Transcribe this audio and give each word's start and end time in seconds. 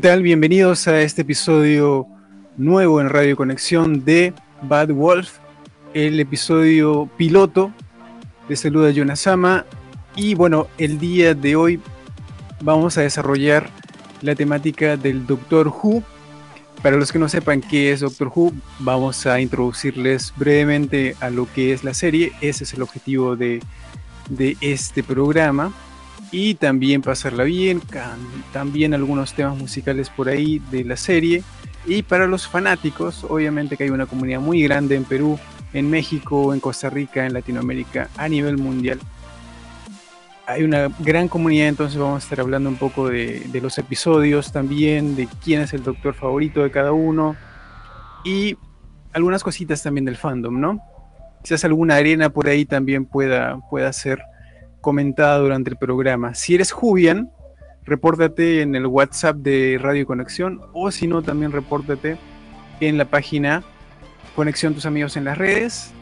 ¿Qué 0.00 0.08
tal? 0.08 0.22
Bienvenidos 0.22 0.88
a 0.88 1.02
este 1.02 1.20
episodio 1.20 2.06
nuevo 2.56 3.02
en 3.02 3.10
Radio 3.10 3.36
Conexión 3.36 4.02
de 4.02 4.32
Bad 4.62 4.88
Wolf, 4.88 5.32
el 5.92 6.18
episodio 6.18 7.10
piloto 7.18 7.70
de 8.48 8.56
Saluda 8.56 8.92
Yonasama. 8.92 9.66
Y 10.16 10.34
bueno, 10.34 10.68
el 10.78 10.98
día 10.98 11.34
de 11.34 11.54
hoy 11.54 11.80
vamos 12.62 12.96
a 12.96 13.02
desarrollar 13.02 13.68
la 14.22 14.34
temática 14.34 14.96
del 14.96 15.26
Doctor 15.26 15.68
Who. 15.68 16.02
Para 16.82 16.96
los 16.96 17.12
que 17.12 17.18
no 17.18 17.28
sepan 17.28 17.60
qué 17.60 17.92
es 17.92 18.00
Doctor 18.00 18.32
Who, 18.34 18.54
vamos 18.78 19.26
a 19.26 19.38
introducirles 19.38 20.32
brevemente 20.34 21.14
a 21.20 21.28
lo 21.28 21.46
que 21.52 21.74
es 21.74 21.84
la 21.84 21.92
serie. 21.92 22.32
Ese 22.40 22.64
es 22.64 22.72
el 22.72 22.80
objetivo 22.80 23.36
de, 23.36 23.60
de 24.30 24.56
este 24.62 25.02
programa 25.02 25.74
y 26.32 26.54
también 26.54 27.02
pasarla 27.02 27.44
bien, 27.44 27.82
también 28.52 28.94
algunos 28.94 29.34
temas 29.34 29.56
musicales 29.56 30.10
por 30.10 30.28
ahí 30.28 30.60
de 30.70 30.84
la 30.84 30.96
serie. 30.96 31.42
Y 31.86 32.02
para 32.02 32.26
los 32.26 32.46
fanáticos, 32.46 33.24
obviamente 33.24 33.76
que 33.76 33.84
hay 33.84 33.90
una 33.90 34.06
comunidad 34.06 34.40
muy 34.40 34.62
grande 34.62 34.96
en 34.96 35.04
Perú, 35.04 35.38
en 35.72 35.90
México, 35.90 36.54
en 36.54 36.60
Costa 36.60 36.90
Rica, 36.90 37.26
en 37.26 37.32
Latinoamérica, 37.32 38.08
a 38.16 38.28
nivel 38.28 38.58
mundial. 38.58 39.00
Hay 40.46 40.64
una 40.64 40.88
gran 40.98 41.28
comunidad, 41.28 41.68
entonces 41.68 41.98
vamos 41.98 42.22
a 42.22 42.24
estar 42.24 42.40
hablando 42.40 42.68
un 42.68 42.76
poco 42.76 43.08
de, 43.08 43.48
los 43.62 43.78
episodios 43.78 44.52
también, 44.52 45.16
de 45.16 45.28
quién 45.42 45.62
es 45.62 45.72
el 45.72 45.82
doctor 45.82 46.14
favorito 46.14 46.62
de 46.62 46.70
cada 46.70 46.92
uno 46.92 47.36
y 48.24 48.56
algunas 49.12 49.42
cositas 49.42 49.82
también 49.82 50.04
del 50.04 50.16
fandom, 50.16 50.60
¿no? 50.60 50.80
Quizás 51.42 51.64
alguna 51.64 51.96
arena 51.96 52.30
por 52.30 52.48
ahí 52.48 52.66
también 52.66 53.06
pueda, 53.06 53.58
pueda 53.70 53.92
ser 53.92 54.20
comentada 54.80 55.38
durante 55.38 55.70
el 55.70 55.76
programa. 55.76 56.34
Si 56.34 56.54
eres 56.54 56.72
Jubian, 56.72 57.30
repórtate 57.84 58.62
en 58.62 58.74
el 58.74 58.86
WhatsApp 58.86 59.36
de 59.36 59.78
Radio 59.80 60.06
Conexión 60.06 60.60
o 60.72 60.90
si 60.90 61.06
no, 61.06 61.22
también 61.22 61.52
repórtate 61.52 62.16
en 62.80 62.98
la 62.98 63.04
página 63.04 63.62
Conexión 64.34 64.74
Tus 64.74 64.86
Amigos 64.86 65.16
en 65.16 65.24
las 65.24 65.38
redes 65.38 65.92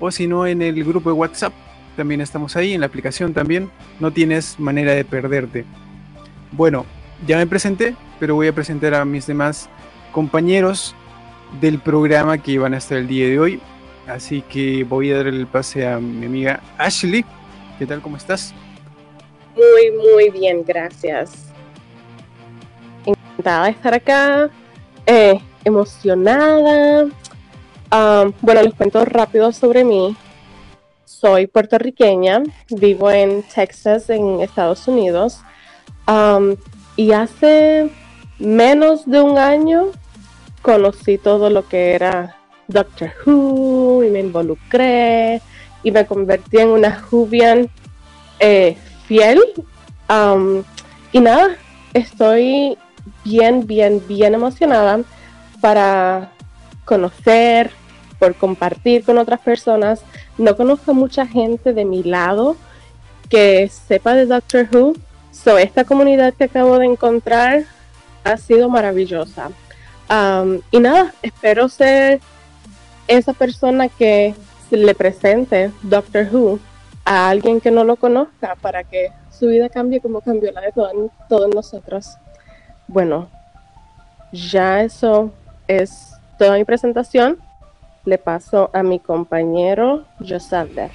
o 0.00 0.10
si 0.10 0.26
no, 0.26 0.46
en 0.46 0.62
el 0.62 0.84
grupo 0.84 1.10
de 1.10 1.14
WhatsApp. 1.14 1.52
También 1.96 2.20
estamos 2.20 2.54
ahí, 2.54 2.74
en 2.74 2.80
la 2.80 2.86
aplicación 2.86 3.34
también. 3.34 3.70
No 3.98 4.12
tienes 4.12 4.60
manera 4.60 4.92
de 4.92 5.04
perderte. 5.04 5.64
Bueno, 6.52 6.86
ya 7.26 7.38
me 7.38 7.46
presenté, 7.46 7.96
pero 8.20 8.36
voy 8.36 8.46
a 8.46 8.54
presentar 8.54 8.94
a 8.94 9.04
mis 9.04 9.26
demás 9.26 9.68
compañeros 10.12 10.94
del 11.60 11.80
programa 11.80 12.38
que 12.38 12.58
van 12.58 12.74
a 12.74 12.78
estar 12.78 12.98
el 12.98 13.08
día 13.08 13.26
de 13.26 13.40
hoy. 13.40 13.60
Así 14.06 14.42
que 14.42 14.84
voy 14.84 15.10
a 15.10 15.16
dar 15.16 15.26
el 15.26 15.46
pase 15.46 15.86
a 15.86 15.98
mi 15.98 16.26
amiga 16.26 16.60
Ashley. 16.78 17.24
¿Qué 17.78 17.86
tal? 17.86 18.02
¿Cómo 18.02 18.16
estás? 18.16 18.52
Muy, 19.54 19.92
muy 19.92 20.30
bien, 20.30 20.64
gracias. 20.66 21.52
Encantada 23.06 23.66
de 23.66 23.70
estar 23.70 23.94
acá, 23.94 24.50
eh, 25.06 25.40
emocionada. 25.64 27.06
Bueno, 28.40 28.62
les 28.62 28.74
cuento 28.74 29.04
rápido 29.04 29.52
sobre 29.52 29.84
mí. 29.84 30.16
Soy 31.04 31.46
puertorriqueña, 31.46 32.42
vivo 32.68 33.12
en 33.12 33.44
Texas, 33.44 34.10
en 34.10 34.40
Estados 34.40 34.88
Unidos. 34.88 35.40
Y 36.96 37.12
hace 37.12 37.90
menos 38.40 39.08
de 39.08 39.20
un 39.20 39.38
año 39.38 39.92
conocí 40.62 41.16
todo 41.16 41.48
lo 41.48 41.68
que 41.68 41.92
era 41.92 42.36
Doctor 42.66 43.12
Who 43.24 44.02
y 44.02 44.10
me 44.10 44.18
involucré 44.18 45.40
y 45.82 45.90
me 45.90 46.06
convertí 46.06 46.58
en 46.58 46.68
una 46.68 47.00
Jubian 47.00 47.68
eh, 48.40 48.76
fiel. 49.06 49.40
y 51.12 51.20
nada, 51.20 51.56
estoy 51.94 52.76
bien, 53.24 53.66
bien, 53.66 54.02
bien 54.06 54.34
emocionada 54.34 55.00
para 55.60 56.30
conocer, 56.84 57.70
por 58.18 58.34
compartir 58.34 59.04
con 59.04 59.18
otras 59.18 59.40
personas. 59.40 60.02
No 60.36 60.56
conozco 60.56 60.94
mucha 60.94 61.26
gente 61.26 61.72
de 61.72 61.84
mi 61.84 62.02
lado 62.02 62.56
que 63.28 63.68
sepa 63.68 64.14
de 64.14 64.26
Doctor 64.26 64.68
Who. 64.72 64.94
So, 65.30 65.58
esta 65.58 65.84
comunidad 65.84 66.34
que 66.34 66.44
acabo 66.44 66.78
de 66.78 66.86
encontrar 66.86 67.64
ha 68.24 68.36
sido 68.36 68.68
maravillosa. 68.68 69.50
y 70.70 70.80
nada, 70.80 71.14
espero 71.22 71.68
ser 71.68 72.20
esa 73.06 73.32
persona 73.32 73.88
que 73.88 74.34
le 74.76 74.94
presente 74.94 75.70
Doctor 75.82 76.28
Who 76.32 76.58
a 77.04 77.30
alguien 77.30 77.60
que 77.60 77.70
no 77.70 77.84
lo 77.84 77.96
conozca 77.96 78.54
para 78.60 78.84
que 78.84 79.10
su 79.30 79.46
vida 79.46 79.68
cambie 79.68 80.00
como 80.00 80.20
cambió 80.20 80.52
la 80.52 80.60
de 80.60 80.72
todos 80.72 81.54
nosotros. 81.54 82.16
Bueno, 82.86 83.30
ya 84.32 84.82
eso 84.82 85.32
es 85.66 86.12
toda 86.38 86.56
mi 86.58 86.64
presentación. 86.64 87.38
Le 88.04 88.18
paso 88.18 88.70
a 88.72 88.82
mi 88.82 88.98
compañero 88.98 90.04
Josander. 90.26 90.90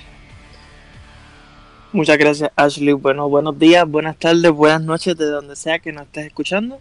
Muchas 1.92 2.18
gracias, 2.18 2.52
Ashley. 2.56 2.94
Bueno, 2.94 3.30
buenos 3.30 3.58
días, 3.58 3.88
buenas 3.88 4.18
tardes, 4.18 4.52
buenas 4.52 4.82
noches, 4.82 5.16
de 5.16 5.26
donde 5.26 5.56
sea 5.56 5.80
que 5.80 5.92
nos 5.92 6.06
estés 6.06 6.28
escuchando. 6.28 6.80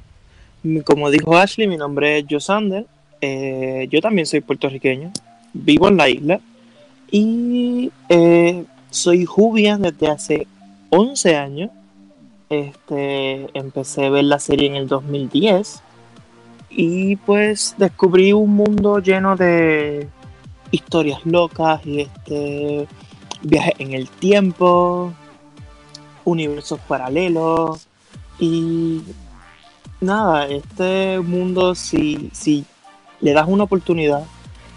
Como 0.84 1.10
dijo 1.10 1.36
Ashley, 1.36 1.66
mi 1.66 1.76
nombre 1.76 2.18
es 2.18 2.24
Josander. 2.28 2.86
Eh, 3.20 3.88
yo 3.90 4.00
también 4.00 4.26
soy 4.26 4.40
puertorriqueño. 4.40 5.10
Vivo 5.52 5.88
en 5.88 5.96
la 5.96 6.08
isla 6.08 6.40
y 7.12 7.92
eh, 8.08 8.64
soy 8.90 9.26
Jubia 9.26 9.76
desde 9.76 10.08
hace 10.08 10.46
11 10.90 11.36
años. 11.36 11.70
Este, 12.48 13.46
empecé 13.56 14.06
a 14.06 14.10
ver 14.10 14.24
la 14.24 14.38
serie 14.38 14.68
en 14.68 14.76
el 14.76 14.88
2010 14.88 15.82
y 16.70 17.16
pues 17.16 17.74
descubrí 17.78 18.32
un 18.32 18.54
mundo 18.54 18.98
lleno 18.98 19.36
de 19.36 20.08
historias 20.70 21.24
locas 21.24 21.86
y 21.86 22.00
este 22.00 22.88
viajes 23.42 23.74
en 23.78 23.92
el 23.92 24.08
tiempo, 24.08 25.12
universos 26.24 26.78
paralelos 26.80 27.86
y 28.38 29.02
nada, 30.00 30.46
este 30.46 31.20
mundo 31.20 31.74
si, 31.74 32.30
si 32.32 32.64
le 33.20 33.32
das 33.32 33.48
una 33.48 33.64
oportunidad 33.64 34.24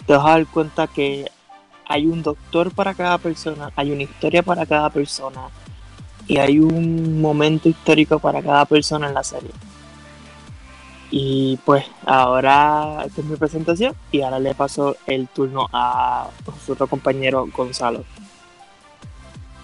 te 0.06 0.14
vas 0.14 0.26
a 0.26 0.30
dar 0.30 0.48
cuenta 0.48 0.88
que 0.88 1.30
hay 1.88 2.08
un 2.08 2.24
doctor 2.24 2.72
para 2.72 2.94
cada 2.94 3.18
persona, 3.18 3.72
hay 3.76 3.92
una 3.92 4.04
historia 4.04 4.44
para 4.44 4.66
cada 4.66 4.90
persona 4.90 5.50
y 6.28 6.38
hay 6.38 6.60
un 6.60 7.22
momento 7.22 7.70
histórico 7.70 8.20
para 8.20 8.42
cada 8.42 8.66
persona 8.66 9.08
en 9.08 9.14
la 9.14 9.24
serie. 9.24 9.52
Y 11.12 11.58
pues 11.64 11.86
ahora 12.06 13.04
esta 13.06 13.22
es 13.22 13.28
mi 13.28 13.38
presentación 13.38 13.94
y 14.12 14.22
ahora 14.22 14.40
le 14.40 14.56
paso 14.56 14.98
el 15.06 15.28
turno 15.28 15.70
a 15.72 16.30
nuestro 16.68 16.88
compañero 16.88 17.48
Gonzalo. 17.56 18.04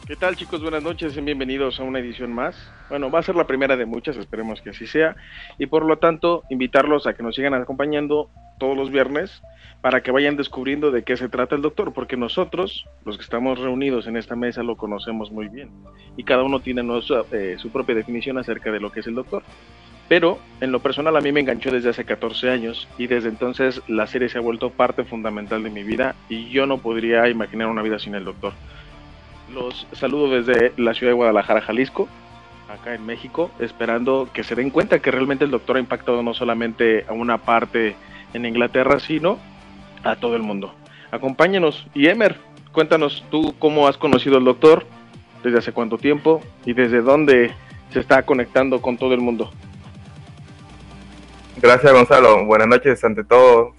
¿Qué 0.05 0.15
tal 0.15 0.35
chicos? 0.35 0.61
Buenas 0.61 0.81
noches 0.81 1.15
bienvenidos 1.23 1.79
a 1.79 1.83
una 1.83 1.99
edición 1.99 2.33
más. 2.33 2.55
Bueno, 2.89 3.11
va 3.11 3.19
a 3.19 3.23
ser 3.23 3.35
la 3.35 3.45
primera 3.45 3.77
de 3.77 3.85
muchas, 3.85 4.17
esperemos 4.17 4.59
que 4.59 4.71
así 4.71 4.87
sea. 4.87 5.15
Y 5.59 5.67
por 5.67 5.85
lo 5.85 5.99
tanto, 5.99 6.43
invitarlos 6.49 7.05
a 7.05 7.13
que 7.13 7.21
nos 7.21 7.35
sigan 7.35 7.53
acompañando 7.53 8.29
todos 8.57 8.75
los 8.75 8.89
viernes 8.89 9.43
para 9.81 10.01
que 10.01 10.11
vayan 10.11 10.37
descubriendo 10.37 10.89
de 10.89 11.03
qué 11.03 11.17
se 11.17 11.29
trata 11.29 11.55
el 11.55 11.61
doctor, 11.61 11.93
porque 11.93 12.17
nosotros, 12.17 12.85
los 13.05 13.17
que 13.17 13.23
estamos 13.23 13.59
reunidos 13.59 14.07
en 14.07 14.17
esta 14.17 14.35
mesa, 14.35 14.63
lo 14.63 14.75
conocemos 14.75 15.31
muy 15.31 15.47
bien 15.49 15.69
y 16.17 16.23
cada 16.23 16.43
uno 16.43 16.59
tiene 16.59 16.81
eh, 17.31 17.55
su 17.59 17.69
propia 17.69 17.95
definición 17.95 18.39
acerca 18.39 18.71
de 18.71 18.79
lo 18.79 18.91
que 18.91 19.01
es 19.01 19.07
el 19.07 19.15
doctor. 19.15 19.43
Pero 20.09 20.39
en 20.59 20.71
lo 20.71 20.79
personal 20.79 21.15
a 21.15 21.21
mí 21.21 21.31
me 21.31 21.39
enganchó 21.39 21.71
desde 21.71 21.89
hace 21.89 22.05
14 22.05 22.49
años 22.49 22.87
y 22.97 23.07
desde 23.07 23.29
entonces 23.29 23.81
la 23.87 24.07
serie 24.07 24.29
se 24.29 24.39
ha 24.39 24.41
vuelto 24.41 24.71
parte 24.71 25.03
fundamental 25.03 25.63
de 25.63 25.69
mi 25.69 25.83
vida 25.83 26.15
y 26.27 26.49
yo 26.49 26.65
no 26.65 26.79
podría 26.79 27.29
imaginar 27.29 27.67
una 27.67 27.81
vida 27.81 27.97
sin 27.97 28.15
el 28.15 28.25
doctor. 28.25 28.51
Los 29.53 29.87
saludo 29.93 30.41
desde 30.41 30.73
la 30.77 30.93
ciudad 30.93 31.11
de 31.11 31.15
Guadalajara, 31.15 31.61
Jalisco, 31.61 32.07
acá 32.69 32.95
en 32.95 33.05
México, 33.05 33.51
esperando 33.59 34.29
que 34.33 34.43
se 34.43 34.55
den 34.55 34.69
cuenta 34.69 34.99
que 34.99 35.11
realmente 35.11 35.45
el 35.45 35.51
doctor 35.51 35.75
ha 35.75 35.79
impactado 35.79 36.23
no 36.23 36.33
solamente 36.33 37.05
a 37.07 37.13
una 37.13 37.37
parte 37.37 37.95
en 38.33 38.45
Inglaterra, 38.45 38.99
sino 38.99 39.39
a 40.03 40.15
todo 40.15 40.35
el 40.35 40.41
mundo. 40.41 40.73
Acompáñenos. 41.11 41.85
Y 41.93 42.07
Emer, 42.07 42.37
cuéntanos 42.71 43.25
tú 43.29 43.53
cómo 43.59 43.87
has 43.87 43.97
conocido 43.97 44.37
al 44.37 44.45
doctor, 44.45 44.85
desde 45.43 45.57
hace 45.57 45.73
cuánto 45.73 45.97
tiempo 45.97 46.41
y 46.65 46.73
desde 46.73 47.01
dónde 47.01 47.51
se 47.91 47.99
está 47.99 48.23
conectando 48.23 48.81
con 48.81 48.97
todo 48.97 49.13
el 49.13 49.21
mundo. 49.21 49.51
Gracias 51.57 51.91
Gonzalo, 51.91 52.45
buenas 52.45 52.67
noches 52.67 53.03
ante 53.03 53.23
todos. 53.23 53.75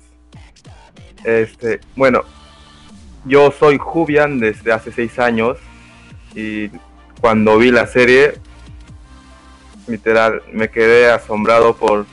Este, 1.25 1.80
bueno, 1.96 2.22
yo 3.24 3.52
soy 3.52 3.78
Jubian 3.78 4.38
desde 4.38 4.72
hace 4.72 4.92
seis 4.92 5.19
años 5.19 5.58
y 6.34 6.70
cuando 7.20 7.58
vi 7.58 7.70
la 7.70 7.86
serie, 7.86 8.34
literal, 9.86 10.42
me 10.52 10.69
quedé 10.69 11.10
asombrado 11.10 11.76
por 11.76 12.06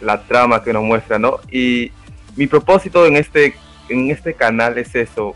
la 0.00 0.22
trama 0.22 0.62
que 0.62 0.72
nos 0.72 0.82
muestra, 0.82 1.18
¿no? 1.18 1.38
Y 1.50 1.92
mi 2.36 2.46
propósito 2.46 3.06
en 3.06 3.16
este, 3.16 3.54
en 3.88 4.10
este 4.10 4.34
canal 4.34 4.78
es 4.78 4.94
eso, 4.94 5.34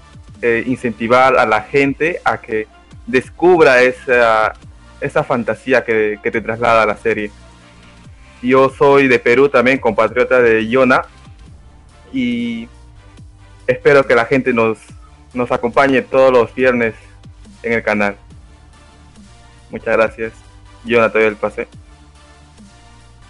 incentivar 0.66 1.36
a 1.36 1.46
la 1.46 1.62
gente 1.62 2.20
a 2.24 2.38
que 2.38 2.66
descubra 3.06 3.82
esa, 3.82 4.54
esa 5.00 5.24
fantasía 5.24 5.84
que, 5.84 6.18
te 6.22 6.40
traslada 6.40 6.86
la 6.86 6.96
serie. 6.96 7.30
yo 8.42 8.70
soy 8.70 9.08
de 9.08 9.18
Perú 9.18 9.48
también, 9.48 9.78
compatriota 9.78 10.40
de 10.40 10.66
Yona, 10.68 11.02
y 12.12 12.68
espero 13.66 14.06
que 14.06 14.14
la 14.14 14.24
gente 14.24 14.52
nos, 14.52 14.78
nos 15.38 15.52
acompañe 15.52 16.02
todos 16.02 16.32
los 16.32 16.54
viernes 16.54 16.94
en 17.62 17.72
el 17.72 17.82
canal. 17.82 18.16
Muchas 19.70 19.96
gracias. 19.96 20.32
Yona, 20.84 21.10
te 21.10 21.18
doy 21.18 21.28
el 21.28 21.36
pase. 21.36 21.68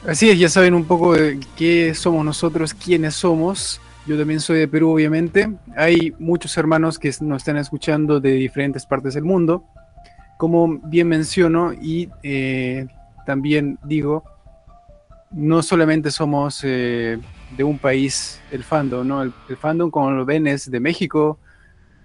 Así 0.06 0.30
es, 0.30 0.38
ya 0.38 0.48
saben 0.48 0.74
un 0.74 0.84
poco 0.84 1.14
de 1.14 1.38
qué 1.56 1.94
somos 1.94 2.24
nosotros, 2.24 2.72
quiénes 2.72 3.14
somos. 3.14 3.80
Yo 4.06 4.16
también 4.16 4.40
soy 4.40 4.60
de 4.60 4.68
Perú, 4.68 4.90
obviamente. 4.90 5.50
Hay 5.76 6.14
muchos 6.18 6.56
hermanos 6.56 6.98
que 6.98 7.12
nos 7.20 7.42
están 7.42 7.58
escuchando 7.58 8.20
de 8.20 8.32
diferentes 8.32 8.86
partes 8.86 9.14
del 9.14 9.24
mundo. 9.24 9.64
Como 10.38 10.78
bien 10.78 11.08
menciono 11.08 11.72
y 11.74 12.08
eh, 12.22 12.86
también 13.26 13.78
digo, 13.84 14.24
no 15.30 15.62
solamente 15.62 16.10
somos 16.10 16.60
eh, 16.62 17.18
de 17.56 17.64
un 17.64 17.78
país 17.78 18.40
el 18.50 18.64
fandom, 18.64 19.06
¿no? 19.06 19.22
El, 19.22 19.32
el, 19.48 19.56
fandom, 19.56 19.90
como 19.90 20.12
lo 20.12 20.24
ven, 20.24 20.46
es 20.46 20.70
de 20.70 20.80
México, 20.80 21.38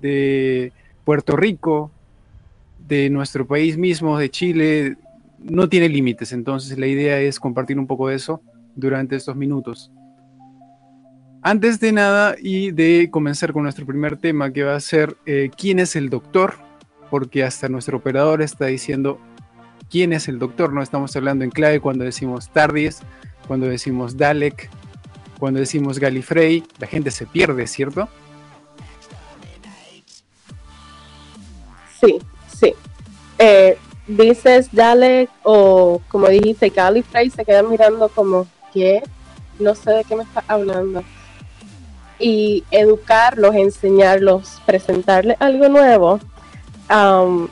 de 0.04 0.74
Puerto 1.06 1.36
Rico, 1.36 1.90
de 2.88 3.10
nuestro 3.10 3.48
país 3.48 3.78
mismo, 3.78 4.20
de 4.20 4.30
Chile, 4.30 4.98
no 5.40 5.70
tiene 5.70 5.90
límites, 5.90 6.34
entonces 6.34 6.78
la 6.78 6.88
idea 6.88 7.20
es 7.20 7.40
compartir 7.40 7.80
un 7.80 7.88
poco 7.88 8.10
de 8.10 8.16
eso 8.16 8.42
durante 8.76 9.16
estos 9.16 9.36
minutos. 9.36 9.92
Antes 11.42 11.80
de 11.80 11.92
nada 11.92 12.36
y 12.40 12.72
de 12.72 13.10
comenzar 13.12 13.52
con 13.52 13.64
nuestro 13.64 13.86
primer 13.86 14.18
tema 14.18 14.52
que 14.52 14.64
va 14.64 14.76
a 14.76 14.80
ser 14.80 15.18
eh, 15.26 15.50
quién 15.58 15.80
es 15.80 15.96
el 15.96 16.10
doctor, 16.10 16.56
porque 17.10 17.44
hasta 17.44 17.70
nuestro 17.70 17.98
operador 17.98 18.42
está 18.42 18.68
diciendo 18.68 19.20
quién 19.90 20.14
es 20.14 20.28
el 20.28 20.40
doctor, 20.40 20.74
no 20.74 20.82
estamos 20.82 21.16
hablando 21.16 21.44
en 21.44 21.52
clave 21.52 21.80
cuando 21.80 22.04
decimos 22.04 22.50
Tardis, 22.50 23.02
cuando 23.48 23.68
decimos 23.68 24.18
Dalek, 24.18 24.70
cuando 25.40 25.60
decimos 25.60 26.00
Gallifrey, 26.00 26.64
la 26.80 26.88
gente 26.88 27.12
se 27.12 27.26
pierde, 27.26 27.68
¿cierto? 27.68 28.10
Sí, 32.04 32.20
sí. 32.48 32.76
Eh, 33.40 33.78
dices 34.08 34.70
Dalek 34.72 35.30
o 35.44 36.02
como 36.10 36.28
dijiste 36.28 36.70
Gallifrey, 36.70 37.30
se 37.30 37.46
quedan 37.46 37.70
mirando 37.70 38.10
como, 38.10 38.48
¿qué? 38.74 39.02
No 39.60 39.74
sé 39.76 39.92
de 39.92 40.04
qué 40.04 40.16
me 40.16 40.24
estás 40.24 40.44
hablando. 40.48 41.04
Y 42.20 42.64
educarlos, 42.72 43.56
enseñarlos, 43.56 44.62
presentarles 44.66 45.38
algo 45.40 45.68
nuevo, 45.70 46.20
um, 46.90 47.48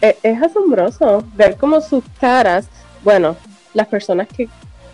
es, 0.00 0.42
asombroso 0.42 1.24
ver 1.34 1.56
cómo 1.56 1.80
sus 1.80 2.02
caras, 2.20 2.68
bueno, 3.02 3.36
las 3.74 3.86
personas 3.86 4.28
que 4.28 4.48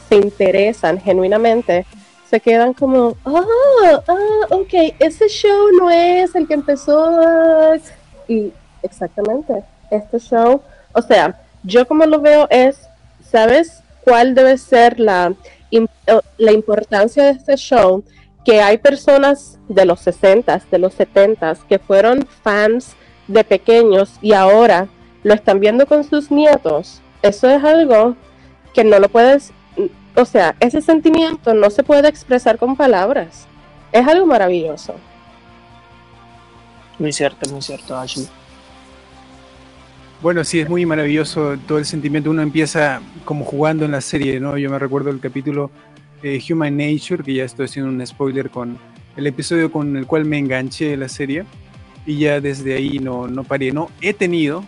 se 0.08 0.16
interesan 0.16 1.00
genuinamente, 1.00 1.86
se 2.28 2.40
quedan 2.40 2.74
como, 2.74 3.16
ah, 3.24 4.02
ah, 4.08 4.46
ok, 4.50 4.74
ese 4.98 5.28
show 5.28 5.68
no 5.78 5.90
es 5.90 6.34
el 6.34 6.48
que 6.48 6.54
empezó. 6.54 7.72
Y 8.28 8.52
exactamente, 8.82 9.64
este 9.90 10.18
show. 10.18 10.62
O 10.92 11.02
sea, 11.02 11.40
yo 11.62 11.86
como 11.86 12.06
lo 12.06 12.20
veo 12.20 12.46
es, 12.50 12.88
¿sabes 13.22 13.82
cuál 14.04 14.34
debe 14.34 14.58
ser 14.58 15.00
la, 15.00 15.34
la 16.38 16.52
importancia 16.52 17.24
de 17.24 17.30
este 17.30 17.56
show? 17.56 18.04
Que 18.44 18.60
hay 18.60 18.78
personas 18.78 19.58
de 19.68 19.84
los 19.84 20.00
60, 20.00 20.62
de 20.70 20.78
los 20.78 20.94
70 20.94 21.56
que 21.68 21.78
fueron 21.78 22.26
fans 22.42 22.94
de 23.26 23.42
pequeños 23.42 24.12
y 24.22 24.32
ahora 24.32 24.88
lo 25.22 25.34
están 25.34 25.58
viendo 25.58 25.86
con 25.86 26.04
sus 26.04 26.30
nietos. 26.30 27.00
Eso 27.22 27.50
es 27.50 27.62
algo 27.64 28.14
que 28.72 28.84
no 28.84 28.98
lo 28.98 29.08
puedes, 29.08 29.52
o 30.14 30.24
sea, 30.24 30.54
ese 30.60 30.80
sentimiento 30.80 31.54
no 31.54 31.70
se 31.70 31.82
puede 31.82 32.08
expresar 32.08 32.58
con 32.58 32.76
palabras. 32.76 33.46
Es 33.90 34.06
algo 34.06 34.26
maravilloso. 34.26 34.94
Muy 36.98 37.12
cierto, 37.12 37.48
muy 37.50 37.62
cierto, 37.62 37.96
Ashley. 37.96 38.26
Bueno, 40.22 40.44
sí, 40.44 40.60
es 40.60 40.68
muy 40.68 40.86
maravilloso 40.86 41.56
todo 41.68 41.78
el 41.78 41.84
sentimiento. 41.84 42.30
Uno 42.30 42.42
empieza 42.42 43.00
como 43.24 43.44
jugando 43.44 43.84
en 43.84 43.92
la 43.92 44.00
serie, 44.00 44.40
¿no? 44.40 44.56
Yo 44.56 44.70
me 44.70 44.78
recuerdo 44.78 45.10
el 45.10 45.20
capítulo 45.20 45.70
eh, 46.22 46.42
Human 46.50 46.76
Nature, 46.76 47.22
que 47.22 47.34
ya 47.34 47.44
estoy 47.44 47.66
haciendo 47.66 47.90
un 47.90 48.04
spoiler 48.06 48.48
con 48.48 48.78
el 49.14 49.26
episodio 49.26 49.70
con 49.70 49.96
el 49.96 50.06
cual 50.06 50.24
me 50.24 50.38
enganché 50.38 50.86
de 50.86 50.96
la 50.96 51.08
serie. 51.08 51.44
Y 52.06 52.18
ya 52.18 52.40
desde 52.40 52.74
ahí 52.74 52.98
no, 52.98 53.28
no 53.28 53.44
paré. 53.44 53.72
No, 53.72 53.90
he 54.00 54.14
tenido, 54.14 54.64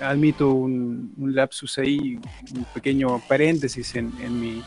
admito 0.00 0.52
un, 0.52 1.12
un 1.18 1.34
lapsus 1.34 1.76
ahí, 1.78 2.18
un 2.54 2.64
pequeño 2.72 3.20
paréntesis 3.28 3.94
en, 3.94 4.12
en 4.22 4.40
mi 4.40 4.62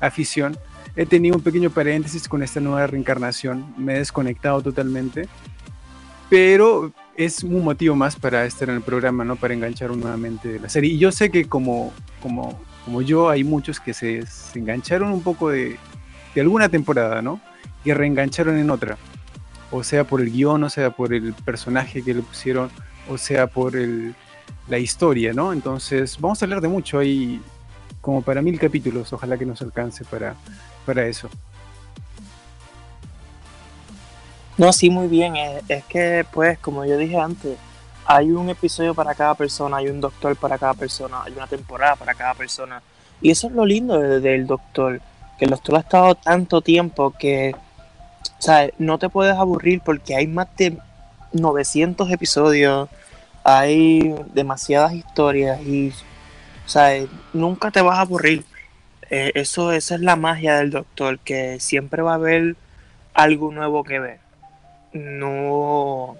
afición. 0.00 0.56
He 0.94 1.04
tenido 1.04 1.36
un 1.36 1.42
pequeño 1.42 1.68
paréntesis 1.68 2.26
con 2.28 2.42
esta 2.42 2.60
nueva 2.60 2.86
reencarnación. 2.86 3.74
Me 3.76 3.94
he 3.94 3.98
desconectado 3.98 4.62
totalmente. 4.62 5.28
Pero 6.28 6.92
es 7.16 7.42
un 7.42 7.64
motivo 7.64 7.94
más 7.94 8.16
para 8.16 8.44
estar 8.44 8.68
en 8.68 8.76
el 8.76 8.82
programa, 8.82 9.24
¿no? 9.24 9.36
Para 9.36 9.54
enganchar 9.54 9.90
nuevamente 9.90 10.48
de 10.48 10.60
la 10.60 10.68
serie. 10.68 10.92
Y 10.92 10.98
yo 10.98 11.12
sé 11.12 11.30
que 11.30 11.46
como, 11.46 11.92
como, 12.20 12.60
como 12.84 13.02
yo, 13.02 13.30
hay 13.30 13.44
muchos 13.44 13.80
que 13.80 13.94
se, 13.94 14.26
se 14.26 14.58
engancharon 14.58 15.12
un 15.12 15.22
poco 15.22 15.50
de, 15.50 15.76
de, 16.34 16.40
alguna 16.40 16.68
temporada, 16.68 17.22
¿no? 17.22 17.40
Y 17.84 17.92
reengancharon 17.92 18.58
en 18.58 18.70
otra. 18.70 18.98
O 19.70 19.82
sea 19.82 20.04
por 20.04 20.20
el 20.20 20.30
guion, 20.30 20.64
o 20.64 20.70
sea 20.70 20.90
por 20.90 21.12
el 21.14 21.32
personaje 21.32 22.02
que 22.02 22.14
le 22.14 22.22
pusieron, 22.22 22.70
o 23.08 23.18
sea 23.18 23.46
por 23.46 23.76
el, 23.76 24.14
la 24.68 24.78
historia, 24.78 25.32
¿no? 25.32 25.52
Entonces, 25.52 26.18
vamos 26.20 26.42
a 26.42 26.44
hablar 26.44 26.60
de 26.60 26.68
mucho. 26.68 26.98
Hay 26.98 27.40
como 28.00 28.22
para 28.22 28.42
mil 28.42 28.58
capítulos, 28.58 29.12
ojalá 29.12 29.36
que 29.36 29.46
nos 29.46 29.62
alcance 29.62 30.04
para, 30.04 30.34
para 30.84 31.06
eso. 31.06 31.28
No, 34.58 34.72
sí, 34.72 34.88
muy 34.88 35.06
bien. 35.08 35.36
Es, 35.36 35.62
es, 35.68 35.84
que, 35.84 36.24
pues, 36.32 36.58
como 36.58 36.84
yo 36.86 36.96
dije 36.96 37.18
antes, 37.18 37.58
hay 38.06 38.30
un 38.30 38.48
episodio 38.48 38.94
para 38.94 39.14
cada 39.14 39.34
persona, 39.34 39.78
hay 39.78 39.88
un 39.88 40.00
doctor 40.00 40.34
para 40.36 40.58
cada 40.58 40.74
persona, 40.74 41.22
hay 41.24 41.32
una 41.34 41.46
temporada 41.46 41.96
para 41.96 42.14
cada 42.14 42.34
persona. 42.34 42.82
Y 43.20 43.30
eso 43.30 43.48
es 43.48 43.52
lo 43.52 43.66
lindo 43.66 43.98
del, 43.98 44.22
del 44.22 44.46
doctor, 44.46 45.00
que 45.38 45.44
el 45.44 45.50
doctor 45.50 45.76
ha 45.76 45.80
estado 45.80 46.14
tanto 46.14 46.62
tiempo 46.62 47.12
que, 47.18 47.54
sea, 48.38 48.70
no 48.78 48.98
te 48.98 49.08
puedes 49.08 49.36
aburrir 49.36 49.80
porque 49.82 50.14
hay 50.16 50.26
más 50.26 50.48
de 50.56 50.78
900 51.32 52.10
episodios, 52.10 52.88
hay 53.44 54.14
demasiadas 54.34 54.94
historias 54.94 55.60
y, 55.62 55.90
o 56.64 56.68
sea, 56.68 57.04
nunca 57.32 57.70
te 57.70 57.82
vas 57.82 57.98
a 57.98 58.02
aburrir. 58.02 58.44
Eh, 59.10 59.32
eso, 59.34 59.72
esa 59.72 59.96
es 59.96 60.00
la 60.00 60.16
magia 60.16 60.56
del 60.56 60.70
doctor, 60.70 61.18
que 61.20 61.60
siempre 61.60 62.02
va 62.02 62.12
a 62.12 62.14
haber 62.16 62.56
algo 63.14 63.52
nuevo 63.52 63.84
que 63.84 63.98
ver 63.98 64.25
no, 64.96 66.16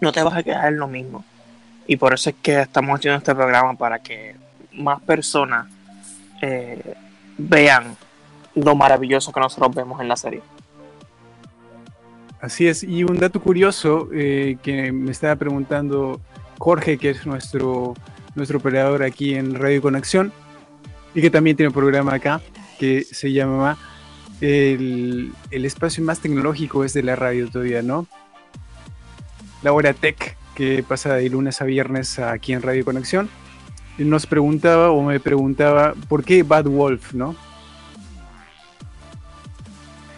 no 0.00 0.12
te 0.12 0.22
vas 0.22 0.34
a 0.34 0.42
quedar 0.42 0.68
en 0.68 0.78
lo 0.78 0.88
mismo. 0.88 1.24
Y 1.86 1.96
por 1.96 2.14
eso 2.14 2.30
es 2.30 2.36
que 2.42 2.60
estamos 2.60 2.98
haciendo 2.98 3.18
este 3.18 3.34
programa 3.34 3.74
para 3.74 4.00
que 4.00 4.34
más 4.72 5.00
personas 5.02 5.66
eh, 6.42 6.94
vean 7.38 7.96
lo 8.54 8.74
maravilloso 8.74 9.32
que 9.32 9.40
nosotros 9.40 9.74
vemos 9.74 10.00
en 10.00 10.08
la 10.08 10.16
serie. 10.16 10.42
Así 12.40 12.68
es, 12.68 12.82
y 12.82 13.04
un 13.04 13.18
dato 13.18 13.40
curioso 13.40 14.08
eh, 14.12 14.58
que 14.62 14.92
me 14.92 15.10
estaba 15.10 15.36
preguntando 15.36 16.20
Jorge, 16.58 16.98
que 16.98 17.10
es 17.10 17.26
nuestro, 17.26 17.94
nuestro 18.34 18.58
operador 18.58 19.02
aquí 19.02 19.34
en 19.34 19.54
Radio 19.54 19.80
Conexión, 19.80 20.32
y 21.14 21.22
que 21.22 21.30
también 21.30 21.56
tiene 21.56 21.68
un 21.68 21.74
programa 21.74 22.14
acá 22.14 22.40
que 22.78 23.04
se 23.04 23.32
llama 23.32 23.78
el, 24.40 25.32
espacio 25.50 26.04
más 26.04 26.20
tecnológico 26.20 26.84
es 26.84 26.92
de 26.92 27.02
la 27.02 27.16
radio 27.16 27.48
todavía, 27.48 27.82
¿no? 27.82 28.06
La 29.62 29.72
hora 29.72 29.94
tech 29.94 30.36
que 30.54 30.82
pasa 30.82 31.14
de 31.14 31.28
lunes 31.28 31.60
a 31.60 31.64
viernes 31.64 32.18
aquí 32.18 32.52
en 32.52 32.62
Radio 32.62 32.84
Conexión. 32.84 33.28
Nos 33.98 34.26
preguntaba 34.26 34.90
o 34.90 35.02
me 35.02 35.20
preguntaba 35.20 35.94
por 36.08 36.24
qué 36.24 36.42
Bad 36.42 36.66
Wolf, 36.66 37.14
¿no? 37.14 37.34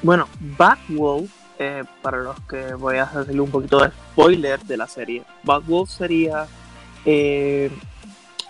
Bueno, 0.02 0.28
Bad 0.56 0.78
Wolf, 0.88 1.30
eh, 1.58 1.84
para 2.02 2.18
los 2.18 2.38
que 2.42 2.75
voy 2.75 2.96
a 2.96 3.04
hacerle 3.04 3.40
un 3.40 3.50
poquito 3.50 3.80
de 3.82 3.90
spoiler 3.90 4.60
de 4.60 4.76
la 4.76 4.87
serie, 4.87 5.22
Bad 5.42 5.62
Wolf 5.62 5.90
sería 5.90 6.46
eh, 7.04 7.70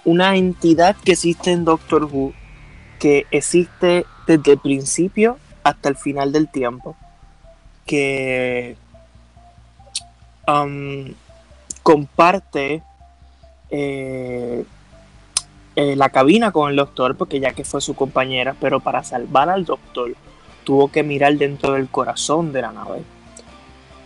una 0.05 0.37
entidad 0.37 0.97
que 0.97 1.13
existe 1.13 1.53
en 1.53 1.65
Doctor 1.65 2.05
Who, 2.05 2.33
que 2.99 3.27
existe 3.31 4.05
desde 4.27 4.53
el 4.53 4.59
principio 4.59 5.39
hasta 5.63 5.89
el 5.89 5.97
final 5.97 6.33
del 6.33 6.49
tiempo. 6.49 6.97
Que 7.87 8.77
um, 10.47 11.13
comparte 11.83 12.83
eh, 13.71 14.65
eh, 15.77 15.97
la 15.97 16.09
cabina 16.11 16.51
con 16.53 16.71
el 16.71 16.77
doctor, 16.77 17.17
porque 17.17 17.41
ya 17.41 17.53
que 17.53 17.65
fue 17.65 17.81
su 17.81 17.95
compañera, 17.95 18.55
pero 18.61 18.81
para 18.81 19.05
salvar 19.05 19.49
al 19.49 19.65
doctor 19.65 20.15
tuvo 20.65 20.91
que 20.91 21.03
mirar 21.03 21.35
dentro 21.37 21.73
del 21.73 21.89
corazón 21.89 22.53
de 22.53 22.63
la 22.63 22.73
nave. 22.73 23.03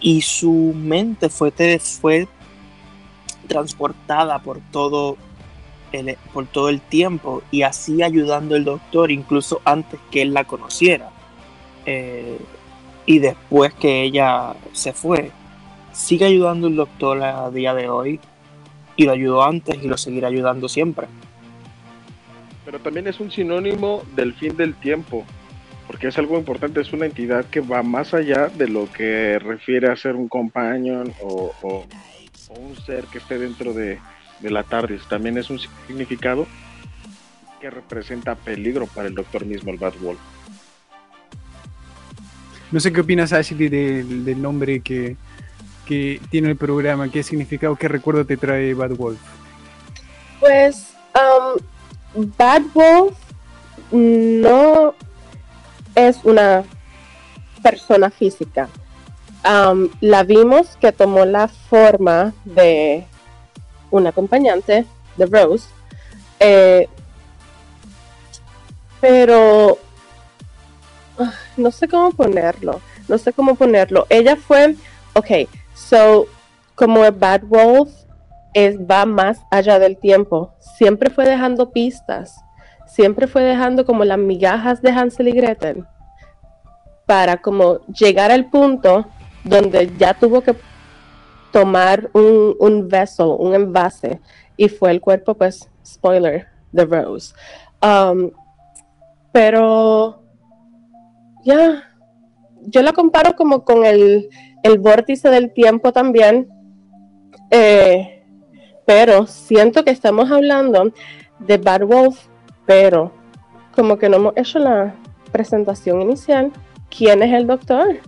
Y 0.01 0.23
su 0.23 0.73
mente 0.75 1.29
fue, 1.29 1.53
fue 1.79 2.29
transportada 3.49 4.39
por 4.41 4.61
todo 4.71 5.17
el- 5.93 6.17
por 6.33 6.47
todo 6.47 6.69
el 6.69 6.81
tiempo 6.81 7.43
y 7.51 7.63
así 7.63 8.03
ayudando 8.03 8.55
al 8.57 8.65
doctor 8.65 9.11
incluso 9.11 9.61
antes 9.65 10.01
que 10.11 10.23
él 10.23 10.33
la 10.35 10.45
conociera. 10.45 11.11
Eh, 11.87 12.39
y 13.07 13.19
después 13.19 13.75
que 13.75 14.03
ella 14.03 14.55
se 14.73 14.93
fue, 14.93 15.31
sigue 15.93 16.25
ayudando 16.25 16.69
al 16.69 16.77
doctor 16.77 17.23
a 17.23 17.51
día 17.51 17.75
de 17.75 17.89
hoy 17.89 18.21
y 18.97 19.05
lo 19.05 19.13
ayudó 19.13 19.45
antes 19.45 19.83
y 19.83 19.89
lo 19.89 19.97
seguirá 19.97 20.29
ayudando 20.29 20.69
siempre. 20.69 21.07
Pero 22.65 22.79
también 22.79 23.09
es 23.09 23.21
un 23.21 23.31
sinónimo 23.31 24.03
del 24.15 24.35
fin 24.35 24.57
del 24.57 24.75
tiempo, 24.75 25.25
porque 25.87 26.09
es 26.09 26.19
algo 26.19 26.39
importante, 26.39 26.81
es 26.81 26.93
una 26.93 27.07
entidad 27.07 27.45
que 27.47 27.61
va 27.61 27.83
más 27.83 28.15
allá 28.15 28.49
de 28.49 28.69
lo 28.69 28.91
que 28.93 29.39
refiere 29.39 29.91
a 29.91 29.97
ser 29.97 30.15
un 30.15 30.29
companion 30.29 31.13
o, 31.23 31.53
un 32.51 32.77
ser 32.77 33.05
que 33.07 33.19
esté 33.19 33.39
dentro 33.39 33.73
de, 33.73 33.99
la 34.43 34.63
TARDIS. 34.63 35.09
También 35.09 35.39
es 35.39 35.51
un 35.51 35.59
significado 35.59 36.47
que 37.61 37.71
representa 37.71 38.35
peligro 38.35 38.87
para 38.87 39.09
el 39.09 39.15
doctor 39.15 39.47
mismo, 39.47 39.73
el 39.73 39.79
Bad. 39.79 39.95
No 42.73 42.81
sé 42.81 42.91
qué 42.91 43.03
opinas, 43.03 43.35
Ashley, 43.35 43.69
del, 43.69 44.41
nombre 44.41 44.81
que, 44.81 45.17
tiene 46.31 46.49
el 46.49 46.57
programa, 46.57 47.11
qué 47.11 47.23
significado, 47.23 47.77
qué 47.77 47.87
recuerdo 47.87 48.25
te 48.25 48.39
trae 48.39 48.73
Bad 48.73 48.93
Wolf. 48.93 49.21
Pues 50.41 50.95
um, 51.15 52.31
Bad 52.39 52.63
Wolf 52.73 53.15
no 53.91 54.95
es 55.95 56.25
una 56.25 56.65
persona 57.63 58.09
física. 58.09 58.71
Um, 59.45 59.91
la 60.01 60.23
vimos 60.23 60.79
que 60.81 60.93
tomó 60.93 61.27
la 61.27 61.49
forma 61.49 62.33
de 62.47 63.05
un 63.91 64.07
acompañante 64.07 64.87
de 65.19 65.27
Rose, 65.27 65.69
eh, 66.41 66.89
pero 68.99 69.79
no 71.57 71.71
sé 71.71 71.89
cómo 71.89 72.13
ponerlo. 72.13 72.81
No 73.09 73.19
sé 73.19 73.33
cómo 73.33 73.55
ponerlo. 73.55 74.07
Ella 74.09 74.37
fue, 74.37 74.77
ok, 75.15 75.49
so 75.75 76.27
como 76.75 77.01
Bad 77.13 77.43
Wolf 77.45 77.91
es, 78.55 78.79
va 78.79 79.07
más 79.07 79.41
allá 79.51 79.79
del 79.79 79.97
tiempo. 79.97 80.55
Siempre 80.77 81.11
fue 81.11 81.25
dejando 81.25 81.71
pistas. 81.71 82.37
Siempre 82.87 83.27
fue 83.27 83.43
dejando 83.43 83.85
como 83.85 84.05
las 84.05 84.19
migajas 84.19 84.83
de 84.83 84.91
Hansel 84.91 85.29
y 85.29 85.33
Gretel 85.33 85.87
para 87.07 87.37
como 87.39 87.81
llegar 87.87 88.31
al 88.31 88.49
punto 88.49 89.07
donde 89.45 89.93
ya 89.99 90.15
tuvo 90.15 90.41
que 90.41 90.55
tomar 91.53 92.11
un, 92.15 92.57
un 92.59 92.89
vessel, 92.89 93.27
un 93.39 93.55
envase, 93.55 94.21
y 94.57 94.69
fue 94.69 94.91
el 94.91 95.01
cuerpo, 95.01 95.35
pues, 95.35 95.69
spoiler, 95.85 96.47
de 96.73 96.85
Rose. 96.85 97.35
Um, 97.83 98.31
pero, 99.33 100.22
ya, 101.45 101.85
yo 102.63 102.83
la 102.83 102.93
comparo 102.93 103.35
como 103.37 103.65
con 103.65 103.85
el, 103.85 104.29
el 104.63 104.79
vórtice 104.79 105.29
del 105.31 105.53
tiempo 105.53 105.93
también. 105.93 106.49
Eh, 107.51 108.25
pero 108.87 109.27
siento 109.27 109.85
que 109.85 109.91
estamos 109.91 110.31
hablando 110.31 110.93
de 111.39 111.59
Bad 111.59 111.83
Wolf, 111.83 112.19
pero 112.67 113.13
como 113.75 113.99
que 113.99 114.09
no 114.09 114.17
hemos 114.17 114.37
hecho 114.37 114.59
la 114.59 114.95
presentación 115.31 116.03
inicial. 116.03 116.51
¿Quién 116.97 117.23
es 117.23 117.33
el 117.33 117.47
doctor? 117.47 117.99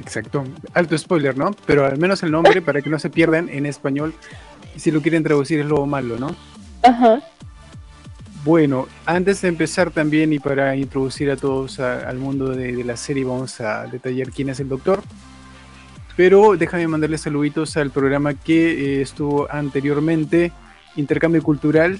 Exacto. 0.00 0.44
Alto 0.72 0.96
spoiler, 0.96 1.36
¿no? 1.36 1.50
Pero 1.66 1.84
al 1.84 1.98
menos 1.98 2.22
el 2.22 2.30
nombre, 2.30 2.62
para 2.62 2.80
que 2.80 2.90
no 2.90 2.98
se 2.98 3.10
pierdan 3.10 3.48
en 3.48 3.66
español, 3.66 4.14
si 4.76 4.90
lo 4.90 5.02
quieren 5.02 5.22
traducir 5.22 5.60
es 5.60 5.66
lo 5.66 5.84
malo, 5.86 6.18
¿no? 6.18 6.34
Ajá. 6.82 7.20
Bueno, 8.46 8.86
antes 9.06 9.42
de 9.42 9.48
empezar 9.48 9.90
también 9.90 10.32
y 10.32 10.38
para 10.38 10.76
introducir 10.76 11.32
a 11.32 11.36
todos 11.36 11.80
al 11.80 12.16
mundo 12.16 12.50
de, 12.50 12.76
de 12.76 12.84
la 12.84 12.96
serie, 12.96 13.24
vamos 13.24 13.60
a 13.60 13.88
detallar 13.88 14.30
quién 14.30 14.50
es 14.50 14.60
el 14.60 14.68
doctor. 14.68 15.02
Pero 16.16 16.56
déjame 16.56 16.86
mandarle 16.86 17.18
saluditos 17.18 17.76
al 17.76 17.90
programa 17.90 18.34
que 18.34 18.98
eh, 18.98 19.02
estuvo 19.02 19.50
anteriormente, 19.50 20.52
Intercambio 20.94 21.42
Cultural, 21.42 21.98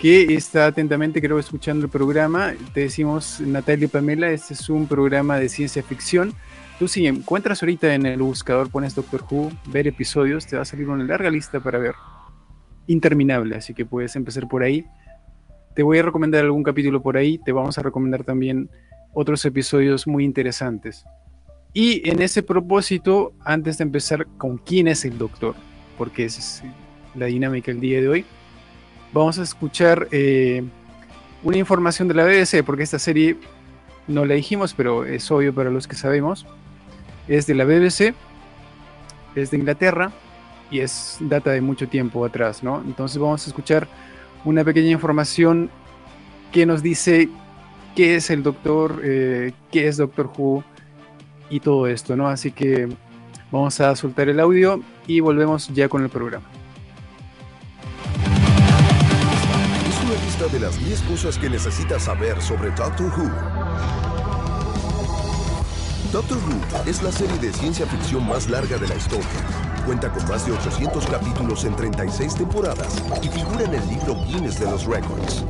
que 0.00 0.32
está 0.34 0.64
atentamente, 0.64 1.20
creo, 1.20 1.38
escuchando 1.38 1.84
el 1.84 1.90
programa. 1.90 2.54
Te 2.72 2.80
decimos, 2.80 3.38
Natalia 3.38 3.84
y 3.84 3.88
Pamela, 3.88 4.30
este 4.30 4.54
es 4.54 4.70
un 4.70 4.86
programa 4.86 5.36
de 5.36 5.50
ciencia 5.50 5.82
ficción. 5.82 6.32
Tú 6.78 6.88
si 6.88 7.06
encuentras 7.06 7.62
ahorita 7.62 7.94
en 7.94 8.06
el 8.06 8.22
buscador, 8.22 8.70
pones 8.70 8.94
Doctor 8.94 9.22
Who, 9.30 9.52
ver 9.66 9.86
episodios, 9.86 10.46
te 10.46 10.56
va 10.56 10.62
a 10.62 10.64
salir 10.64 10.88
una 10.88 11.04
larga 11.04 11.28
lista 11.28 11.60
para 11.60 11.78
ver 11.78 11.96
interminable, 12.86 13.56
así 13.56 13.74
que 13.74 13.84
puedes 13.84 14.16
empezar 14.16 14.48
por 14.48 14.62
ahí. 14.62 14.86
Te 15.74 15.82
voy 15.82 15.98
a 15.98 16.02
recomendar 16.02 16.44
algún 16.44 16.62
capítulo 16.62 17.02
por 17.02 17.16
ahí, 17.16 17.38
te 17.38 17.52
vamos 17.52 17.78
a 17.78 17.82
recomendar 17.82 18.24
también 18.24 18.68
otros 19.14 19.44
episodios 19.44 20.06
muy 20.06 20.24
interesantes. 20.24 21.04
Y 21.72 22.08
en 22.08 22.20
ese 22.20 22.42
propósito, 22.42 23.32
antes 23.44 23.78
de 23.78 23.84
empezar 23.84 24.26
con 24.36 24.58
quién 24.58 24.88
es 24.88 25.06
el 25.06 25.16
doctor, 25.16 25.54
porque 25.96 26.26
esa 26.26 26.40
es 26.40 26.62
la 27.14 27.26
dinámica 27.26 27.70
el 27.70 27.80
día 27.80 28.00
de 28.00 28.08
hoy, 28.08 28.24
vamos 29.14 29.38
a 29.38 29.42
escuchar 29.42 30.08
eh, 30.10 30.62
una 31.42 31.56
información 31.56 32.06
de 32.08 32.14
la 32.14 32.24
BBC, 32.24 32.62
porque 32.64 32.82
esta 32.82 32.98
serie 32.98 33.38
no 34.06 34.26
la 34.26 34.34
dijimos, 34.34 34.74
pero 34.74 35.06
es 35.06 35.30
obvio 35.30 35.54
para 35.54 35.70
los 35.70 35.88
que 35.88 35.96
sabemos. 35.96 36.46
Es 37.28 37.46
de 37.46 37.54
la 37.54 37.64
BBC, 37.64 38.14
es 39.34 39.50
de 39.50 39.56
Inglaterra, 39.56 40.12
y 40.70 40.80
es 40.80 41.16
data 41.20 41.50
de 41.50 41.60
mucho 41.60 41.88
tiempo 41.88 42.24
atrás, 42.24 42.62
¿no? 42.62 42.82
Entonces 42.84 43.18
vamos 43.18 43.46
a 43.46 43.50
escuchar 43.50 43.88
una 44.44 44.64
pequeña 44.64 44.90
información 44.90 45.70
que 46.50 46.66
nos 46.66 46.82
dice 46.82 47.28
qué 47.94 48.16
es 48.16 48.30
el 48.30 48.42
Doctor, 48.42 49.00
eh, 49.04 49.52
qué 49.70 49.88
es 49.88 49.96
Doctor 49.96 50.30
Who 50.36 50.64
y 51.50 51.60
todo 51.60 51.86
esto, 51.86 52.16
¿no? 52.16 52.28
Así 52.28 52.52
que 52.52 52.88
vamos 53.50 53.80
a 53.80 53.94
soltar 53.96 54.28
el 54.28 54.40
audio 54.40 54.82
y 55.06 55.20
volvemos 55.20 55.68
ya 55.68 55.88
con 55.88 56.02
el 56.02 56.08
programa. 56.08 56.46
Es 59.88 60.04
una 60.04 60.24
lista 60.24 60.46
de 60.48 60.60
las 60.60 60.84
10 60.84 61.02
cosas 61.02 61.38
que 61.38 61.48
necesitas 61.48 62.04
saber 62.04 62.40
sobre 62.40 62.70
Doctor 62.70 63.12
Who. 63.16 63.30
Doctor 66.12 66.38
Who 66.38 66.88
es 66.88 67.02
la 67.02 67.12
serie 67.12 67.38
de 67.38 67.52
ciencia 67.52 67.86
ficción 67.86 68.26
más 68.26 68.48
larga 68.48 68.76
de 68.76 68.88
la 68.88 68.94
historia. 68.94 69.71
Cuenta 69.84 70.10
con 70.10 70.26
más 70.28 70.46
de 70.46 70.52
800 70.52 71.06
capítulos 71.06 71.64
en 71.64 71.74
36 71.74 72.36
temporadas 72.36 73.02
y 73.20 73.28
figura 73.28 73.64
en 73.64 73.74
el 73.74 73.88
libro 73.88 74.14
Guinness 74.26 74.60
de 74.60 74.70
los 74.70 74.86
Records. 74.86 75.44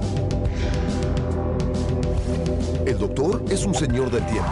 El 2.87 2.99
Doctor 2.99 3.45
es 3.51 3.67
un 3.67 3.75
señor 3.75 4.11
del 4.11 4.25
tiempo 4.27 4.51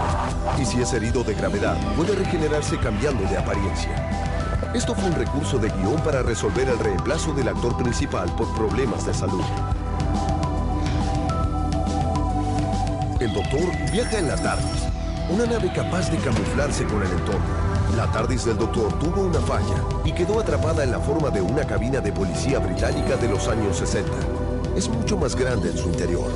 y 0.60 0.66
si 0.66 0.82
es 0.82 0.92
herido 0.92 1.24
de 1.24 1.32
gravedad 1.32 1.76
puede 1.96 2.14
regenerarse 2.14 2.76
cambiando 2.78 3.26
de 3.30 3.38
apariencia. 3.38 4.10
Esto 4.74 4.94
fue 4.94 5.08
un 5.08 5.14
recurso 5.14 5.58
de 5.58 5.70
guion 5.70 6.00
para 6.04 6.22
resolver 6.22 6.68
el 6.68 6.78
reemplazo 6.78 7.32
del 7.32 7.48
actor 7.48 7.74
principal 7.78 8.30
por 8.36 8.54
problemas 8.54 9.06
de 9.06 9.14
salud. 9.14 9.44
El 13.18 13.32
Doctor 13.32 13.90
viaja 13.90 14.18
en 14.18 14.28
la 14.28 14.36
TARDIS, 14.36 14.88
una 15.30 15.46
nave 15.46 15.72
capaz 15.72 16.10
de 16.10 16.18
camuflarse 16.18 16.84
con 16.84 17.02
el 17.02 17.10
entorno. 17.10 17.69
La 17.96 18.06
TARDIS 18.06 18.44
del 18.44 18.56
Doctor 18.56 18.92
tuvo 18.98 19.22
una 19.22 19.40
falla 19.40 19.84
y 20.04 20.12
quedó 20.12 20.40
atrapada 20.40 20.84
en 20.84 20.92
la 20.92 21.00
forma 21.00 21.30
de 21.30 21.42
una 21.42 21.64
cabina 21.64 22.00
de 22.00 22.12
policía 22.12 22.58
británica 22.58 23.16
de 23.16 23.28
los 23.28 23.48
años 23.48 23.76
60. 23.78 24.10
Es 24.76 24.88
mucho 24.88 25.16
más 25.16 25.34
grande 25.34 25.70
en 25.70 25.76
su 25.76 25.88
interior. 25.88 26.30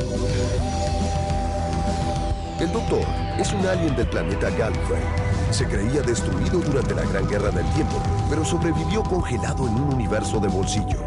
El 2.60 2.72
Doctor 2.72 3.04
es 3.38 3.52
un 3.52 3.64
alien 3.66 3.94
del 3.94 4.08
planeta 4.08 4.50
Gallifrey. 4.50 5.02
Se 5.50 5.66
creía 5.66 6.02
destruido 6.02 6.58
durante 6.60 6.94
la 6.94 7.02
Gran 7.02 7.28
Guerra 7.28 7.50
del 7.50 7.66
Tiempo, 7.70 8.02
pero 8.28 8.44
sobrevivió 8.44 9.02
congelado 9.02 9.68
en 9.68 9.74
un 9.74 9.94
universo 9.94 10.40
de 10.40 10.48
bolsillo. 10.48 10.98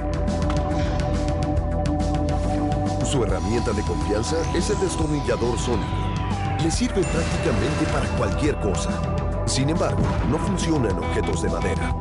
Su 3.06 3.24
herramienta 3.24 3.72
de 3.72 3.82
confianza 3.84 4.36
es 4.56 4.70
el 4.70 4.80
destornillador 4.80 5.60
sónico. 5.60 5.88
Le 6.64 6.72
sirve 6.72 7.02
prácticamente 7.02 7.86
para 7.92 8.08
cualquier 8.18 8.60
cosa. 8.60 9.17
Sin 9.48 9.70
embargo, 9.70 10.04
no 10.30 10.38
funciona 10.38 10.90
en 10.90 10.98
objetos 10.98 11.42
de 11.42 11.50
madera. 11.50 11.96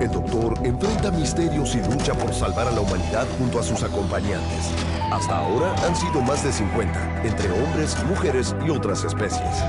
El 0.00 0.10
Doctor 0.10 0.54
enfrenta 0.64 1.12
misterios 1.12 1.76
y 1.76 1.78
lucha 1.88 2.12
por 2.14 2.34
salvar 2.34 2.66
a 2.66 2.72
la 2.72 2.80
humanidad 2.80 3.26
junto 3.38 3.60
a 3.60 3.62
sus 3.62 3.80
acompañantes. 3.84 4.72
Hasta 5.12 5.38
ahora 5.38 5.72
han 5.86 5.94
sido 5.94 6.20
más 6.20 6.42
de 6.42 6.52
50, 6.52 7.22
entre 7.22 7.50
hombres, 7.52 7.96
mujeres 8.04 8.56
y 8.66 8.70
otras 8.70 9.04
especies. 9.04 9.62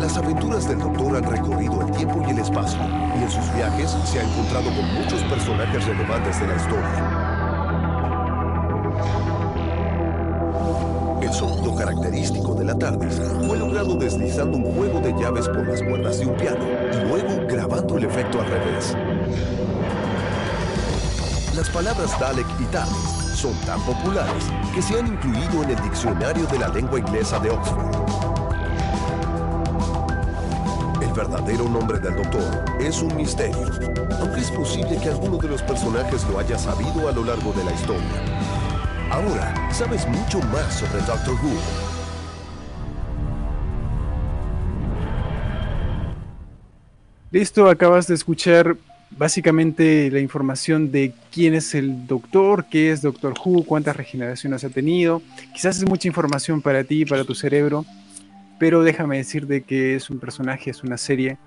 Las 0.00 0.16
aventuras 0.16 0.66
del 0.66 0.78
Doctor 0.78 1.16
han 1.16 1.24
recorrido 1.24 1.82
el 1.82 1.90
tiempo 1.92 2.22
y 2.26 2.30
el 2.30 2.38
espacio, 2.38 2.80
y 3.18 3.22
en 3.22 3.30
sus 3.30 3.54
viajes 3.54 3.90
se 4.04 4.20
ha 4.20 4.22
encontrado 4.22 4.70
con 4.74 4.94
muchos 4.94 5.22
personajes 5.24 5.84
relevantes 5.84 6.40
de 6.40 6.46
la 6.46 6.56
historia. 6.56 7.17
El 11.28 11.34
sonido 11.34 11.74
característico 11.74 12.54
de 12.54 12.64
la 12.64 12.74
TARDIS 12.74 13.20
fue 13.46 13.58
logrado 13.58 13.96
deslizando 13.96 14.56
un 14.56 14.64
juego 14.74 14.98
de 15.00 15.12
llaves 15.12 15.46
por 15.46 15.68
las 15.68 15.82
cuerdas 15.82 16.18
de 16.18 16.26
un 16.26 16.34
piano 16.36 16.64
y 16.90 17.06
luego 17.06 17.46
grabando 17.46 17.98
el 17.98 18.04
efecto 18.04 18.40
al 18.40 18.46
revés. 18.46 18.96
Las 21.54 21.68
palabras 21.68 22.18
Dalek 22.18 22.46
y 22.58 22.64
TARDIS 22.64 23.36
son 23.36 23.52
tan 23.66 23.78
populares 23.82 24.44
que 24.74 24.80
se 24.80 24.98
han 24.98 25.08
incluido 25.08 25.64
en 25.64 25.70
el 25.70 25.82
diccionario 25.82 26.46
de 26.46 26.58
la 26.60 26.68
lengua 26.68 26.98
inglesa 26.98 27.38
de 27.40 27.50
Oxford. 27.50 27.94
El 31.02 31.12
verdadero 31.12 31.68
nombre 31.68 31.98
del 31.98 32.16
doctor 32.16 32.64
es 32.80 33.02
un 33.02 33.14
misterio, 33.14 33.68
aunque 34.18 34.40
es 34.40 34.50
posible 34.50 34.96
que 34.96 35.10
alguno 35.10 35.36
de 35.36 35.48
los 35.48 35.60
personajes 35.60 36.26
lo 36.26 36.38
haya 36.38 36.58
sabido 36.58 37.06
a 37.06 37.12
lo 37.12 37.22
largo 37.22 37.52
de 37.52 37.64
la 37.64 37.72
historia. 37.72 38.24
Ahora 39.10 39.57
sabes 39.72 40.06
mucho 40.08 40.40
más 40.52 40.78
sobre 40.78 41.00
Doctor 41.04 41.34
Who. 41.34 41.52
Listo, 47.30 47.68
acabas 47.68 48.06
de 48.06 48.14
escuchar 48.14 48.76
básicamente 49.10 50.10
la 50.10 50.20
información 50.20 50.90
de 50.90 51.12
quién 51.30 51.54
es 51.54 51.74
el 51.74 52.06
doctor, 52.06 52.66
qué 52.70 52.90
es 52.90 53.02
Doctor 53.02 53.34
Who, 53.44 53.64
cuántas 53.64 53.96
regeneraciones 53.96 54.64
ha 54.64 54.70
tenido. 54.70 55.22
Quizás 55.52 55.78
es 55.78 55.88
mucha 55.88 56.08
información 56.08 56.62
para 56.62 56.84
ti, 56.84 57.04
para 57.04 57.24
tu 57.24 57.34
cerebro, 57.34 57.84
pero 58.58 58.82
déjame 58.82 59.18
decirte 59.18 59.62
que 59.62 59.94
es 59.94 60.10
un 60.10 60.18
personaje, 60.18 60.70
es 60.70 60.82
una 60.82 60.96
serie 60.96 61.38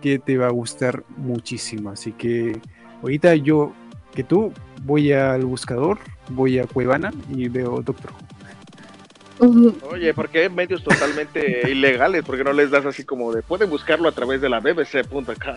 que 0.00 0.18
te 0.18 0.38
va 0.38 0.46
a 0.46 0.50
gustar 0.50 1.04
muchísimo. 1.16 1.90
Así 1.90 2.12
que 2.12 2.58
ahorita 3.02 3.34
yo, 3.36 3.72
que 4.14 4.24
tú, 4.24 4.52
voy 4.82 5.12
al 5.12 5.44
buscador, 5.44 5.98
voy 6.30 6.58
a 6.58 6.66
Cuevana 6.66 7.12
y 7.34 7.48
veo 7.48 7.82
Doctor 7.82 8.12
Who. 8.12 9.74
Oye, 9.90 10.12
¿por 10.12 10.28
qué 10.28 10.48
medios 10.50 10.84
totalmente 10.84 11.70
ilegales? 11.70 12.24
¿Por 12.24 12.36
qué 12.36 12.44
no 12.44 12.52
les 12.52 12.70
das 12.70 12.84
así 12.84 13.04
como 13.04 13.32
de 13.32 13.42
pueden 13.42 13.70
buscarlo 13.70 14.08
a 14.08 14.12
través 14.12 14.40
de 14.40 14.48
la 14.48 14.60
bbc.com? 14.60 15.56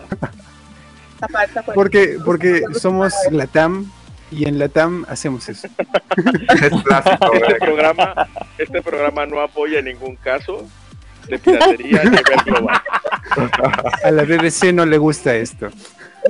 Porque, 1.74 2.18
porque 2.24 2.62
somos 2.78 3.12
la 3.30 3.46
TAM 3.46 3.90
y 4.30 4.48
en 4.48 4.58
la 4.58 4.68
TAM 4.68 5.04
hacemos 5.08 5.48
eso. 5.48 5.68
Es 6.16 6.82
clásico, 6.82 7.32
Este 7.34 7.54
programa, 7.56 8.28
este 8.58 8.82
programa 8.82 9.26
no 9.26 9.40
apoya 9.40 9.80
en 9.80 9.86
ningún 9.86 10.16
caso 10.16 10.66
de 11.28 11.38
piratería 11.38 12.02
a 12.02 12.04
nivel 12.04 12.24
global. 12.44 12.82
A 14.04 14.10
la 14.10 14.22
BBC 14.22 14.72
no 14.72 14.86
le 14.86 14.98
gusta 14.98 15.34
esto. 15.34 15.70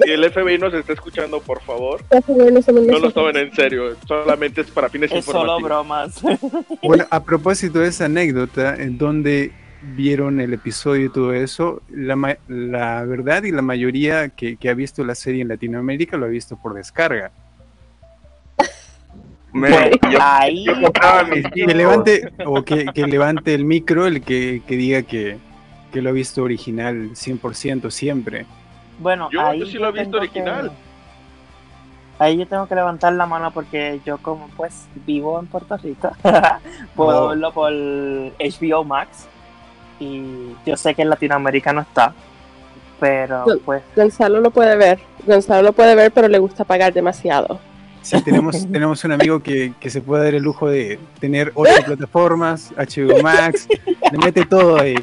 Si 0.02 0.10
el 0.10 0.30
FBI 0.30 0.58
nos 0.58 0.74
está 0.74 0.92
escuchando, 0.92 1.40
por 1.40 1.60
favor, 1.62 2.02
No 2.28 2.98
lo 2.98 3.10
tomen 3.12 3.36
en 3.36 3.54
serio. 3.54 3.96
Solamente 4.06 4.62
es 4.62 4.70
para 4.70 4.88
fines 4.88 5.12
Es 5.12 5.24
solo 5.24 5.60
bromas. 5.60 6.20
Bueno, 6.82 7.06
a 7.10 7.22
propósito 7.22 7.78
de 7.78 7.88
esa 7.88 8.06
anécdota, 8.06 8.74
en 8.76 8.98
donde 8.98 9.52
vieron 9.96 10.40
el 10.40 10.52
episodio 10.54 11.06
y 11.06 11.08
todo 11.12 11.32
eso, 11.34 11.82
la, 11.90 12.16
ma- 12.16 12.36
la 12.48 13.04
verdad 13.04 13.42
y 13.44 13.52
la 13.52 13.62
mayoría 13.62 14.30
que, 14.30 14.56
que 14.56 14.68
ha 14.70 14.74
visto 14.74 15.04
la 15.04 15.14
serie 15.14 15.42
en 15.42 15.48
Latinoamérica 15.48 16.16
lo 16.16 16.24
ha 16.26 16.28
visto 16.30 16.56
por 16.56 16.74
descarga. 16.74 17.30
Me- 19.52 19.90
yo, 20.10 20.74
mis 21.30 21.46
Que 21.52 21.74
levante, 21.74 22.32
o 22.44 22.62
que, 22.64 22.86
que 22.86 23.06
levante 23.06 23.54
el 23.54 23.64
micro 23.64 24.06
el 24.06 24.22
que, 24.22 24.62
que 24.66 24.76
diga 24.76 25.02
que, 25.02 25.36
que 25.92 26.02
lo 26.02 26.10
ha 26.10 26.12
visto 26.12 26.42
original 26.42 27.10
100% 27.12 27.90
siempre. 27.90 28.46
Bueno, 28.98 29.28
Yo- 29.30 29.40
ahí 29.46 29.60
yo 29.60 29.66
sí 29.66 29.78
lo 29.78 29.88
he 29.88 29.92
visto 29.92 30.04
tengo 30.10 30.18
original. 30.18 30.70
que- 30.70 32.24
ahí 32.24 32.36
yo 32.38 32.46
tengo 32.46 32.66
que 32.66 32.74
levantar 32.74 33.12
la 33.12 33.26
mano 33.26 33.50
porque 33.50 34.00
yo 34.04 34.18
como 34.18 34.48
pues 34.56 34.86
vivo 35.06 35.38
en 35.40 35.46
Puerto 35.46 35.76
Rico, 35.76 36.10
puedo 36.94 37.24
Oh. 37.24 37.28
verlo 37.28 37.52
por 37.52 37.72
HBO 37.72 38.84
Max 38.84 39.26
y 40.00 40.54
yo 40.66 40.76
sé 40.76 40.94
que 40.94 41.02
en 41.02 41.10
Latinoamérica 41.10 41.72
no 41.72 41.80
está, 41.82 42.12
pero 43.00 43.44
pues 43.64 43.82
Gonzalo 43.96 44.40
lo 44.40 44.50
puede 44.50 44.76
ver. 44.76 44.98
Gonzalo 45.26 45.62
lo 45.62 45.72
puede 45.72 45.94
ver, 45.94 46.12
pero 46.12 46.28
le 46.28 46.38
gusta 46.38 46.64
pagar 46.64 46.92
demasiado. 46.92 47.58
Sí, 48.02 48.20
tenemos, 48.22 48.66
tenemos 48.70 49.02
un 49.04 49.12
amigo 49.12 49.40
que, 49.40 49.72
que 49.80 49.88
se 49.90 50.00
puede 50.02 50.24
dar 50.24 50.34
el 50.34 50.42
lujo 50.42 50.68
de 50.68 50.98
tener 51.20 51.52
ocho 51.54 51.72
plataformas, 51.86 52.72
HBO 52.76 53.22
Max, 53.22 53.66
le 54.12 54.18
mete 54.18 54.44
todo 54.44 54.78
ahí. 54.78 54.94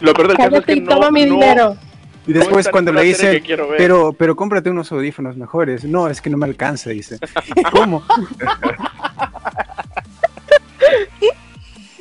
Lo 0.00 0.12
peor 0.12 0.28
del 0.28 0.36
caso 0.36 0.56
es 0.56 0.64
que 0.66 0.76
no, 0.80 1.10
mi 1.10 1.24
no- 1.24 1.34
dinero. 1.34 1.76
Y 2.26 2.32
después 2.32 2.68
cuando 2.68 2.92
le 2.92 3.14
ver. 3.14 3.42
pero, 3.76 4.12
pero 4.12 4.34
cómprate 4.34 4.70
unos 4.70 4.90
audífonos 4.90 5.36
mejores. 5.36 5.84
No, 5.84 6.08
es 6.08 6.20
que 6.20 6.30
no 6.30 6.36
me 6.36 6.46
alcanza, 6.46 6.90
dice. 6.90 7.18
¿Cómo? 7.70 8.02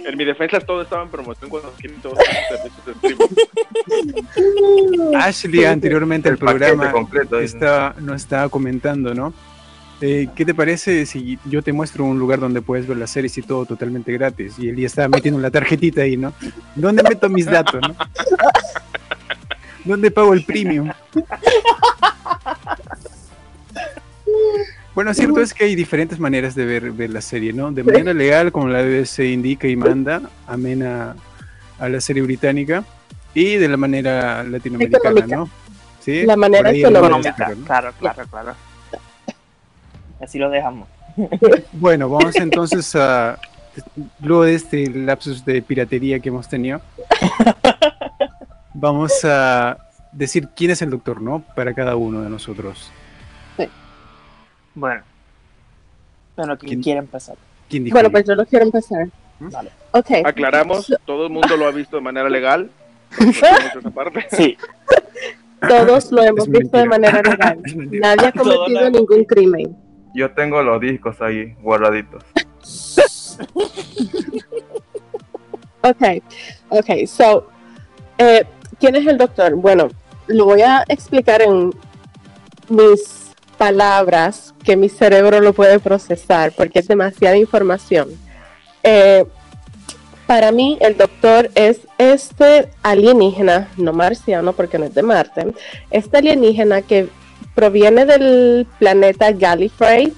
En 0.06 0.18
mi 0.18 0.26
defensa 0.26 0.60
todo 0.60 0.84
estaba 0.84 1.04
en 1.04 1.10
promoción 1.10 1.50
cuando 1.50 1.70
adquirí 1.70 1.96
todos 1.96 2.18
los 2.18 2.26
servicios 2.60 2.86
de 2.86 2.92
streaming. 4.76 5.16
Ashley 5.16 5.66
anteriormente 5.66 6.30
al 6.30 6.38
programa 6.38 6.92
completo. 6.92 7.40
dice. 7.40 7.56
está, 7.56 7.96
nos 8.00 8.22
estaba 8.22 8.50
comentando, 8.50 9.14
¿no? 9.16 9.34
Eh, 10.02 10.28
¿Qué 10.36 10.46
te 10.46 10.54
parece 10.54 11.06
si 11.06 11.40
yo 11.46 11.62
te 11.62 11.72
muestro 11.72 12.04
un 12.04 12.20
lugar 12.20 12.40
donde 12.40 12.62
puedes 12.62 12.86
ver 12.86 12.98
las 12.98 13.12
series 13.12 13.38
y 13.38 13.42
todo 13.42 13.66
totalmente 13.66 14.12
gratis? 14.12 14.60
Y 14.60 14.70
él 14.70 14.76
ya 14.76 14.88
estaba 14.88 15.08
metiendo 15.08 15.40
la 15.40 15.50
tarjetita 15.50 16.02
ahí, 16.02 16.18
¿no? 16.18 16.34
¿Dónde 16.76 17.02
meto 17.02 17.30
mis 17.30 17.46
datos, 17.46 17.82
no? 17.82 17.96
¿Dónde 19.86 20.12
pago 20.12 20.34
el 20.34 20.44
premium? 20.44 20.92
Bueno, 24.96 25.14
cierto 25.14 25.42
es 25.42 25.54
que 25.54 25.66
hay 25.66 25.76
diferentes 25.76 26.20
maneras 26.20 26.56
de 26.56 26.66
ver, 26.66 26.92
ver 26.92 27.10
la 27.10 27.22
serie, 27.22 27.52
¿no? 27.52 27.72
De 27.72 27.84
manera 27.84 28.14
legal, 28.14 28.52
como 28.52 28.70
la 28.70 28.82
BBC 28.82 29.20
indica 29.26 29.68
y 29.68 29.76
manda, 29.76 30.22
amena 30.48 31.16
a 31.80 31.90
la 31.90 32.00
serie 32.00 32.24
británica, 32.24 32.84
y 33.34 33.58
de 33.58 33.68
la 33.68 33.78
manera 33.78 34.44
latinoamericana, 34.44 35.10
Económica. 35.10 35.36
¿no? 35.36 35.50
¿Sí? 36.00 36.26
La 36.26 36.38
manera 36.38 36.72
económica. 36.72 37.34
claro, 37.66 37.92
claro, 38.00 38.24
claro. 38.30 38.54
Así 40.22 40.40
lo 40.40 40.50
dejamos. 40.50 40.88
Bueno, 41.74 42.10
vamos 42.10 42.36
entonces 42.36 42.96
a, 42.96 43.40
luego 44.22 44.44
de 44.44 44.56
este 44.56 44.90
lapsus 44.90 45.46
de 45.46 45.62
piratería 45.62 46.20
que 46.20 46.30
hemos 46.30 46.48
tenido, 46.48 46.82
vamos 48.86 49.26
a 49.26 49.78
decir 50.12 50.50
quién 50.56 50.72
es 50.72 50.82
el 50.82 50.92
doctor, 50.92 51.22
¿no? 51.22 51.44
Para 51.56 51.74
cada 51.74 51.96
uno 51.96 52.22
de 52.22 52.30
nosotros. 52.30 52.92
Bueno. 54.76 55.04
Bueno, 56.36 56.58
¿quién 56.58 56.70
¿Quién? 56.70 56.84
quiere 56.84 57.00
empezar? 57.00 57.38
¿Quién 57.70 57.86
dijo? 57.86 57.96
Bueno, 57.96 58.12
pues 58.12 58.26
yo 58.28 58.36
lo 58.36 58.46
quiero 58.46 58.66
empezar. 58.66 59.08
Vale. 59.40 59.72
Ok. 59.92 60.12
Aclaramos, 60.26 60.94
todo 61.06 61.28
el 61.28 61.32
mundo 61.32 61.56
lo 61.56 61.66
ha 61.66 61.72
visto 61.72 61.96
de 61.96 62.02
manera 62.02 62.30
legal. 62.30 62.70
Sí, 64.32 64.58
Todos 65.70 66.12
lo 66.12 66.22
hemos 66.24 66.48
Es 66.48 66.52
visto 66.52 66.78
de 66.78 66.86
manera 66.86 67.22
legal. 67.30 67.62
Nadie 67.92 68.28
ha 68.28 68.32
cometido 68.34 68.90
ningún 68.90 69.24
crimen. 69.24 69.78
Yo 70.14 70.32
tengo 70.32 70.62
los 70.62 70.82
discos 70.82 71.22
ahí 71.22 71.54
guardaditos. 71.62 72.24
Ok, 75.82 76.04
ok, 76.70 77.06
so, 77.08 77.48
eh, 78.18 78.44
¿quién 78.86 78.98
es 78.98 79.08
el 79.08 79.18
doctor? 79.18 79.56
Bueno, 79.56 79.90
lo 80.28 80.46
voy 80.46 80.62
a 80.62 80.86
explicar 80.88 81.42
en 81.42 81.74
mis 82.70 83.32
palabras 83.58 84.54
que 84.64 84.78
mi 84.78 84.90
cerebro 84.90 85.40
lo 85.40 85.54
puede 85.54 85.80
procesar 85.80 86.52
porque 86.52 86.78
es 86.78 86.88
demasiada 86.88 87.36
información. 87.36 88.10
Eh, 88.84 89.26
para 90.28 90.52
mí, 90.52 90.78
el 90.82 90.98
doctor 90.98 91.50
es 91.56 91.80
este 91.98 92.70
alienígena, 92.84 93.70
no 93.76 93.92
marciano 93.92 94.54
porque 94.54 94.78
no 94.78 94.86
es 94.86 94.94
de 94.94 95.02
Marte, 95.02 95.52
este 95.90 96.18
alienígena 96.20 96.84
que 96.84 97.10
proviene 97.56 98.06
del 98.06 98.68
planeta 98.78 99.32
Gallifrey. 99.32 100.14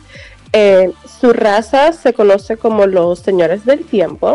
Eh, 0.51 0.91
su 1.21 1.31
raza 1.31 1.93
se 1.93 2.11
conoce 2.11 2.57
como 2.57 2.85
los 2.85 3.19
señores 3.19 3.63
del 3.63 3.85
tiempo. 3.85 4.33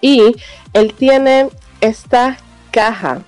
Y 0.00 0.36
él 0.72 0.94
tiene 0.94 1.50
esta 1.82 2.38
caja, 2.70 3.22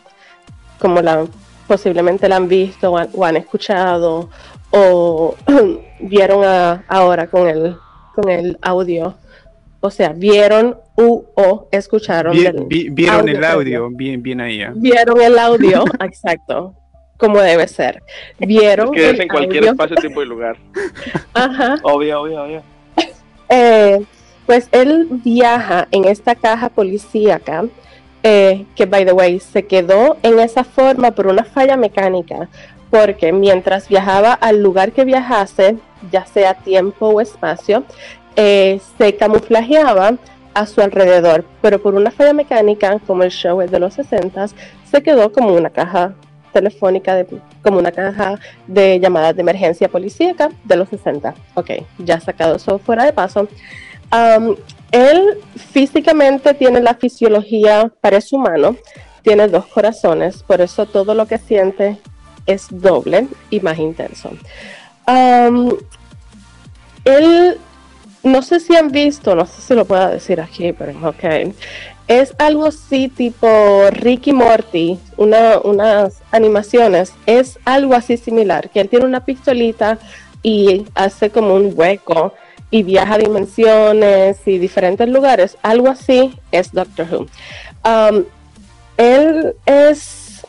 como 0.78 1.00
la 1.00 1.26
posiblemente 1.66 2.28
la 2.28 2.36
han 2.36 2.48
visto 2.48 2.92
o 2.92 2.98
han, 2.98 3.08
o 3.14 3.24
han 3.24 3.36
escuchado 3.36 4.28
o 4.70 5.34
vieron 6.00 6.44
a- 6.44 6.84
ahora 6.88 7.26
con 7.26 7.48
el, 7.48 7.76
con 8.14 8.28
el 8.30 8.58
audio. 8.62 9.14
O 9.80 9.90
sea, 9.90 10.10
vieron 10.12 10.76
u 10.96 11.24
o 11.34 11.68
escucharon. 11.72 12.36
Vi- 12.68 12.88
vieron 12.90 13.20
audio, 13.20 13.36
el 13.38 13.44
audio, 13.44 13.88
bien, 13.90 14.22
bien 14.22 14.40
ahí. 14.40 14.62
¿ah? 14.62 14.72
Vieron 14.76 15.20
el 15.20 15.38
audio, 15.38 15.84
exacto, 16.00 16.74
como 17.16 17.40
debe 17.40 17.66
ser. 17.66 18.02
Vieron 18.38 18.92
Que 18.92 19.10
es 19.10 19.18
en 19.20 19.28
cualquier 19.28 19.58
audio. 19.64 19.72
espacio, 19.72 19.96
tiempo 19.96 20.22
y 20.22 20.26
lugar. 20.26 20.56
Ajá. 21.34 21.76
obvio, 21.82 22.20
obvio, 22.22 22.42
obvio. 22.44 22.62
Eh, 23.48 24.02
pues 24.46 24.68
él 24.72 25.08
viaja 25.24 25.88
en 25.90 26.04
esta 26.04 26.34
caja 26.34 26.68
policíaca, 26.68 27.64
eh, 28.22 28.66
que 28.76 28.86
by 28.86 29.04
the 29.04 29.12
way 29.12 29.40
se 29.40 29.64
quedó 29.66 30.16
en 30.22 30.38
esa 30.38 30.64
forma 30.64 31.10
por 31.10 31.26
una 31.26 31.44
falla 31.44 31.76
mecánica, 31.76 32.48
porque 32.90 33.32
mientras 33.32 33.88
viajaba 33.88 34.34
al 34.34 34.62
lugar 34.62 34.92
que 34.92 35.04
viajase, 35.04 35.76
ya 36.10 36.26
sea 36.26 36.54
tiempo 36.54 37.08
o 37.08 37.20
espacio, 37.20 37.84
eh, 38.36 38.80
se 38.98 39.16
camuflajeaba 39.16 40.14
a 40.54 40.66
su 40.66 40.80
alrededor, 40.80 41.44
pero 41.60 41.80
por 41.80 41.94
una 41.94 42.10
falla 42.10 42.32
mecánica, 42.32 42.98
como 43.06 43.22
el 43.22 43.30
show 43.30 43.60
es 43.62 43.70
de 43.70 43.80
los 43.80 43.94
60, 43.94 44.48
se 44.90 45.02
quedó 45.02 45.32
como 45.32 45.54
una 45.54 45.70
caja 45.70 46.14
telefónica, 46.52 47.14
de, 47.14 47.26
como 47.62 47.78
una 47.78 47.92
caja 47.92 48.38
de 48.66 49.00
llamadas 49.00 49.34
de 49.34 49.40
emergencia 49.40 49.88
policíaca 49.88 50.50
de 50.64 50.76
los 50.76 50.88
60. 50.90 51.34
Ok, 51.54 51.70
ya 51.98 52.20
sacado 52.20 52.56
eso 52.56 52.78
fuera 52.78 53.04
de 53.04 53.12
paso. 53.12 53.48
Um, 54.12 54.56
él 54.90 55.38
físicamente 55.72 56.52
tiene 56.52 56.82
la 56.82 56.94
fisiología, 56.94 57.90
parece 58.00 58.36
humano, 58.36 58.76
tiene 59.22 59.48
dos 59.48 59.66
corazones, 59.66 60.42
por 60.42 60.60
eso 60.60 60.84
todo 60.84 61.14
lo 61.14 61.26
que 61.26 61.38
siente 61.38 61.98
es 62.44 62.66
doble 62.70 63.26
y 63.48 63.60
más 63.60 63.78
intenso. 63.78 64.30
Um, 65.06 65.72
él, 67.04 67.58
no 68.22 68.42
sé 68.42 68.60
si 68.60 68.76
han 68.76 68.90
visto, 68.90 69.34
no 69.34 69.46
sé 69.46 69.62
si 69.62 69.74
lo 69.74 69.86
puedo 69.86 70.08
decir 70.10 70.40
aquí, 70.40 70.72
pero 70.72 70.92
ok. 71.08 71.54
Es 72.06 72.34
algo 72.38 72.66
así 72.66 73.08
tipo 73.08 73.88
Ricky 73.92 74.32
Morty, 74.32 74.98
una, 75.16 75.58
unas 75.60 76.20
animaciones, 76.32 77.14
es 77.24 77.58
algo 77.64 77.94
así 77.94 78.18
similar, 78.18 78.68
que 78.68 78.80
él 78.80 78.88
tiene 78.88 79.06
una 79.06 79.24
pistolita 79.24 79.98
y 80.42 80.84
hace 80.94 81.30
como 81.30 81.54
un 81.54 81.72
hueco 81.74 82.34
y 82.72 82.82
viaja 82.82 83.14
a 83.14 83.18
dimensiones 83.18 84.38
y 84.46 84.58
diferentes 84.58 85.06
lugares, 85.06 85.58
algo 85.62 85.88
así 85.88 86.34
es 86.50 86.72
Doctor 86.72 87.06
Who. 87.12 87.26
Um, 87.84 88.24
él 88.96 89.54
es 89.66 90.42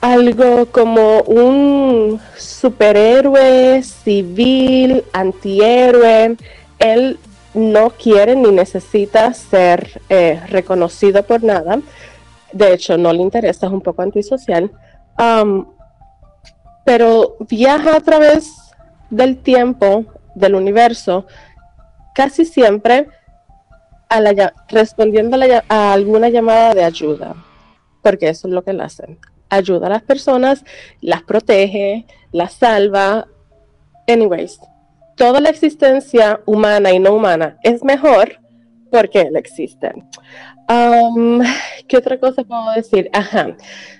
algo 0.00 0.66
como 0.66 1.20
un 1.20 2.20
superhéroe 2.36 3.82
civil, 3.82 5.04
antihéroe. 5.12 6.36
Él 6.80 7.18
no 7.54 7.90
quiere 7.90 8.34
ni 8.34 8.50
necesita 8.50 9.32
ser 9.34 10.02
eh, 10.08 10.40
reconocido 10.48 11.22
por 11.22 11.44
nada. 11.44 11.78
De 12.52 12.74
hecho, 12.74 12.98
no 12.98 13.12
le 13.12 13.22
interesa, 13.22 13.66
es 13.66 13.72
un 13.72 13.80
poco 13.80 14.02
antisocial. 14.02 14.70
Um, 15.16 15.66
pero 16.84 17.36
viaja 17.48 17.96
a 17.96 18.00
través 18.00 18.52
del 19.10 19.38
tiempo, 19.38 20.04
del 20.34 20.54
universo, 20.54 21.26
casi 22.14 22.44
siempre 22.44 23.08
respondiendo 24.68 25.36
a, 25.68 25.92
alguna 25.92 26.28
llamada 26.28 26.74
de 26.74 26.84
ayuda, 26.84 27.34
porque 28.02 28.28
eso 28.28 28.48
es 28.48 28.54
lo 28.54 28.62
que 28.62 28.70
él 28.70 28.80
hace. 28.80 29.18
Ayuda 29.48 29.86
a 29.86 29.90
las 29.90 30.02
personas, 30.02 30.64
las 31.00 31.22
protege, 31.22 32.06
las 32.32 32.54
salva. 32.54 33.26
Anyways, 34.06 34.60
toda 35.16 35.40
la 35.40 35.50
existencia 35.50 36.40
humana 36.46 36.92
y 36.92 36.98
no 36.98 37.14
humana 37.14 37.58
es 37.62 37.82
mejor 37.84 38.38
porque 38.90 39.22
él 39.22 39.36
existe. 39.36 39.92
Um, 40.68 41.42
¿Qué 41.88 41.96
otra 41.96 42.18
cosa 42.18 42.44
puedo 42.44 42.70
decir? 42.72 43.10
Ajá. 43.12 43.56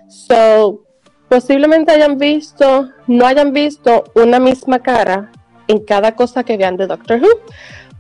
So, 0.08 0.84
posiblemente 1.28 1.92
hayan 1.92 2.18
visto, 2.18 2.90
no 3.06 3.26
hayan 3.26 3.52
visto 3.52 4.04
una 4.14 4.38
misma 4.38 4.78
cara 4.78 5.30
en 5.68 5.80
cada 5.80 6.14
cosa 6.14 6.44
que 6.44 6.56
vean 6.56 6.76
de 6.76 6.86
Doctor 6.86 7.20
Who. 7.20 7.28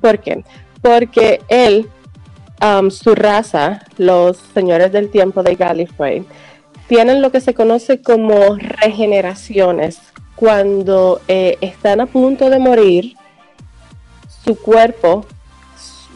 ¿Por 0.00 0.18
qué? 0.18 0.44
Porque 0.82 1.40
él 1.48 1.88
Um, 2.62 2.90
su 2.90 3.14
raza, 3.14 3.82
los 3.98 4.38
señores 4.54 4.92
del 4.92 5.10
tiempo 5.10 5.42
de 5.42 5.54
Gallifrey, 5.54 6.24
tienen 6.86 7.20
lo 7.20 7.30
que 7.30 7.40
se 7.40 7.52
conoce 7.52 8.00
como 8.00 8.56
regeneraciones. 8.56 9.98
Cuando 10.36 11.20
eh, 11.28 11.58
están 11.60 12.00
a 12.00 12.06
punto 12.06 12.48
de 12.50 12.58
morir, 12.58 13.16
su 14.44 14.56
cuerpo, 14.56 15.26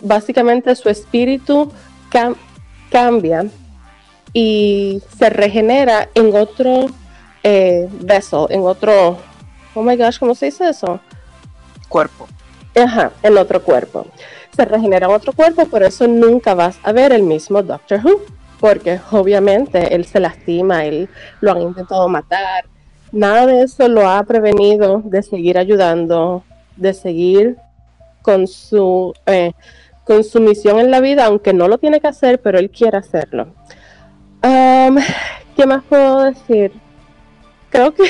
básicamente 0.01 0.75
su 0.75 0.89
espíritu 0.89 1.71
cambia 2.91 3.47
y 4.33 5.03
se 5.19 5.31
regenera 5.31 6.09
en 6.15 6.35
otro 6.35 6.87
eh, 7.43 7.89
vessel, 8.01 8.47
en 8.51 8.63
otro, 8.63 9.19
oh 9.75 9.83
my 9.83 9.97
gosh, 9.97 10.19
¿cómo 10.19 10.35
se 10.35 10.47
dice 10.47 10.69
eso? 10.69 11.01
Cuerpo. 11.89 12.29
Ajá, 12.75 13.13
en 13.23 13.37
otro 13.39 13.63
cuerpo 13.63 14.07
se 14.59 14.65
regenera 14.65 15.09
otro 15.09 15.33
cuerpo, 15.33 15.67
por 15.67 15.85
eso 15.85 16.09
nunca 16.09 16.53
vas 16.53 16.81
a 16.83 16.91
ver 16.91 17.13
el 17.13 17.23
mismo 17.23 17.63
Doctor 17.63 18.01
Who, 18.05 18.23
porque 18.59 18.99
obviamente 19.13 19.95
él 19.95 20.05
se 20.05 20.19
lastima, 20.19 20.85
él 20.85 21.09
lo 21.41 21.53
han 21.53 21.63
intentado 21.63 22.09
matar, 22.09 22.65
nada 23.13 23.47
de 23.47 23.63
eso 23.63 23.87
lo 23.87 24.09
ha 24.09 24.21
prevenido 24.25 25.01
de 25.05 25.23
seguir 25.23 25.59
ayudando, 25.59 26.43
de 26.75 26.93
seguir 26.93 27.57
con 28.21 28.49
su, 28.49 29.15
eh, 29.27 29.53
con 30.03 30.25
su 30.25 30.41
misión 30.41 30.81
en 30.81 30.91
la 30.91 30.99
vida, 30.99 31.27
aunque 31.27 31.53
no 31.53 31.69
lo 31.69 31.79
tiene 31.79 32.01
que 32.01 32.09
hacer, 32.09 32.41
pero 32.41 32.59
él 32.59 32.69
quiere 32.69 32.97
hacerlo. 32.97 33.55
¿Qué 35.55 35.67
más 35.67 35.85
puedo 35.89 36.23
decir? 36.23 36.73
Creo 37.71 37.95
que 37.95 38.03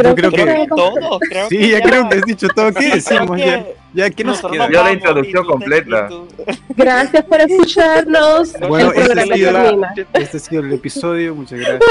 Creo, 0.00 0.14
creo 0.14 0.30
que, 0.30 0.66
todo. 0.68 1.18
Creo 1.20 1.48
sí, 1.48 1.70
ya, 1.70 1.80
creo 1.80 2.08
que 2.08 2.16
has 2.16 2.22
dicho 2.22 2.48
todo. 2.48 2.72
¿Qué 2.72 2.88
decimos? 2.90 3.38
ya, 3.38 3.66
ya 3.92 4.10
¿qué 4.10 4.24
nos 4.24 4.40
queda? 4.40 4.68
La 4.68 4.92
introducción 4.92 5.44
completa. 5.44 6.08
Gracias 6.76 7.24
por 7.24 7.40
escucharnos. 7.40 8.54
Bueno, 8.68 8.92
este 8.92 9.20
ha, 9.20 9.24
sido, 9.24 9.82
este 10.14 10.36
ha 10.36 10.40
sido 10.40 10.62
el 10.62 10.72
episodio. 10.72 11.34
Muchas 11.34 11.58
gracias. 11.58 11.80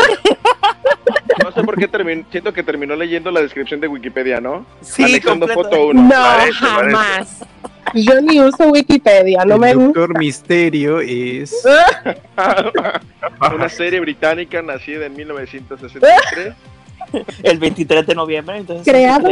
No 1.44 1.52
sé 1.54 1.64
por 1.64 1.78
qué 1.78 1.88
terminó, 1.88 2.26
siento 2.30 2.54
que 2.54 2.64
terminó 2.64 2.96
leyendo 2.96 3.32
la 3.32 3.42
descripción 3.42 3.80
de 3.80 3.88
Wikipedia, 3.88 4.42
¿no? 4.42 4.66
Sí, 4.82 5.04
Anexando 5.04 5.48
foto 5.48 5.88
uno. 5.88 6.02
No, 6.04 6.54
jamás. 6.54 7.40
Yo 7.94 8.22
ni 8.22 8.40
uso 8.40 8.68
Wikipedia, 8.68 9.46
no 9.46 9.56
el 9.56 9.62
me 9.62 9.74
gusta. 9.74 10.00
Doctor 10.00 10.20
Misterio 10.20 11.00
es 11.00 11.56
una 13.54 13.70
serie 13.70 14.00
británica 14.00 14.62
nacida 14.62 15.06
en 15.06 15.16
1963 15.16 16.54
el 17.44 17.60
23 17.60 18.06
de 18.06 18.16
noviembre. 18.16 18.58
Entonces 18.58 18.86
Creado 18.86 19.30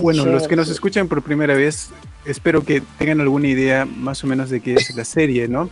Bueno, 0.00 0.24
los 0.26 0.48
que 0.48 0.56
nos 0.56 0.68
escuchan 0.68 1.08
por 1.08 1.22
primera 1.22 1.54
vez, 1.54 1.90
espero 2.24 2.64
que 2.64 2.82
tengan 2.98 3.20
alguna 3.20 3.48
idea 3.48 3.84
más 3.84 4.22
o 4.24 4.26
menos 4.26 4.50
de 4.50 4.60
qué 4.60 4.74
es 4.74 4.94
la 4.94 5.04
serie, 5.04 5.48
¿no? 5.48 5.70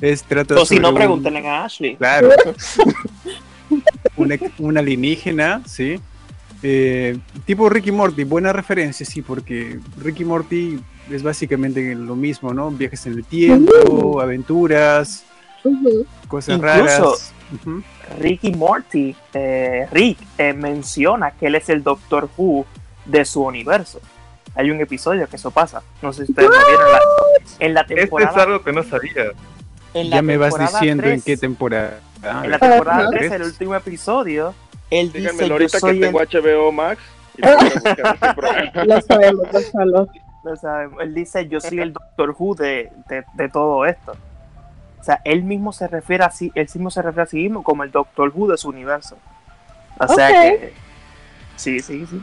Es 0.00 0.22
trata 0.22 0.54
o 0.54 0.66
si 0.66 0.78
no, 0.78 0.94
pregúntenle 0.94 1.46
a 1.46 1.64
Ashley. 1.64 1.96
Claro. 1.96 2.30
un, 4.58 4.78
alienígena, 4.78 5.62
¿sí? 5.66 5.98
Eh, 6.62 7.18
tipo 7.44 7.68
Ricky 7.68 7.92
Morty, 7.92 8.24
buena 8.24 8.52
referencia, 8.52 9.06
sí, 9.06 9.22
porque 9.22 9.78
Ricky 9.98 10.24
Morty 10.24 10.78
es 11.10 11.22
básicamente 11.22 11.94
lo 11.94 12.16
mismo, 12.16 12.52
¿no? 12.52 12.70
Viajes 12.70 13.06
en 13.06 13.14
el 13.14 13.24
tiempo, 13.24 14.20
aventuras, 14.20 15.24
Cosas 16.28 16.56
Incluso, 16.56 17.16
Ricky 18.18 18.52
Morty, 18.52 19.14
eh, 19.34 19.86
Rick 19.90 20.18
eh, 20.38 20.52
menciona 20.52 21.32
que 21.32 21.46
él 21.46 21.54
es 21.54 21.68
el 21.68 21.82
Doctor 21.82 22.28
Who 22.36 22.66
de 23.04 23.24
su 23.24 23.42
universo. 23.42 24.00
Hay 24.54 24.70
un 24.70 24.80
episodio 24.80 25.28
que 25.28 25.36
eso 25.36 25.50
pasa. 25.50 25.82
No 26.02 26.12
sé 26.12 26.26
si 26.26 26.32
ustedes 26.32 26.48
lo 26.48 26.56
vieron. 26.56 26.88
en 27.58 27.74
la 27.74 27.86
temporada. 27.86 28.30
Este 28.30 28.40
es 28.40 28.46
algo 28.46 28.62
que 28.62 28.72
no 28.72 28.82
sabía. 28.82 29.32
ya 29.94 30.22
me 30.22 30.36
vas 30.36 30.58
diciendo 30.58 31.06
en 31.06 31.20
qué 31.20 31.36
temporada. 31.36 32.00
en 32.22 32.50
la 32.50 32.58
temporada 32.58 33.10
3, 33.10 33.32
el 33.32 33.42
último 33.42 33.74
episodio, 33.74 34.54
él 34.90 35.12
dice: 35.12 35.50
ahorita 35.50 35.78
que 35.80 35.94
tengo 35.94 36.20
HBO 36.20 36.72
Max. 36.72 37.00
Este 37.36 38.02
lo 38.86 39.00
sabemos, 39.02 39.46
lo 40.42 40.56
sabemos. 40.56 41.00
Él 41.02 41.14
dice: 41.14 41.48
Yo 41.48 41.60
soy 41.60 41.80
el 41.80 41.92
Doctor 41.92 42.34
Who 42.38 42.54
de, 42.54 42.90
de, 43.08 43.24
de 43.34 43.48
todo 43.50 43.84
esto. 43.84 44.16
O 45.06 45.12
sea, 45.14 45.20
él 45.22 45.44
mismo 45.44 45.72
se 45.72 45.86
refiere 45.86 46.24
a 46.24 46.32
sí, 46.32 46.50
él 46.56 46.66
mismo 46.74 46.90
se 46.90 47.00
refiere 47.00 47.22
a 47.22 47.26
sí 47.26 47.36
mismo 47.36 47.62
como 47.62 47.84
el 47.84 47.92
Doctor 47.92 48.32
Who 48.34 48.48
de 48.48 48.56
su 48.56 48.70
universo. 48.70 49.16
O 50.00 50.08
sea 50.08 50.28
que. 50.30 50.72
Sí, 51.54 51.78
sí, 51.78 52.04
sí. 52.10 52.20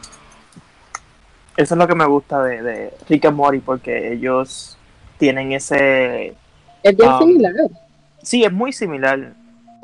Eso 1.55 1.75
es 1.75 1.77
lo 1.77 1.87
que 1.87 1.95
me 1.95 2.05
gusta 2.05 2.43
de, 2.43 2.61
de 2.61 2.93
Rick 3.07 3.23
and 3.23 3.37
Morty, 3.37 3.59
porque 3.59 4.11
ellos 4.11 4.77
tienen 5.17 5.53
ese. 5.53 6.35
Es 6.83 6.97
bien 6.97 7.09
um, 7.09 7.19
similar. 7.19 7.53
Sí, 8.21 8.43
es 8.43 8.51
muy 8.51 8.73
similar. 8.73 9.31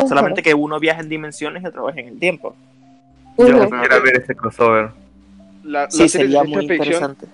Solamente 0.05 0.43
que 0.43 0.53
uno 0.53 0.77
viaja 0.77 0.99
en 0.99 1.07
dimensiones 1.07 1.63
y 1.63 1.67
otro 1.67 1.85
viaja 1.85 2.01
en 2.01 2.07
el 2.09 2.19
tiempo. 2.19 2.53
Yo 3.37 3.45
quisiera 3.45 3.99
ver 3.99 4.17
ese 4.17 4.35
crossover. 4.35 4.89
La, 5.63 5.89
sí, 5.89 6.09
sería 6.09 6.43
muy 6.43 6.65
interesante 6.65 7.27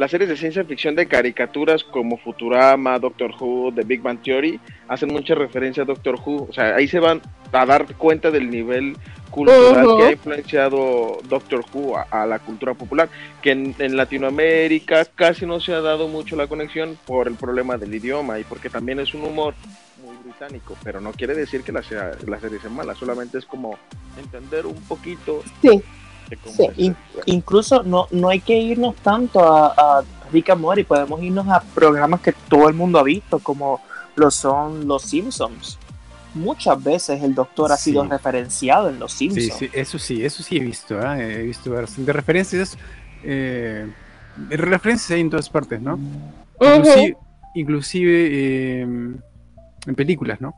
las 0.00 0.10
series 0.10 0.30
de 0.30 0.36
ciencia 0.38 0.64
ficción 0.64 0.94
de 0.94 1.06
caricaturas 1.06 1.84
como 1.84 2.16
Futurama, 2.16 2.98
Doctor 2.98 3.34
Who, 3.38 3.70
The 3.74 3.82
Big 3.82 4.00
Bang 4.00 4.22
Theory, 4.22 4.58
hacen 4.88 5.12
mucha 5.12 5.34
referencia 5.34 5.82
a 5.82 5.86
Doctor 5.86 6.18
Who. 6.24 6.46
O 6.48 6.52
sea, 6.54 6.74
ahí 6.74 6.88
se 6.88 6.98
van 6.98 7.20
a 7.52 7.66
dar 7.66 7.84
cuenta 7.96 8.30
del 8.30 8.48
nivel 8.48 8.96
cultural 9.30 9.98
que 9.98 10.02
ha 10.04 10.12
influenciado 10.12 11.18
Doctor 11.28 11.66
Who 11.70 11.98
a, 11.98 12.24
la 12.24 12.38
cultura 12.38 12.72
popular, 12.72 13.10
que 13.42 13.50
en, 13.50 13.74
Latinoamérica 13.94 15.04
casi 15.04 15.44
no 15.44 15.60
se 15.60 15.74
ha 15.74 15.82
dado 15.82 16.08
mucho 16.08 16.34
la 16.34 16.46
conexión 16.46 16.96
por 17.06 17.28
el 17.28 17.34
problema 17.34 17.76
del 17.76 17.94
idioma 17.94 18.38
y 18.38 18.44
porque 18.44 18.70
también 18.70 19.00
es 19.00 19.12
un 19.12 19.24
humor 19.24 19.52
muy 20.02 20.16
británico, 20.24 20.78
pero 20.82 21.02
no 21.02 21.12
quiere 21.12 21.34
decir 21.34 21.60
que 21.62 21.72
la, 21.72 21.82
sea, 21.82 22.12
la 22.26 22.40
serie 22.40 22.58
sea 22.58 22.70
mala, 22.70 22.94
solamente 22.94 23.36
es 23.36 23.44
como 23.44 23.76
entender 24.16 24.64
un 24.64 24.80
poquito 24.84 25.42
sí 25.60 25.82
de 26.30 26.36
cómo 26.36 26.54
Sí. 26.56 26.64
es. 26.64 26.78
In- 26.78 26.96
incluso 27.26 27.82
no, 27.82 28.06
no 28.10 28.28
hay 28.30 28.40
que 28.40 28.56
irnos 28.56 28.94
tanto 28.96 29.40
a, 29.40 29.66
a 29.76 30.02
Rick 30.32 30.50
and 30.50 30.60
Morty, 30.60 30.84
podemos 30.84 31.20
irnos 31.22 31.46
a 31.48 31.60
programas 31.74 32.20
que 32.20 32.32
todo 32.48 32.68
el 32.68 32.74
mundo 32.74 32.98
ha 32.98 33.02
visto, 33.02 33.38
como 33.40 33.80
lo 34.16 34.30
son 34.30 34.86
Los 34.88 35.02
Simpsons. 35.02 35.78
Muchas 36.34 36.82
veces 36.82 37.22
el 37.22 37.34
doctor 37.34 37.72
ha 37.72 37.76
Sí. 37.76 37.90
sido 37.90 38.04
referenciado 38.04 38.88
en 38.88 38.98
Los 39.00 39.12
Sí, 39.12 39.30
Simpsons. 39.30 39.58
sí, 39.58 39.70
eso 39.72 39.98
sí, 39.98 40.24
eso 40.24 40.42
sí 40.42 40.56
he 40.56 40.60
visto, 40.60 40.98
¿ah? 41.02 41.20
he 41.20 41.42
visto 41.42 41.70
bastantes 41.72 42.14
referencias. 42.14 42.78
Eh, 43.24 43.90
referencias 44.48 45.10
hay 45.10 45.20
en 45.20 45.30
todas 45.30 45.50
partes, 45.50 45.80
¿no? 45.82 45.98
Inclusive, 46.60 47.16
inclusive, 47.54 48.28
eh, 48.30 48.80
en 48.82 49.94
películas, 49.96 50.40
¿no? 50.40 50.54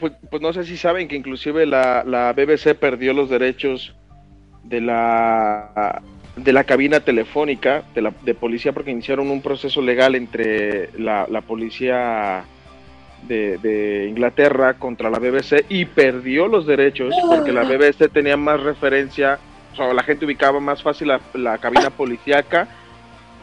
Pues, 0.00 0.12
pues 0.30 0.42
no 0.42 0.52
sé 0.52 0.64
si 0.64 0.76
saben 0.76 1.06
que 1.06 1.14
inclusive 1.14 1.64
la, 1.66 2.02
la 2.02 2.32
BBC 2.32 2.74
perdió 2.74 3.12
los 3.12 3.30
derechos 3.30 3.94
de 4.64 4.80
la 4.80 6.02
de 6.36 6.52
la 6.52 6.64
cabina 6.64 7.00
telefónica 7.00 7.82
de 7.94 8.02
la 8.02 8.12
de 8.22 8.34
policía 8.34 8.72
porque 8.72 8.90
iniciaron 8.90 9.30
un 9.30 9.42
proceso 9.42 9.82
legal 9.82 10.14
entre 10.14 10.90
la, 10.98 11.26
la 11.28 11.42
policía 11.42 12.44
de, 13.28 13.58
de 13.58 14.08
Inglaterra 14.08 14.74
contra 14.74 15.10
la 15.10 15.18
BBC 15.18 15.66
y 15.68 15.84
perdió 15.84 16.48
los 16.48 16.66
derechos 16.66 17.14
porque 17.28 17.52
la 17.52 17.62
BBC 17.64 18.10
tenía 18.12 18.36
más 18.36 18.60
referencia, 18.60 19.38
o 19.72 19.76
sea, 19.76 19.92
la 19.92 20.02
gente 20.02 20.24
ubicaba 20.24 20.58
más 20.60 20.82
fácil 20.82 21.08
la, 21.08 21.20
la 21.34 21.58
cabina 21.58 21.90
policíaca 21.90 22.68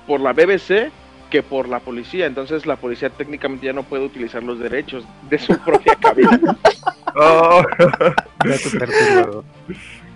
por 0.07 0.19
la 0.19 0.33
BBC 0.33 0.91
que 1.29 1.43
por 1.43 1.69
la 1.69 1.79
policía, 1.79 2.25
entonces 2.25 2.65
la 2.65 2.75
policía 2.75 3.11
técnicamente 3.11 3.67
ya 3.67 3.73
no 3.73 3.83
puede 3.83 4.03
utilizar 4.03 4.41
los 4.41 4.59
derechos 4.59 5.05
de 5.29 5.37
su 5.37 5.57
propia 5.59 5.95
cabina. 5.95 6.39
Oh. 7.21 7.63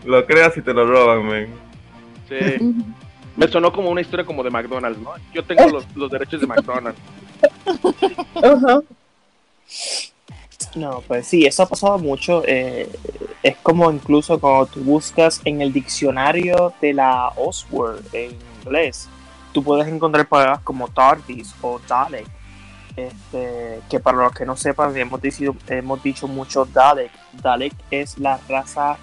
Lo 0.06 0.26
creas 0.26 0.56
y 0.58 0.62
te 0.62 0.74
lo 0.74 0.86
roban, 0.86 1.26
men. 1.26 1.54
Sí. 2.30 2.84
Me 3.36 3.48
sonó 3.48 3.74
como 3.74 3.90
una 3.90 4.02
historia 4.02 4.26
como 4.26 4.44
de 4.44 4.52
McDonald's, 4.52 5.00
¿no? 5.02 5.12
Yo 5.34 5.44
tengo 5.44 5.68
los, 5.68 5.96
los 5.96 6.12
derechos 6.12 6.40
de 6.40 6.46
McDonald's. 6.46 7.00
Ajá. 8.36 8.82
No, 10.76 11.02
pues 11.08 11.28
sí, 11.28 11.46
eso 11.46 11.64
ha 11.64 11.68
pasado 11.68 11.98
mucho. 11.98 12.44
eh, 12.46 12.90
es 13.42 13.58
como 13.58 13.92
incluso 13.92 14.40
cuando 14.40 14.68
tú 14.68 14.80
buscas 14.82 15.42
en 15.44 15.62
el 15.62 15.74
diccionario 15.74 16.74
de 16.80 16.94
la 16.94 17.28
Oxford 17.36 18.00
en 18.14 18.32
inglés, 18.64 19.10
tú 19.52 19.64
puedes 19.64 19.88
encontrar 19.88 20.28
palabras 20.28 20.62
como 20.62 20.88
TARDIS 20.88 21.54
o 21.62 21.80
Dalek. 21.88 22.26
Este, 22.96 23.80
que 23.90 24.00
para 24.00 24.20
los 24.20 24.34
que 24.34 24.46
no 24.46 24.56
sepan, 24.56 24.96
hemos 24.96 25.20
dicho, 25.22 25.56
hemos 25.68 26.04
dicho 26.04 26.28
mucho 26.28 26.66
Dalek. 26.66 27.12
Dalek 27.42 27.74
es 27.92 28.18
la 28.18 28.40
raza 28.48 28.98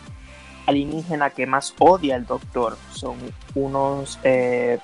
alienígena 0.71 1.31
que 1.31 1.47
más 1.47 1.75
odia 1.79 2.17
al 2.17 2.27
Doctor. 2.27 2.79
Son 2.93 3.17
unos, 3.55 4.19
eh, 4.25 4.81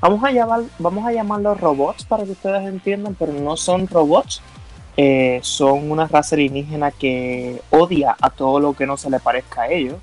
vamos 0.00 0.22
a 0.24 0.32
llamar, 0.32 0.64
vamos 0.78 1.06
a 1.06 1.12
llamarlos 1.12 1.60
robots 1.60 2.04
para 2.06 2.24
que 2.24 2.32
ustedes 2.32 2.62
entiendan, 2.68 3.14
pero 3.16 3.32
no 3.32 3.56
son 3.56 3.88
robots. 3.88 4.42
Eh, 4.96 5.40
son 5.42 5.90
una 5.90 6.06
raza 6.08 6.36
alienígena 6.36 6.92
que 6.92 7.64
odia 7.70 8.16
a 8.20 8.30
todo 8.30 8.60
lo 8.60 8.74
que 8.74 8.86
no 8.86 8.96
se 8.96 9.10
le 9.10 9.20
parezca 9.20 9.62
a 9.62 9.68
ellos. 9.70 10.02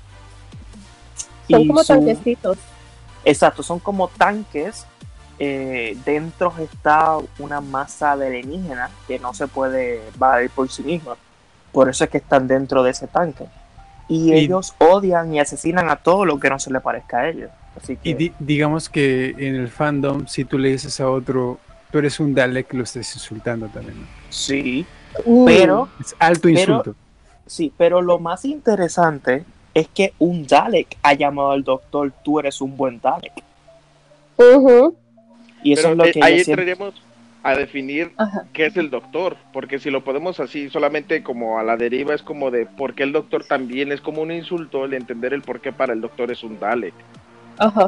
Son 1.50 1.62
Y 1.62 1.66
como 1.66 1.84
tanquecitos. 1.84 2.58
Exacto, 3.24 3.62
son 3.62 3.80
como 3.80 4.08
tanques. 4.08 4.88
eh, 5.38 5.98
dentro 6.04 6.54
está 6.58 7.18
una 7.38 7.60
masa 7.60 8.16
de 8.16 8.28
alienígena 8.28 8.96
que 9.06 9.18
no 9.18 9.34
se 9.34 9.48
puede 9.48 10.12
valer 10.16 10.50
por 10.50 10.70
sí 10.70 10.84
misma. 10.84 11.16
Por 11.72 11.88
eso 11.90 12.04
es 12.04 12.10
que 12.10 12.18
están 12.18 12.46
dentro 12.48 12.82
de 12.82 12.90
ese 12.92 13.08
tanque. 13.08 13.50
Y, 14.08 14.30
Y- 14.30 14.34
ellos 14.34 14.74
odian 14.78 15.32
y 15.34 15.40
asesinan 15.40 15.88
a 15.88 15.96
todo 15.96 16.24
lo 16.24 16.38
que 16.40 16.50
no 16.50 16.58
se 16.58 16.70
le 16.72 16.80
parezca 16.80 17.20
a 17.20 17.28
ellos. 17.28 17.50
Así 17.76 17.96
que 17.96 18.10
Y 18.10 18.14
di- 18.14 18.32
digamos 18.38 18.88
que 18.88 19.30
en 19.38 19.54
el 19.56 19.68
fandom, 19.68 20.26
si 20.26 20.44
tú 20.44 20.58
le 20.58 20.68
dices 20.70 21.00
a 21.00 21.08
otro, 21.08 21.58
tú 21.90 21.98
eres 21.98 22.20
un 22.20 22.34
Dalek, 22.34 22.72
lo 22.74 22.82
estás 22.84 23.14
insultando 23.14 23.68
también. 23.68 24.00
¿no? 24.00 24.06
sí, 24.28 24.84
pero 25.46 25.88
Es 26.00 26.14
alto 26.18 26.42
Pero- 26.42 26.58
insulto. 26.60 26.94
sí, 27.46 27.72
pero 27.76 28.00
lo 28.02 28.18
más 28.18 28.44
interesante 28.44 29.44
es 29.74 29.88
que 29.88 30.12
un 30.18 30.46
Dalek 30.46 30.98
ha 31.02 31.14
llamado 31.14 31.50
al 31.52 31.64
doctor, 31.64 32.12
tú 32.22 32.38
eres 32.40 32.60
un 32.60 32.76
buen 32.76 33.00
Dalek. 33.00 33.32
Ujú. 34.36 34.96
Y 35.62 35.72
eso 35.74 35.82
Pero 35.82 35.92
es 35.92 35.96
lo 35.98 36.04
eh, 36.06 36.12
que 36.12 36.20
ahí 36.24 36.44
siempre- 36.44 36.70
entraríamos 36.72 37.02
a 37.42 37.54
definir 37.56 38.12
Ajá. 38.16 38.44
qué 38.52 38.66
es 38.66 38.76
el 38.76 38.90
doctor, 38.90 39.36
porque 39.52 39.78
si 39.78 39.90
lo 39.90 40.04
podemos 40.04 40.38
así 40.40 40.70
solamente 40.70 41.22
como 41.22 41.58
a 41.58 41.62
la 41.62 41.76
deriva 41.76 42.14
es 42.14 42.22
como 42.22 42.50
de 42.50 42.66
por 42.66 42.94
qué 42.94 43.02
el 43.02 43.12
doctor 43.12 43.44
también 43.44 43.90
es 43.92 44.00
como 44.00 44.22
un 44.22 44.30
insulto 44.30 44.84
el 44.84 44.94
entender 44.94 45.32
el 45.32 45.42
por 45.42 45.60
qué 45.60 45.72
para 45.72 45.92
el 45.92 46.00
doctor 46.00 46.30
es 46.30 46.42
un 46.42 46.60
Dalek. 46.60 46.94
Ajá. 47.58 47.86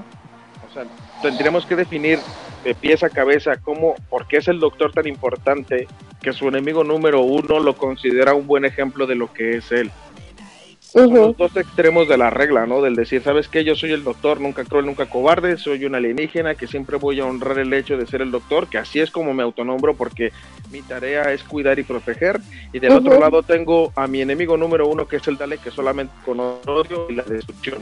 O 0.68 0.72
sea, 0.72 0.84
tendríamos 1.22 1.66
que 1.66 1.76
definir 1.76 2.18
de 2.64 2.74
pies 2.74 3.04
a 3.04 3.10
cabeza 3.10 3.56
cómo, 3.58 3.94
por 4.08 4.26
qué 4.26 4.38
es 4.38 4.48
el 4.48 4.58
doctor 4.58 4.92
tan 4.92 5.06
importante 5.06 5.86
que 6.20 6.32
su 6.32 6.48
enemigo 6.48 6.82
número 6.82 7.20
uno 7.20 7.60
lo 7.60 7.76
considera 7.76 8.34
un 8.34 8.46
buen 8.46 8.64
ejemplo 8.64 9.06
de 9.06 9.14
lo 9.14 9.32
que 9.32 9.58
es 9.58 9.70
él. 9.70 9.90
Los 10.94 11.36
dos 11.36 11.56
extremos 11.56 12.08
de 12.08 12.16
la 12.16 12.30
regla, 12.30 12.66
¿no? 12.66 12.80
Del 12.80 12.94
decir, 12.94 13.20
¿sabes 13.20 13.48
qué? 13.48 13.64
Yo 13.64 13.74
soy 13.74 13.92
el 13.92 14.04
doctor, 14.04 14.40
nunca 14.40 14.64
cruel, 14.64 14.86
nunca 14.86 15.06
cobarde, 15.06 15.56
soy 15.56 15.84
un 15.84 15.96
alienígena 15.96 16.54
que 16.54 16.68
siempre 16.68 16.98
voy 16.98 17.18
a 17.18 17.26
honrar 17.26 17.58
el 17.58 17.72
hecho 17.72 17.96
de 17.96 18.06
ser 18.06 18.22
el 18.22 18.30
doctor, 18.30 18.68
que 18.68 18.78
así 18.78 19.00
es 19.00 19.10
como 19.10 19.34
me 19.34 19.42
autonombro 19.42 19.94
porque 19.94 20.32
mi 20.70 20.82
tarea 20.82 21.32
es 21.32 21.42
cuidar 21.42 21.80
y 21.80 21.82
proteger. 21.82 22.40
Y 22.72 22.78
del 22.78 22.92
otro 22.92 23.18
lado 23.18 23.42
tengo 23.42 23.92
a 23.96 24.06
mi 24.06 24.20
enemigo 24.20 24.56
número 24.56 24.86
uno, 24.86 25.08
que 25.08 25.16
es 25.16 25.26
el 25.26 25.36
Dalek, 25.36 25.64
que 25.64 25.70
solamente 25.72 26.14
conoce 26.24 26.70
odio 26.70 27.06
y 27.10 27.14
la 27.14 27.24
destrucción. 27.24 27.80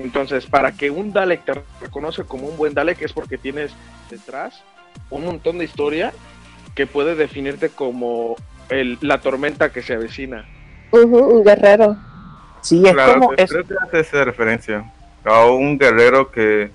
Entonces, 0.00 0.46
para 0.46 0.72
que 0.72 0.90
un 0.90 1.12
Dalek 1.12 1.44
te 1.44 1.52
reconoce 1.80 2.24
como 2.24 2.48
un 2.48 2.56
buen 2.56 2.74
Dalek 2.74 3.02
es 3.02 3.12
porque 3.12 3.38
tienes 3.38 3.72
detrás 4.10 4.64
un 5.10 5.24
montón 5.24 5.58
de 5.58 5.64
historia 5.64 6.12
que 6.74 6.88
puede 6.88 7.14
definirte 7.14 7.68
como 7.68 8.34
el, 8.68 8.98
la 9.00 9.20
tormenta 9.20 9.70
que 9.70 9.82
se 9.82 9.94
avecina. 9.94 10.44
Un 10.90 11.44
guerrero. 11.44 11.96
Sí, 12.62 12.82
es 12.86 12.92
Claro, 12.92 13.20
como... 13.20 13.32
es- 13.34 13.50
creo 13.50 13.64
que 13.66 13.74
hace 13.82 14.00
esa 14.00 14.24
referencia 14.24 14.90
a 15.24 15.44
un 15.46 15.78
guerrero 15.78 16.30
que, 16.30 16.70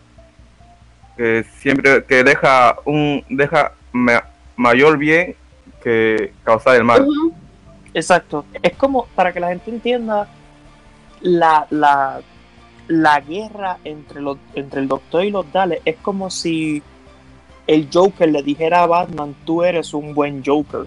que 1.17 1.43
siempre 1.59 2.03
que 2.05 2.23
deja 2.23 2.75
un 2.85 3.23
deja 3.29 3.71
ma- 3.91 4.23
mayor 4.55 4.97
bien 4.97 5.35
que 5.83 6.31
causar 6.43 6.75
el 6.75 6.83
mal. 6.83 7.07
Exacto. 7.93 8.45
Es 8.61 8.75
como, 8.77 9.07
para 9.15 9.33
que 9.33 9.39
la 9.39 9.47
gente 9.49 9.71
entienda, 9.71 10.27
la, 11.21 11.65
la, 11.71 12.21
la 12.87 13.19
guerra 13.21 13.77
entre, 13.83 14.21
los, 14.21 14.37
entre 14.53 14.81
el 14.81 14.87
Doctor 14.87 15.23
y 15.25 15.31
los 15.31 15.51
Daleks 15.51 15.81
es 15.85 15.95
como 16.01 16.29
si 16.29 16.83
el 17.65 17.89
Joker 17.91 18.29
le 18.29 18.43
dijera 18.43 18.83
a 18.83 18.87
Batman, 18.87 19.35
tú 19.45 19.63
eres 19.63 19.93
un 19.93 20.13
buen 20.13 20.43
Joker. 20.45 20.85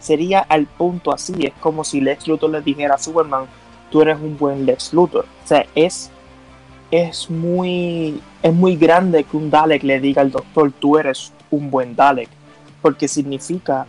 Sería 0.00 0.40
al 0.40 0.66
punto 0.66 1.12
así, 1.12 1.46
es 1.46 1.52
como 1.60 1.82
si 1.84 2.00
Lex 2.00 2.26
Luthor 2.28 2.50
le 2.50 2.60
dijera 2.60 2.94
a 2.96 2.98
Superman, 2.98 3.46
tú 3.94 4.02
eres 4.02 4.18
un 4.18 4.36
buen 4.36 4.66
Lex 4.66 4.92
Luthor. 4.92 5.24
O 5.44 5.46
sea, 5.46 5.64
es, 5.76 6.10
es, 6.90 7.30
muy, 7.30 8.20
es 8.42 8.52
muy 8.52 8.74
grande 8.74 9.22
que 9.22 9.36
un 9.36 9.50
Dalek 9.50 9.84
le 9.84 10.00
diga 10.00 10.20
al 10.20 10.32
Doctor, 10.32 10.72
tú 10.72 10.98
eres 10.98 11.32
un 11.52 11.70
buen 11.70 11.94
Dalek. 11.94 12.28
Porque 12.82 13.06
significa 13.06 13.86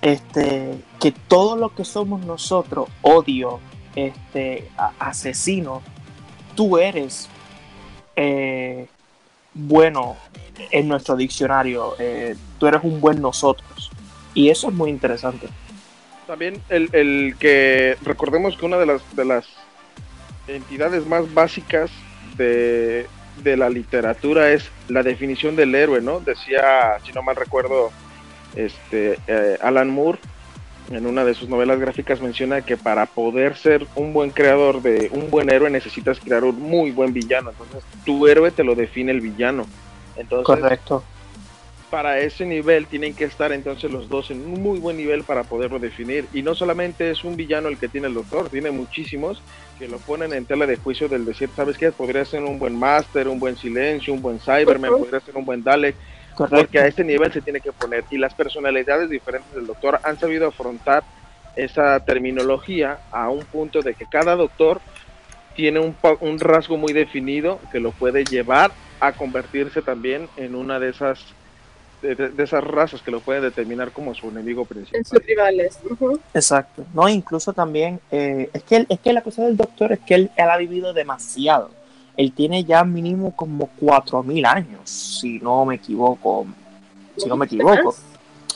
este, 0.00 0.78
que 1.00 1.10
todo 1.10 1.56
lo 1.56 1.74
que 1.74 1.84
somos 1.84 2.24
nosotros, 2.24 2.88
odio, 3.02 3.58
este, 3.96 4.70
asesino, 5.00 5.82
tú 6.54 6.78
eres 6.78 7.28
eh, 8.14 8.86
bueno 9.54 10.14
en 10.70 10.86
nuestro 10.86 11.16
diccionario, 11.16 11.94
eh, 11.98 12.36
tú 12.60 12.68
eres 12.68 12.84
un 12.84 13.00
buen 13.00 13.20
nosotros. 13.20 13.90
Y 14.34 14.50
eso 14.50 14.68
es 14.68 14.74
muy 14.74 14.90
interesante. 14.90 15.48
También 16.26 16.62
el, 16.68 16.88
el 16.92 17.36
que 17.38 17.96
recordemos 18.02 18.56
que 18.56 18.64
una 18.64 18.78
de 18.78 18.86
las 18.86 19.16
de 19.16 19.24
las 19.24 19.46
entidades 20.46 21.06
más 21.06 21.32
básicas 21.34 21.90
de, 22.36 23.06
de 23.42 23.56
la 23.56 23.68
literatura 23.68 24.50
es 24.52 24.70
la 24.88 25.02
definición 25.02 25.56
del 25.56 25.74
héroe, 25.74 26.00
¿no? 26.00 26.20
Decía, 26.20 26.98
si 27.04 27.12
no 27.12 27.22
mal 27.22 27.36
recuerdo, 27.36 27.90
este 28.54 29.18
eh, 29.26 29.58
Alan 29.62 29.90
Moore 29.90 30.18
en 30.90 31.06
una 31.06 31.24
de 31.24 31.34
sus 31.34 31.48
novelas 31.48 31.78
gráficas 31.78 32.20
menciona 32.20 32.60
que 32.62 32.76
para 32.76 33.06
poder 33.06 33.56
ser 33.56 33.86
un 33.94 34.12
buen 34.12 34.30
creador 34.30 34.82
de 34.82 35.08
un 35.12 35.30
buen 35.30 35.50
héroe 35.50 35.70
necesitas 35.70 36.20
crear 36.20 36.44
un 36.44 36.60
muy 36.60 36.90
buen 36.90 37.12
villano. 37.12 37.50
Entonces, 37.50 37.82
tu 38.04 38.26
héroe 38.26 38.50
te 38.50 38.64
lo 38.64 38.74
define 38.74 39.12
el 39.12 39.20
villano. 39.20 39.66
Entonces, 40.16 40.46
Correcto. 40.46 41.02
Para 41.92 42.20
ese 42.20 42.46
nivel 42.46 42.86
tienen 42.86 43.14
que 43.14 43.24
estar 43.24 43.52
entonces 43.52 43.92
los 43.92 44.08
dos 44.08 44.30
en 44.30 44.40
un 44.46 44.62
muy 44.62 44.78
buen 44.78 44.96
nivel 44.96 45.24
para 45.24 45.44
poderlo 45.44 45.78
definir. 45.78 46.24
Y 46.32 46.40
no 46.40 46.54
solamente 46.54 47.10
es 47.10 47.22
un 47.22 47.36
villano 47.36 47.68
el 47.68 47.76
que 47.76 47.86
tiene 47.86 48.06
el 48.06 48.14
doctor, 48.14 48.48
tiene 48.48 48.70
muchísimos 48.70 49.42
que 49.78 49.88
lo 49.88 49.98
ponen 49.98 50.32
en 50.32 50.46
tela 50.46 50.64
de 50.64 50.78
juicio 50.78 51.06
del 51.06 51.26
decir, 51.26 51.50
¿sabes 51.54 51.76
qué? 51.76 51.92
Podría 51.92 52.24
ser 52.24 52.44
un 52.44 52.58
buen 52.58 52.74
Master, 52.78 53.28
un 53.28 53.38
buen 53.38 53.58
Silencio, 53.58 54.14
un 54.14 54.22
buen 54.22 54.40
Cyberman, 54.40 54.90
podría 54.90 55.20
ser 55.20 55.36
un 55.36 55.44
buen 55.44 55.62
Dalek, 55.62 55.94
Correcto. 56.34 56.56
porque 56.56 56.78
a 56.78 56.86
este 56.86 57.04
nivel 57.04 57.30
se 57.30 57.42
tiene 57.42 57.60
que 57.60 57.72
poner. 57.72 58.04
Y 58.10 58.16
las 58.16 58.32
personalidades 58.32 59.10
diferentes 59.10 59.54
del 59.54 59.66
doctor 59.66 60.00
han 60.02 60.18
sabido 60.18 60.48
afrontar 60.48 61.04
esa 61.56 62.00
terminología 62.06 63.00
a 63.10 63.28
un 63.28 63.44
punto 63.44 63.82
de 63.82 63.92
que 63.92 64.06
cada 64.06 64.34
doctor 64.34 64.80
tiene 65.54 65.78
un, 65.78 65.94
un 66.20 66.40
rasgo 66.40 66.78
muy 66.78 66.94
definido 66.94 67.60
que 67.70 67.80
lo 67.80 67.92
puede 67.92 68.24
llevar 68.24 68.72
a 68.98 69.12
convertirse 69.12 69.82
también 69.82 70.30
en 70.38 70.54
una 70.54 70.78
de 70.78 70.88
esas 70.88 71.34
de, 72.02 72.42
esas 72.42 72.62
razas 72.64 73.00
que 73.02 73.10
lo 73.10 73.20
pueden 73.20 73.42
determinar 73.42 73.92
como 73.92 74.14
su 74.14 74.28
enemigo 74.28 74.62
En 74.62 74.68
principal. 74.68 75.04
sus 75.04 75.24
rivales. 75.26 75.78
Exacto. 76.34 76.84
No, 76.92 77.08
incluso 77.08 77.52
también, 77.52 78.00
eh, 78.10 78.50
es, 78.52 78.62
que, 78.64 78.76
él- 78.76 78.86
es 78.88 79.00
que 79.00 79.12
la 79.12 79.22
cosa 79.22 79.44
del 79.44 79.56
doctor 79.56 79.92
es 79.92 80.00
que 80.00 80.14
él, 80.14 80.30
él 80.36 80.50
ha 80.50 80.56
vivido 80.56 80.92
demasiado. 80.92 81.70
Él 82.16 82.32
tiene 82.32 82.64
ya 82.64 82.84
mínimo 82.84 83.34
como 83.34 83.70
4.000 83.80 84.44
años, 84.46 84.90
si 84.90 85.38
no 85.38 85.64
me 85.64 85.76
equivoco. 85.76 86.46
Si 87.16 87.28
no 87.28 87.36
me 87.36 87.46
equivoco. 87.46 87.94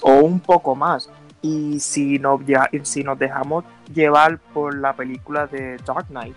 o 0.02 0.12
un 0.20 0.40
poco 0.40 0.74
más. 0.74 1.08
Y 1.40 1.78
si 1.80 2.18
nos, 2.18 2.44
ya, 2.46 2.68
si 2.82 3.02
nos 3.04 3.18
dejamos 3.18 3.64
llevar 3.94 4.38
por 4.52 4.76
la 4.76 4.94
película 4.94 5.46
de 5.46 5.76
Dark 5.86 6.06
Knight, 6.08 6.34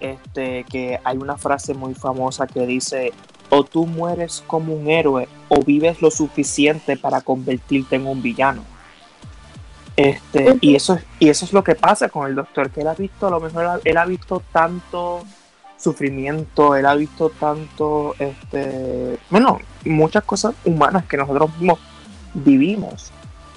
este, 0.00 0.64
que 0.64 0.98
hay 1.04 1.16
una 1.16 1.36
frase 1.36 1.74
muy 1.74 1.94
famosa 1.94 2.46
que 2.46 2.66
dice, 2.66 3.12
o 3.54 3.64
tú 3.64 3.84
mueres 3.86 4.42
como 4.46 4.72
un 4.72 4.88
héroe 4.88 5.28
o 5.50 5.62
vives 5.62 6.00
lo 6.00 6.10
suficiente 6.10 6.96
para 6.96 7.20
convertirte 7.20 7.96
en 7.96 8.06
un 8.06 8.22
villano. 8.22 8.64
Este, 9.94 10.56
y, 10.62 10.74
eso, 10.74 10.94
es- 10.94 11.04
y 11.18 11.28
eso 11.28 11.44
es 11.44 11.52
lo 11.52 11.62
que 11.62 11.74
pasa 11.74 12.08
con 12.08 12.26
el 12.26 12.34
doctor, 12.34 12.70
que 12.70 12.80
él 12.80 12.88
ha 12.88 12.94
visto, 12.94 13.26
a 13.26 13.30
lo 13.30 13.40
mejor 13.40 13.82
él 13.84 13.96
ha- 13.98 14.06
visto 14.06 14.42
tanto 14.52 15.22
sufrimiento, 15.76 16.76
él 16.76 16.86
ha 16.86 16.94
visto 16.94 17.28
tanto, 17.28 18.14
este, 18.18 19.18
bueno, 19.28 19.58
muchas 19.84 20.24
cosas 20.24 20.54
humanas 20.64 21.04
que 21.04 21.18
nosotros 21.18 21.50
mismos 21.58 21.78
vivimos. 22.32 23.10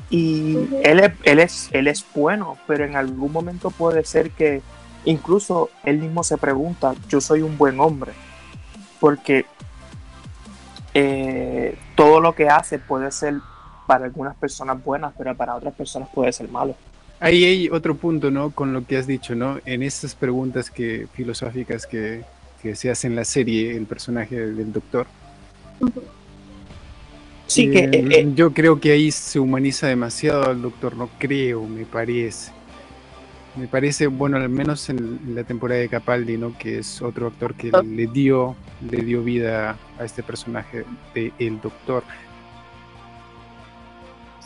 Y 0.10 0.58
él, 0.84 1.00
es, 1.00 1.12
él, 1.24 1.40
es, 1.40 1.70
él 1.72 1.88
es 1.88 2.04
bueno, 2.14 2.58
pero 2.68 2.84
en 2.84 2.98
algún 2.98 3.32
momento 3.32 3.72
puede 3.72 4.04
ser 4.04 4.32
que 4.32 4.62
incluso 5.06 5.70
él 5.86 6.00
mismo 6.00 6.22
se 6.26 6.38
pregunta, 6.38 6.94
yo 7.08 7.22
soy 7.22 7.44
un 7.44 7.58
buen 7.58 7.80
hombre, 7.80 8.12
porque 9.00 9.46
eh, 10.96 11.78
todo 11.94 12.22
lo 12.22 12.34
que 12.34 12.48
hace 12.48 12.80
puede 12.80 13.12
ser 13.12 13.36
para 13.86 14.06
algunas 14.06 14.36
personas 14.36 14.84
buenas, 14.84 15.14
pero 15.16 15.36
para 15.36 15.54
otras 15.54 15.74
personas 15.76 16.10
puede 16.14 16.32
ser 16.32 16.50
malo. 16.50 16.76
Ahí 17.20 17.44
hay 17.44 17.70
otro 17.70 17.96
punto, 17.96 18.32
¿no? 18.32 18.50
Con 18.50 18.74
lo 18.74 18.86
que 18.86 18.98
has 18.98 19.06
dicho, 19.06 19.36
¿no? 19.36 19.60
En 19.66 19.84
estas 19.84 20.16
preguntas 20.16 20.72
que, 20.72 21.08
filosóficas 21.14 21.86
que, 21.86 22.24
que 22.62 22.76
se 22.76 22.90
hace 22.90 23.08
en 23.08 23.16
la 23.16 23.26
serie, 23.26 23.76
el 23.76 23.86
personaje 23.86 24.36
del 24.36 24.74
doctor. 24.74 25.06
Sí, 27.48 27.70
que 27.70 27.80
Eh, 27.80 27.90
eh, 27.92 28.08
eh, 28.12 28.32
yo 28.34 28.54
creo 28.54 28.80
que 28.80 28.92
ahí 28.92 29.12
se 29.12 29.40
humaniza 29.40 29.88
demasiado 29.88 30.50
al 30.50 30.62
doctor, 30.62 30.96
no 30.96 31.10
creo, 31.20 31.64
me 31.68 31.86
parece. 31.86 32.52
Me 33.56 33.68
parece, 33.68 34.08
bueno, 34.08 34.38
al 34.38 34.50
menos 34.50 34.90
en, 34.90 35.34
la 35.34 35.44
temporada 35.44 35.80
de 35.80 35.88
Capaldi, 35.88 36.38
¿no? 36.38 36.58
Que 36.58 36.80
es 36.80 37.02
otro 37.02 37.28
actor 37.28 37.56
que 37.56 37.72
le 37.72 38.08
dio, 38.08 38.56
le 38.90 38.98
dio 38.98 39.24
vida 39.24 39.78
a 39.98 40.04
este 40.04 40.24
personaje 40.24 40.84
de 41.14 41.32
el 41.40 41.62
doctor. 41.62 42.04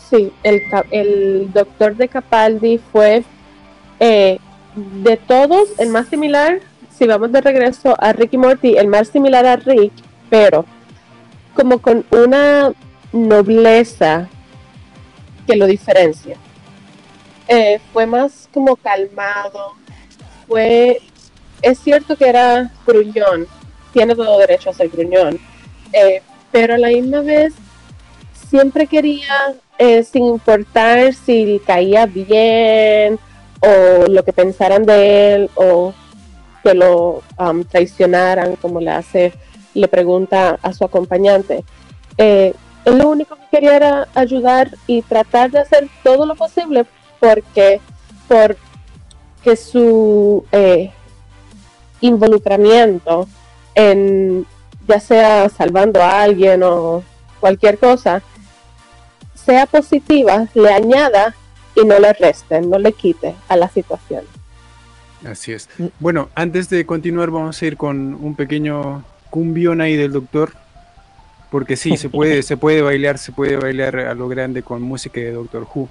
Sí, 0.09 0.31
el, 0.43 0.61
el 0.91 1.51
doctor 1.53 1.95
de 1.95 2.07
Capaldi 2.07 2.79
fue 2.91 3.23
eh, 3.99 4.39
de 4.75 5.17
todos 5.17 5.69
el 5.79 5.89
más 5.89 6.07
similar, 6.07 6.59
si 6.95 7.05
vamos 7.05 7.31
de 7.31 7.41
regreso 7.41 7.95
a 7.99 8.13
Rick 8.13 8.33
y 8.33 8.37
Morty, 8.37 8.77
el 8.77 8.87
más 8.87 9.07
similar 9.09 9.45
a 9.45 9.55
Rick, 9.55 9.93
pero 10.29 10.65
como 11.53 11.79
con 11.79 12.05
una 12.11 12.71
nobleza 13.11 14.29
que 15.47 15.55
lo 15.55 15.65
diferencia. 15.65 16.37
Eh, 17.51 17.81
fue 17.91 18.05
más 18.05 18.47
como 18.53 18.75
calmado, 18.75 19.73
fue, 20.47 21.01
es 21.63 21.79
cierto 21.79 22.15
que 22.15 22.29
era 22.29 22.71
gruñón, 22.85 23.47
tiene 23.91 24.15
todo 24.15 24.37
derecho 24.37 24.69
a 24.69 24.73
ser 24.73 24.89
gruñón, 24.89 25.39
eh, 25.91 26.21
pero 26.51 26.75
a 26.75 26.77
la 26.77 26.89
misma 26.89 27.21
vez 27.21 27.55
siempre 28.49 28.85
quería, 28.85 29.55
eh, 29.79 30.03
sin 30.03 30.25
importar 30.25 31.11
si 31.15 31.59
caía 31.65 32.05
bien 32.05 33.17
o 33.61 34.05
lo 34.07 34.23
que 34.23 34.31
pensaran 34.31 34.83
de 34.83 35.33
él 35.33 35.49
o 35.55 35.91
que 36.63 36.75
lo 36.75 37.23
um, 37.39 37.63
traicionaran, 37.63 38.57
como 38.57 38.79
le 38.79 38.91
hace, 38.91 39.33
le 39.73 39.87
pregunta 39.87 40.59
a 40.61 40.71
su 40.71 40.85
acompañante. 40.85 41.63
Eh, 42.15 42.53
él 42.85 42.97
lo 42.99 43.09
único 43.09 43.35
que 43.35 43.57
quería 43.57 43.75
era 43.75 44.07
ayudar 44.13 44.69
y 44.85 45.01
tratar 45.01 45.49
de 45.49 45.59
hacer 45.59 45.89
todo 46.03 46.27
lo 46.27 46.35
posible 46.35 46.85
porque 47.19 47.79
por 48.27 48.57
que 49.43 49.55
su 49.55 50.45
eh, 50.51 50.91
involucramiento 52.01 53.27
en 53.75 54.45
ya 54.87 54.99
sea 54.99 55.49
salvando 55.49 56.01
a 56.01 56.23
alguien 56.23 56.63
o 56.63 57.03
cualquier 57.39 57.77
cosa 57.77 58.21
sea 59.33 59.65
positiva, 59.65 60.47
le 60.53 60.69
añada 60.69 61.35
y 61.75 61.85
no 61.85 61.97
le 61.99 62.13
reste, 62.13 62.61
no 62.61 62.77
le 62.77 62.91
quite 62.93 63.35
a 63.47 63.55
la 63.55 63.69
situación. 63.69 64.23
Así 65.25 65.53
es. 65.53 65.69
Mm. 65.77 65.85
Bueno, 65.99 66.29
antes 66.35 66.69
de 66.69 66.85
continuar 66.85 67.31
vamos 67.31 67.61
a 67.61 67.65
ir 67.65 67.77
con 67.77 68.15
un 68.15 68.35
pequeño 68.35 69.03
cumbión 69.29 69.81
ahí 69.81 69.95
del 69.95 70.11
doctor. 70.11 70.53
Porque 71.49 71.75
sí, 71.75 71.97
se 71.97 72.09
puede, 72.09 72.43
se 72.43 72.57
puede 72.57 72.81
bailar, 72.81 73.17
se 73.17 73.31
puede 73.31 73.57
bailar 73.57 73.97
a 73.97 74.13
lo 74.13 74.27
grande 74.27 74.61
con 74.61 74.81
música 74.81 75.19
de 75.19 75.31
Doctor 75.31 75.67
Who. 75.73 75.89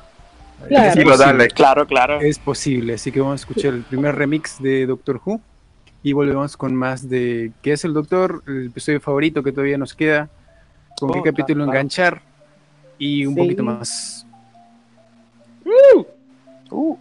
Claro. 0.67 0.91
Posible, 0.91 1.17
dale. 1.17 1.49
claro, 1.49 1.87
claro. 1.87 2.21
Es 2.21 2.39
posible, 2.39 2.95
así 2.95 3.13
que 3.13 3.21
vamos 3.21 3.41
a 3.41 3.43
escuchar 3.43 3.75
el 3.75 3.83
primer 3.83 4.15
remix 4.17 4.61
de 4.61 4.87
Doctor 4.87 5.21
Who 5.25 5.41
y 6.03 6.13
volvemos 6.13 6.57
con 6.57 6.75
más 6.75 7.09
de 7.09 7.53
qué 7.63 7.73
es 7.73 7.85
el 7.85 7.95
Doctor, 7.95 8.43
el 8.47 8.67
episodio 8.67 9.01
favorito 9.01 9.43
que 9.43 9.53
todavía 9.53 9.79
nos 9.79 9.95
queda, 9.95 10.29
con 10.99 11.13
qué 11.13 11.23
capítulo 11.23 11.65
claro, 11.65 11.71
enganchar 11.79 12.23
y 12.99 13.25
un 13.25 13.35
Sí. 13.35 13.41
poquito 13.41 13.63
más. 13.63 14.27
Uh, 15.65 16.03
Exterminate. 16.73 16.99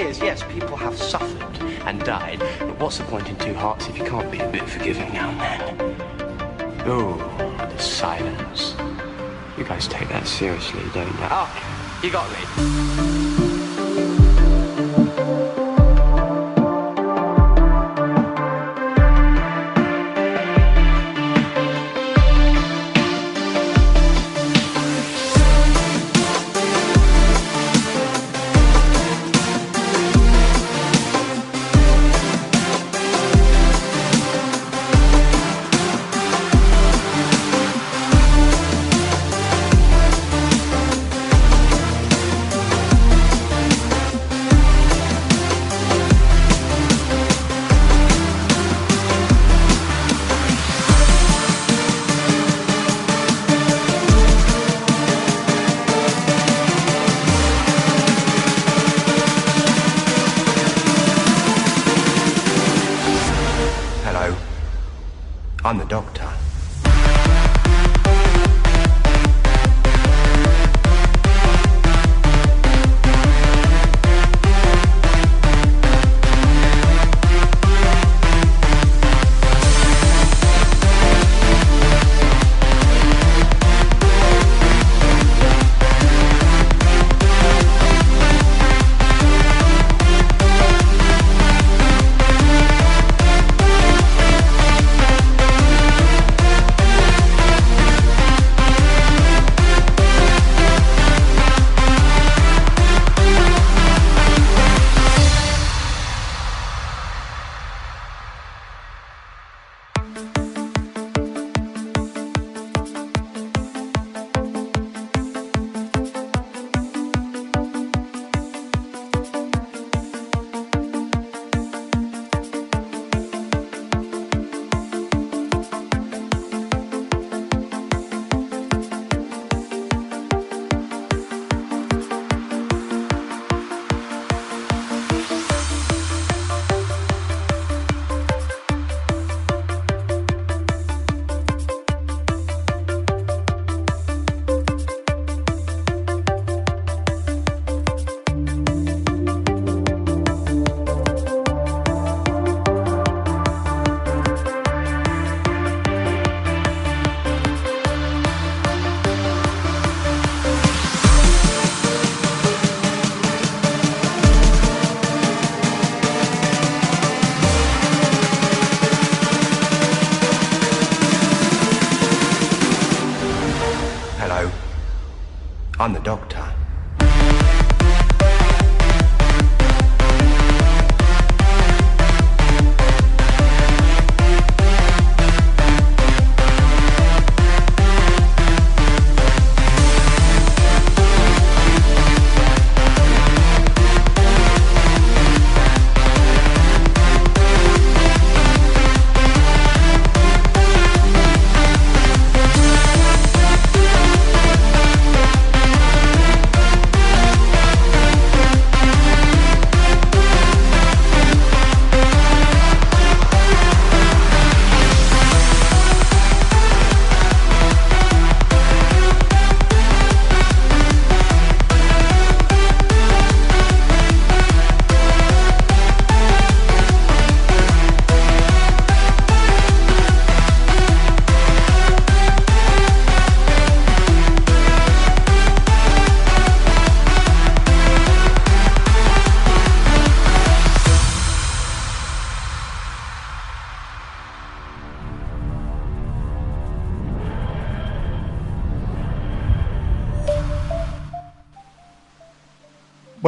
Years. 0.00 0.18
Yes, 0.20 0.42
people 0.50 0.76
have 0.76 0.96
suffered 0.96 1.62
and 1.86 2.02
died. 2.04 2.38
But 2.58 2.78
what's 2.78 2.98
the 2.98 3.04
point 3.04 3.28
in 3.28 3.36
two 3.36 3.54
hearts 3.54 3.88
if 3.88 3.98
you 3.98 4.04
can't 4.04 4.30
be 4.30 4.38
a 4.38 4.48
bit 4.50 4.68
forgiving 4.68 5.12
now 5.12 5.30
and 5.30 5.40
then? 5.40 5.96
Oh, 6.86 7.16
the 7.58 7.78
silence. 7.78 8.74
You 9.58 9.64
guys 9.64 9.86
take 9.88 10.08
that 10.08 10.26
seriously, 10.26 10.82
don't 10.94 11.06
you? 11.06 11.28
Oh, 11.30 11.48
you 12.02 12.10
got 12.10 12.30
me. 12.30 12.79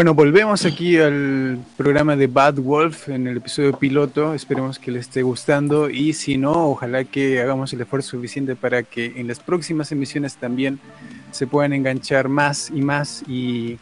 Bueno, 0.02 0.14
volvemos 0.14 0.64
aquí 0.64 0.96
al 0.98 1.60
programa 1.76 2.16
de 2.16 2.26
Bad 2.26 2.54
Wolf 2.54 3.08
en 3.08 3.28
el 3.28 3.36
episodio 3.36 3.78
piloto. 3.78 4.34
Esperemos 4.34 4.80
que 4.80 4.90
les 4.90 5.02
esté 5.02 5.22
gustando 5.22 5.88
y 5.88 6.12
si 6.12 6.38
no, 6.38 6.70
ojalá 6.70 7.04
que 7.04 7.40
hagamos 7.40 7.72
el 7.72 7.82
esfuerzo 7.82 8.10
suficiente 8.10 8.56
para 8.56 8.82
que 8.82 9.12
en 9.14 9.28
las 9.28 9.38
próximas 9.38 9.92
emisiones 9.92 10.34
también 10.34 10.80
se 11.30 11.46
puedan 11.46 11.72
enganchar 11.72 12.28
más 12.28 12.68
y 12.74 12.82
más 12.82 13.22
y 13.28 13.78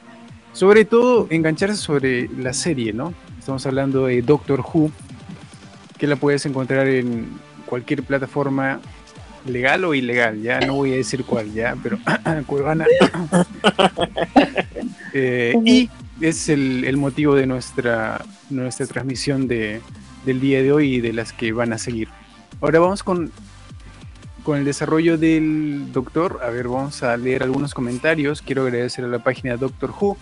sobre 0.53 0.85
todo 0.85 1.27
engancharse 1.31 1.77
sobre 1.77 2.29
la 2.29 2.53
serie, 2.53 2.93
¿no? 2.93 3.15
Estamos 3.39 3.65
hablando 3.65 4.05
de 4.05 4.21
Doctor 4.21 4.61
Who, 4.61 4.91
que 5.97 6.07
la 6.07 6.17
puedes 6.17 6.45
encontrar 6.45 6.87
en 6.87 7.29
cualquier 7.65 8.03
plataforma 8.03 8.79
legal 9.47 9.87
o 9.87 9.95
ilegal, 9.95 10.43
ya 10.43 10.61
no 10.61 10.75
voy 10.75 10.93
a 10.93 10.97
decir 10.97 11.25
cuál, 11.25 11.51
ya, 11.55 11.75
pero 11.83 11.99
Cuevana. 12.47 12.85
Eh, 15.13 15.55
y 15.65 15.91
es 16.21 16.49
el, 16.49 16.85
el 16.85 16.97
motivo 16.97 17.35
de 17.35 17.47
nuestra, 17.47 18.25
nuestra 18.51 18.87
transmisión 18.87 19.49
de, 19.49 19.81
del 20.25 20.41
día 20.41 20.63
de 20.63 20.73
hoy 20.73 20.97
y 20.97 21.01
de 21.01 21.13
las 21.13 21.33
que 21.33 21.53
van 21.53 21.73
a 21.73 21.79
seguir. 21.79 22.09
Ahora 22.61 22.79
vamos 22.79 23.03
con, 23.03 23.31
con 24.43 24.59
el 24.59 24.65
desarrollo 24.65 25.17
del 25.17 25.93
doctor. 25.93 26.41
A 26.43 26.51
ver, 26.51 26.69
vamos 26.69 27.03
a 27.03 27.17
leer 27.17 27.43
algunos 27.43 27.75
comentarios. 27.75 28.43
Quiero 28.43 28.63
agradecer 28.63 29.05
a 29.05 29.09
la 29.09 29.21
página 29.21 29.57
Doctor 29.57 29.93
Who, 29.99 30.19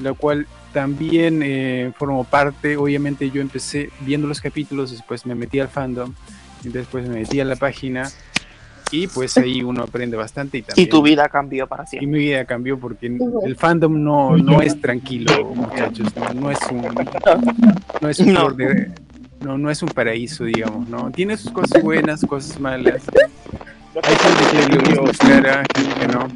la 0.00 0.12
cual 0.14 0.46
también 0.72 1.42
eh, 1.42 1.92
formó 1.98 2.24
parte. 2.24 2.76
Obviamente 2.76 3.30
yo 3.30 3.40
empecé 3.40 3.90
viendo 4.00 4.26
los 4.28 4.40
capítulos, 4.40 4.90
después 4.92 5.26
me 5.26 5.34
metí 5.34 5.58
al 5.60 5.68
fandom, 5.68 6.14
y 6.64 6.68
después 6.68 7.08
me 7.08 7.14
metí 7.14 7.40
a 7.40 7.44
la 7.44 7.56
página. 7.56 8.10
Y 8.92 9.06
pues 9.08 9.36
ahí 9.38 9.62
uno 9.62 9.82
aprende 9.82 10.16
bastante. 10.16 10.58
Y, 10.58 10.60
Y 10.60 10.62
también, 10.64 10.88
tu 10.90 11.02
vida 11.02 11.28
cambió 11.28 11.66
para 11.66 11.84
y 11.84 11.86
siempre. 11.86 12.06
mi 12.08 12.18
vida 12.18 12.44
cambió 12.44 12.78
porque 12.78 13.06
el 13.44 13.56
fandom 13.56 14.02
no, 14.02 14.36
no 14.36 14.60
es 14.60 14.78
tranquilo, 14.80 15.44
muchachos. 15.54 16.08
No, 16.14 16.34
no 16.34 16.50
es 16.50 16.58
un, 16.70 16.82
no 18.00 18.08
es 18.08 18.18
un 18.20 18.32
No. 18.32 18.50
de- 18.50 18.92
no, 19.40 19.58
no 19.58 19.70
es 19.70 19.82
un 19.82 19.88
paraíso, 19.88 20.44
digamos, 20.44 20.88
¿no? 20.88 21.10
Tiene 21.10 21.36
sus 21.36 21.50
cosas 21.50 21.82
buenas, 21.82 22.24
cosas 22.24 22.60
malas. 22.60 23.02
Hay 24.04 24.14
gente 24.16 24.78
que 24.78 24.88
le 24.92 25.00
gusta 25.00 25.26
Clara, 25.26 25.64
gente 25.74 26.00
que 26.00 26.06
no. 26.06 26.28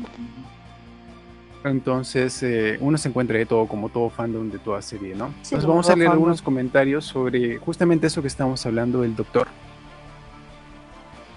Entonces, 1.64 2.42
eh, 2.42 2.78
uno 2.80 2.96
se 2.96 3.08
encuentra 3.08 3.36
de 3.38 3.46
todo, 3.46 3.66
como 3.66 3.88
todo 3.88 4.08
fandom 4.08 4.50
de 4.50 4.58
toda 4.58 4.80
serie, 4.82 5.14
¿no? 5.16 5.28
Sí, 5.42 5.54
Entonces, 5.54 5.66
vamos 5.66 5.90
a 5.90 5.94
leer 5.96 6.06
fandom. 6.08 6.12
algunos 6.22 6.42
comentarios 6.42 7.04
sobre 7.04 7.58
justamente 7.58 8.06
eso 8.06 8.22
que 8.22 8.28
estamos 8.28 8.64
hablando 8.66 9.02
del 9.02 9.16
doctor. 9.16 9.48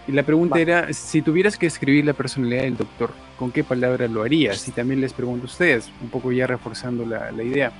Y 0.10 0.12
la 0.12 0.24
pregunta 0.24 0.56
Va. 0.56 0.62
era, 0.62 0.92
si 0.92 1.22
tuvieras 1.22 1.56
que 1.56 1.68
escribir 1.68 2.04
la 2.04 2.14
personalidad 2.14 2.64
del 2.64 2.76
doctor, 2.76 3.12
¿con 3.38 3.52
qué 3.52 3.64
palabra 3.64 4.08
lo 4.08 4.24
harías? 4.24 4.68
Y 4.68 4.72
también 4.72 5.02
les 5.02 5.14
pregunto 5.14 5.44
a 5.44 5.46
ustedes, 5.46 5.92
un 6.02 6.10
poco 6.10 6.32
ya 6.32 6.48
reforzando 6.48 7.06
la, 7.06 7.32
la 7.32 7.44
idea. 7.44 7.72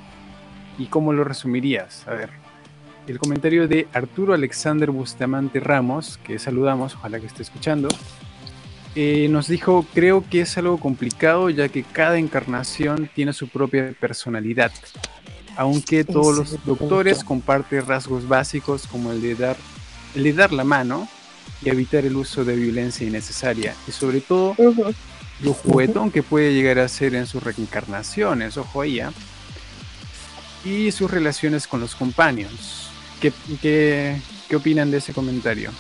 ¿Y 0.78 0.86
cómo 0.86 1.12
lo 1.12 1.24
resumirías? 1.24 2.08
A 2.08 2.14
ver, 2.14 2.30
el 3.08 3.18
comentario 3.18 3.68
de 3.68 3.88
Arturo 3.94 4.36
Alexander 4.36 4.92
Bustamante 4.92 5.60
Ramos, 5.60 6.20
que 6.20 6.38
saludamos, 6.38 6.94
ojalá 6.94 7.20
que 7.20 7.26
esté 7.26 7.42
escuchando, 7.42 7.88
eh, 8.94 9.28
nos 9.32 9.48
dijo, 9.48 9.84
creo 9.96 10.24
que 10.30 10.42
es 10.42 10.56
algo 10.56 10.80
complicado 10.80 11.50
ya 11.50 11.68
que 11.68 11.82
cada 11.82 12.20
encarnación 12.20 13.10
tiene 13.16 13.34
su 13.34 13.48
propia 13.48 13.92
personalidad, 14.00 14.72
aunque 15.58 16.04
todos 16.04 16.38
los 16.38 16.64
doctores 16.64 17.24
comparten 17.24 17.88
rasgos 17.88 18.28
básicos 18.28 18.86
como 18.86 19.12
el 19.12 19.20
de 19.20 19.34
dar, 19.34 19.58
el 20.14 20.22
de 20.26 20.34
dar 20.34 20.54
la 20.54 20.64
mano 20.64 21.08
y 21.62 21.70
evitar 21.70 22.06
el 22.06 22.16
uso 22.16 22.44
de 22.46 22.56
violencia 22.56 23.06
innecesaria 23.06 23.76
y 23.88 23.92
sobre 23.92 24.22
todo 24.22 24.56
Ujú. 24.58 24.94
lo 25.42 25.54
juguetón 25.54 26.12
que 26.12 26.24
puede 26.24 26.54
llegar 26.54 26.80
a 26.80 26.88
ser 26.88 27.16
en 27.16 27.28
sus 27.28 27.44
reencarnaciones, 27.44 28.58
ojo 28.58 28.82
ahí, 28.82 29.00
¿ah? 29.00 29.12
y 30.64 30.92
sus 30.92 31.10
relaciones 31.10 31.68
con 31.68 31.80
los 31.82 31.96
companions. 31.96 32.90
¿Qué, 33.22 33.34
qué, 33.62 34.22
qué 34.48 34.56
opinan 34.56 34.92
de 34.92 34.98
ese 34.98 35.14
comentario? 35.14 35.72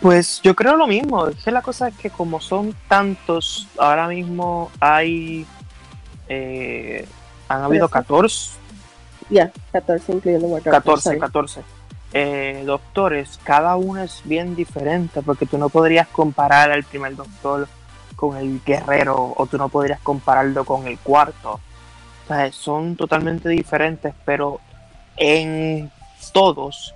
Pues 0.00 0.40
yo 0.42 0.54
creo 0.56 0.76
lo 0.76 0.86
mismo. 0.88 1.28
Es 1.28 1.36
que 1.44 1.50
la 1.52 1.62
cosa 1.62 1.88
es 1.88 1.96
que 1.96 2.10
como 2.10 2.40
son 2.40 2.74
tantos, 2.88 3.68
ahora 3.78 4.08
mismo 4.08 4.70
hay... 4.80 5.46
eh, 6.28 7.06
han 7.48 7.62
habido 7.62 7.86
Trece. 7.88 8.02
14, 8.08 8.50
Ya, 9.30 9.52
14 9.72 10.12
incluyendo 10.12 10.46
Wardrobe. 10.48 10.76
14, 10.78 11.02
sorry. 11.02 11.20
14 11.20 11.60
eh, 12.12 12.62
doctores, 12.66 13.38
cada 13.42 13.76
uno 13.76 14.02
es 14.02 14.20
bien 14.24 14.54
diferente 14.54 15.22
porque 15.22 15.46
tú 15.46 15.58
no 15.58 15.68
podrías 15.68 16.08
comparar 16.08 16.70
al 16.70 16.84
primer 16.84 17.16
doctor 17.16 17.68
con 18.16 18.36
el 18.36 18.60
guerrero 18.64 19.34
o 19.36 19.46
tú 19.46 19.58
no 19.58 19.68
podrías 19.68 20.00
compararlo 20.00 20.64
con 20.64 20.86
el 20.86 20.98
cuarto. 20.98 21.60
O 22.24 22.28
sea, 22.28 22.52
son 22.52 22.96
totalmente 22.96 23.48
diferentes, 23.48 24.14
pero 24.24 24.60
en 25.16 25.90
todos 26.32 26.94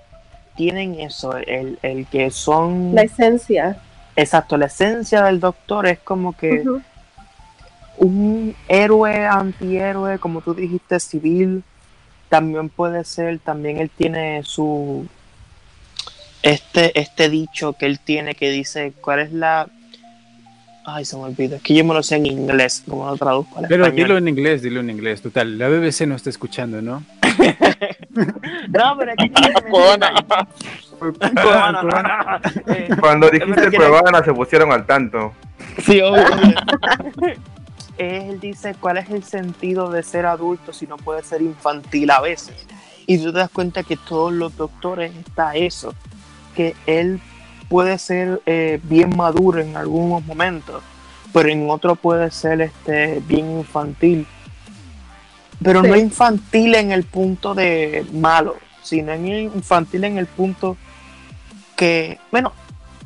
tienen 0.55 1.01
eso, 1.01 1.37
el, 1.37 1.79
el 1.83 2.07
que 2.07 2.31
son... 2.31 2.95
La 2.95 3.03
esencia. 3.03 3.79
Exacto, 4.15 4.57
la 4.57 4.67
esencia 4.67 5.23
del 5.25 5.41
doctor 5.41 5.87
es 5.87 5.99
como 5.99 6.35
que 6.35 6.65
un 7.99 8.55
héroe, 8.69 9.27
antihéroe, 9.27 10.19
como 10.19 10.41
tú 10.41 10.55
dijiste, 10.55 10.99
civil, 11.01 11.65
también 12.29 12.69
puede 12.69 13.05
ser, 13.05 13.39
también 13.39 13.79
él 13.79 13.91
tiene 13.91 14.43
su 14.45 15.07
este, 16.43 16.99
este 16.99 17.29
dicho 17.29 17.73
que 17.75 17.87
él 17.87 17.99
tiene 18.01 18.35
que 18.35 18.51
dice 18.51 18.93
cuál 19.01 19.21
es 19.21 19.33
la 19.33 19.69
ay 20.89 21.05
se 21.05 21.17
me 21.17 21.23
olvida, 21.25 21.57
es 21.57 21.63
que 21.63 21.75
yo 21.75 21.85
me 21.85 21.95
lo 21.95 22.03
sé 22.05 22.15
en 22.17 22.27
inglés, 22.27 22.85
como 22.89 23.07
lo 23.11 23.17
traduzco 23.17 23.59
al 23.59 23.67
Pero 23.67 23.87
español. 23.87 24.07
dilo 24.07 24.19
en 24.19 24.29
inglés, 24.29 24.63
dilo 24.63 24.79
en 24.81 24.91
inglés, 24.91 25.21
total. 25.21 25.59
La 25.59 25.69
BBC 25.69 26.07
no 26.07 26.15
está 26.15 26.31
escuchando, 26.31 26.81
¿no? 26.81 27.03
No, 28.69 28.97
pero 28.99 29.13
Cuevana. 29.71 30.13
No. 31.83 32.73
Eh, 32.73 32.89
Cuando 33.01 33.29
dijiste 33.31 33.71
que- 33.71 33.77
Cuevana 33.77 34.23
se 34.25 34.33
pusieron 34.33 34.73
al 34.73 34.87
tanto. 34.87 35.33
Sí, 35.85 36.01
obvio. 36.01 36.25
Él 37.99 38.41
dice 38.41 38.75
cuál 38.79 38.99
es 38.99 39.11
el 39.11 39.25
sentido 39.25 39.91
de 39.91 40.03
ser 40.03 40.27
adulto 40.27 40.73
si 40.73 40.87
no 40.87 40.97
puede 40.97 41.23
ser 41.23 41.43
infantil 41.43 42.11
a 42.11 42.21
veces. 42.21 42.67
Y 43.07 43.19
tú 43.19 43.33
te 43.33 43.39
das 43.39 43.51
cuenta 43.51 43.83
que 43.83 43.97
todos 43.97 44.33
los 44.33 44.57
doctores 44.57 45.15
está 45.17 45.55
eso, 45.55 45.95
que 46.55 46.75
él 46.87 47.21
puede 47.69 47.99
ser 47.99 48.43
eh, 48.47 48.81
bien 48.83 49.17
maduro 49.17 49.61
en 49.61 49.77
algunos 49.77 50.25
momentos, 50.25 50.83
pero 51.33 51.49
en 51.49 51.71
otros 51.71 51.99
puede 51.99 52.31
ser 52.31 52.61
este, 52.61 53.23
bien 53.27 53.59
infantil. 53.59 54.27
Pero 55.63 55.83
no 55.83 55.97
infantil 55.97 56.75
en 56.75 56.93
el 56.93 57.05
punto 57.05 57.55
de 57.55 58.05
malo, 58.13 58.57
sino 58.83 59.15
infantil 59.15 60.05
en 60.05 60.19
el 60.19 60.27
punto 60.27 60.77
que, 61.77 62.19
bueno, 62.31 62.53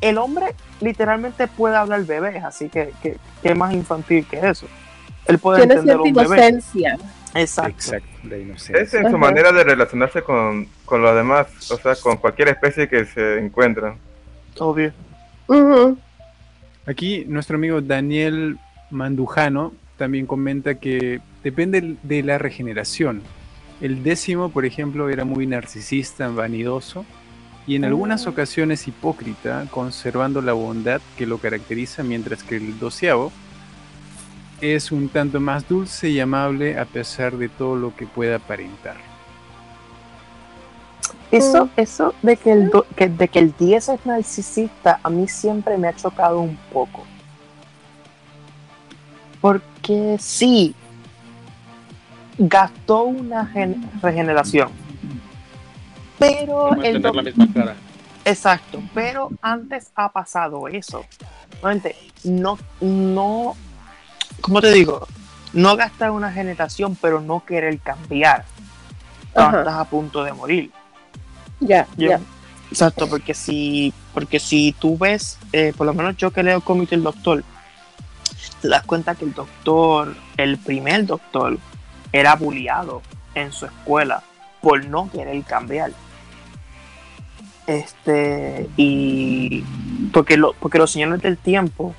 el 0.00 0.18
hombre 0.18 0.54
literalmente 0.80 1.46
puede 1.46 1.76
hablar 1.76 2.04
bebés, 2.04 2.42
así 2.42 2.68
que 2.68 2.92
que 3.02 3.18
que 3.42 3.54
más 3.54 3.72
infantil 3.72 4.26
que 4.26 4.48
eso. 4.48 4.66
Él 5.30 5.38
puede 5.38 5.66
Tiene 5.66 5.82
cierta 5.82 6.02
un 6.02 6.12
bebé. 6.12 6.36
inocencia. 6.36 6.98
Exacto. 7.34 7.70
Exacto, 7.70 8.08
la 8.24 8.80
Es 8.80 8.94
en 8.94 9.10
su 9.10 9.16
manera 9.18 9.52
de 9.52 9.62
relacionarse 9.62 10.22
con, 10.22 10.66
con 10.84 11.00
los 11.00 11.14
demás, 11.14 11.46
o 11.70 11.76
sea, 11.78 11.94
con 11.96 12.16
cualquier 12.16 12.48
especie 12.48 12.88
que 12.88 13.04
se 13.04 13.38
encuentra. 13.38 13.94
Obvio. 14.58 14.92
Ujú. 15.46 15.96
Aquí 16.86 17.24
nuestro 17.28 17.56
amigo 17.56 17.80
Daniel 17.80 18.58
Mandujano 18.90 19.72
también 19.96 20.26
comenta 20.26 20.74
que 20.74 21.20
depende 21.44 21.96
de 22.02 22.22
la 22.22 22.38
regeneración. 22.38 23.22
El 23.80 24.02
décimo, 24.02 24.50
por 24.50 24.64
ejemplo, 24.64 25.08
era 25.08 25.24
muy 25.24 25.46
narcisista, 25.46 26.28
vanidoso 26.28 27.04
y 27.66 27.76
en 27.76 27.84
algunas 27.84 28.26
ocasiones 28.26 28.88
hipócrita, 28.88 29.66
conservando 29.70 30.42
la 30.42 30.52
bondad 30.52 31.00
que 31.16 31.26
lo 31.26 31.38
caracteriza, 31.38 32.02
mientras 32.02 32.42
que 32.42 32.56
el 32.56 32.78
doceavo 32.78 33.30
es 34.60 34.92
un 34.92 35.08
tanto 35.08 35.40
más 35.40 35.68
dulce 35.68 36.08
y 36.10 36.20
amable 36.20 36.78
a 36.78 36.84
pesar 36.84 37.36
de 37.36 37.48
todo 37.48 37.76
lo 37.76 37.94
que 37.96 38.06
pueda 38.06 38.36
aparentar. 38.36 38.96
Eso, 41.30 41.68
eso 41.76 42.12
de 42.22 42.36
que 42.36 42.50
el 42.52 42.70
do- 42.70 42.86
que, 42.96 43.08
de 43.08 43.28
que 43.28 43.38
el 43.38 43.54
10 43.56 43.88
es 43.88 44.04
narcisista, 44.06 44.98
a 45.02 45.10
mí 45.10 45.28
siempre 45.28 45.78
me 45.78 45.86
ha 45.88 45.94
chocado 45.94 46.40
un 46.40 46.56
poco. 46.72 47.04
Porque 49.40 50.16
sí, 50.18 50.74
gastó 52.36 53.04
una 53.04 53.46
gen- 53.46 53.88
regeneración. 54.02 54.70
Pero 56.18 56.82
el 56.82 57.00
la 57.00 57.12
misma 57.22 57.46
cara. 57.54 57.76
Exacto, 58.24 58.82
pero 58.92 59.30
antes 59.40 59.90
ha 59.94 60.10
pasado 60.12 60.68
eso. 60.68 61.04
No, 62.24 62.58
no, 62.80 63.56
¿cómo 64.40 64.60
te 64.60 64.72
digo? 64.72 65.06
No 65.52 65.76
gastar 65.76 66.10
una 66.10 66.32
generación, 66.32 66.96
pero 67.00 67.20
no 67.20 67.44
querer 67.44 67.78
cambiar. 67.78 68.44
Cuando 69.32 69.60
estás 69.60 69.74
a 69.74 69.84
punto 69.84 70.24
de 70.24 70.32
morir. 70.32 70.70
Ya, 71.60 71.86
ya. 71.96 72.20
Exacto, 72.70 73.08
porque 73.08 73.34
si, 73.34 73.92
porque 74.14 74.38
si 74.38 74.72
tú 74.78 74.96
ves, 74.96 75.38
eh, 75.52 75.72
por 75.76 75.86
lo 75.86 75.94
menos 75.94 76.16
yo 76.16 76.30
que 76.30 76.42
leo 76.42 76.56
el 76.56 76.62
cómic 76.62 76.90
del 76.90 77.02
doctor, 77.02 77.42
te 78.60 78.68
das 78.68 78.84
cuenta 78.84 79.14
que 79.14 79.24
el 79.24 79.34
doctor, 79.34 80.14
el 80.36 80.56
primer 80.58 81.06
doctor, 81.06 81.58
era 82.12 82.36
bulliado 82.36 83.02
en 83.34 83.52
su 83.52 83.66
escuela 83.66 84.22
por 84.60 84.84
no 84.86 85.10
querer 85.10 85.42
cambiar. 85.44 85.92
Este, 87.66 88.68
y 88.76 89.64
porque, 90.12 90.36
lo, 90.36 90.52
porque 90.54 90.78
los 90.78 90.90
señores 90.90 91.22
del 91.22 91.38
tiempo 91.38 91.94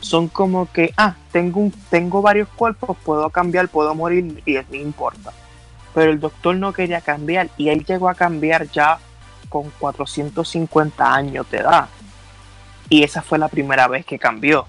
son 0.00 0.28
como 0.28 0.70
que, 0.72 0.92
ah, 0.96 1.14
tengo, 1.30 1.60
un, 1.60 1.72
tengo 1.90 2.22
varios 2.22 2.48
cuerpos, 2.48 2.96
puedo 3.04 3.28
cambiar, 3.30 3.68
puedo 3.68 3.94
morir 3.94 4.42
y 4.46 4.54
no 4.54 4.76
importa. 4.76 5.32
Pero 5.94 6.10
el 6.10 6.20
doctor 6.20 6.56
no 6.56 6.72
quería 6.72 7.00
cambiar 7.00 7.48
y 7.56 7.68
él 7.68 7.84
llegó 7.84 8.08
a 8.08 8.14
cambiar 8.14 8.68
ya 8.70 8.98
con 9.48 9.70
450 9.78 11.14
años 11.14 11.50
de 11.50 11.58
edad. 11.58 11.88
y 12.88 13.02
esa 13.04 13.22
fue 13.22 13.38
la 13.38 13.48
primera 13.48 13.86
vez 13.88 14.04
que 14.04 14.18
cambió. 14.18 14.66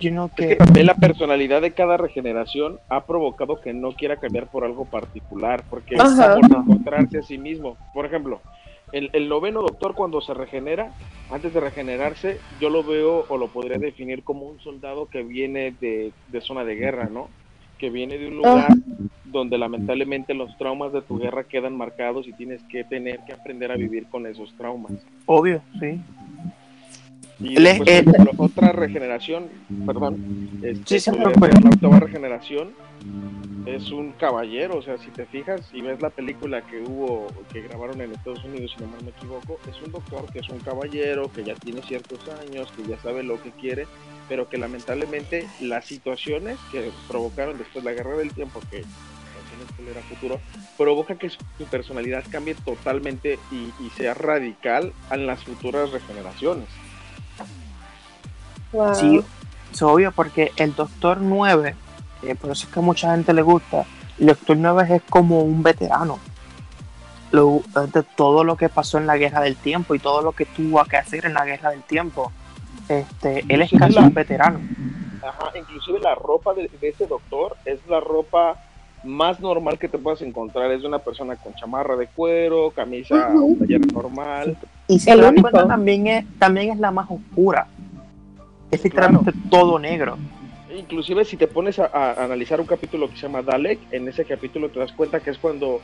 Yo 0.00 0.12
no 0.12 0.26
Es 0.26 0.32
que... 0.32 0.48
que 0.48 0.56
también 0.56 0.86
la 0.86 0.94
personalidad 0.94 1.60
de 1.60 1.72
cada 1.72 1.96
regeneración 1.96 2.78
ha 2.88 3.04
provocado 3.04 3.60
que 3.60 3.72
no 3.72 3.92
quiera 3.92 4.16
cambiar 4.16 4.46
por 4.46 4.64
algo 4.64 4.84
particular, 4.84 5.64
porque 5.68 5.96
es 5.96 6.00
Ajá. 6.00 6.36
por 6.36 6.44
encontrarse 6.44 7.18
a 7.18 7.22
sí 7.22 7.38
mismo. 7.38 7.76
Por 7.92 8.06
ejemplo, 8.06 8.40
el, 8.92 9.10
el 9.12 9.28
noveno 9.28 9.62
doctor 9.62 9.94
cuando 9.94 10.20
se 10.20 10.34
regenera, 10.34 10.92
antes 11.30 11.52
de 11.52 11.60
regenerarse, 11.60 12.38
yo 12.60 12.70
lo 12.70 12.82
veo 12.82 13.26
o 13.28 13.36
lo 13.36 13.48
podría 13.48 13.78
definir 13.78 14.22
como 14.22 14.46
un 14.46 14.60
soldado 14.60 15.06
que 15.06 15.22
viene 15.22 15.74
de, 15.80 16.12
de 16.28 16.40
zona 16.40 16.64
de 16.64 16.74
guerra, 16.76 17.08
¿no? 17.10 17.28
Que 17.78 17.90
viene 17.90 18.18
de 18.18 18.28
un 18.28 18.38
lugar 18.38 18.68
donde 19.24 19.58
lamentablemente 19.58 20.34
los 20.34 20.56
traumas 20.58 20.92
de 20.92 21.02
tu 21.02 21.18
guerra 21.18 21.44
quedan 21.44 21.76
marcados 21.76 22.26
y 22.26 22.32
tienes 22.32 22.62
que 22.64 22.84
tener 22.84 23.20
que 23.26 23.32
aprender 23.32 23.70
a 23.70 23.76
vivir 23.76 24.06
con 24.06 24.26
esos 24.26 24.52
traumas. 24.56 24.92
Obvio, 25.26 25.60
sí. 25.78 26.00
Y 27.40 27.54
después, 27.54 27.88
ejemplo, 27.88 28.32
otra 28.36 28.72
regeneración, 28.72 29.44
perdón, 29.86 30.50
este, 30.62 30.98
Sí, 30.98 31.00
ser 31.00 31.16
la 31.18 31.28
octava 31.28 32.00
regeneración 32.00 32.70
es 33.74 33.90
un 33.90 34.12
caballero, 34.12 34.78
o 34.78 34.82
sea, 34.82 34.98
si 34.98 35.10
te 35.10 35.26
fijas 35.26 35.68
y 35.72 35.82
ves 35.82 36.00
la 36.00 36.10
película 36.10 36.62
que 36.62 36.82
hubo, 36.82 37.26
que 37.52 37.62
grabaron 37.62 38.00
en 38.00 38.12
Estados 38.12 38.44
Unidos, 38.44 38.72
si 38.76 38.82
no 38.82 38.90
mal 38.90 39.02
me 39.04 39.10
equivoco, 39.10 39.58
es 39.68 39.80
un 39.84 39.92
doctor 39.92 40.30
que 40.32 40.38
es 40.38 40.48
un 40.48 40.58
caballero, 40.60 41.30
que 41.32 41.44
ya 41.44 41.54
tiene 41.54 41.82
ciertos 41.82 42.20
años, 42.28 42.72
que 42.76 42.84
ya 42.84 42.98
sabe 43.00 43.22
lo 43.22 43.40
que 43.42 43.50
quiere, 43.50 43.86
pero 44.28 44.48
que 44.48 44.58
lamentablemente 44.58 45.46
las 45.60 45.84
situaciones 45.86 46.58
que 46.72 46.90
provocaron 47.08 47.58
después 47.58 47.84
la 47.84 47.92
guerra 47.92 48.16
del 48.16 48.32
tiempo, 48.32 48.60
que 48.70 48.84
era 49.90 50.02
futuro, 50.02 50.40
provoca 50.76 51.16
que 51.16 51.30
su 51.30 51.38
su 51.56 51.64
personalidad 51.64 52.24
cambie 52.30 52.54
totalmente 52.54 53.38
y, 53.50 53.72
y 53.84 53.90
sea 53.96 54.14
radical 54.14 54.92
en 55.10 55.26
las 55.26 55.42
futuras 55.42 55.90
regeneraciones. 55.90 56.68
Wow. 58.72 58.94
Sí, 58.94 59.20
es 59.72 59.82
obvio 59.82 60.12
porque 60.12 60.52
el 60.56 60.74
Doctor 60.74 61.20
9, 61.20 61.74
eh, 62.22 62.34
por 62.34 62.50
eso 62.50 62.66
es 62.66 62.72
que 62.72 62.80
a 62.80 62.82
mucha 62.82 63.12
gente 63.12 63.32
le 63.32 63.42
gusta, 63.42 63.84
el 64.18 64.26
Doctor 64.26 64.56
9 64.56 64.96
es 64.96 65.02
como 65.08 65.40
un 65.40 65.62
veterano. 65.62 66.18
Lo- 67.30 67.60
de 67.92 68.02
todo 68.02 68.42
lo 68.42 68.56
que 68.56 68.68
pasó 68.70 68.96
en 68.98 69.06
la 69.06 69.16
Guerra 69.18 69.40
del 69.42 69.56
Tiempo 69.56 69.94
y 69.94 69.98
todo 69.98 70.22
lo 70.22 70.32
que 70.32 70.46
tuvo 70.46 70.82
que 70.84 70.96
hacer 70.96 71.26
en 71.26 71.34
la 71.34 71.44
Guerra 71.44 71.70
del 71.70 71.82
Tiempo. 71.82 72.32
Este, 72.88 73.44
él 73.48 73.60
es 73.62 73.70
casi 73.78 73.92
la- 73.94 74.00
un 74.02 74.14
veterano. 74.14 74.60
Ajá, 75.22 75.50
inclusive 75.58 75.98
la 76.00 76.14
ropa 76.14 76.54
de, 76.54 76.70
de 76.80 76.88
ese 76.88 77.06
doctor 77.06 77.56
es 77.66 77.80
la 77.86 78.00
ropa 78.00 78.56
más 79.04 79.40
normal 79.40 79.78
que 79.78 79.88
te 79.88 79.98
puedas 79.98 80.22
encontrar. 80.22 80.70
Es 80.72 80.80
de 80.82 80.88
una 80.88 81.00
persona 81.00 81.36
con 81.36 81.54
chamarra 81.54 81.96
de 81.96 82.06
cuero, 82.06 82.70
camisa 82.70 83.28
playera 83.58 83.84
normal. 83.92 84.56
Y 84.88 84.98
si 84.98 85.10
El 85.10 85.16
te 85.18 85.22
das 85.22 85.32
único. 85.32 85.50
cuenta, 85.50 85.68
también 85.68 86.06
es, 86.06 86.24
también 86.38 86.70
es 86.72 86.78
la 86.78 86.90
más 86.90 87.08
oscura. 87.10 87.66
Es 88.70 88.82
literalmente 88.82 89.32
todo 89.50 89.78
negro. 89.78 90.16
Inclusive 90.78 91.24
si 91.24 91.36
te 91.36 91.46
pones 91.48 91.78
a, 91.78 91.86
a 91.86 92.24
analizar 92.24 92.60
un 92.60 92.66
capítulo 92.66 93.08
que 93.10 93.16
se 93.16 93.22
llama 93.22 93.42
Dalek, 93.42 93.78
en 93.92 94.08
ese 94.08 94.24
capítulo 94.24 94.68
te 94.68 94.78
das 94.78 94.92
cuenta 94.92 95.20
que 95.20 95.30
es 95.30 95.38
cuando 95.38 95.80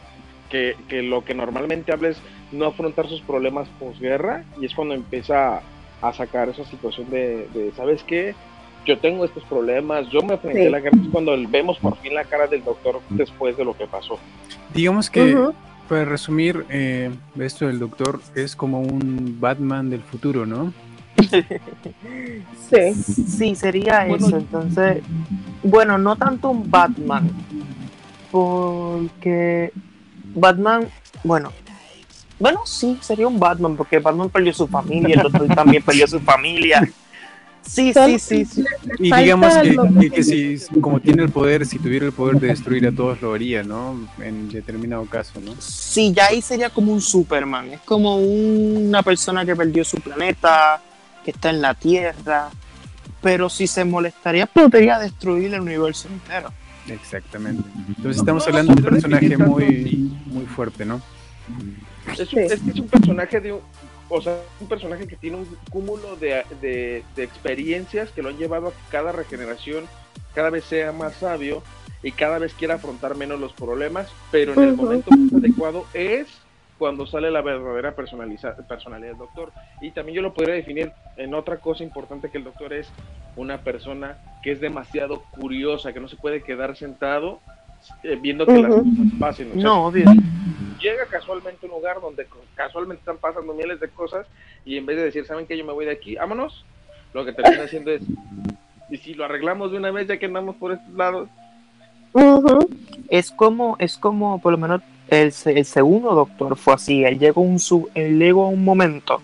que, 0.51 0.76
que 0.88 1.03
lo 1.03 1.24
que 1.24 1.34
normalmente 1.34 1.92
habla 1.92 2.11
es 2.11 2.18
no 2.53 2.66
afrontar 2.66 3.09
sus 3.09 3.20
problemas 3.22 3.66
posguerra 3.80 4.45
y 4.61 4.66
es 4.66 4.74
cuando 4.74 4.95
empieza 4.95 5.61
a 6.01 6.12
sacar 6.12 6.49
esa 6.49 6.64
situación 6.64 7.11
de, 7.11 7.49
de, 7.55 7.72
¿sabes 7.76 8.03
qué? 8.05 8.34
Yo 8.86 8.99
tengo 8.99 9.24
estos 9.24 9.42
problemas, 9.45 10.09
yo 10.11 10.20
me 10.22 10.34
enfrenté 10.34 10.61
Sí. 10.61 10.66
a 10.66 10.70
la 10.70 10.80
guerra, 10.80 10.99
es 11.03 11.09
cuando 11.11 11.34
vemos 11.49 11.78
por 11.78 11.97
fin 11.99 12.14
la 12.14 12.24
cara 12.24 12.47
del 12.47 12.62
doctor 12.62 13.01
después 13.11 13.57
de 13.57 13.64
lo 13.64 13.74
que 13.76 13.86
pasó. 13.86 14.18
Digamos 14.74 15.09
que, 15.09 15.34
para 15.88 16.05
resumir, 16.05 16.66
eh, 16.68 17.11
esto 17.40 17.66
del 17.66 17.78
doctor 17.78 18.20
es 18.34 18.55
como 18.55 18.80
un 18.80 19.38
Batman 19.40 19.88
del 19.88 20.03
futuro, 20.03 20.45
¿no? 20.45 20.72
Sí. 22.71 22.95
Sí, 22.95 23.55
sería 23.55 24.05
Bueno, 24.07 24.27
eso. 24.27 24.37
Entonces, 24.37 25.03
bueno, 25.62 25.99
no 25.99 26.17
tanto 26.17 26.51
un 26.51 26.71
Batman, 26.71 27.31
porque 28.31 29.73
Batman, 30.35 30.89
bueno, 31.23 31.53
bueno, 32.39 32.61
sí, 32.67 32.99
sería 33.01 33.29
un 33.29 33.39
Batman, 33.39 33.77
porque 33.77 33.99
Batman 33.99 34.29
perdió 34.29 34.53
su 34.53 34.67
familia, 34.67 35.15
el 35.17 35.23
Doctor 35.23 35.47
también 35.55 35.83
perdió 35.83 36.07
su 36.07 36.21
familia. 36.21 36.87
Sí, 37.62 37.95
sí, 37.95 38.19
sí, 38.19 38.45
sí. 38.45 38.65
Y 38.99 39.11
digamos 39.15 39.57
que, 39.57 39.77
que- 40.01 40.11
que 40.11 40.23
si, 40.23 40.59
como 40.83 41.01
tiene 41.01 41.23
el 41.23 41.31
poder, 41.31 41.65
si 41.65 41.79
tuviera 41.79 42.05
el 42.05 42.12
poder 42.12 42.39
de 42.39 42.49
destruir 42.49 42.87
a 42.87 42.93
todos, 42.93 43.23
lo 43.23 43.33
haría, 43.33 43.62
¿no? 43.62 44.07
En 44.21 44.51
determinado 44.51 45.07
caso, 45.07 45.41
¿no? 45.41 45.55
Sí, 45.61 46.12
ya 46.15 46.27
ahí 46.27 46.43
sería 46.43 46.69
como 46.69 46.93
un 46.93 47.01
Superman, 47.01 47.71
es 47.73 47.81
como 47.81 48.17
una 48.19 49.03
persona 49.03 49.47
que 49.47 49.57
perdió 49.57 49.83
su 49.83 49.97
planeta, 49.97 50.83
que 51.25 51.33
está 51.33 51.51
en 51.51 51.61
la 51.62 51.75
Tierra, 51.75 52.51
pero 53.20 53.49
si 53.49 53.66
se 53.66 53.85
molestaría, 53.85 54.47
podría 54.47 54.99
destruir 54.99 55.53
el 55.55 55.61
universo 55.61 56.09
entero. 56.09 56.53
Exactamente. 56.89 57.62
Entonces 57.89 58.18
estamos 58.18 58.47
hablando 58.47 58.75
de 58.75 58.83
un 58.83 58.89
personaje 58.91 59.37
muy, 59.39 60.12
muy 60.27 60.45
fuerte, 60.47 60.85
¿no? 60.85 61.01
Es, 62.12 62.33
un- 62.33 62.39
es 62.41 62.61
que 62.61 62.70
es 62.70 62.79
un 62.81 62.89
personaje 62.89 63.41
de 63.41 63.53
un, 63.55 63.61
o 64.11 64.20
sea, 64.20 64.39
un 64.61 64.68
personaje 64.68 65.07
que 65.09 65.16
tiene 65.16 65.39
un 65.39 65.47
cúmulo 65.70 66.16
de, 66.16 66.45
de- 66.61 67.03
de 67.16 67.22
experiencias 67.25 68.11
que 68.11 68.22
lo 68.22 68.29
han 68.29 68.37
llevado 68.37 68.68
a 68.68 68.70
que 68.72 68.77
cada 68.91 69.12
regeneración 69.12 69.85
cada 70.35 70.51
vez 70.51 70.64
sea 70.64 70.93
más 70.93 71.14
sabio 71.14 71.62
y 72.03 72.12
cada 72.12 72.39
vez 72.39 72.53
quiera 72.53 72.75
afrontar 72.75 73.16
menos 73.16 73.41
los 73.41 73.53
problemas, 73.55 74.09
pero 74.31 74.53
en 74.53 74.62
el 74.68 74.75
momento 74.77 75.11
más 75.16 75.33
adecuado 75.33 75.87
es 75.95 76.27
cuando 76.85 77.07
sale 77.07 77.30
la 77.30 77.41
verdadera 77.41 77.97
personaliza- 77.97 78.57
personalidad 78.68 79.12
del 79.12 79.18
doctor. 79.18 79.53
Y 79.80 79.91
también 79.93 80.16
yo 80.16 80.20
lo 80.20 80.35
podría 80.35 80.55
definir 80.55 80.93
en 81.16 81.32
otra 81.32 81.57
cosa 81.57 81.82
importante 81.82 82.28
que 82.30 82.37
el 82.37 82.45
doctor 82.45 82.74
es 82.74 82.93
una 83.37 83.57
persona 83.57 84.18
que 84.43 84.53
es 84.53 84.61
demasiado 84.61 85.22
curiosa, 85.30 85.95
que 85.95 86.01
no 86.01 86.09
se 86.09 86.16
puede 86.16 86.43
quedar 86.43 86.76
sentado 86.76 87.41
eh, 88.03 88.18
viendo 88.20 88.45
que 88.45 88.61
las 88.61 88.70
cosas 88.74 89.07
pasen. 89.18 89.49
O 89.53 89.55
sea, 89.55 89.62
No, 89.62 89.87
obvio. 89.87 90.05
llega 90.78 91.07
casualmente 91.11 91.64
a 91.64 91.70
un 91.70 91.76
lugar 91.76 92.03
donde 92.03 92.26
casualmente 92.55 93.01
están 93.01 93.16
pasando 93.16 93.55
miles 93.55 93.80
de 93.80 93.89
cosas 93.89 94.26
y 94.66 94.76
en 94.76 94.85
vez 94.85 94.99
de 94.99 95.05
decir, 95.05 95.24
¿saben 95.24 95.47
qué? 95.47 95.57
Yo 95.57 95.64
me 95.64 95.72
voy 95.72 95.87
de 95.87 95.93
aquí, 95.93 96.16
vámonos, 96.16 96.66
lo 97.14 97.24
que 97.24 97.32
termina 97.32 97.64
haciendo 97.64 97.93
es, 97.93 98.03
y 98.91 98.99
si 98.99 99.14
lo 99.14 99.24
arreglamos 99.24 99.72
de 99.72 99.78
una 99.78 99.91
vez 99.91 100.07
ya 100.07 100.18
que 100.18 100.26
andamos 100.26 100.57
por 100.57 100.72
estos 100.72 100.93
lados, 100.93 101.30
es 103.09 103.30
como, 103.30 103.76
es 103.78 103.97
como, 103.97 104.39
por 104.39 104.53
lo 104.53 104.59
menos, 104.59 104.82
el, 105.09 105.33
se- 105.33 105.59
el 105.59 105.65
segundo 105.65 106.15
doctor 106.15 106.57
fue 106.57 106.75
así. 106.75 107.05
Él 107.05 107.19
llegó, 107.19 107.41
un 107.43 107.59
él 107.95 108.19
llegó 108.19 108.47
a 108.47 108.49
un 108.49 108.65
momento 108.65 109.21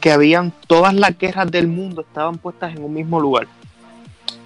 que 0.00 0.12
habían 0.12 0.52
todas 0.66 0.94
las 0.94 1.18
guerras 1.18 1.50
del 1.50 1.68
mundo 1.68 2.00
estaban 2.02 2.38
puestas 2.38 2.74
en 2.74 2.82
un 2.82 2.94
mismo 2.94 3.20
lugar. 3.20 3.46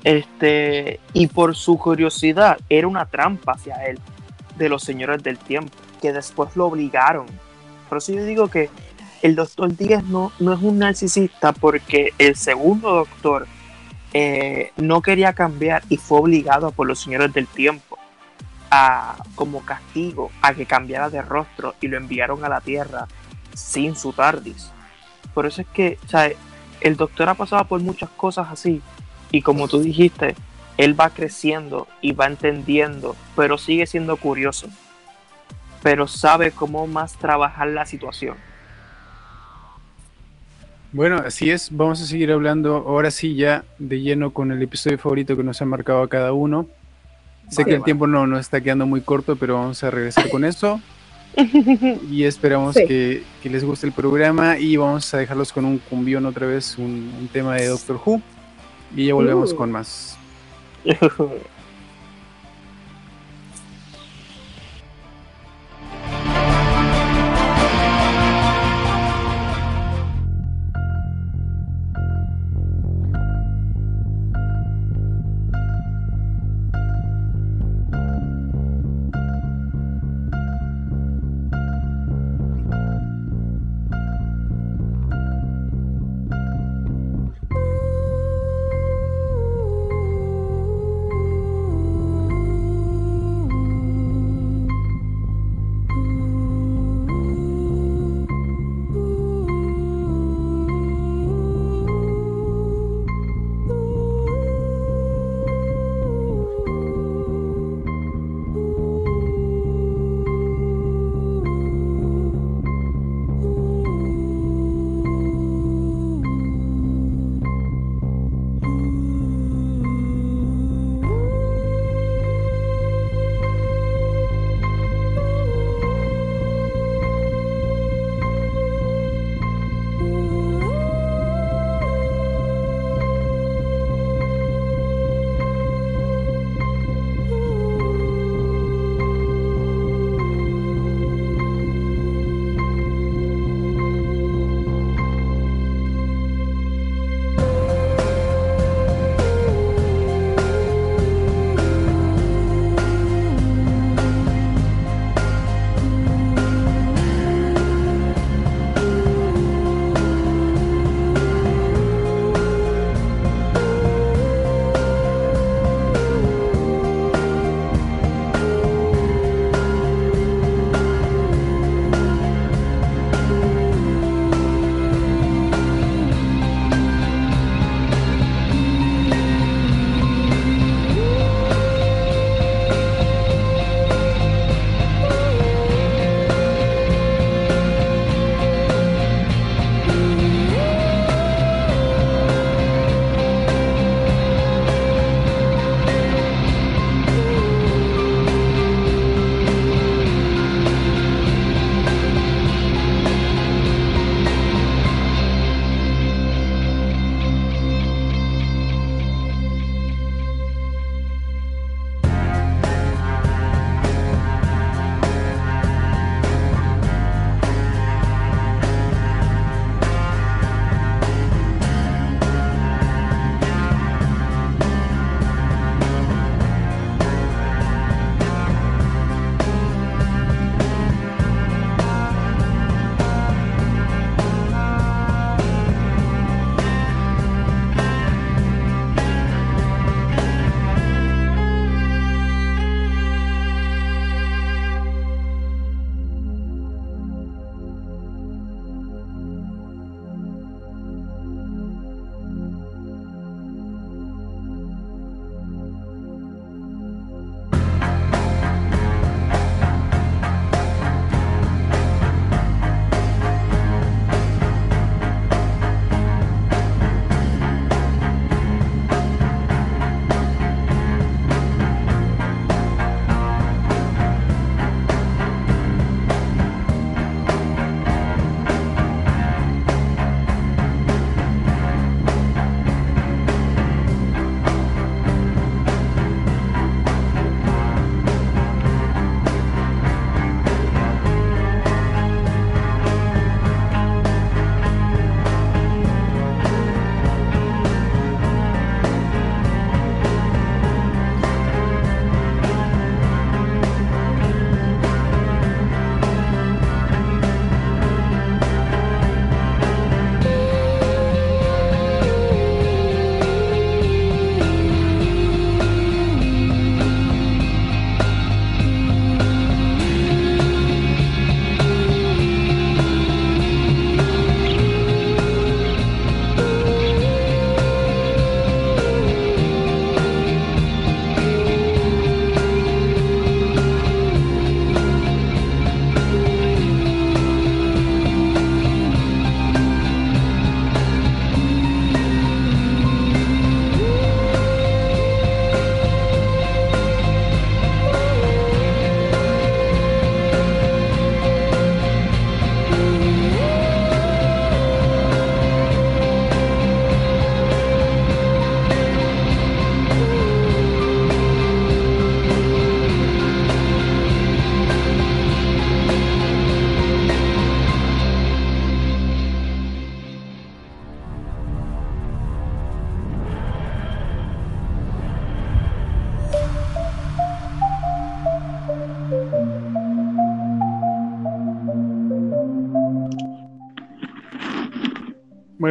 Este, 0.03 1.01
y 1.13 1.29
por 1.29 1.55
su 1.55 1.79
curiosidad, 1.79 2.59
era 2.69 2.87
una 2.89 3.07
trampa 3.07 3.53
hacia 3.53 3.77
él 3.87 3.99
de 4.59 4.69
los 4.69 4.83
señores 4.83 5.23
del 5.23 5.39
tiempo, 5.39 5.73
que 6.03 6.13
después 6.13 6.55
lo 6.57 6.67
obligaron. 6.67 7.27
Por 7.89 7.99
eso 7.99 8.13
yo 8.13 8.25
digo 8.25 8.49
que 8.49 8.69
el 9.23 9.35
doctor 9.35 9.75
Díaz 9.75 10.05
no, 10.05 10.33
no 10.39 10.53
es 10.53 10.61
un 10.61 10.79
narcisista, 10.79 11.53
porque 11.53 12.13
el 12.19 12.37
segundo 12.37 12.93
doctor 12.93 13.47
eh, 14.13 14.73
no 14.77 15.01
quería 15.01 15.33
cambiar 15.33 15.83
y 15.89 15.97
fue 15.97 16.19
obligado 16.19 16.71
por 16.73 16.87
los 16.87 17.01
señores 17.01 17.33
del 17.33 17.47
tiempo 17.47 17.94
como 19.35 19.65
castigo 19.65 20.31
a 20.43 20.55
que 20.55 20.67
cambiara 20.67 21.11
de 21.11 21.23
rostro 21.23 21.75
y 21.81 21.89
lo 21.89 21.97
enviaron 21.97 22.45
a 22.45 22.49
la 22.49 22.61
Tierra 22.61 23.07
sin 23.55 23.97
su 23.97 24.13
TARDIS. 24.13 24.71
Por 25.33 25.47
eso 25.47 25.63
es 25.63 25.67
que 25.69 25.99
el 26.81 26.97
doctor 26.97 27.29
ha 27.29 27.35
pasado 27.35 27.65
por 27.65 27.81
muchas 27.81 28.11
cosas 28.11 28.49
así 28.51 28.83
y 29.31 29.43
como 29.43 29.69
tú 29.69 29.81
dijiste, 29.81 30.35
él 30.77 30.99
va 30.99 31.11
creciendo 31.11 31.89
y 32.01 32.13
va 32.13 32.27
entendiendo, 32.27 33.17
pero 33.37 33.59
sigue 33.59 33.87
siendo 33.87 34.17
curioso. 34.17 34.69
Pero 35.83 36.07
sabe 36.07 36.51
cómo 36.51 36.87
más 36.87 37.15
trabajar 37.15 37.69
la 37.69 37.85
situación. 37.85 38.37
Bueno, 40.93 41.17
así 41.17 41.51
es. 41.51 41.77
Vamos 41.77 42.01
a 42.01 42.07
seguir 42.07 42.31
hablando 42.31 42.77
ahora 42.77 43.11
sí 43.11 43.35
ya 43.35 43.65
de 43.79 44.01
lleno 44.01 44.31
con 44.33 44.53
el 44.53 44.63
episodio 44.63 44.99
favorito 44.99 45.37
que 45.37 45.43
nos 45.43 45.61
ha 45.61 45.65
marcado 45.65 46.03
a 46.03 46.09
cada 46.09 46.33
uno. 46.33 46.69
Sé 47.51 47.65
que 47.65 47.75
el 47.75 47.85
tiempo 47.85 48.07
no 48.07 48.27
nos 48.27 48.41
está 48.41 48.61
quedando 48.61 48.87
muy 48.87 49.01
corto, 49.01 49.37
pero 49.37 49.55
vamos 49.55 49.83
a 49.85 49.91
regresar 49.91 50.29
con 50.31 50.45
eso. 50.45 50.81
Y 52.11 52.25
esperamos 52.25 52.75
Sí. 52.77 52.87
que, 52.87 53.23
que 53.43 53.51
les 53.51 53.65
guste 53.65 53.87
el 53.87 53.93
programa 53.93 54.59
y 54.59 54.77
vamos 54.77 55.13
a 55.15 55.19
dejarlos 55.19 55.53
con 55.53 55.65
un 55.65 55.79
cumbión 55.79 56.27
otra 56.27 56.47
vez, 56.47 56.77
un, 56.79 57.13
un 57.21 57.29
tema 57.29 57.57
de 57.57 57.67
Doctor 57.67 58.01
Who. 58.05 58.21
Y 58.97 59.07
ya 59.07 59.15
volvemos 59.15 59.53
Uh. 59.53 59.57
con 59.57 59.73
más. 59.73 60.17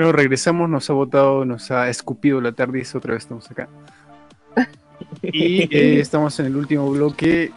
Bueno, 0.03 0.17
regresamos, 0.17 0.69
nos 0.69 0.89
ha 0.89 0.93
votado, 0.93 1.45
nos 1.45 1.71
ha 1.71 1.87
escupido 1.87 2.41
la 2.41 2.51
tarde 2.51 2.83
y 2.83 2.97
otra 2.97 3.13
vez 3.13 3.23
estamos 3.23 3.49
acá. 3.49 3.69
Y 5.21 5.61
eh, 5.73 6.01
estamos 6.01 6.37
en 6.41 6.47
el 6.47 6.57
último 6.57 6.91
bloque 6.91 7.53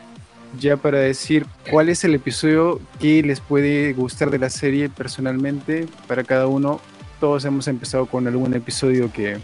ya 0.56 0.76
para 0.76 1.00
decir 1.00 1.44
cuál 1.68 1.88
es 1.88 2.04
el 2.04 2.14
episodio 2.14 2.80
que 3.00 3.20
les 3.24 3.40
puede 3.40 3.94
gustar 3.94 4.30
de 4.30 4.38
la 4.38 4.48
serie 4.48 4.88
personalmente 4.88 5.88
para 6.06 6.22
cada 6.22 6.46
uno. 6.46 6.80
Todos 7.18 7.44
hemos 7.46 7.66
empezado 7.66 8.06
con 8.06 8.28
algún 8.28 8.54
episodio 8.54 9.12
que, 9.12 9.38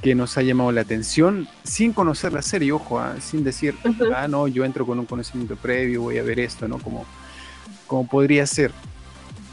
que 0.00 0.14
nos 0.14 0.38
ha 0.38 0.42
llamado 0.42 0.72
la 0.72 0.80
atención 0.80 1.48
sin 1.64 1.92
conocer 1.92 2.32
la 2.32 2.40
serie, 2.40 2.72
ojo, 2.72 2.98
ah, 2.98 3.16
sin 3.20 3.44
decir, 3.44 3.74
Ujú. 3.84 4.04
ah, 4.16 4.26
no, 4.26 4.48
yo 4.48 4.64
entro 4.64 4.86
con 4.86 4.98
un 4.98 5.04
conocimiento 5.04 5.54
previo, 5.54 6.00
voy 6.00 6.16
a 6.16 6.22
ver 6.22 6.40
esto, 6.40 6.66
¿no? 6.66 6.78
Como, 6.78 7.04
como 7.86 8.08
podría 8.08 8.46
ser. 8.46 8.72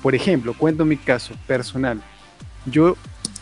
Por 0.01 0.15
ejemplo, 0.15 0.53
cuento 0.53 0.85
mi 0.85 0.95
caso 0.95 1.33
personal. 1.45 2.01
Yo 2.69 2.97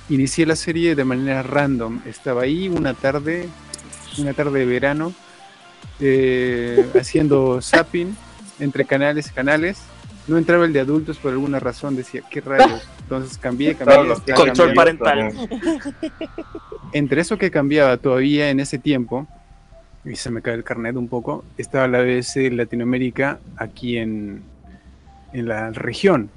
inicié 0.10 0.46
la 0.46 0.56
serie 0.56 0.96
de 0.96 1.04
manera 1.04 1.42
random. 1.44 2.02
Estaba 2.06 2.44
ahí 2.44 2.70
una 2.70 2.94
tarde, 2.94 3.48
una 4.18 4.34
tarde 4.34 4.60
de 4.60 4.66
verano, 4.66 5.14
eh, 6.00 6.86
haciendo 7.00 7.60
zapping 7.62 8.16
entre 8.60 8.86
canales 8.86 9.28
y 9.28 9.34
canales. 9.34 9.78
No 10.28 10.38
entraba 10.38 10.66
el 10.66 10.74
de 10.74 10.80
adultos 10.80 11.18
por 11.18 11.32
alguna 11.32 11.60
razón, 11.60 11.96
decía, 11.96 12.22
qué 12.30 12.42
rayos. 12.42 12.88
Entonces 13.02 13.38
cambié, 13.38 13.76
cambié. 13.76 13.96
Cambié, 13.96 14.36
Control 14.36 14.74
cambié. 14.74 14.76
parental. 14.76 15.34
Entre 16.94 17.22
eso 17.22 17.38
que 17.38 17.52
cambiaba 17.52 17.98
todavía 17.98 18.50
en 18.50 18.60
ese 18.60 18.80
tiempo, 18.80 19.28
y 20.04 20.16
se 20.16 20.32
me 20.32 20.42
cae 20.42 20.56
el 20.56 20.64
carnet 20.64 20.96
un 20.96 21.08
poco, 21.08 21.44
estaba 21.58 21.88
la 21.88 22.00
BBC 22.02 22.52
Latinoamérica 22.52 23.40
aquí 23.58 23.98
en, 23.98 24.42
en 25.34 25.48
la 25.48 25.72
región. 25.72 26.30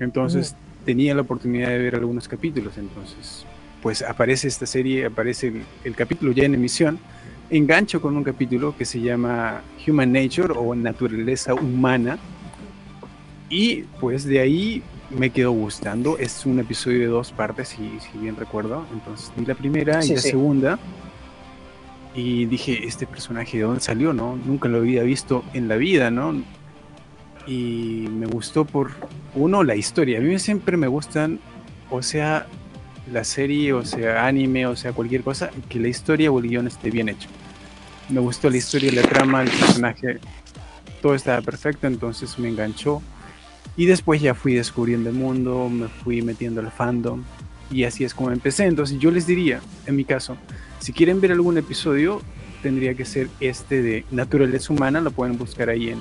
Entonces 0.00 0.54
tenía 0.88 1.14
la 1.14 1.20
oportunidad 1.20 1.68
de 1.68 1.76
ver 1.76 1.96
algunos 1.96 2.26
capítulos. 2.28 2.78
Entonces, 2.78 3.44
pues 3.82 4.00
aparece 4.00 4.48
esta 4.48 4.64
serie, 4.64 5.04
aparece 5.04 5.48
el, 5.48 5.62
el 5.84 5.94
capítulo 5.94 6.32
ya 6.32 6.44
en 6.44 6.54
emisión. 6.54 6.98
Engancho 7.50 8.00
con 8.00 8.16
un 8.16 8.24
capítulo 8.24 8.74
que 8.74 8.86
se 8.86 8.98
llama 8.98 9.60
Human 9.86 10.10
Nature 10.10 10.54
o 10.56 10.74
Naturaleza 10.74 11.52
Humana. 11.52 12.16
Y 13.50 13.82
pues 14.00 14.24
de 14.24 14.40
ahí 14.40 14.82
me 15.10 15.28
quedó 15.28 15.52
gustando. 15.52 16.16
Es 16.16 16.46
un 16.46 16.58
episodio 16.58 17.00
de 17.00 17.06
dos 17.08 17.32
partes, 17.32 17.68
si, 17.68 17.76
si 18.00 18.16
bien 18.18 18.36
recuerdo. 18.36 18.86
Entonces 18.90 19.30
vi 19.36 19.44
la 19.44 19.54
primera 19.56 19.98
y 20.02 20.08
Sí, 20.08 20.14
la 20.14 20.20
sí. 20.22 20.30
segunda. 20.30 20.78
Y 22.14 22.46
dije, 22.46 22.86
este 22.86 23.06
personaje 23.06 23.58
de 23.58 23.64
dónde 23.64 23.80
salió, 23.82 24.14
¿no? 24.14 24.38
Nunca 24.46 24.70
lo 24.70 24.78
había 24.78 25.02
visto 25.02 25.44
en 25.52 25.68
la 25.68 25.76
vida, 25.76 26.10
¿no? 26.10 26.34
Y 27.48 28.06
me 28.10 28.26
gustó 28.26 28.66
por, 28.66 28.90
uno, 29.34 29.64
la 29.64 29.74
historia. 29.74 30.18
A 30.18 30.20
mí 30.20 30.38
siempre 30.38 30.76
me 30.76 30.86
gustan, 30.86 31.40
o 31.90 32.02
sea, 32.02 32.46
la 33.10 33.24
serie, 33.24 33.72
o 33.72 33.84
sea, 33.84 34.26
anime, 34.26 34.66
o 34.66 34.76
sea, 34.76 34.92
cualquier 34.92 35.22
cosa, 35.22 35.50
que 35.68 35.80
la 35.80 35.88
historia 35.88 36.30
o 36.30 36.38
el 36.38 36.48
guion 36.48 36.66
esté 36.66 36.90
bien 36.90 37.08
hecho. 37.08 37.28
Me 38.10 38.20
gustó 38.20 38.50
la 38.50 38.58
historia, 38.58 38.92
la 38.92 39.02
trama, 39.02 39.42
el 39.42 39.50
personaje, 39.50 40.18
todo 41.00 41.14
estaba 41.14 41.40
perfecto, 41.40 41.86
entonces 41.86 42.38
me 42.38 42.48
enganchó. 42.48 43.02
Y 43.76 43.86
después 43.86 44.20
ya 44.20 44.34
fui 44.34 44.54
descubriendo 44.54 45.08
el 45.08 45.14
mundo, 45.14 45.68
me 45.70 45.88
fui 45.88 46.20
metiendo 46.20 46.60
al 46.60 46.70
fandom 46.70 47.22
y 47.70 47.84
así 47.84 48.04
es 48.04 48.14
como 48.14 48.30
empecé. 48.30 48.64
Entonces 48.64 48.98
yo 48.98 49.10
les 49.10 49.26
diría, 49.26 49.60
en 49.86 49.96
mi 49.96 50.04
caso, 50.04 50.36
si 50.80 50.92
quieren 50.92 51.20
ver 51.20 51.32
algún 51.32 51.58
episodio, 51.58 52.20
tendría 52.62 52.94
que 52.94 53.04
ser 53.04 53.28
este 53.40 53.82
de 53.82 54.04
Naturaleza 54.10 54.72
Humana, 54.72 55.00
lo 55.00 55.12
pueden 55.12 55.38
buscar 55.38 55.68
ahí 55.68 55.90
en, 55.90 55.98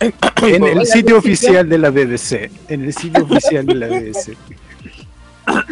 en 0.00 0.64
el 0.64 0.86
sitio 0.86 1.18
oficial 1.18 1.68
de 1.68 1.78
la 1.78 1.90
BBC. 1.90 2.50
En 2.68 2.84
el 2.84 2.94
sitio 2.94 3.24
oficial 3.24 3.66
de 3.66 3.74
la 3.74 3.86
BBC. 3.88 4.36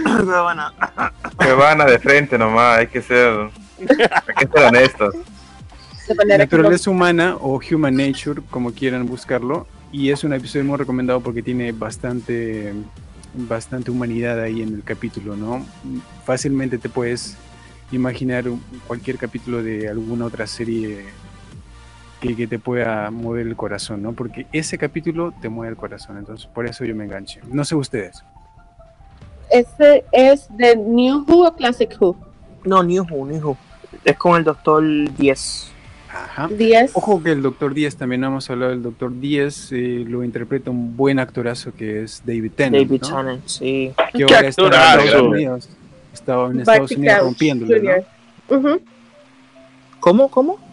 Pero 0.04 0.42
bueno, 0.44 0.72
Que 1.38 1.52
van 1.52 1.80
a 1.80 1.84
de 1.84 1.98
frente 1.98 2.36
nomás, 2.36 2.78
hay 2.78 2.86
que 2.88 3.00
ser, 3.00 3.50
hay 3.78 4.34
que 4.36 4.48
ser 4.52 4.66
honestos. 4.66 5.14
Naturaleza 6.26 6.90
Humana 6.90 7.36
o 7.40 7.60
Human 7.70 7.94
Nature, 7.94 8.42
como 8.50 8.72
quieran 8.72 9.06
buscarlo. 9.06 9.66
Y 9.92 10.10
es 10.10 10.24
un 10.24 10.32
episodio 10.32 10.64
muy 10.64 10.76
recomendado 10.76 11.20
porque 11.20 11.42
tiene 11.42 11.72
bastante, 11.72 12.72
bastante 13.34 13.90
humanidad 13.90 14.40
ahí 14.40 14.62
en 14.62 14.74
el 14.74 14.82
capítulo, 14.82 15.36
¿no? 15.36 15.64
Fácilmente 16.24 16.78
te 16.78 16.88
puedes 16.88 17.36
imaginar 17.92 18.44
cualquier 18.86 19.18
capítulo 19.18 19.62
de 19.62 19.88
alguna 19.88 20.26
otra 20.26 20.46
serie 20.46 21.06
que, 22.20 22.36
que 22.36 22.46
te 22.46 22.58
pueda 22.58 23.10
mover 23.10 23.46
el 23.46 23.56
corazón, 23.56 24.02
¿no? 24.02 24.12
Porque 24.12 24.46
ese 24.52 24.78
capítulo 24.78 25.32
te 25.40 25.48
mueve 25.48 25.70
el 25.72 25.76
corazón, 25.76 26.18
entonces 26.18 26.46
por 26.46 26.66
eso 26.66 26.84
yo 26.84 26.94
me 26.94 27.04
enganché. 27.04 27.40
No 27.50 27.64
sé 27.64 27.74
ustedes. 27.74 28.22
Ese 29.50 30.04
es 30.12 30.46
de 30.56 30.76
New 30.76 31.24
Who 31.26 31.46
o 31.46 31.54
Classic 31.54 31.90
Who. 32.00 32.16
no, 32.64 32.82
New 32.82 33.04
Who, 33.10 33.26
New 33.26 33.48
Who. 33.48 33.56
Es 34.04 34.16
con 34.16 34.36
el 34.36 34.44
Doctor 34.44 34.82
10. 35.16 35.72
Ajá. 36.12 36.48
10. 36.48 36.92
Ojo 36.94 37.22
que 37.22 37.32
el 37.32 37.42
Doctor 37.42 37.74
Díaz, 37.74 37.96
también 37.96 38.22
hemos 38.24 38.48
hablado 38.50 38.70
del 38.70 38.82
Doctor 38.82 39.18
Díaz, 39.18 39.70
eh, 39.72 40.04
lo 40.06 40.24
interpreta 40.24 40.70
un 40.70 40.96
buen 40.96 41.18
actorazo 41.18 41.72
que 41.72 42.02
es 42.02 42.22
David 42.24 42.52
Tennant, 42.56 42.84
David 42.86 43.02
¿no? 43.02 43.08
Tennant, 43.08 43.46
sí. 43.46 43.92
que 44.12 44.24
¡Qué 44.26 44.34
ahora 44.34 44.48
está 44.48 44.62
en 44.62 44.74
actorazo! 44.74 45.04
Estados 45.04 45.28
Unidos. 45.28 45.68
Estaba 46.12 46.50
en 46.50 46.60
Estados 46.60 46.90
Unidos 46.92 47.18
rompiéndolo, 47.20 47.82
¿no? 48.48 48.80
¿Cómo? 50.00 50.28
¿Cómo? 50.28 50.69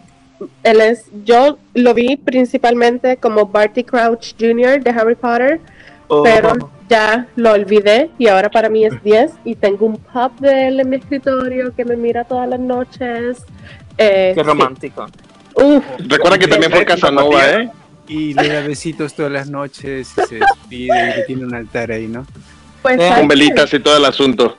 Él 0.62 0.80
es, 0.80 1.06
yo 1.24 1.58
lo 1.74 1.94
vi 1.94 2.16
principalmente 2.16 3.16
como 3.16 3.46
Barty 3.46 3.82
Crouch 3.84 4.34
Jr. 4.38 4.82
de 4.82 4.90
Harry 4.90 5.14
Potter, 5.14 5.60
Oh, 6.10 6.22
pero 6.22 6.54
ya 6.88 7.26
lo 7.36 7.52
olvidé 7.52 8.08
y 8.16 8.28
ahora 8.28 8.48
para 8.50 8.70
mí 8.70 8.82
es 8.82 8.94
10 9.04 9.30
y 9.44 9.54
tengo 9.56 9.84
un 9.84 9.98
pub 9.98 10.34
de 10.40 10.68
él 10.68 10.80
en 10.80 10.88
mi 10.88 10.96
escritorio 10.96 11.74
que 11.76 11.84
me 11.84 11.96
mira 11.96 12.24
todas 12.24 12.48
las 12.48 12.58
noches. 12.58 13.44
Eh, 13.98 14.32
Qué 14.34 14.40
sí. 14.40 14.46
romántico. 14.46 15.06
Uf, 15.54 15.84
Recuerda 15.98 16.38
que 16.38 16.46
también 16.48 16.72
fue 16.72 16.86
Casanova, 16.86 17.46
¿eh? 17.50 17.70
Y 18.06 18.32
le 18.32 18.48
da 18.48 18.60
besitos 18.62 19.12
todas 19.12 19.30
las 19.30 19.50
noches 19.50 20.10
y 20.16 20.26
se 20.28 20.36
despide 20.36 21.10
y 21.10 21.14
que 21.16 21.22
tiene 21.26 21.44
un 21.44 21.54
altar 21.54 21.90
ahí, 21.90 22.06
¿no? 22.06 22.24
pues 22.80 22.94
Eh, 22.94 23.00
¿sabes 23.00 23.18
Con 23.18 23.28
qué? 23.28 23.34
velitas 23.36 23.74
y 23.74 23.80
todo 23.80 23.96
el 23.98 24.04
asunto. 24.06 24.56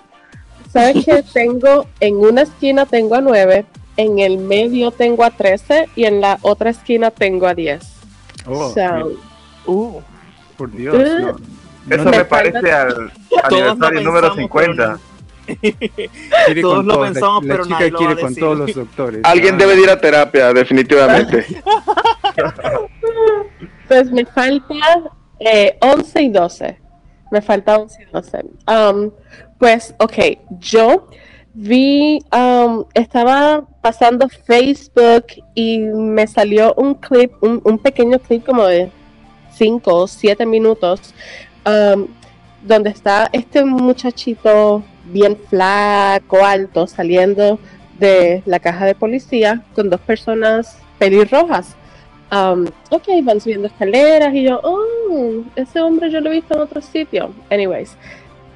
¿Sabes 0.71 1.03
qué? 1.03 1.23
Tengo 1.33 1.87
en 1.99 2.15
una 2.17 2.43
esquina 2.43 2.85
tengo 2.85 3.15
a 3.15 3.21
9, 3.21 3.65
en 4.01 4.19
el 4.19 4.37
medio 4.37 4.91
tengo 4.91 5.23
a 5.25 5.31
13 5.31 5.89
y 5.95 6.05
en 6.05 6.21
la 6.21 6.37
otra 6.41 6.69
esquina 6.69 7.11
tengo 7.11 7.47
a 7.47 7.53
10. 7.53 7.81
Oh, 8.47 8.73
So, 8.73 9.11
Uh, 9.65 9.99
por 10.57 10.71
Dios. 10.71 10.95
No, 10.95 11.35
Eso 11.95 12.03
no 12.05 12.11
me 12.11 12.25
parece 12.25 12.71
al 12.71 13.11
Todos 13.29 13.43
aniversario 13.43 13.99
lo 14.01 14.05
número 14.05 14.35
pensamos, 14.35 14.37
50. 14.37 14.99
quiere 16.45 16.61
todos 16.61 16.75
con 16.77 16.87
lo 16.87 16.93
todos. 16.93 17.07
La- 17.07 17.13
pensamos, 17.13 17.45
la, 17.45 17.53
pero 17.53 17.63
chica 17.65 17.75
nadie 17.79 17.91
lo 17.91 17.99
va 17.99 18.05
quiere 18.05 18.21
con 18.21 18.35
todos 18.35 18.57
los 18.57 18.75
doctores. 18.75 19.21
Alguien 19.23 19.55
Ah, 19.55 19.57
debe 19.57 19.75
de 19.75 19.81
ir 19.81 19.89
a 19.89 19.99
terapia, 19.99 20.53
definitivamente. 20.53 21.45
pues 23.87 24.11
me 24.11 24.25
falta 24.25 24.75
eh, 25.39 25.77
11 25.81 26.21
y 26.21 26.29
12. 26.29 26.79
Me 27.31 27.41
falta 27.41 27.77
11 27.77 28.03
y 28.03 28.11
12. 28.11 28.39
Um, 28.67 29.11
pues, 29.59 29.93
ok, 29.99 30.13
yo 30.59 31.07
vi, 31.53 32.19
um, 32.35 32.85
estaba 32.93 33.63
pasando 33.81 34.27
Facebook 34.29 35.25
y 35.55 35.79
me 35.79 36.27
salió 36.27 36.73
un 36.75 36.95
clip, 36.95 37.31
un, 37.41 37.61
un 37.63 37.77
pequeño 37.77 38.19
clip 38.19 38.45
como 38.45 38.65
de 38.65 38.91
5 39.55 39.93
o 39.93 40.07
7 40.07 40.45
minutos, 40.45 41.13
um, 41.65 42.07
donde 42.63 42.89
está 42.89 43.29
este 43.31 43.63
muchachito 43.63 44.83
bien 45.05 45.37
flaco, 45.49 46.43
alto, 46.43 46.87
saliendo 46.87 47.59
de 47.99 48.41
la 48.45 48.59
caja 48.59 48.85
de 48.85 48.95
policía 48.95 49.63
con 49.75 49.89
dos 49.89 49.99
personas 50.01 50.77
pelirrojas. 50.97 51.75
Um, 52.31 52.67
ok, 52.91 53.07
van 53.23 53.41
subiendo 53.41 53.67
escaleras 53.67 54.33
y 54.33 54.43
yo, 54.43 54.59
oh, 54.63 55.43
ese 55.55 55.81
hombre 55.81 56.11
yo 56.11 56.21
lo 56.21 56.29
he 56.29 56.33
visto 56.33 56.53
en 56.53 56.61
otro 56.61 56.81
sitio. 56.81 57.33
Anyways, 57.49 57.95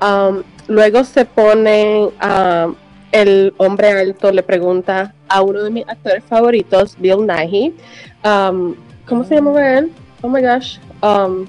um, 0.01 0.43
luego 0.67 1.03
se 1.03 1.25
pone, 1.25 2.09
um, 2.23 2.75
el 3.13 3.53
hombre 3.57 3.91
alto 3.91 4.31
le 4.31 4.41
pregunta 4.41 5.13
a 5.29 5.41
uno 5.43 5.63
de 5.63 5.69
mis 5.69 5.87
actores 5.87 6.23
favoritos, 6.25 6.97
Bill 6.97 7.25
Nighy, 7.27 7.73
um, 8.25 8.75
¿cómo 9.07 9.23
se 9.23 9.35
llama 9.35 9.77
él? 9.77 9.91
Oh 10.21 10.27
my 10.27 10.41
gosh, 10.41 10.79
um, 11.01 11.45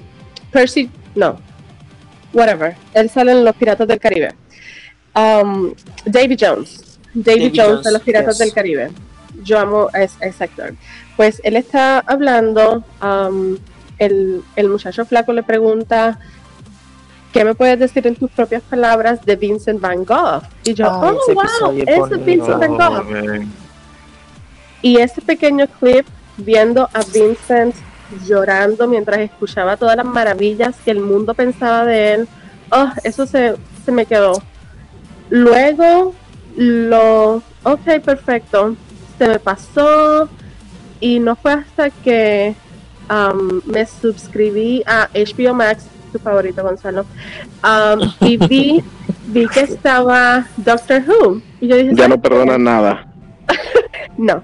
Percy, 0.51 0.89
no, 1.15 1.39
whatever, 2.33 2.75
él 2.93 3.09
sale 3.09 3.31
en 3.31 3.43
Los 3.43 3.55
Piratas 3.55 3.87
del 3.87 3.99
Caribe. 3.99 4.29
Um, 5.15 5.73
Davy 6.05 6.37
Jones, 6.39 6.99
Davy, 7.15 7.49
Davy 7.49 7.57
Jones, 7.57 7.69
Jones, 7.69 7.83
de 7.83 7.91
Los 7.91 8.01
Piratas 8.03 8.37
yes. 8.37 8.45
del 8.45 8.53
Caribe. 8.53 8.91
Yo 9.43 9.59
amo 9.59 9.89
a 9.91 10.03
ese, 10.03 10.43
actor. 10.43 10.75
Pues 11.17 11.41
él 11.43 11.55
está 11.55 11.99
hablando, 11.99 12.83
um, 13.01 13.57
el, 13.97 14.43
el 14.55 14.69
muchacho 14.69 15.03
flaco 15.05 15.33
le 15.33 15.41
pregunta, 15.41 16.19
¿qué 17.35 17.43
me 17.43 17.53
puedes 17.53 17.77
decir 17.77 18.07
en 18.07 18.15
tus 18.15 18.31
propias 18.31 18.61
palabras 18.61 19.25
de 19.25 19.35
Vincent 19.35 19.81
Van 19.81 20.05
Gogh? 20.05 20.41
Y 20.63 20.73
yo, 20.73 20.85
Ay, 20.85 21.17
oh, 21.27 21.33
wow, 21.33 21.73
ese 21.85 22.15
es. 22.15 22.25
Vincent 22.25 22.59
Van 22.61 22.77
Gogh. 22.77 23.09
man. 23.09 23.51
Y 24.81 25.01
ese 25.01 25.21
pequeño 25.21 25.67
clip 25.67 26.07
viendo 26.37 26.89
a 26.93 27.01
Vincent 27.13 27.75
llorando 28.25 28.87
mientras 28.87 29.19
escuchaba 29.19 29.75
todas 29.75 29.97
las 29.97 30.05
maravillas 30.05 30.77
que 30.85 30.91
el 30.91 31.01
mundo 31.01 31.33
pensaba 31.33 31.83
de 31.83 32.13
él, 32.13 32.27
oh, 32.71 32.87
eso 33.03 33.25
se, 33.25 33.55
se 33.83 33.91
me 33.91 34.05
quedó. 34.05 34.41
Luego, 35.29 36.13
lo, 36.55 37.41
ok, 37.63 37.99
perfecto, 38.01 38.77
se 39.17 39.27
me 39.27 39.39
pasó 39.39 40.29
y 41.01 41.19
no 41.19 41.35
fue 41.35 41.51
hasta 41.51 41.89
que 41.89 42.55
um, 43.09 43.59
me 43.65 43.85
suscribí 43.85 44.83
a 44.85 45.09
HBO 45.13 45.53
Max, 45.53 45.87
tu 46.15 46.19
favorito 46.23 46.63
Gonzalo, 46.63 47.01
um, 47.63 47.99
y 48.27 48.37
vi, 48.37 48.83
vi 49.27 49.47
que 49.47 49.61
estaba 49.61 50.47
Doctor 50.57 51.03
Who. 51.07 51.41
Y 51.59 51.67
yo 51.67 51.75
dije, 51.77 51.89
Ya 51.95 52.07
no 52.07 52.15
"¿Sabes 52.15 52.21
qué? 52.23 52.29
perdona 52.29 52.57
nada. 52.57 53.07
No. 54.17 54.35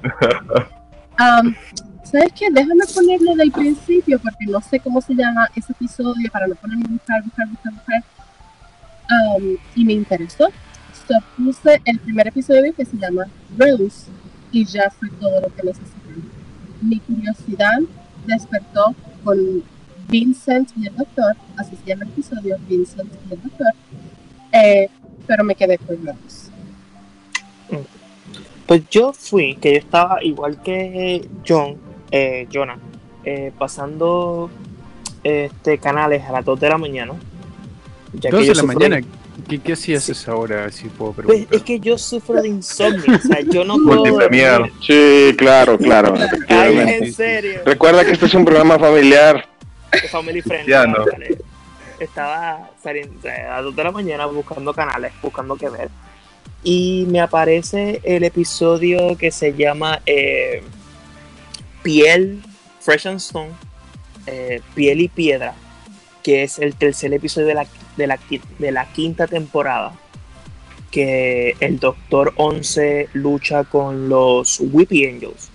Um, 1.18 1.56
¿Sabes 2.04 2.34
qué? 2.38 2.48
Déjame 2.52 2.84
ponerlo 2.94 3.36
del 3.36 3.52
principio 3.54 4.20
porque 4.20 4.46
no 4.48 4.60
sé 4.60 4.82
cómo 4.82 5.00
se 5.00 5.14
llama 5.14 5.48
ese 5.56 5.72
episodio 5.72 6.30
para 6.30 6.48
no 6.48 6.56
ponerme 6.56 6.84
a 6.88 6.92
buscar, 6.92 7.24
buscar, 7.24 7.48
buscar, 7.48 7.74
buscar. 7.74 8.04
Um, 9.38 9.58
y 9.76 9.86
me 9.86 9.94
interesó. 9.94 10.50
So, 11.08 11.14
puse 11.38 11.82
el 11.86 12.00
primer 12.00 12.28
episodio 12.28 12.74
que 12.76 12.84
se 12.84 12.98
llama 12.98 13.28
Rose 13.58 14.08
y 14.52 14.66
ya 14.66 14.90
fue 15.00 15.10
todo 15.22 15.40
lo 15.40 15.48
que 15.56 15.64
necesité. 15.64 16.16
Mi 16.82 17.00
curiosidad 17.00 17.80
despertó 18.26 18.94
con 19.24 19.64
Vincent 20.12 20.70
y 20.78 20.88
el 20.88 20.96
Doctor, 20.96 21.34
así 21.58 21.76
se 21.78 21.90
llama 21.90 22.04
el 22.04 22.10
episodio, 22.12 22.58
Vincent 22.68 23.10
y 23.30 23.34
el 23.34 23.42
Doctor, 23.42 23.74
eh, 24.52 24.90
pero 25.26 25.44
me 25.44 25.56
quedé 25.56 25.78
con 25.78 25.96
Rose. 26.06 26.52
Pues 28.68 28.84
yo 28.90 29.14
fui, 29.14 29.56
que 29.56 29.72
yo 29.74 29.78
estaba 29.80 30.24
igual 30.24 30.62
que 30.62 31.28
John, 31.48 31.78
eh, 32.12 32.48
Jonah, 32.52 32.78
eh, 33.24 33.52
pasando 33.58 34.50
este 35.24 35.78
canales 35.78 36.24
a 36.24 36.32
las 36.34 36.46
2 36.46 36.60
de 36.60 36.70
la 36.70 36.78
mañana. 36.78 37.14
Ya 38.14 38.30
que 38.30 38.36
Dos 38.36 38.46
yo 38.46 38.54
de 38.54 38.58
la 38.58 38.64
mañana. 38.64 39.02
¿Qué, 39.48 39.60
qué 39.60 39.74
hacías 39.74 40.08
a 40.08 40.12
esa 40.12 40.36
hora, 40.36 40.70
si 40.72 40.88
puedo 40.90 41.14
Pues, 41.14 41.26
preguntar? 41.28 41.56
es 41.56 41.64
que 41.64 41.80
yo 41.80 41.98
sufro 41.98 42.42
de 42.42 42.50
insomnio, 42.50 43.16
o 43.16 43.20
sea, 43.28 43.40
yo 43.42 43.64
no 43.64 43.76
puedo. 43.86 44.04
Dormir. 44.06 44.72
Sí, 44.86 45.34
claro, 45.38 45.78
claro. 45.78 46.14
Ay, 46.16 46.24
efectivamente. 46.24 47.06
en 47.06 47.14
serio. 47.14 47.62
Recuerda 47.66 48.06
que 48.06 48.12
este 48.12 48.26
es 48.28 48.34
un 48.34 48.46
programa 48.46 48.78
familiar. 48.80 49.51
Family 50.10 50.42
Friendly. 50.42 50.72
¿vale? 50.72 51.38
Estaba 52.00 52.70
saliendo 52.82 53.28
a 53.30 53.56
las 53.56 53.64
2 53.66 53.76
de 53.76 53.84
la 53.84 53.92
mañana 53.92 54.26
buscando 54.26 54.74
canales, 54.74 55.14
buscando 55.22 55.56
qué 55.56 55.70
ver. 55.70 55.90
Y 56.64 57.06
me 57.10 57.22
aparece 57.22 58.02
el 58.04 58.24
episodio 58.24 59.18
que 59.18 59.32
se 59.32 59.54
llama 59.54 60.02
eh, 60.06 60.64
Piel, 61.84 62.42
Fresh 62.80 63.08
and 63.08 63.18
Stone, 63.18 63.52
eh, 64.28 64.62
Piel 64.74 65.02
y 65.02 65.08
Piedra, 65.08 65.54
que 66.24 66.44
es 66.44 66.60
el 66.60 66.76
tercer 66.76 67.14
episodio 67.14 67.48
de 67.48 67.54
la, 67.56 67.68
de 67.98 68.08
la, 68.08 68.20
de 68.60 68.72
la 68.72 68.92
quinta 68.92 69.28
temporada. 69.28 69.94
Que 70.90 71.56
el 71.62 71.80
Doctor 71.80 72.34
11 72.36 73.10
lucha 73.14 73.64
con 73.64 74.10
los 74.10 74.60
Whippy 74.60 75.06
Angels. 75.06 75.51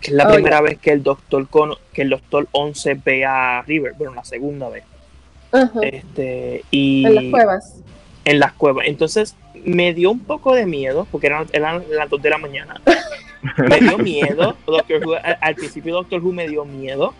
Que 0.00 0.10
es 0.10 0.16
la 0.16 0.28
Oh, 0.28 0.32
primera 0.32 0.60
vez 0.60 0.78
que 0.78 0.92
el 0.92 1.02
Doctor 1.02 1.48
con, 1.48 1.74
que 1.92 2.02
el 2.02 2.10
Doctor 2.10 2.46
11 2.52 2.94
ve 3.04 3.24
a 3.24 3.62
River, 3.62 3.94
bueno, 3.98 4.14
la 4.14 4.24
segunda 4.24 4.68
vez. 4.68 4.84
Este, 5.82 6.64
y 6.70 7.04
en 7.06 7.14
las 7.14 7.24
cuevas. 7.30 7.74
en 8.24 8.38
las 8.38 8.52
cuevas. 8.52 8.86
Entonces 8.86 9.34
me 9.64 9.94
dio 9.94 10.10
un 10.10 10.20
poco 10.20 10.54
de 10.54 10.66
miedo, 10.66 11.06
porque 11.10 11.26
eran, 11.28 11.46
eran 11.52 11.82
las 11.90 12.08
2 12.10 12.22
de 12.22 12.30
la 12.30 12.38
mañana. 12.38 12.80
Me 13.56 13.78
dio 13.80 13.98
miedo. 13.98 14.56
Doctor 14.66 15.00
Who- 15.04 15.20
al, 15.22 15.38
al 15.40 15.54
principio 15.54 15.94
Doctor 15.94 16.22
Who 16.22 16.32
me 16.32 16.48
dio 16.48 16.64
miedo. 16.64 17.14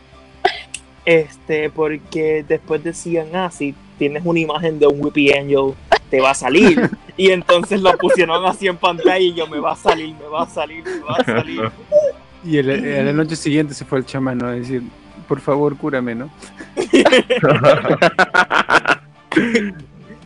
Este, 1.05 1.71
porque 1.71 2.45
después 2.47 2.85
decían, 2.85 3.29
ah, 3.35 3.51
si 3.51 3.75
tienes 3.99 4.23
una 4.27 4.39
imagen 4.41 4.79
de 4.79 4.87
un 4.87 5.03
Whippy 5.03 5.33
Angel, 5.33 5.73
te 6.11 6.21
va 6.21 6.31
a 6.31 6.35
salir. 6.35 6.91
Y 7.17 7.31
entonces 7.31 7.81
lo 7.81 7.97
pusieron 7.97 8.45
así 8.45 8.69
en 8.69 8.77
pantalla 8.77 9.19
y 9.19 9.35
yo, 9.35 9.47
me 9.47 9.59
va 9.59 9.73
a 9.73 9.77
salir, 9.77 10.15
me 10.15 10.27
va 10.29 10.43
a 10.43 10.49
salir, 10.49 10.85
me 10.85 11.01
va 11.01 11.17
a 11.19 11.25
salir. 11.25 11.63
Y 12.45 12.59
el- 12.59 12.71
a 13.01 13.03
la 13.05 13.13
noche 13.13 13.37
siguiente 13.37 13.75
se 13.75 13.85
fue 13.85 13.99
el 13.99 14.07
chamán, 14.07 14.39
¿no? 14.39 14.47
A 14.49 14.53
decir, 14.53 14.83
por 15.27 15.41
favor, 15.41 15.77
cúrame, 15.77 16.15
¿no? 16.15 16.31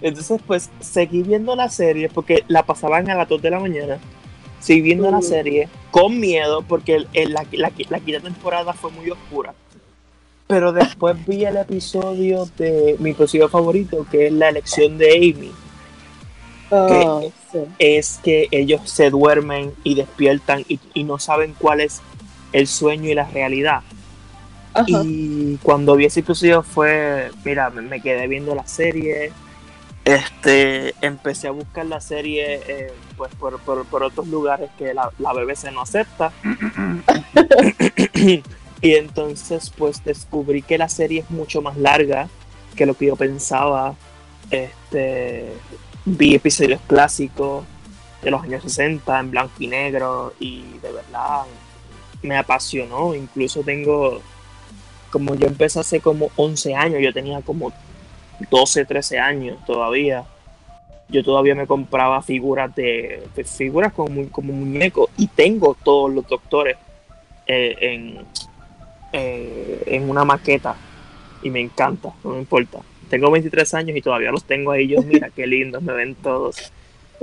Entonces, 0.01 0.41
pues, 0.47 0.71
seguí 0.81 1.23
viendo 1.23 1.55
la 1.55 1.69
serie 1.69 2.09
porque 2.09 2.45
la 2.49 2.65
pasaban 2.65 3.09
a 3.11 3.15
las 3.15 3.29
2 3.29 3.41
de 3.43 3.51
la 3.51 3.61
mañana. 3.61 3.99
Seguí 4.61 4.81
viendo 4.81 5.11
la 5.11 5.19
Mm. 5.19 5.23
serie 5.23 5.69
con 5.91 6.19
miedo 6.19 6.63
porque 6.63 6.95
el- 6.97 7.09
el- 7.13 7.33
la, 7.33 7.45
la, 7.53 7.71
la 7.89 8.01
quinta 8.01 8.21
temporada 8.21 8.73
fue 8.73 8.91
muy 8.91 9.11
oscura. 9.11 9.55
Pero 10.47 10.73
después 10.73 11.17
vi 11.27 11.45
el 11.45 11.57
episodio 11.57 12.49
de 12.59 12.97
mi 12.99 13.11
episodio 13.11 13.49
favorito, 13.49 14.07
que 14.11 14.27
es 14.27 14.33
la 14.33 14.49
elección 14.51 14.99
de 14.99 15.13
Amy. 15.17 15.51
Oh, 16.71 17.33
sí. 17.53 17.59
Es 17.79 18.19
que 18.23 18.49
ellos 18.51 18.81
se 18.91 19.11
duermen 19.11 19.73
y 19.85 19.95
despiertan 19.95 20.65
y, 20.69 20.81
y 20.95 21.05
no 21.05 21.19
saben 21.19 21.55
cuál 21.59 21.81
es 21.81 22.01
el 22.53 22.67
sueño 22.67 23.09
y 23.11 23.15
la 23.15 23.25
realidad. 23.29 23.83
Ajá. 24.75 24.87
Y 24.89 25.59
cuando 25.63 25.97
vi 25.97 26.07
ese 26.07 26.21
episodio 26.21 26.63
fue, 26.63 27.31
mira, 27.45 27.71
me, 27.71 27.83
me 27.83 28.01
quedé 28.01 28.27
viendo 28.27 28.55
la 28.55 28.67
serie. 28.67 29.33
Este, 30.05 30.95
empecé 31.01 31.47
a 31.47 31.53
buscar 31.53 31.87
la 31.87 32.01
serie 32.01 32.61
eh, 32.67 32.93
pues 33.17 33.33
por, 33.37 33.61
por- 33.61 33.85
por 33.87 34.03
otros 34.03 34.27
lugares 34.27 34.69
que 34.77 34.93
la, 34.95 35.11
la 35.19 35.33
BBC 35.33 35.71
no 35.73 35.83
acepta. 35.83 36.33
y 38.81 38.95
entonces 38.95 39.71
pues 39.77 40.03
descubrí 40.05 40.63
que 40.63 40.79
la 40.79 40.89
serie 40.89 41.21
es 41.21 41.31
mucho 41.31 41.63
más 41.63 41.77
larga 41.77 42.29
que 42.75 42.87
lo 42.87 42.95
que 42.95 43.07
yo 43.07 43.17
pensaba. 43.17 43.95
Este, 44.51 45.53
vi 46.05 46.35
episodios 46.35 46.81
clásicos 46.87 47.65
de 48.23 48.31
los 48.31 48.43
años 48.43 48.63
60 48.63 49.21
en 49.21 49.31
blanco 49.31 49.55
y 49.59 49.67
negro 49.67 50.33
y 50.39 50.63
de 50.83 50.93
verdad 50.93 51.43
me 52.23 52.37
apasionó. 52.37 53.15
Incluso 53.15 53.63
tengo, 53.63 54.21
como 55.11 55.35
yo 55.35 55.47
empecé 55.47 55.81
hace 55.81 56.01
como 56.01 56.31
11 56.37 56.75
años, 56.75 57.01
yo 57.03 57.13
tenía 57.13 57.41
como 57.43 57.73
12, 58.51 58.85
13 58.85 59.19
años 59.19 59.59
todavía. 59.67 60.25
Yo 61.09 61.23
todavía 61.23 61.55
me 61.55 61.67
compraba 61.67 62.23
figuras 62.23 62.75
de, 62.75 63.29
figuras 63.45 63.93
como, 63.93 64.29
como 64.31 64.53
muñecos 64.53 65.11
y 65.19 65.27
tengo 65.27 65.77
todos 65.83 66.11
los 66.11 66.27
doctores 66.27 66.77
eh, 67.47 67.77
en, 67.81 68.25
eh, 69.13 69.83
en 69.87 70.09
una 70.09 70.25
maqueta 70.25 70.75
y 71.43 71.51
me 71.51 71.61
encanta, 71.61 72.13
no 72.25 72.31
me 72.31 72.39
importa. 72.39 72.79
Tengo 73.13 73.31
23 73.31 73.75
años 73.75 73.95
y 73.95 74.01
todavía 74.01 74.31
los 74.33 74.43
tengo 74.45 74.71
ahí. 74.71 74.89
Yo, 74.89 75.03
mira 75.03 75.29
qué 75.29 75.47
lindos 75.47 75.83
me 75.83 75.93
ven 75.93 76.15
todos. 76.15 76.73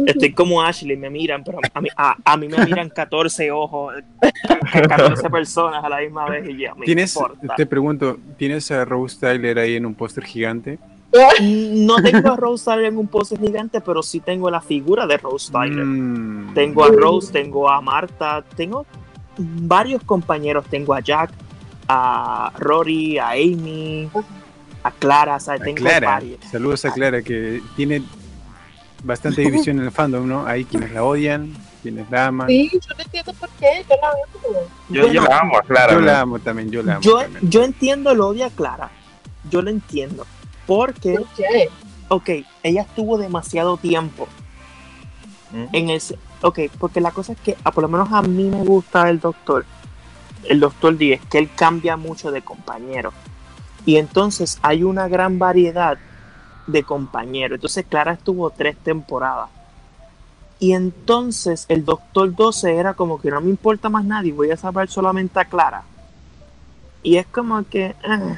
Estoy 0.05 0.31
como 0.33 0.61
Ashley, 0.61 0.95
me 0.95 1.09
miran, 1.09 1.43
pero 1.43 1.57
a 1.73 1.81
mí, 1.81 1.89
a, 1.97 2.15
a 2.23 2.37
mí 2.37 2.47
me 2.47 2.63
miran 2.63 2.89
14 2.89 3.49
ojos, 3.51 3.95
ca- 4.47 4.87
14 4.87 5.29
personas 5.31 5.83
a 5.83 5.89
la 5.89 5.97
misma 5.99 6.29
vez 6.29 6.47
y 6.47 6.57
ya 6.59 6.75
me 6.75 6.85
¿Tienes, 6.85 7.15
importa. 7.15 7.55
te 7.55 7.65
pregunto, 7.65 8.17
¿tienes 8.37 8.69
a 8.69 8.85
Rose 8.85 9.17
Tyler 9.19 9.57
ahí 9.57 9.75
en 9.77 9.87
un 9.87 9.95
póster 9.95 10.23
gigante? 10.23 10.77
No 11.41 11.95
tengo 12.03 12.31
a 12.33 12.35
Rose 12.37 12.63
Tyler 12.65 12.85
en 12.85 12.97
un 12.99 13.07
póster 13.07 13.39
gigante, 13.39 13.81
pero 13.81 14.03
sí 14.03 14.19
tengo 14.19 14.49
la 14.51 14.61
figura 14.61 15.07
de 15.07 15.17
Rose 15.17 15.51
Tyler. 15.51 15.83
Mm. 15.83 16.53
Tengo 16.53 16.85
a 16.85 16.89
Rose, 16.89 17.33
tengo 17.33 17.67
a 17.67 17.81
Marta, 17.81 18.43
tengo 18.55 18.85
varios 19.37 20.03
compañeros. 20.03 20.65
Tengo 20.69 20.93
a 20.93 20.99
Jack, 20.99 21.31
a 21.89 22.53
Rory, 22.59 23.17
a 23.17 23.31
Amy, 23.31 24.07
a 24.83 24.91
Clara, 24.91 25.35
o 25.35 25.39
sea, 25.39 25.55
A 25.55 25.59
tengo 25.59 25.75
Clara, 25.77 26.07
varios. 26.07 26.39
saludos 26.51 26.85
a 26.85 26.93
Clara 26.93 27.21
que 27.21 27.61
tiene 27.75 28.01
bastante 29.03 29.41
división 29.41 29.79
en 29.79 29.85
el 29.85 29.91
fandom, 29.91 30.27
¿no? 30.27 30.45
Hay 30.45 30.65
quienes 30.65 30.91
la 30.91 31.03
odian, 31.03 31.53
quienes 31.81 32.09
la 32.11 32.27
aman. 32.27 32.47
Sí, 32.47 32.69
yo 32.73 32.79
no 32.97 33.03
entiendo 33.03 33.33
por 33.33 33.49
qué. 33.51 33.85
Yo 33.89 33.95
la 34.01 34.09
veo. 34.13 34.67
Yo, 34.89 35.11
yo 35.13 35.21
la 35.23 35.39
amo 35.39 35.57
a 35.57 35.61
Clara. 35.63 35.93
Yo 35.93 35.99
¿no? 35.99 36.05
la 36.05 36.19
amo 36.21 36.39
también, 36.39 36.69
yo 36.71 36.83
la 36.83 36.93
amo. 36.93 37.01
Yo, 37.01 37.19
también. 37.19 37.49
yo 37.49 37.63
entiendo 37.63 38.11
el 38.11 38.21
odio 38.21 38.45
a 38.45 38.49
Clara. 38.49 38.89
Yo 39.49 39.61
lo 39.61 39.69
entiendo. 39.69 40.25
Porque, 40.67 41.13
¿Por 41.15 41.27
qué? 41.35 41.69
ok, 42.09 42.29
ella 42.63 42.81
estuvo 42.81 43.17
demasiado 43.17 43.77
tiempo 43.77 44.27
Mm. 45.51 45.65
en 45.75 45.89
ese. 45.89 46.15
Ok, 46.43 46.59
porque 46.77 47.01
la 47.01 47.09
cosa 47.11 47.31
es 47.33 47.39
que, 47.39 47.57
a, 47.63 47.71
por 47.71 47.81
lo 47.81 47.87
menos 47.87 48.09
a 48.11 48.21
mí 48.21 48.43
me 48.43 48.63
gusta 48.63 49.09
el 49.09 49.19
doctor. 49.19 49.65
El 50.43 50.59
doctor 50.59 50.95
Díez, 50.95 51.19
que 51.29 51.39
él 51.39 51.49
cambia 51.55 51.97
mucho 51.97 52.31
de 52.31 52.43
compañero. 52.43 53.11
Y 53.89 53.97
entonces 53.97 54.59
hay 54.61 54.83
una 54.83 55.07
gran 55.07 55.39
variedad 55.39 55.97
de 56.67 56.83
compañeros. 56.83 57.55
Entonces 57.55 57.83
Clara 57.89 58.13
estuvo 58.13 58.51
tres 58.51 58.77
temporadas. 58.77 59.49
Y 60.59 60.73
entonces 60.73 61.65
el 61.69 61.85
Doctor 61.85 62.35
12 62.35 62.75
era 62.75 62.93
como 62.93 63.19
que 63.19 63.31
no 63.31 63.41
me 63.41 63.49
importa 63.49 63.89
más 63.89 64.05
nadie, 64.05 64.31
voy 64.31 64.51
a 64.51 64.57
saber 64.57 64.89
solamente 64.89 65.39
a 65.39 65.45
Clara. 65.45 65.81
Y 67.01 67.17
es 67.17 67.25
como 67.25 67.63
que... 67.67 67.95
ah. 68.07 68.37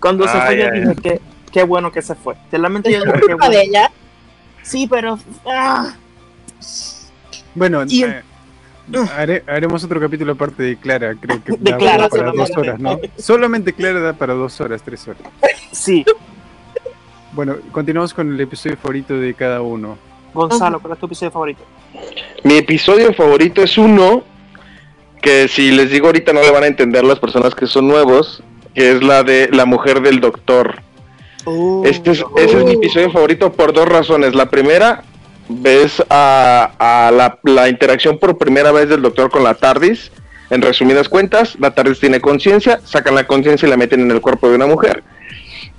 Cuando 0.00 0.28
se 0.28 0.36
Ay, 0.36 0.46
fue 0.46 0.58
yo 0.58 0.64
ay, 0.70 0.80
dije 0.80 0.94
que 0.96 1.20
qué 1.50 1.62
bueno 1.62 1.90
que 1.90 2.02
se 2.02 2.14
fue. 2.14 2.36
Realmente 2.52 2.92
yo 2.92 3.00
dije 3.00 3.12
que 3.14 3.20
culpa 3.20 3.48
de 3.48 3.56
bueno. 3.56 3.70
ella. 3.70 3.90
Sí, 4.62 4.86
pero... 4.86 5.18
ah. 5.46 5.94
Bueno, 7.54 7.84
Y- 7.88 8.04
eh, 8.04 8.22
hare- 9.16 9.42
haremos 9.46 9.84
otro 9.84 10.00
capítulo 10.00 10.32
aparte 10.32 10.62
de 10.62 10.76
Clara, 10.76 11.14
creo 11.20 11.42
que 11.44 11.52
De 11.58 11.70
da 11.72 11.76
Clara 11.78 12.08
para 12.08 12.32
dos 12.32 12.48
solamente. 12.48 12.60
horas, 12.60 12.80
¿no? 12.80 13.22
Solamente 13.22 13.72
Clara 13.72 14.00
da 14.00 14.12
para 14.14 14.34
dos 14.34 14.60
horas, 14.60 14.82
tres 14.82 15.06
horas. 15.08 15.22
Sí, 15.72 16.04
Bueno, 17.32 17.56
continuamos 17.72 18.14
con 18.14 18.32
el 18.34 18.40
episodio 18.40 18.76
favorito 18.76 19.14
de 19.14 19.34
cada 19.34 19.60
uno. 19.62 19.96
Gonzalo, 20.34 20.80
¿cuál 20.80 20.94
es 20.94 20.98
tu 20.98 21.06
episodio 21.06 21.30
favorito? 21.30 21.62
Mi 22.44 22.54
episodio 22.56 23.12
favorito 23.12 23.62
es 23.62 23.78
uno 23.78 24.22
que 25.22 25.46
si 25.48 25.70
les 25.70 25.90
digo 25.90 26.06
ahorita 26.06 26.32
no 26.32 26.40
le 26.42 26.50
van 26.50 26.62
a 26.64 26.66
entender 26.66 27.04
las 27.04 27.18
personas 27.18 27.54
que 27.54 27.66
son 27.66 27.86
nuevos, 27.88 28.42
que 28.74 28.92
es 28.92 29.02
la 29.02 29.22
de 29.22 29.48
la 29.52 29.64
mujer 29.66 30.00
del 30.00 30.20
doctor. 30.20 30.80
Uh, 31.44 31.82
Este 31.86 32.10
es, 32.12 32.24
ese 32.36 32.58
es 32.58 32.64
mi 32.64 32.72
episodio 32.72 33.10
favorito 33.10 33.52
por 33.52 33.72
dos 33.72 33.88
razones. 33.88 34.34
La 34.34 34.46
primera, 34.46 35.02
ves 35.48 36.02
a, 36.10 36.72
a 36.78 37.10
la, 37.10 37.38
la 37.42 37.68
interacción 37.68 38.18
por 38.18 38.38
primera 38.38 38.72
vez 38.72 38.88
del 38.88 39.02
doctor 39.02 39.30
con 39.30 39.44
la 39.44 39.54
TARDIS. 39.54 40.12
En 40.50 40.62
resumidas 40.62 41.08
cuentas, 41.08 41.56
la 41.58 41.72
TARDIS 41.72 42.00
tiene 42.00 42.20
conciencia, 42.20 42.80
sacan 42.84 43.14
la 43.14 43.26
conciencia 43.26 43.66
y 43.66 43.70
la 43.70 43.76
meten 43.76 44.00
en 44.00 44.10
el 44.10 44.20
cuerpo 44.20 44.48
de 44.48 44.56
una 44.56 44.66
mujer. 44.66 45.02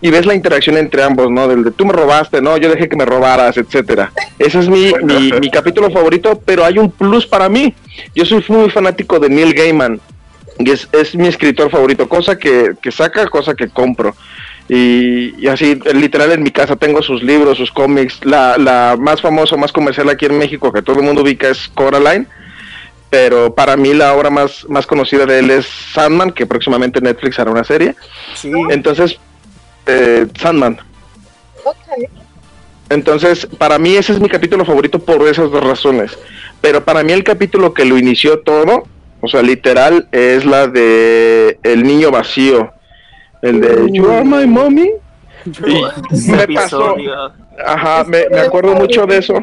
Y 0.01 0.11
ves 0.11 0.25
la 0.25 0.35
interacción 0.35 0.77
entre 0.77 1.03
ambos, 1.03 1.29
¿no? 1.29 1.47
Del 1.47 1.63
de 1.63 1.71
tú 1.71 1.85
me 1.85 1.91
robaste, 1.91 2.41
no, 2.41 2.55
yo 2.57 2.69
dejé 2.69 2.87
que 2.87 2.95
me 2.95 3.05
robaras, 3.05 3.57
etcétera. 3.57 4.11
Ese 4.37 4.59
es 4.59 4.69
mi, 4.69 4.93
mi, 5.03 5.31
mi 5.33 5.49
capítulo 5.49 5.91
favorito, 5.91 6.41
pero 6.45 6.63
hay 6.63 6.77
un 6.77 6.89
plus 6.89 7.25
para 7.25 7.49
mí. 7.49 7.73
Yo 8.15 8.25
soy 8.25 8.45
muy 8.47 8.69
fanático 8.69 9.19
de 9.19 9.29
Neil 9.29 9.53
Gaiman. 9.53 9.99
Y 10.57 10.71
es, 10.71 10.87
es 10.91 11.15
mi 11.15 11.27
escritor 11.27 11.71
favorito, 11.71 12.07
cosa 12.07 12.37
que, 12.37 12.73
que 12.81 12.91
saca, 12.91 13.27
cosa 13.27 13.55
que 13.55 13.69
compro. 13.69 14.15
Y, 14.69 15.33
y 15.43 15.47
así, 15.47 15.79
literal, 15.95 16.31
en 16.31 16.43
mi 16.43 16.51
casa 16.51 16.75
tengo 16.75 17.01
sus 17.01 17.23
libros, 17.23 17.57
sus 17.57 17.71
cómics. 17.71 18.23
La, 18.23 18.57
la 18.57 18.95
más 18.97 19.19
famosa, 19.21 19.57
más 19.57 19.71
comercial 19.71 20.09
aquí 20.09 20.27
en 20.27 20.37
México, 20.37 20.71
que 20.71 20.83
todo 20.83 20.99
el 20.99 21.05
mundo 21.05 21.23
ubica, 21.23 21.49
es 21.49 21.67
Coraline. 21.73 22.27
Pero 23.09 23.55
para 23.55 23.75
mí 23.75 23.93
la 23.95 24.13
obra 24.13 24.29
más, 24.29 24.69
más 24.69 24.85
conocida 24.85 25.25
de 25.25 25.39
él 25.39 25.49
es 25.49 25.65
Sandman, 25.65 26.31
que 26.31 26.45
próximamente 26.45 27.01
Netflix 27.01 27.39
hará 27.39 27.49
una 27.51 27.63
serie. 27.63 27.95
sí. 28.35 28.51
Entonces, 28.69 29.19
eh, 29.87 30.27
Sandman. 30.39 30.77
Ok. 31.65 31.75
Entonces, 32.89 33.47
para 33.57 33.79
mí 33.79 33.95
ese 33.95 34.13
es 34.13 34.19
mi 34.19 34.29
capítulo 34.29 34.65
favorito 34.65 34.99
por 34.99 35.27
esas 35.27 35.49
dos 35.51 35.63
razones. 35.63 36.17
Pero 36.61 36.83
para 36.83 37.03
mí 37.03 37.13
el 37.13 37.23
capítulo 37.23 37.73
que 37.73 37.85
lo 37.85 37.97
inició 37.97 38.39
todo, 38.39 38.87
o 39.21 39.27
sea, 39.27 39.41
literal, 39.41 40.07
es 40.11 40.45
la 40.45 40.67
de 40.67 41.59
El 41.63 41.83
niño 41.83 42.11
vacío. 42.11 42.71
El 43.41 43.61
de 43.61 43.91
You 43.91 44.11
are 44.11 44.23
my 44.23 44.45
mommy. 44.45 44.91
Y 45.45 46.31
me 46.31 46.47
pasó. 46.47 46.95
Ajá, 47.65 48.03
me, 48.03 48.27
me 48.29 48.39
acuerdo 48.39 48.75
mucho 48.75 49.05
de 49.05 49.17
eso. 49.17 49.41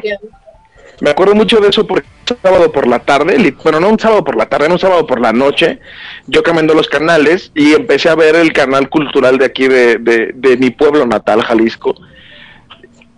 Me 0.99 1.11
acuerdo 1.11 1.35
mucho 1.35 1.59
de 1.59 1.69
eso 1.69 1.85
porque 1.85 2.07
un 2.31 2.37
sábado 2.41 2.71
por 2.71 2.87
la 2.87 2.99
tarde, 2.99 3.53
bueno, 3.63 3.79
no 3.79 3.89
un 3.89 3.99
sábado 3.99 4.23
por 4.23 4.35
la 4.35 4.47
tarde, 4.47 4.65
era 4.65 4.73
un 4.73 4.79
sábado 4.79 5.05
por 5.05 5.21
la 5.21 5.31
noche, 5.31 5.79
yo 6.25 6.41
cambiando 6.41 6.73
los 6.73 6.87
canales 6.87 7.51
y 7.53 7.73
empecé 7.73 8.09
a 8.09 8.15
ver 8.15 8.35
el 8.35 8.51
canal 8.51 8.89
cultural 8.89 9.37
de 9.37 9.45
aquí 9.45 9.67
de, 9.67 9.97
de, 9.97 10.31
de 10.33 10.57
mi 10.57 10.71
pueblo 10.71 11.05
natal, 11.05 11.43
Jalisco. 11.43 11.95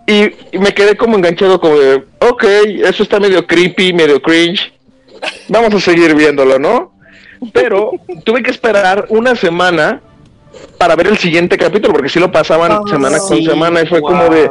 Y, 0.06 0.24
y 0.52 0.58
me 0.58 0.74
quedé 0.74 0.96
como 0.96 1.16
enganchado 1.16 1.58
como 1.58 1.78
de, 1.78 2.04
ok, 2.18 2.44
eso 2.84 3.02
está 3.02 3.18
medio 3.18 3.46
creepy, 3.46 3.94
medio 3.94 4.20
cringe. 4.20 4.72
Vamos 5.48 5.72
a 5.74 5.80
seguir 5.80 6.14
viéndolo, 6.14 6.58
¿no? 6.58 6.92
Pero 7.52 7.92
tuve 8.24 8.42
que 8.42 8.50
esperar 8.50 9.06
una 9.08 9.34
semana 9.34 10.02
para 10.78 10.96
ver 10.96 11.08
el 11.08 11.18
siguiente 11.18 11.56
capítulo, 11.56 11.92
porque 11.92 12.08
si 12.08 12.18
lo 12.18 12.32
pasaban 12.32 12.72
Ah, 12.72 12.82
semana 12.88 13.18
con 13.18 13.36
Sí, 13.36 13.44
semana 13.44 13.82
y 13.82 13.86
fue 13.86 14.00
como 14.00 14.28
de, 14.28 14.50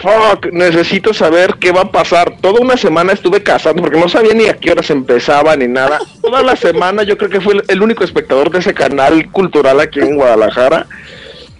fuck, 0.00 0.46
necesito 0.52 1.12
saber 1.12 1.54
qué 1.60 1.72
va 1.72 1.82
a 1.82 1.90
pasar. 1.90 2.36
Toda 2.40 2.60
una 2.60 2.76
semana 2.76 3.12
estuve 3.12 3.42
cazando 3.42 3.82
porque 3.82 3.98
no 3.98 4.08
sabía 4.08 4.34
ni 4.34 4.46
a 4.46 4.54
qué 4.54 4.70
horas 4.72 4.90
empezaba 4.90 5.56
ni 5.56 5.66
nada. 5.68 5.98
Toda 6.22 6.42
la 6.42 6.56
semana 6.56 7.02
yo 7.02 7.16
creo 7.18 7.30
que 7.30 7.40
fui 7.40 7.54
el, 7.54 7.64
el 7.68 7.82
único 7.82 8.04
espectador 8.04 8.50
de 8.50 8.60
ese 8.60 8.74
canal 8.74 9.30
cultural 9.30 9.80
aquí 9.80 10.00
en 10.00 10.16
Guadalajara 10.16 10.86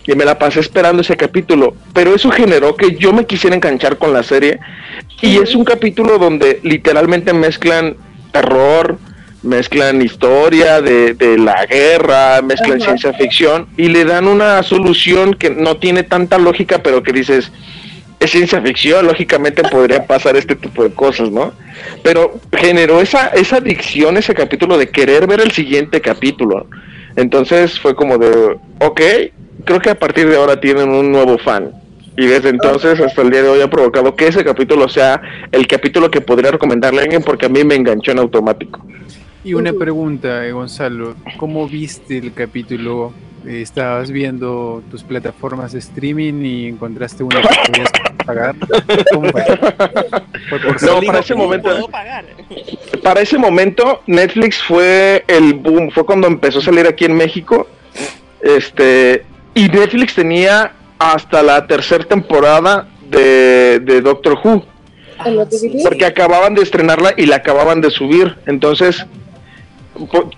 y 0.06 0.14
me 0.14 0.24
la 0.24 0.38
pasé 0.38 0.60
esperando 0.60 1.02
ese 1.02 1.16
capítulo. 1.16 1.74
Pero 1.92 2.14
eso 2.14 2.30
generó 2.30 2.76
que 2.76 2.94
yo 2.96 3.12
me 3.12 3.26
quisiera 3.26 3.56
enganchar 3.56 3.96
con 3.98 4.12
la 4.12 4.22
serie 4.22 4.60
y 5.20 5.38
es 5.38 5.54
un 5.54 5.64
capítulo 5.64 6.18
donde 6.18 6.60
literalmente 6.62 7.32
mezclan 7.32 7.96
terror, 8.32 8.98
mezclan 9.44 10.02
historia 10.02 10.80
de, 10.80 11.14
de 11.14 11.38
la 11.38 11.64
guerra, 11.66 12.42
mezclan 12.42 12.82
Ajá. 12.82 12.96
ciencia 12.96 13.12
ficción 13.12 13.66
y 13.76 13.88
le 13.88 14.04
dan 14.04 14.26
una 14.26 14.62
solución 14.62 15.34
que 15.34 15.50
no 15.50 15.76
tiene 15.76 16.02
tanta 16.02 16.38
lógica, 16.38 16.78
pero 16.82 17.02
que 17.02 17.12
dices, 17.12 17.52
es 18.20 18.30
ciencia 18.30 18.60
ficción, 18.62 19.06
lógicamente 19.06 19.62
podría 19.62 20.06
pasar 20.06 20.36
este 20.36 20.56
tipo 20.56 20.82
de 20.82 20.90
cosas, 20.90 21.30
¿no? 21.30 21.52
Pero 22.02 22.40
generó 22.52 23.00
esa, 23.00 23.28
esa 23.28 23.56
adicción, 23.56 24.16
ese 24.16 24.34
capítulo 24.34 24.78
de 24.78 24.88
querer 24.88 25.26
ver 25.26 25.40
el 25.40 25.52
siguiente 25.52 26.00
capítulo. 26.00 26.66
Entonces 27.16 27.78
fue 27.78 27.94
como 27.94 28.18
de, 28.18 28.56
ok, 28.80 29.00
creo 29.64 29.80
que 29.80 29.90
a 29.90 29.98
partir 29.98 30.28
de 30.28 30.36
ahora 30.36 30.60
tienen 30.60 30.88
un 30.88 31.12
nuevo 31.12 31.38
fan. 31.38 31.70
Y 32.16 32.26
desde 32.26 32.48
entonces 32.48 33.00
hasta 33.00 33.22
el 33.22 33.30
día 33.30 33.42
de 33.42 33.48
hoy 33.48 33.60
ha 33.60 33.68
provocado 33.68 34.14
que 34.14 34.28
ese 34.28 34.44
capítulo 34.44 34.88
sea 34.88 35.20
el 35.50 35.66
capítulo 35.66 36.10
que 36.10 36.20
podría 36.20 36.52
recomendarle 36.52 37.00
a 37.00 37.04
alguien 37.04 37.22
porque 37.22 37.46
a 37.46 37.48
mí 37.48 37.64
me 37.64 37.74
enganchó 37.74 38.12
en 38.12 38.20
automático. 38.20 38.84
Y 39.44 39.52
una 39.52 39.74
pregunta, 39.74 40.46
eh, 40.46 40.52
Gonzalo, 40.52 41.16
¿cómo 41.36 41.68
viste 41.68 42.16
el 42.16 42.32
capítulo? 42.32 43.12
Eh, 43.46 43.60
¿Estabas 43.60 44.10
viendo 44.10 44.82
tus 44.90 45.02
plataformas 45.02 45.72
de 45.72 45.80
streaming 45.80 46.42
y 46.42 46.68
encontraste 46.68 47.22
una 47.22 47.42
que 47.42 47.48
podías 47.66 47.90
pagar? 48.24 48.54
¿Cómo 49.12 49.28
fue? 49.28 49.44
¿Fue 50.48 50.60
por 50.60 50.82
No, 50.82 51.02
para 51.02 51.18
ese 51.18 51.34
momento-. 51.34 51.90
Para 53.02 53.20
ese 53.20 53.36
momento 53.36 54.00
Netflix 54.06 54.62
fue 54.62 55.24
el 55.28 55.52
boom, 55.52 55.90
fue 55.90 56.06
cuando 56.06 56.26
empezó 56.26 56.60
a 56.60 56.62
salir 56.62 56.86
aquí 56.86 57.04
en 57.04 57.14
México. 57.14 57.68
Este, 58.40 59.26
y 59.54 59.68
Netflix 59.68 60.14
tenía 60.14 60.72
hasta 60.98 61.42
la 61.42 61.66
tercera 61.66 62.04
temporada 62.04 62.88
de, 63.10 63.78
de 63.80 64.00
Doctor 64.00 64.38
Who. 64.42 64.64
Porque 65.82 66.06
acababan 66.06 66.54
de 66.54 66.62
estrenarla 66.62 67.12
y 67.14 67.26
la 67.26 67.36
acababan 67.36 67.82
de 67.82 67.90
subir. 67.90 68.36
Entonces, 68.46 69.06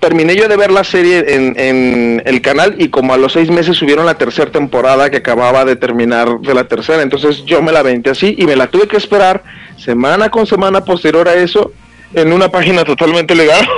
terminé 0.00 0.36
yo 0.36 0.48
de 0.48 0.56
ver 0.56 0.70
la 0.70 0.84
serie 0.84 1.34
en, 1.34 1.58
en 1.58 2.22
el 2.24 2.40
canal 2.42 2.76
y 2.78 2.88
como 2.88 3.14
a 3.14 3.16
los 3.16 3.32
seis 3.32 3.50
meses 3.50 3.76
subieron 3.76 4.06
la 4.06 4.18
tercera 4.18 4.50
temporada 4.50 5.10
que 5.10 5.18
acababa 5.18 5.64
de 5.64 5.76
terminar 5.76 6.40
de 6.40 6.54
la 6.54 6.68
tercera. 6.68 7.02
Entonces 7.02 7.44
yo 7.44 7.62
me 7.62 7.72
la 7.72 7.82
venté 7.82 8.10
así 8.10 8.34
y 8.38 8.46
me 8.46 8.56
la 8.56 8.66
tuve 8.68 8.86
que 8.86 8.96
esperar 8.96 9.42
semana 9.76 10.30
con 10.30 10.46
semana 10.46 10.84
posterior 10.84 11.28
a 11.28 11.34
eso 11.34 11.72
en 12.14 12.32
una 12.32 12.50
página 12.50 12.84
totalmente 12.84 13.34
legal. 13.34 13.66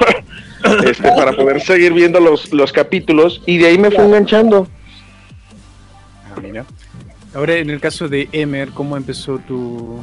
Este, 0.85 1.09
para 1.13 1.33
poder 1.37 1.61
seguir 1.61 1.93
viendo 1.93 2.19
los, 2.19 2.53
los 2.53 2.73
capítulos 2.73 3.41
y 3.47 3.59
de 3.59 3.69
ahí 3.69 3.79
me 3.79 3.93
fui 3.93 4.05
enganchando. 4.05 4.67
Ah, 6.35 6.41
mira. 6.43 6.65
Ahora, 7.33 7.55
en 7.55 7.71
el 7.71 7.81
caso 7.81 8.09
de 8.09 8.29
Emer, 8.33 8.71
¿cómo 8.71 8.97
empezó 8.97 9.39
tu, 9.39 10.03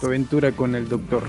tu 0.00 0.06
aventura 0.06 0.50
con 0.50 0.74
el 0.74 0.88
doctor? 0.88 1.22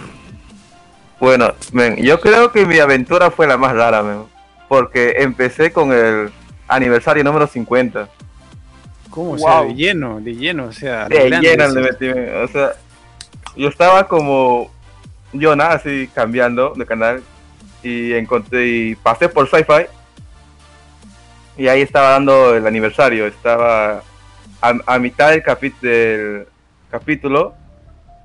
Bueno, 1.23 1.53
men, 1.71 1.95
yo 2.03 2.19
creo 2.19 2.51
que 2.51 2.65
mi 2.65 2.79
aventura 2.79 3.31
fue 3.31 3.47
la 3.47 3.55
más 3.55 3.71
rara, 3.73 4.03
men, 4.03 4.23
porque 4.67 5.15
empecé 5.19 5.71
con 5.71 5.93
el 5.93 6.29
aniversario 6.67 7.23
número 7.23 7.47
50. 7.47 8.09
¿Cómo? 9.09 9.31
O 9.31 9.37
sea, 9.37 9.61
Wow. 9.61 9.67
de 9.69 9.73
lleno, 9.75 10.19
de 10.19 10.35
lleno, 10.35 10.65
o 10.65 10.71
sea, 10.73 11.07
De 11.07 11.29
lleno 11.29 11.67
le 11.69 11.81
metí, 11.81 12.09
o 12.09 12.47
sea, 12.49 12.71
yo 13.55 13.69
estaba 13.69 14.05
como 14.05 14.69
Jonah, 15.33 15.69
así 15.69 16.09
cambiando 16.13 16.73
de 16.75 16.85
canal 16.85 17.23
y 17.81 18.11
encontré 18.11 18.67
y 18.67 18.95
pasé 18.95 19.29
por 19.29 19.47
Sci-Fi 19.47 19.85
y 21.57 21.69
ahí 21.69 21.81
estaba 21.83 22.09
dando 22.09 22.53
el 22.53 22.67
aniversario, 22.67 23.27
estaba 23.27 24.03
a, 24.61 24.73
a 24.87 24.99
mitad 24.99 25.29
del, 25.29 25.41
capi- 25.41 25.79
del 25.79 26.47
capítulo 26.91 27.53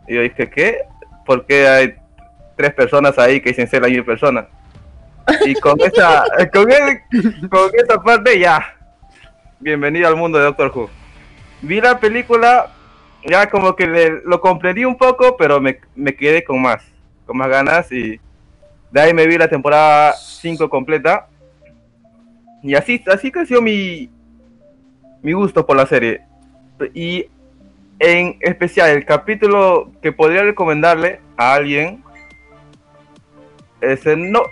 y 0.08 0.16
yo 0.16 0.22
dije, 0.22 0.50
¿qué? 0.50 0.78
¿Por 1.24 1.46
qué 1.46 1.68
hay 1.68 1.94
tres 2.59 2.74
personas 2.74 3.16
ahí 3.18 3.40
que 3.40 3.51
dicen 3.51 3.68
ser 3.68 3.80
la 3.82 3.89
misma 3.89 4.05
persona? 4.05 4.48
Y 5.47 5.55
con 5.55 5.80
esa, 5.85 6.24
con, 6.52 6.66
el- 6.70 7.48
con 7.48 7.70
esa 7.72 8.02
parte 8.02 8.39
ya, 8.39 8.76
bienvenido 9.60 10.09
al 10.09 10.16
mundo 10.16 10.39
de 10.39 10.44
Doctor 10.44 10.72
Who. 10.74 10.90
Vi 11.62 11.80
la 11.80 12.01
película, 12.01 12.72
ya 13.24 13.48
como 13.48 13.76
que 13.76 13.86
le- 13.86 14.22
lo 14.24 14.40
comprendí 14.40 14.85
un 14.85 14.98
poco, 14.98 15.36
pero 15.36 15.60
me, 15.60 15.78
me 15.94 16.14
quedé 16.16 16.43
con 16.43 16.60
más, 16.60 16.82
con 17.26 17.36
más 17.36 17.48
ganas 17.48 17.90
y 17.93 18.20
de 18.90 19.01
ahí 19.01 19.14
me 19.14 19.26
vi 19.28 19.39
la 19.39 19.48
temporada 19.48 20.12
5 20.14 20.68
completa. 20.68 21.28
Y 22.64 22.74
así, 22.74 23.05
así 23.06 23.30
creció 23.30 23.62
mi, 23.62 24.10
mi 25.22 25.32
gusto 25.32 25.64
por 25.64 25.76
la 25.76 25.86
serie. 25.86 26.22
Y 26.93 27.26
en 28.01 28.36
especial 28.40 28.90
el 28.90 29.05
capítulo 29.05 29.93
que 30.02 30.10
podría 30.10 30.43
recomendarle 30.43 31.20
a 31.36 31.55
alguien 31.55 32.02
es 33.80 34.05
el, 34.06 34.30
no, 34.30 34.42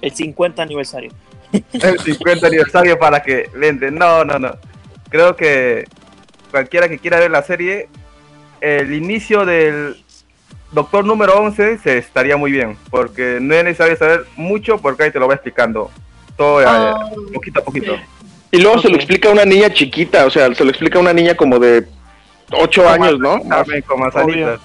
El 0.00 0.12
50 0.12 0.62
aniversario. 0.62 1.12
el 1.52 1.98
50 1.98 2.46
aniversario 2.46 2.98
para 2.98 3.22
que 3.22 3.48
entre. 3.60 3.90
No, 3.90 4.24
no, 4.24 4.38
no. 4.38 4.56
Creo 5.08 5.34
que 5.36 5.86
cualquiera 6.50 6.88
que 6.88 6.98
quiera 6.98 7.18
ver 7.18 7.30
la 7.30 7.42
serie, 7.42 7.88
el 8.60 8.92
inicio 8.94 9.44
del 9.44 9.96
Doctor 10.72 11.04
número 11.04 11.34
11 11.40 11.78
se 11.78 11.98
estaría 11.98 12.36
muy 12.36 12.52
bien, 12.52 12.76
porque 12.90 13.38
no 13.40 13.54
es 13.54 13.64
necesario 13.64 13.96
saber 13.96 14.24
mucho, 14.36 14.78
porque 14.78 15.02
ahí 15.04 15.10
te 15.10 15.18
lo 15.18 15.26
va 15.26 15.34
explicando 15.34 15.90
todo 16.36 16.62
eh, 16.62 16.64
Ah. 16.68 17.10
poquito 17.34 17.60
a 17.60 17.64
poquito. 17.64 17.96
Y 18.52 18.60
luego 18.60 18.78
se 18.80 18.88
lo 18.88 18.96
explica 18.96 19.28
a 19.28 19.32
una 19.32 19.44
niña 19.44 19.72
chiquita, 19.72 20.26
o 20.26 20.30
sea, 20.30 20.52
se 20.54 20.64
lo 20.64 20.70
explica 20.70 20.98
a 20.98 21.02
una 21.02 21.12
niña 21.12 21.34
como 21.34 21.58
de 21.58 21.86
ocho 22.52 22.88
años, 22.88 23.18
¿no? 23.18 23.40
También 23.48 23.82
con 23.82 24.00
manzanitas. 24.00 24.60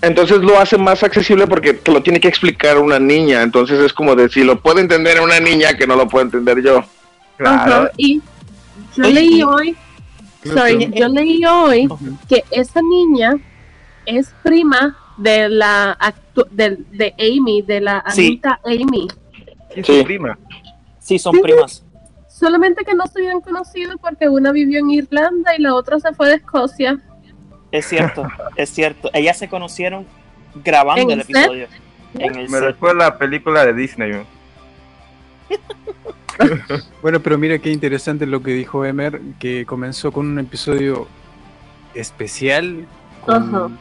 Entonces 0.00 0.38
lo 0.38 0.58
hace 0.58 0.78
más 0.78 1.02
accesible 1.02 1.46
porque 1.46 1.74
te 1.74 1.90
lo 1.90 2.02
tiene 2.02 2.20
que 2.20 2.28
explicar 2.28 2.78
una 2.78 2.98
niña. 2.98 3.42
Entonces 3.42 3.80
es 3.80 3.92
como 3.92 4.14
de 4.14 4.28
si 4.28 4.44
lo 4.44 4.60
puede 4.60 4.80
entender 4.80 5.20
una 5.20 5.40
niña 5.40 5.74
que 5.76 5.86
no 5.86 5.96
lo 5.96 6.06
puedo 6.08 6.24
entender 6.24 6.62
yo. 6.62 6.84
Claro. 7.36 7.90
Y 7.96 8.20
yo 8.96 9.02
leí 9.04 9.42
hoy, 9.42 9.76
sorry, 10.44 10.78
que- 10.90 10.98
yo 11.00 11.08
leí 11.08 11.44
hoy 11.44 11.88
que 12.28 12.44
esa 12.50 12.80
niña 12.82 13.34
es 14.06 14.32
prima 14.42 14.96
de 15.16 15.48
la 15.48 15.96
actu- 15.98 16.48
de, 16.50 16.78
de 16.92 17.14
Amy, 17.18 17.62
de 17.62 17.80
la 17.80 18.04
Sí. 18.08 18.26
Anita 18.28 18.60
Amy. 18.64 19.08
¿Quién 19.68 19.80
es 19.80 19.86
Sí. 19.86 19.98
su 19.98 20.04
prima? 20.04 20.38
Sí, 21.00 21.18
son 21.18 21.34
Sí. 21.34 21.40
primas. 21.42 21.82
Solamente 22.28 22.84
que 22.84 22.94
no 22.94 23.04
se 23.08 23.18
habían 23.18 23.40
conocido 23.40 23.98
porque 23.98 24.28
una 24.28 24.52
vivió 24.52 24.78
en 24.78 24.90
Irlanda 24.90 25.56
y 25.56 25.60
la 25.62 25.74
otra 25.74 25.98
se 25.98 26.12
fue 26.14 26.28
de 26.28 26.34
Escocia. 26.36 27.00
Es 27.70 27.86
cierto, 27.86 28.26
es 28.56 28.70
cierto. 28.70 29.10
Ellas 29.12 29.38
se 29.38 29.48
conocieron 29.48 30.06
grabando 30.64 31.02
¿En 31.02 31.10
el 31.10 31.20
episodio. 31.20 31.66
En 32.14 32.36
el 32.36 32.48
Me 32.48 32.60
recuerda 32.60 33.06
la 33.06 33.18
película 33.18 33.64
de 33.66 33.74
Disney. 33.74 34.12
¿no? 34.12 34.38
Bueno, 37.02 37.18
pero 37.18 37.36
mira 37.36 37.58
qué 37.58 37.72
interesante 37.72 38.24
lo 38.24 38.42
que 38.44 38.52
dijo 38.52 38.84
Emer, 38.84 39.20
que 39.40 39.66
comenzó 39.66 40.12
con 40.12 40.28
un 40.28 40.38
episodio 40.38 41.08
especial. 41.94 42.86
con-. 43.24 43.76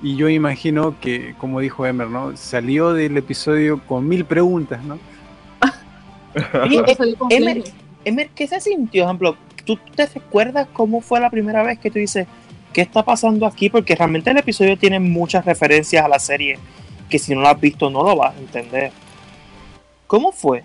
Y 0.00 0.16
yo 0.16 0.28
imagino 0.28 0.98
que, 1.00 1.34
como 1.38 1.60
dijo 1.60 1.84
Emer, 1.84 2.08
¿no? 2.08 2.36
Salió 2.36 2.92
del 2.92 3.16
episodio 3.16 3.80
con 3.84 4.08
mil 4.08 4.24
preguntas, 4.24 4.82
¿no? 4.84 4.98
Emer, 7.30 7.64
Emer, 8.04 8.30
¿qué 8.34 8.46
se 8.46 8.60
sintió? 8.60 9.02
Por 9.02 9.08
ejemplo, 9.08 9.36
¿tú 9.64 9.78
te 9.94 10.06
recuerdas 10.06 10.68
cómo 10.72 11.00
fue 11.00 11.20
la 11.20 11.30
primera 11.30 11.62
vez 11.62 11.78
que 11.78 11.90
tú 11.90 11.98
dices, 11.98 12.26
¿qué 12.72 12.82
está 12.82 13.04
pasando 13.04 13.46
aquí? 13.46 13.70
Porque 13.70 13.94
realmente 13.94 14.30
el 14.30 14.38
episodio 14.38 14.76
tiene 14.76 15.00
muchas 15.00 15.44
referencias 15.44 16.04
a 16.04 16.08
la 16.08 16.18
serie 16.18 16.58
que 17.08 17.18
si 17.18 17.34
no 17.34 17.40
lo 17.40 17.48
has 17.48 17.60
visto 17.60 17.90
no 17.90 18.02
lo 18.02 18.16
vas 18.16 18.34
a 18.34 18.38
entender. 18.38 18.92
¿Cómo 20.06 20.32
fue? 20.32 20.64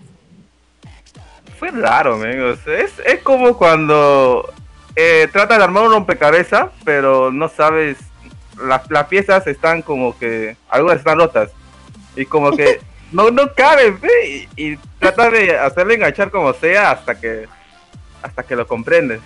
Fue 1.57 1.71
raro, 1.71 2.19
sea, 2.19 2.79
es, 2.79 2.91
es 3.05 3.19
como 3.21 3.57
cuando 3.57 4.53
eh, 4.95 5.27
trata 5.31 5.57
de 5.57 5.63
armar 5.63 5.83
un 5.83 5.91
rompecabezas, 5.91 6.69
pero 6.83 7.31
no 7.31 7.49
sabes. 7.49 7.97
Las, 8.61 8.89
las 8.89 9.07
piezas 9.07 9.47
están 9.47 9.81
como 9.81 10.17
que. 10.17 10.55
Algunas 10.69 10.97
están 10.97 11.17
rotas. 11.17 11.51
Y 12.15 12.25
como 12.25 12.51
que 12.51 12.79
no, 13.11 13.31
no 13.31 13.53
caben, 13.53 13.99
ve, 13.99 14.47
y, 14.55 14.73
y 14.73 14.77
trata 14.99 15.29
de 15.29 15.57
hacerle 15.57 15.95
enganchar 15.95 16.31
como 16.31 16.53
sea 16.53 16.91
hasta 16.91 17.19
que. 17.19 17.47
Hasta 18.23 18.43
que 18.43 18.55
lo 18.55 18.65
comprendes. 18.65 19.19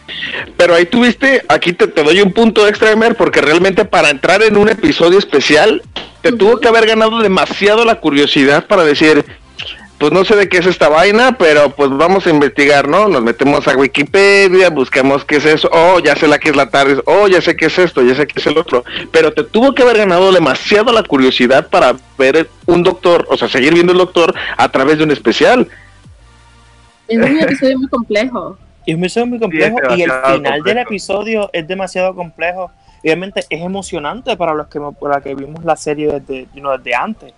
Pero 0.57 0.73
ahí 0.73 0.85
tuviste, 0.85 1.43
aquí 1.47 1.71
te, 1.71 1.87
te 1.87 2.03
doy 2.03 2.19
un 2.21 2.33
punto 2.33 2.67
extra, 2.67 2.91
Emer, 2.91 3.15
porque 3.15 3.41
realmente 3.41 3.85
para 3.85 4.09
entrar 4.09 4.41
en 4.41 4.57
un 4.57 4.69
episodio 4.69 5.19
especial, 5.19 5.83
te 6.21 6.31
tuvo 6.31 6.59
que 6.59 6.67
haber 6.67 6.87
ganado 6.87 7.19
demasiado 7.19 7.85
la 7.85 7.99
curiosidad 7.99 8.65
para 8.65 8.83
decir, 8.83 9.23
pues 9.97 10.11
no 10.11 10.23
sé 10.25 10.35
de 10.35 10.47
qué 10.47 10.57
es 10.57 10.65
esta 10.65 10.89
vaina, 10.89 11.37
pero 11.37 11.71
pues 11.71 11.89
vamos 11.89 12.27
a 12.27 12.29
investigar, 12.29 12.87
¿no? 12.87 13.07
Nos 13.07 13.23
metemos 13.23 13.67
a 13.67 13.75
Wikipedia, 13.75 14.69
buscamos 14.69 15.25
qué 15.25 15.37
es 15.37 15.45
eso, 15.45 15.69
oh, 15.71 15.99
ya 15.99 16.15
sé 16.15 16.27
la 16.27 16.37
que 16.37 16.49
es 16.49 16.55
la 16.55 16.69
tarde, 16.69 17.01
oh, 17.05 17.27
ya 17.27 17.41
sé 17.41 17.55
qué 17.55 17.65
es 17.65 17.79
esto, 17.79 18.03
ya 18.03 18.13
sé 18.13 18.27
qué 18.27 18.39
es 18.39 18.47
el 18.47 18.57
otro, 18.57 18.83
pero 19.11 19.33
te 19.33 19.43
tuvo 19.43 19.73
que 19.73 19.81
haber 19.81 19.97
ganado 19.97 20.31
demasiado 20.31 20.91
la 20.91 21.03
curiosidad 21.03 21.69
para 21.69 21.95
ver 22.17 22.49
un 22.65 22.83
doctor, 22.83 23.25
o 23.29 23.37
sea, 23.37 23.47
seguir 23.47 23.73
viendo 23.73 23.91
el 23.91 23.97
doctor 23.97 24.35
a 24.57 24.69
través 24.69 24.97
de 24.99 25.03
un 25.03 25.11
especial. 25.11 25.67
Es 27.07 27.17
un 27.17 27.39
episodio 27.39 27.79
muy 27.79 27.87
complejo. 27.87 28.57
Y 28.87 28.91
es 28.91 28.95
un 28.97 29.03
episodio 29.03 29.27
muy 29.27 29.39
complejo 29.39 29.77
es 29.89 29.97
y 29.97 30.03
el 30.03 30.11
final 30.11 30.63
del 30.63 30.77
episodio 30.77 31.49
es 31.51 31.67
demasiado 31.67 32.15
complejo. 32.15 32.71
Obviamente 33.03 33.41
es 33.41 33.61
emocionante 33.61 34.37
para 34.37 34.53
los 34.53 34.67
que, 34.67 34.79
para 34.99 35.19
que 35.19 35.35
vimos 35.35 35.61
la 35.65 35.75
serie 35.75 36.21
desde, 36.21 36.43
you 36.53 36.61
know, 36.61 36.77
desde 36.77 36.95
antes. 36.95 37.33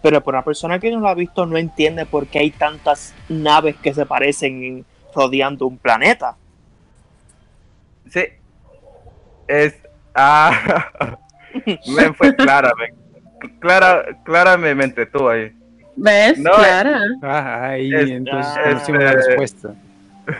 Pero 0.00 0.22
para 0.22 0.38
una 0.38 0.44
persona 0.46 0.78
que 0.78 0.90
no 0.90 1.00
la 1.00 1.10
ha 1.10 1.14
visto 1.14 1.44
no 1.44 1.58
entiende 1.58 2.06
por 2.06 2.26
qué 2.26 2.38
hay 2.38 2.50
tantas 2.52 3.14
naves 3.28 3.76
que 3.76 3.92
se 3.92 4.06
parecen 4.06 4.64
en- 4.64 4.84
rodeando 5.14 5.66
un 5.66 5.76
planeta. 5.76 6.36
Sí. 8.10 8.24
Es. 9.46 9.76
Ah. 10.14 11.18
men, 11.66 12.14
fue 12.14 12.34
clara, 12.34 12.72
men. 12.78 12.94
Clara, 13.60 14.06
Clara 14.24 14.56
me, 14.56 14.74
me 14.74 14.84
entretuvo 14.84 15.28
ahí. 15.28 15.52
¿Ves? 15.96 16.38
No, 16.38 16.50
Clara. 16.52 17.02
Ah, 17.22 17.68
ahí 17.68 17.92
Es- 17.94 18.08
entonces 18.08 18.52
ah, 18.56 18.70
la 18.70 19.10
este- 19.12 19.16
respuesta. 19.16 19.74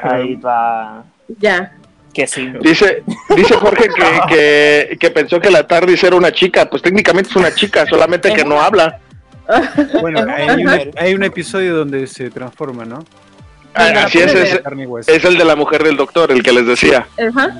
Ahí 0.02 0.34
va. 0.44 1.04
Ya. 1.38 1.72
Que 2.12 2.26
sí. 2.28 2.52
Dice, 2.60 3.02
dice 3.36 3.54
Jorge 3.54 3.88
que, 3.88 4.20
que, 4.28 4.96
que 4.98 5.10
pensó 5.10 5.40
que 5.40 5.50
la 5.50 5.66
TARDIS 5.66 6.04
era 6.04 6.14
una 6.16 6.30
chica, 6.30 6.68
pues 6.70 6.80
técnicamente 6.82 7.30
es 7.30 7.36
una 7.36 7.52
chica, 7.52 7.86
solamente 7.86 8.32
que 8.32 8.44
no 8.44 8.60
habla. 8.60 8.98
Bueno, 10.00 10.24
hay 10.34 10.48
un, 10.48 10.62
mujer. 10.64 10.90
hay 10.96 11.14
un 11.14 11.22
episodio 11.22 11.76
donde 11.76 12.06
se 12.06 12.30
transforma, 12.30 12.86
¿no? 12.86 13.04
Ah, 13.74 13.92
Así 14.06 14.18
es, 14.20 14.32
es, 14.34 14.60
es 15.06 15.24
el 15.26 15.36
de 15.36 15.44
la 15.44 15.54
mujer 15.54 15.82
del 15.82 15.98
doctor, 15.98 16.32
el 16.32 16.42
que 16.42 16.50
les 16.52 16.66
decía. 16.66 17.06
Ajá. 17.18 17.50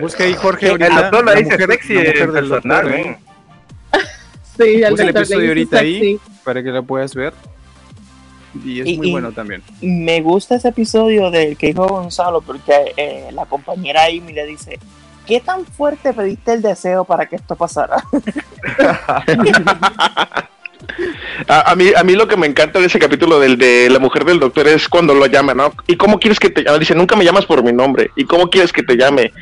Busca 0.00 0.24
ahí, 0.24 0.32
Jorge, 0.34 0.66
El 0.66 0.72
ahorita. 0.82 1.02
doctor 1.02 1.24
la 1.26 1.32
la 1.34 1.38
dice 1.40 1.50
mujer- 1.58 1.70
sexy 1.72 1.92
la 1.94 2.00
mujer 2.00 2.32
del 2.32 2.48
personal, 2.48 2.82
doctor. 2.84 2.94
¿eh? 3.00 3.18
Sí, 4.56 4.82
el 4.82 5.00
el 5.00 5.08
episodio 5.10 5.48
ahorita 5.48 5.78
ahí. 5.80 6.18
para 6.44 6.62
que 6.62 6.70
la 6.70 6.80
puedas 6.82 7.14
ver. 7.14 7.34
Y 8.64 8.80
es 8.80 8.86
Y- 8.88 8.96
muy 8.96 9.08
y- 9.08 9.12
bueno 9.12 9.32
también. 9.32 9.62
Me 9.80 10.20
gusta 10.20 10.56
ese 10.56 10.68
episodio 10.68 11.30
del 11.30 11.56
que 11.56 11.68
dijo 11.68 11.86
Gonzalo 11.86 12.40
porque 12.40 12.92
eh, 12.96 13.28
la 13.32 13.46
compañera 13.46 14.04
Amy 14.06 14.32
le 14.32 14.46
dice, 14.46 14.78
¿qué 15.26 15.40
tan 15.40 15.64
fuerte 15.64 16.12
pediste 16.12 16.52
el 16.54 16.62
deseo 16.62 17.04
para 17.04 17.26
que 17.26 17.36
esto 17.36 17.54
pasara? 17.56 18.02
A, 21.48 21.72
a 21.72 21.76
mí, 21.76 21.90
a 21.96 22.02
mí 22.04 22.14
lo 22.14 22.26
que 22.26 22.36
me 22.36 22.46
encanta 22.46 22.78
de 22.80 22.86
ese 22.86 22.98
capítulo 22.98 23.38
del 23.38 23.58
de 23.58 23.88
la 23.90 23.98
mujer 23.98 24.24
del 24.24 24.40
doctor 24.40 24.66
es 24.68 24.88
cuando 24.88 25.14
lo 25.14 25.26
llama, 25.26 25.54
¿no? 25.54 25.72
¿Y 25.86 25.96
cómo 25.96 26.18
quieres 26.18 26.38
que 26.40 26.50
te 26.50 26.62
llame? 26.62 26.78
Dice, 26.78 26.94
nunca 26.94 27.16
me 27.16 27.24
llamas 27.24 27.46
por 27.46 27.62
mi 27.62 27.72
nombre. 27.72 28.10
¿Y 28.16 28.24
cómo 28.24 28.48
quieres 28.50 28.72
que 28.72 28.82
te 28.82 28.96
llame? 28.96 29.32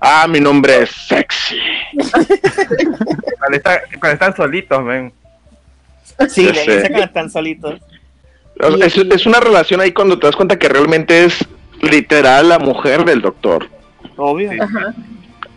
Ah, 0.00 0.26
mi 0.28 0.40
nombre 0.40 0.82
es 0.82 0.90
sexy. 0.90 1.56
Cuando, 3.38 3.56
está- 3.56 3.82
cuando 3.98 4.12
están 4.14 4.36
solitos, 4.36 4.82
men. 4.84 5.12
Sí, 6.28 6.44
le 6.44 6.52
dice 6.60 6.80
cuando 6.88 7.02
están 7.04 7.30
solitos. 7.30 7.80
Es, 8.56 8.96
es 8.96 9.26
una 9.26 9.40
relación 9.40 9.80
ahí 9.80 9.92
cuando 9.92 10.18
te 10.18 10.26
das 10.26 10.36
cuenta 10.36 10.58
que 10.58 10.68
realmente 10.68 11.24
es 11.24 11.44
literal 11.80 12.48
la 12.48 12.58
mujer 12.58 13.04
del 13.04 13.20
doctor. 13.20 13.68
Obvio. 14.16 14.50
Sí. 14.52 14.58
Ajá. 14.60 14.94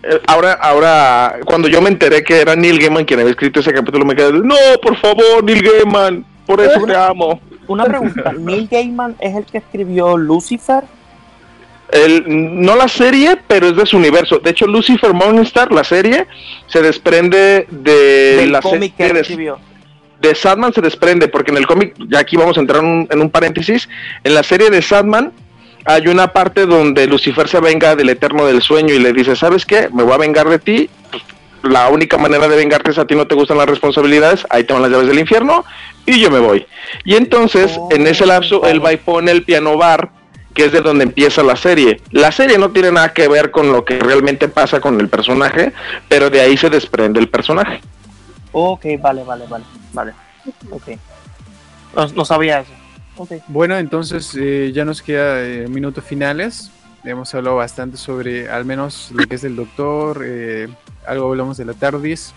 Eh, 0.03 0.21
Ahora, 0.27 0.53
ahora, 0.53 1.39
cuando 1.45 1.67
yo 1.67 1.81
me 1.81 1.89
enteré 1.89 2.23
que 2.23 2.39
era 2.39 2.55
Neil 2.55 2.79
Gaiman 2.79 3.05
quien 3.05 3.19
había 3.19 3.31
escrito 3.31 3.59
ese 3.59 3.73
capítulo, 3.73 4.05
me 4.05 4.15
quedé, 4.15 4.31
no, 4.33 4.55
por 4.81 4.95
favor, 4.97 5.43
Neil 5.43 5.63
Gaiman, 5.63 6.25
por 6.45 6.61
eso 6.61 6.85
te 6.85 6.95
amo. 6.95 7.39
Una 7.67 7.85
pregunta, 7.85 8.31
¿Neil 8.37 8.67
Gaiman 8.69 9.15
es 9.19 9.35
el 9.35 9.45
que 9.45 9.57
escribió 9.57 10.15
Lucifer? 10.15 10.83
El, 11.91 12.23
no 12.27 12.75
la 12.75 12.87
serie, 12.87 13.37
pero 13.47 13.67
es 13.67 13.75
de 13.75 13.85
su 13.85 13.97
universo. 13.97 14.39
De 14.39 14.51
hecho, 14.51 14.67
Lucifer 14.67 15.13
Morningstar, 15.13 15.71
la 15.71 15.83
serie, 15.83 16.27
se 16.67 16.81
desprende 16.81 17.67
de 17.69 18.37
Del 18.37 18.51
la 18.51 18.61
cómic 18.61 18.95
que 18.95 19.03
serie 19.03 19.13
de, 19.13 19.19
escribió. 19.21 19.59
De 20.21 20.35
Sandman 20.35 20.73
se 20.73 20.81
desprende, 20.81 21.27
porque 21.27 21.51
en 21.51 21.57
el 21.57 21.67
cómic, 21.67 21.93
ya 22.09 22.19
aquí 22.19 22.37
vamos 22.37 22.57
a 22.57 22.61
entrar 22.61 22.79
en 22.83 22.89
un, 22.89 23.07
en 23.09 23.21
un 23.21 23.29
paréntesis, 23.29 23.87
en 24.23 24.33
la 24.33 24.43
serie 24.43 24.69
de 24.69 24.81
Sandman 24.81 25.31
hay 25.85 26.07
una 26.07 26.33
parte 26.33 26.65
donde 26.65 27.05
Lucifer 27.05 27.47
se 27.47 27.59
venga 27.59 27.95
del 27.95 28.09
eterno 28.09 28.45
del 28.47 28.61
sueño 28.63 28.93
y 28.93 28.99
le 28.99 29.13
dice, 29.13 29.35
¿sabes 29.35 29.65
qué? 29.65 29.87
Me 29.93 30.01
voy 30.03 30.13
a 30.13 30.17
vengar 30.17 30.49
de 30.49 30.57
ti. 30.57 30.89
La 31.61 31.89
única 31.89 32.17
manera 32.17 32.47
de 32.47 32.55
vengarte 32.55 32.91
es 32.91 32.97
a 32.97 33.05
ti 33.05 33.15
no 33.15 33.27
te 33.27 33.35
gustan 33.35 33.57
las 33.57 33.67
responsabilidades, 33.67 34.45
ahí 34.49 34.63
te 34.63 34.73
van 34.73 34.81
las 34.81 34.91
llaves 34.91 35.07
del 35.07 35.19
infierno 35.19 35.63
y 36.05 36.19
yo 36.19 36.29
me 36.31 36.39
voy. 36.39 36.65
Y 37.03 37.15
entonces, 37.15 37.75
Oh, 37.77 37.89
en 37.91 38.05
ese 38.07 38.25
lapso, 38.25 38.61
vale. 38.61 38.73
él 38.73 38.85
va 38.85 38.93
y 38.93 38.97
pone 38.97 39.31
el 39.31 39.43
piano 39.43 39.77
bar, 39.77 40.09
que 40.53 40.65
es 40.65 40.71
de 40.71 40.81
donde 40.81 41.03
empieza 41.03 41.43
la 41.43 41.55
serie. 41.55 42.01
La 42.11 42.31
serie 42.31 42.57
no 42.57 42.71
tiene 42.71 42.91
nada 42.91 43.13
que 43.13 43.27
ver 43.27 43.51
con 43.51 43.71
lo 43.71 43.83
que 43.85 43.99
realmente 43.99 44.47
pasa 44.47 44.79
con 44.79 44.99
el 44.99 45.09
personaje, 45.09 45.71
pero 46.07 46.29
de 46.29 46.41
ahí 46.41 46.55
se 46.57 46.69
desprende 46.69 47.19
el 47.19 47.29
personaje. 47.29 47.81
Ok, 48.57 48.85
vale, 49.01 49.21
vale, 49.25 49.45
vale, 49.47 49.65
vale. 49.91 50.13
Ok. 50.71 50.87
No, 51.93 52.07
no 52.07 52.23
sabía 52.23 52.61
eso. 52.61 52.71
Ok. 53.17 53.33
Bueno, 53.49 53.77
entonces 53.77 54.33
eh, 54.39 54.71
ya 54.73 54.85
nos 54.85 55.01
queda 55.01 55.43
eh, 55.43 55.67
minutos 55.67 56.05
finales. 56.05 56.71
Hemos 57.03 57.35
hablado 57.35 57.57
bastante 57.57 57.97
sobre 57.97 58.47
al 58.49 58.63
menos 58.63 59.11
lo 59.11 59.27
que 59.27 59.35
es 59.35 59.43
el 59.43 59.57
doctor, 59.57 60.21
eh, 60.23 60.69
algo 61.05 61.27
hablamos 61.31 61.57
de 61.57 61.65
la 61.65 61.73
TARDIS. 61.73 62.33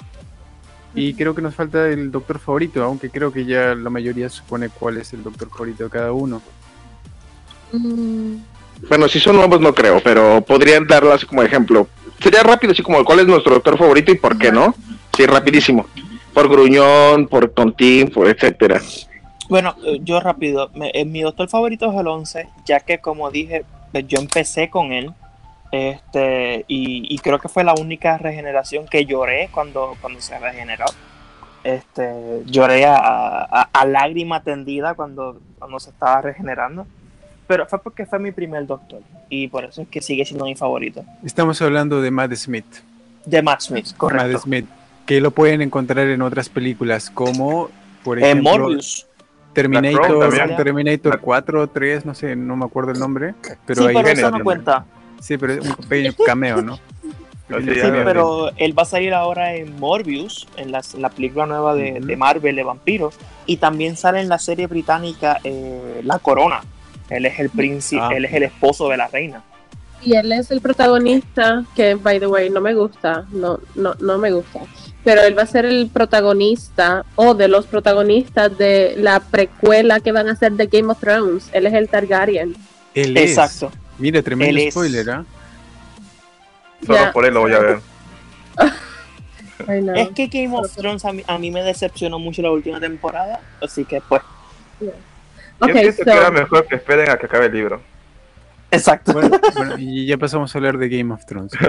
Y 0.93 1.15
creo 1.15 1.37
que 1.37 1.43
nos 1.43 1.55
falta 1.55 1.87
el 1.89 2.11
doctor 2.11 2.41
favorito, 2.41 2.83
aunque 2.83 3.11
creo 3.11 3.33
que 3.33 3.45
ya 3.45 3.77
la 3.77 3.89
mayoría 3.89 4.29
supone 4.29 4.71
cuál 4.71 4.97
es 4.97 5.13
el 5.13 5.23
doctor 5.23 5.49
favorito 5.51 5.85
de 5.85 5.91
cada 5.91 6.11
uno. 6.13 6.43
Mm, 7.71 8.39
Bueno, 8.89 9.07
si 9.07 9.21
son 9.21 9.37
nuevos 9.37 9.61
no 9.61 9.73
creo, 9.73 10.01
pero 10.03 10.41
podrían 10.41 10.85
darlo 10.85 11.13
así 11.13 11.27
como 11.27 11.45
ejemplo. 11.45 11.87
Sería 12.21 12.43
rápido, 12.43 12.73
así 12.73 12.83
como 12.83 13.05
cuál 13.05 13.21
es 13.21 13.27
nuestro 13.29 13.55
doctor 13.55 13.79
favorito 13.79 14.11
y 14.11 14.17
por 14.17 14.37
qué 14.37 14.51
no. 14.51 14.75
Sí, 15.19 15.27
rapidísimo. 15.27 15.85
Por 16.33 16.49
gruñón, 16.49 17.27
por 17.27 17.49
tontín, 17.51 18.09
por 18.09 18.29
etcétera. 18.29 18.81
Bueno, 19.49 19.75
eh, 19.85 19.99
yo 20.05 20.21
rápido. 20.21 20.71
me- 20.75 20.93
eh, 20.95 21.05
mi 21.05 21.23
doctor 21.23 21.49
favorito 21.49 21.91
es 21.91 21.99
el 21.99 22.07
11, 22.07 22.49
ya 22.65 22.79
que 22.79 22.99
como 23.01 23.29
dije, 23.33 23.65
pues, 23.91 24.07
yo 24.07 24.21
empecé 24.21 24.71
con 24.71 24.93
él. 24.93 25.11
Este, 25.73 26.65
y, 26.69 27.13
y 27.13 27.19
creo 27.19 27.41
que 27.41 27.49
fue 27.49 27.65
la 27.65 27.75
única 27.75 28.17
regeneración 28.17 28.87
que 28.87 29.07
lloré 29.07 29.49
cuando, 29.53 29.97
cuando 30.01 30.21
se 30.21 30.39
regeneró. 30.39 30.85
Este, 31.65 32.45
lloré 32.47 32.87
a, 32.87 32.97
a- 32.97 33.69
a 33.73 33.85
lágrima 33.85 34.45
tendida 34.45 34.95
cuando, 34.95 35.41
cuando 35.59 35.81
se 35.81 35.91
estaba 35.91 36.23
regenerando. 36.23 36.87
Pero 37.49 37.67
fue 37.67 37.83
porque 37.83 38.07
fue 38.07 38.21
mi 38.21 38.31
primer 38.31 38.67
doctor. 38.69 39.01
Y 39.31 39.49
por 39.49 39.65
eso 39.65 39.83
es 39.83 39.89
que 39.89 40.01
sigue 40.01 40.25
siendo 40.25 40.45
mi 40.45 40.55
favorito. 40.55 41.05
Estamos 41.25 41.61
hablando 41.61 42.01
de 42.01 42.13
Matt 42.13 42.35
Smith. 42.35 42.67
De 43.27 43.43
Matt 43.43 43.63
Smith, 43.63 43.87
Matt 43.89 43.97
correcto. 43.97 44.39
Smith, 44.39 44.67
que 45.09 45.23
lo 45.23 45.31
pueden 45.31 45.63
encontrar 45.63 46.07
en 46.09 46.21
otras 46.21 46.51
películas 46.51 47.09
como, 47.09 47.71
por 48.05 48.19
ejemplo, 48.19 48.59
Morbius. 48.59 49.07
Terminator. 49.55 50.29
Terminator 50.55 51.19
4 51.19 51.63
o 51.63 51.67
3, 51.67 52.05
no 52.05 52.15
sé, 52.15 52.37
no 52.37 52.57
me 52.59 52.67
acuerdo 52.67 52.93
el 52.93 52.99
nombre, 52.99 53.35
pero 53.65 53.83
sí, 53.83 53.89
ahí 53.89 53.95
pero 53.95 54.09
eso 54.09 54.31
no 54.31 54.45
cuenta. 54.45 54.85
Sí, 55.19 55.39
pero 55.39 55.55
es 55.55 55.61
un 55.67 55.75
pequeño 55.77 56.13
cameo, 56.25 56.61
¿no? 56.63 56.79
Sí, 57.49 57.81
pero 58.05 58.51
él 58.59 58.79
va 58.79 58.83
a 58.83 58.85
salir 58.85 59.15
ahora 59.15 59.55
en 59.55 59.81
Morbius, 59.81 60.47
en 60.59 60.71
la, 60.71 60.83
en 60.93 61.01
la 61.01 61.09
película 61.09 61.47
nueva 61.47 61.75
de, 61.75 61.99
de 61.99 62.15
Marvel 62.15 62.55
de 62.55 62.63
vampiros, 62.63 63.15
y 63.47 63.57
también 63.57 63.97
sale 63.97 64.21
en 64.21 64.29
la 64.29 64.39
serie 64.39 64.67
británica 64.67 65.39
eh, 65.43 66.03
La 66.05 66.19
Corona. 66.19 66.61
Él 67.09 67.25
es 67.25 67.39
el 67.39 67.49
príncipe, 67.49 68.03
Ah. 68.03 68.11
él 68.15 68.27
es 68.27 68.35
el 68.35 68.43
esposo 68.43 68.91
de 68.91 68.99
la 68.99 69.09
reina. 69.09 69.43
Y 70.03 70.15
él 70.15 70.31
es 70.33 70.51
el 70.51 70.61
protagonista, 70.61 71.65
que 71.75 71.95
by 71.95 72.21
the 72.21 72.27
way 72.27 72.51
no 72.51 72.61
me 72.61 72.75
gusta, 72.75 73.25
no, 73.33 73.59
no, 73.75 73.95
no 73.99 74.19
me 74.19 74.31
gusta. 74.31 74.61
Pero 75.09 75.23
él 75.23 75.39
va 75.39 75.45
a 75.45 75.47
ser 75.47 75.65
el 75.65 75.89
protagonista 75.91 77.03
o 77.15 77.33
de 77.33 77.49
los 77.49 77.67
protagonistas 77.67 78.59
de 78.59 78.93
la 78.99 79.21
precuela 79.21 80.01
que 80.01 80.13
van 80.13 80.29
a 80.29 80.33
hacer 80.33 80.53
de 80.53 80.67
Game 80.67 80.93
of 80.93 81.01
Thrones. 81.01 81.49
Él 81.55 81.65
es 81.65 81.73
el 81.73 81.89
Targaryen. 81.89 82.55
Él 82.93 83.17
es. 83.17 83.31
Exacto. 83.31 83.73
Mira, 83.97 84.21
tremendo 84.21 84.61
Él 84.61 84.71
spoiler, 84.71 85.09
¿ah? 85.09 85.25
Solo 86.85 86.99
Ya. 86.99 87.13
por 87.13 87.25
él 87.25 87.33
lo 87.33 87.41
voy 87.41 87.55
a 87.55 87.59
ver. 87.59 87.79
Es 89.97 90.09
que 90.11 90.27
Game 90.27 90.55
of 90.55 90.71
Thrones 90.77 91.05
a 91.07 91.13
mí, 91.15 91.23
a 91.27 91.39
mí 91.39 91.51
me 91.51 91.63
decepcionó 91.63 92.19
mucho 92.19 92.43
la 92.43 92.51
última 92.51 92.79
temporada, 92.79 93.41
así 93.63 93.87
que 93.87 94.03
pues. 94.07 94.21
Ok, 95.59 95.69
Yo 95.69 95.73
pienso 95.73 95.99
so- 95.99 96.05
que 96.05 96.11
era 96.11 96.31
mejor 96.31 96.67
que 96.69 96.77
esperen 96.77 97.09
a 97.11 97.17
que 97.17 97.25
acabe 97.27 97.47
el 97.47 97.53
libro. 97.55 97.81
Exacto. 98.71 99.13
Bueno, 99.13 99.39
bueno, 99.55 99.75
y 99.79 100.07
ya 100.07 100.19
pasamos 100.19 100.55
a 100.55 100.59
hablar 100.59 100.79
de 100.79 100.89
Game 100.89 101.13
of 101.13 101.25
Thrones. 101.25 101.53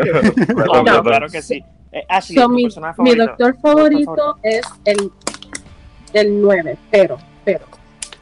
No, 0.55 1.03
claro 1.03 1.27
que 1.29 1.41
sí. 1.41 1.63
Eh, 1.91 2.03
Ashley, 2.07 2.37
So, 2.37 2.43
¿tu 2.47 2.49
mi, 2.53 2.63
personaje 2.63 3.01
mi 3.01 3.11
favorito? 3.11 3.25
doctor 3.25 3.61
favorito 3.61 4.37
es 4.43 4.61
el, 4.85 5.11
el 6.13 6.41
9, 6.41 6.77
pero, 6.91 7.17
pero. 7.43 7.65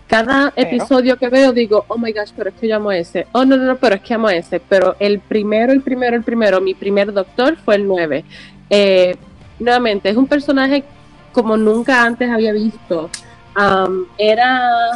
Cada 0.07 0.51
Pero. 0.51 0.67
episodio 0.67 1.17
que 1.17 1.27
veo 1.27 1.51
digo, 1.51 1.83
oh 1.89 1.97
my 1.97 2.13
gosh, 2.13 2.31
pero 2.35 2.49
es 2.49 2.55
que 2.55 2.67
yo 2.69 2.77
amo 2.77 2.91
a 2.91 2.97
ese. 2.97 3.27
Oh, 3.33 3.43
no, 3.43 3.57
no, 3.57 3.65
no, 3.65 3.75
pero 3.75 3.95
es 3.95 4.01
que 4.01 4.13
amo 4.13 4.27
a 4.27 4.35
ese. 4.35 4.61
Pero 4.61 4.95
el 4.99 5.19
primero, 5.19 5.73
el 5.73 5.81
primero, 5.81 6.15
el 6.15 6.23
primero, 6.23 6.61
mi 6.61 6.73
primer 6.73 7.11
doctor 7.11 7.57
fue 7.57 7.75
el 7.75 7.87
9. 7.87 8.23
Eh, 8.69 9.17
nuevamente, 9.59 10.09
es 10.09 10.15
un 10.15 10.27
personaje 10.27 10.85
como 11.33 11.57
nunca 11.57 12.03
antes 12.03 12.29
había 12.29 12.53
visto. 12.53 13.09
Am, 13.53 14.05
era 14.17 14.91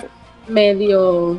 medio, 0.48 1.38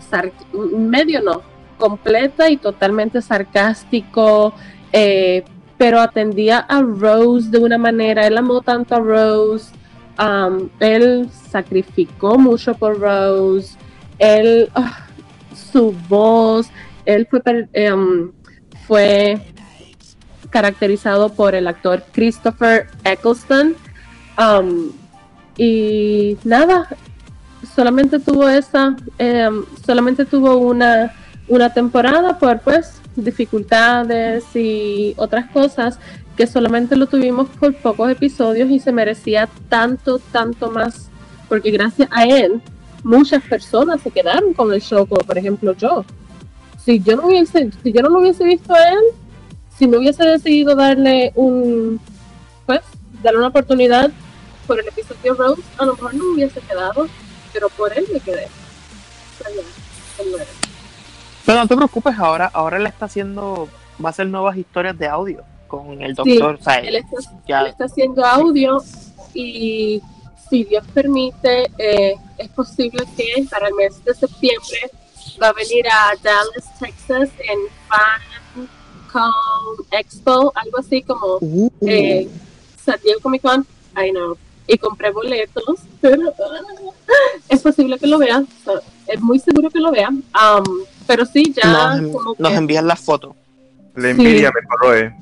medio 0.77 1.23
no, 1.23 1.43
completa 1.83 2.49
y 2.49 2.59
totalmente 2.59 3.21
sarcástico, 3.21 4.55
eh, 4.93 5.43
pero 5.77 5.99
atendía 6.01 6.59
a 6.59 6.81
Rose 6.81 7.51
de 7.51 7.59
una 7.59 7.77
manera, 7.77 8.25
él 8.25 8.39
amó 8.39 8.61
tanto 8.61 8.95
a 8.95 9.01
Rose, 9.01 9.73
um, 10.17 10.69
él 10.79 11.29
sacrificó 11.51 12.39
mucho 12.39 12.75
por 12.75 13.01
Rose, 13.01 13.77
él, 14.21 14.71
ah, 14.77 15.09
su 15.73 15.91
voz, 16.09 16.69
él 17.05 17.27
em, 17.73 18.31
fue 18.87 19.41
caracterizado 20.51 21.31
por 21.31 21.57
el 21.57 21.67
actor 21.67 22.05
Christopher 22.13 22.87
Eccleston, 23.03 23.75
um, 24.39 24.93
y 25.57 26.39
nada, 26.45 26.87
solamente 27.75 28.21
tuvo 28.21 28.49
esa, 28.49 28.95
em, 29.19 29.65
solamente 29.85 30.25
tuvo 30.25 30.59
una, 30.59 31.13
una 31.49 31.73
temporada 31.73 32.39
por 32.39 32.61
pues 32.61 33.01
dificultades 33.17 34.45
y 34.55 35.15
otras 35.17 35.51
cosas 35.51 35.99
que 36.37 36.47
solamente 36.47 36.97
lo 36.97 37.07
tuvimos 37.07 37.49
por 37.49 37.75
pocos 37.75 38.11
episodios 38.11 38.71
y 38.71 38.79
se 38.79 38.93
merecía 38.93 39.49
tanto, 39.69 40.19
tanto 40.19 40.71
más, 40.71 41.11
porque 41.49 41.71
gracias 41.71 42.09
a 42.11 42.25
él 42.25 42.63
muchas 43.05 43.43
personas 43.43 44.01
se 44.01 44.11
quedaron 44.11 44.55
con 44.55 44.73
el 44.73 44.81
show, 44.81 45.07
como 45.07 45.23
por 45.23 45.37
ejemplo 45.37 45.75
yo. 45.75 46.05
Si 46.85 47.01
yo 47.01 47.17
no 47.17 47.27
hubiese, 47.27 47.71
si 47.83 47.93
yo 47.93 48.03
no 48.03 48.09
lo 48.09 48.21
hubiese 48.21 48.45
visto 48.45 48.75
a 48.75 48.89
él, 48.89 49.05
si 49.77 49.87
no 49.87 49.99
hubiese 49.99 50.25
decidido 50.25 50.75
darle 50.75 51.33
un, 51.35 52.01
pues, 52.67 52.81
darle 53.23 53.39
una 53.39 53.49
oportunidad 53.49 54.11
por 54.67 54.81
el 54.81 54.89
episodio 54.89 55.35
Rose, 55.35 55.63
a 55.79 55.85
lo 55.85 55.95
mejor 55.95 56.15
no 56.15 56.25
me 56.25 56.35
hubiese 56.35 56.61
quedado, 56.61 57.09
pero 57.53 57.69
por 57.71 57.97
él 57.97 58.07
me 58.13 58.21
quedé. 58.21 58.49
Pero. 59.39 60.62
Pero 61.45 61.59
no 61.59 61.67
te 61.69 61.77
preocupes, 61.77 62.19
ahora, 62.19 62.51
ahora 62.53 62.77
él 62.77 62.87
está 62.87 63.07
haciendo, 63.07 63.69
va 64.03 64.09
a 64.09 64.11
hacer 64.11 64.27
nuevas 64.27 64.57
historias 64.57 64.97
de 64.99 65.07
audio 65.09 65.43
con 65.69 66.01
el 66.03 66.15
doctor. 66.15 66.59
o 66.61 66.63
sea, 66.63 66.77
Él 66.81 66.97
está, 66.97 67.17
ya- 67.47 67.61
él 67.63 67.67
está 67.69 67.85
haciendo 67.87 68.25
audio 68.25 68.83
y 69.35 70.01
si 70.51 70.65
Dios 70.65 70.85
permite, 70.93 71.71
eh, 71.79 72.15
es 72.39 72.49
posible 72.51 73.05
que 73.17 73.47
para 73.51 73.69
el 73.69 73.75
mes 73.75 74.05
de 74.05 74.15
septiembre 74.15 74.91
va 75.43 75.49
a 75.49 75.53
venir 75.55 75.87
a 75.89 76.13
Dallas, 76.23 76.79
Texas 76.79 77.31
en 77.39 77.59
Fan 77.89 78.69
Con 79.11 79.87
Expo, 79.99 80.53
algo 80.55 80.79
así 80.79 81.03
como 81.03 81.39
Uh, 81.41 81.71
eh, 81.83 82.29
San 82.85 83.01
Diego 83.03 83.21
Comic 83.21 83.43
Con, 83.43 83.67
I 83.97 84.11
know, 84.11 84.37
y 84.67 84.77
compré 84.79 85.11
boletos, 85.11 85.81
pero 86.01 86.33
ah, 86.39 86.61
es 87.49 87.61
posible 87.63 87.99
que 87.99 88.07
lo 88.07 88.19
vean, 88.19 88.47
es 89.07 89.21
muy 89.21 89.39
seguro 89.39 89.71
que 89.71 89.81
lo 89.81 89.91
vean, 89.91 90.23
um, 90.35 90.65
pero 91.07 91.25
sí, 91.27 91.55
ya 91.57 91.97
nos, 91.97 92.13
como 92.13 92.35
nos 92.39 92.51
que 92.51 92.57
envían 92.57 92.87
la 92.87 92.97
foto. 92.97 93.35
La 93.95 94.11
envidia 94.11 94.51
me 94.55 94.67
corroe. 94.67 95.15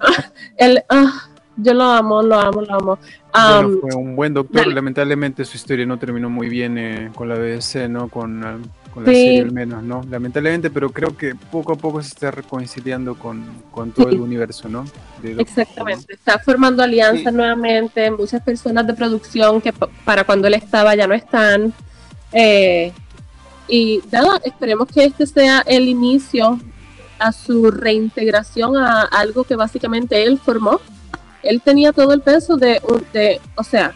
el, 0.56 0.82
ah, 0.88 1.12
yo 1.56 1.74
lo 1.74 1.84
amo, 1.84 2.22
lo 2.22 2.38
amo, 2.38 2.62
lo 2.62 2.74
amo. 2.74 2.98
Bueno, 3.32 3.78
fue 3.80 3.94
un 3.94 4.16
buen 4.16 4.32
doctor. 4.34 4.62
dale. 4.62 4.74
Lamentablemente 4.74 5.44
su 5.44 5.56
historia 5.56 5.84
no 5.86 5.98
terminó 5.98 6.30
muy 6.30 6.48
bien 6.48 6.78
eh, 6.78 7.10
con 7.14 7.28
la 7.28 7.34
BBC, 7.34 7.88
¿no? 7.88 8.08
Con, 8.08 8.42
ah, 8.44 8.56
con 8.94 9.04
la 9.04 9.10
Sí. 9.12 9.16
serie 9.18 9.40
al 9.42 9.52
menos, 9.52 9.82
¿no? 9.82 10.02
Lamentablemente, 10.08 10.70
pero 10.70 10.90
creo 10.90 11.16
que 11.16 11.34
poco 11.34 11.72
a 11.72 11.76
poco 11.76 12.00
se 12.02 12.08
está 12.08 12.30
reconciliando 12.30 13.14
con, 13.16 13.44
con 13.70 13.90
todo 13.92 14.08
Sí. 14.08 14.14
el 14.14 14.20
universo, 14.22 14.68
¿no? 14.68 14.84
De 15.22 15.34
Doctor, 15.34 15.40
Exactamente, 15.62 16.14
está 16.14 16.38
formando 16.38 16.82
alianzas 16.82 17.30
Sí. 17.32 17.36
nuevamente, 17.36 18.10
muchas 18.10 18.42
personas 18.42 18.86
de 18.86 18.94
producción 18.94 19.60
que 19.60 19.72
pa- 19.72 19.88
para 20.04 20.24
cuando 20.24 20.46
él 20.48 20.54
estaba 20.54 20.94
ya 20.94 21.06
no 21.06 21.14
están. 21.14 21.72
Eh, 22.32 22.92
y 23.68 24.00
nada, 24.10 24.40
esperemos 24.44 24.88
que 24.88 25.04
este 25.04 25.26
sea 25.26 25.62
el 25.66 25.88
inicio 25.88 26.58
a 27.18 27.32
su 27.32 27.70
reintegración 27.70 28.76
a 28.76 29.02
algo 29.02 29.44
que 29.44 29.56
básicamente 29.56 30.22
él 30.24 30.38
formó. 30.38 30.80
Él 31.42 31.60
tenía 31.62 31.92
todo 31.92 32.12
el 32.12 32.20
peso 32.20 32.56
de, 32.56 32.80
o 33.56 33.62
sea, 33.64 33.92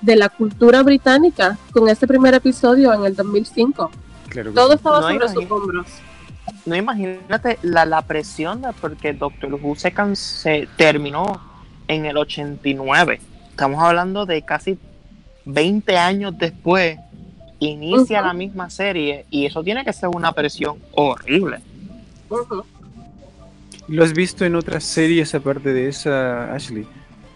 de 0.00 0.16
la 0.16 0.28
cultura 0.28 0.82
británica 0.82 1.56
con 1.72 1.88
ese 1.88 2.06
primer 2.06 2.34
episodio 2.34 2.92
en 2.92 3.04
el 3.04 3.14
2005. 3.16 3.82
¿no? 3.82 3.90
Claro 4.28 4.50
que 4.50 4.54
Todo 4.54 4.68
sí. 4.70 4.74
estaba 4.76 5.00
No, 5.00 5.08
sobre 5.08 5.28
sus 5.28 5.50
hombros. 5.50 5.86
No 6.66 6.76
imagínate 6.76 7.58
la, 7.62 7.86
la 7.86 8.02
presión 8.02 8.62
de- 8.62 8.72
porque 8.80 9.12
Doctor 9.14 9.54
Who 9.54 9.76
se, 9.76 9.92
can- 9.92 10.16
se 10.16 10.68
terminó 10.76 11.40
en 11.88 12.04
el 12.06 12.16
89. 12.16 13.20
Estamos 13.50 13.82
hablando 13.82 14.26
de 14.26 14.42
casi 14.42 14.78
20 15.44 15.96
años 15.96 16.34
después. 16.36 16.98
Inicia 17.64 18.20
la 18.20 18.32
misma 18.32 18.68
serie 18.68 19.24
y 19.30 19.46
eso 19.46 19.62
tiene 19.62 19.84
que 19.84 19.92
ser 19.92 20.10
una 20.10 20.32
presión 20.32 20.78
horrible. 20.92 21.60
¿Lo 23.88 24.04
has 24.04 24.12
visto 24.12 24.44
en 24.44 24.54
otras 24.54 24.84
series 24.84 25.34
aparte 25.34 25.72
de 25.72 25.88
esa, 25.88 26.52
Ashley? 26.54 26.86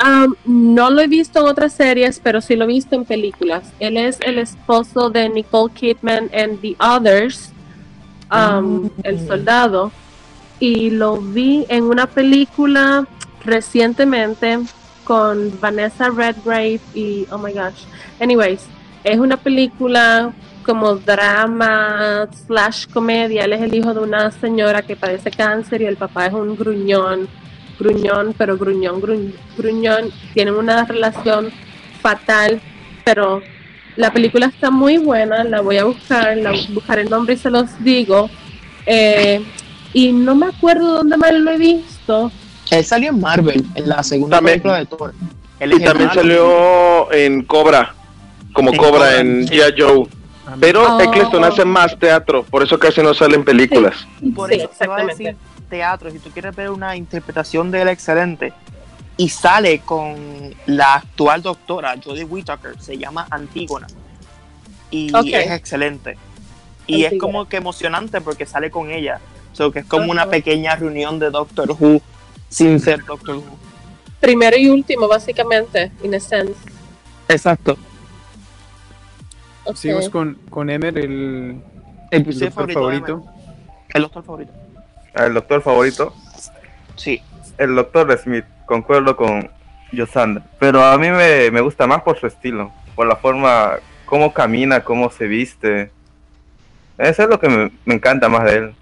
Um, 0.04 0.34
no 0.44 0.90
lo 0.90 1.00
he 1.00 1.08
visto 1.08 1.40
en 1.40 1.46
otras 1.46 1.72
series, 1.72 2.20
pero 2.22 2.40
sí 2.40 2.56
lo 2.56 2.64
he 2.64 2.68
visto 2.68 2.94
en 2.94 3.04
películas. 3.04 3.72
Él 3.80 3.96
es 3.96 4.18
el 4.20 4.38
esposo 4.38 5.10
de 5.10 5.28
Nicole 5.28 5.72
Kidman 5.74 6.28
en 6.32 6.58
The 6.58 6.76
Others, 6.78 7.50
um, 8.30 8.90
El 9.02 9.26
Soldado, 9.26 9.90
y 10.60 10.90
lo 10.90 11.16
vi 11.16 11.66
en 11.68 11.84
una 11.84 12.06
película 12.06 13.06
recientemente 13.44 14.58
con 15.04 15.58
Vanessa 15.60 16.10
Redgrave 16.10 16.80
y, 16.94 17.26
oh 17.30 17.38
my 17.38 17.52
gosh, 17.52 17.84
anyways, 18.20 18.60
es 19.12 19.18
una 19.18 19.36
película 19.36 20.32
como 20.64 20.96
drama 20.96 22.28
slash 22.46 22.86
comedia. 22.92 23.44
Él 23.44 23.52
es 23.54 23.62
el 23.62 23.74
hijo 23.74 23.94
de 23.94 24.00
una 24.00 24.30
señora 24.30 24.82
que 24.82 24.96
padece 24.96 25.30
cáncer 25.30 25.82
y 25.82 25.86
el 25.86 25.96
papá 25.96 26.26
es 26.26 26.32
un 26.34 26.56
gruñón 26.56 27.28
gruñón, 27.78 28.34
pero 28.36 28.58
gruñón, 28.58 29.00
gruñ- 29.00 29.32
gruñón, 29.56 30.10
tienen 30.34 30.54
una 30.54 30.84
relación 30.84 31.48
fatal, 32.02 32.60
pero 33.04 33.40
la 33.94 34.12
película 34.12 34.46
está 34.46 34.68
muy 34.68 34.98
buena, 34.98 35.44
la 35.44 35.60
voy 35.60 35.76
a 35.78 35.84
buscar, 35.84 36.36
la 36.38 36.52
buscaré 36.70 37.02
el 37.02 37.08
nombre 37.10 37.34
y 37.34 37.36
se 37.38 37.50
los 37.50 37.66
digo. 37.84 38.28
Eh, 38.84 39.40
y 39.92 40.10
no 40.10 40.34
me 40.34 40.46
acuerdo 40.46 40.94
dónde 40.96 41.16
más 41.16 41.32
lo 41.34 41.52
he 41.52 41.56
visto. 41.58 42.32
Él 42.72 42.84
salió 42.84 43.10
en 43.10 43.20
Marvel, 43.20 43.64
en 43.76 43.88
la 43.88 44.02
segunda 44.02 44.38
También. 44.38 44.54
película 44.60 44.78
de 44.78 44.86
Thor. 44.86 45.14
Él 45.60 45.72
Y 45.74 45.80
también 45.84 46.10
salió 46.12 47.12
en 47.12 47.44
Cobra, 47.44 47.94
como 48.58 48.72
En 48.72 48.76
Cobra 48.76 48.90
Cobra, 48.90 49.20
en 49.20 49.46
sí. 49.46 49.54
G.I. 49.54 49.80
Joe. 49.80 50.06
Pero 50.60 50.82
Oh. 50.96 51.00
Eccleston 51.00 51.44
hace 51.44 51.64
más 51.64 51.96
teatro, 51.98 52.42
por 52.42 52.62
eso 52.62 52.78
casi 52.78 53.02
no 53.02 53.14
salen 53.14 53.44
películas. 53.44 54.06
Por 54.34 54.50
Sí, 54.50 54.56
eso 54.56 54.68
te 54.76 54.86
va 54.86 54.96
a 54.96 55.02
exactamente. 55.02 55.24
decir 55.24 55.36
teatro, 55.68 56.10
si 56.10 56.18
tú 56.18 56.30
quieres 56.30 56.56
ver 56.56 56.70
una 56.70 56.96
interpretación 56.96 57.70
de 57.70 57.82
él 57.82 57.88
excelente, 57.88 58.52
y 59.16 59.28
sale 59.28 59.80
con 59.80 60.54
la 60.66 60.94
actual 60.94 61.42
doctora 61.42 61.94
Jodie 62.02 62.24
Whittaker, 62.24 62.80
se 62.80 62.96
llama 62.98 63.26
Antígona, 63.30 63.86
y 64.90 65.12
es 65.34 65.50
excelente. 65.52 66.16
Y 66.86 67.04
es 67.04 67.12
como 67.20 67.46
que 67.46 67.58
emocionante 67.58 68.20
porque 68.22 68.46
sale 68.46 68.70
con 68.70 68.90
ella, 68.90 69.20
so 69.52 69.70
que 69.70 69.80
es 69.80 69.84
como 69.86 70.10
una 70.10 70.26
pequeña 70.30 70.74
reunión 70.76 71.18
de 71.18 71.30
Doctor 71.30 71.76
Who 71.78 72.00
sin 72.48 72.80
ser 72.80 73.04
Doctor 73.04 73.36
Who. 73.36 73.58
Primero 74.20 74.56
y 74.56 74.68
último, 74.68 75.06
básicamente, 75.06 75.92
in 76.02 76.14
a 76.14 76.20
sense. 76.20 76.54
Exacto. 77.28 77.76
Ok. 79.68 79.76
Seguimos 79.76 80.08
con, 80.08 80.34
con 80.50 80.70
Emer, 80.70 80.98
el, 80.98 81.60
El 82.10 82.26
el 82.28 82.38
doctor 82.38 82.72
favorito. 82.72 83.24
El 83.94 84.02
doctor 84.02 84.22
favorito. 84.24 84.52
El 85.14 85.34
doctor 85.34 85.62
favorito, 85.62 86.14
Sí. 86.96 87.20
el 87.58 87.74
doctor 87.74 88.16
Smith, 88.18 88.44
concuerdo 88.66 89.16
con 89.16 89.50
Yosandra. 89.92 90.44
Pero 90.58 90.84
a 90.84 90.96
mí 90.98 91.10
me, 91.10 91.50
me 91.50 91.60
gusta 91.60 91.86
más 91.86 92.02
por 92.02 92.18
su 92.18 92.26
estilo, 92.26 92.70
por 92.94 93.06
la 93.06 93.16
forma, 93.16 93.72
cómo 94.04 94.32
camina, 94.32 94.80
cómo 94.84 95.10
se 95.10 95.26
viste. 95.26 95.90
Eso 96.98 97.22
es 97.24 97.28
lo 97.28 97.38
que 97.40 97.48
me, 97.48 97.70
me 97.84 97.94
encanta 97.94 98.28
más 98.28 98.44
de 98.44 98.56
él. 98.56 98.74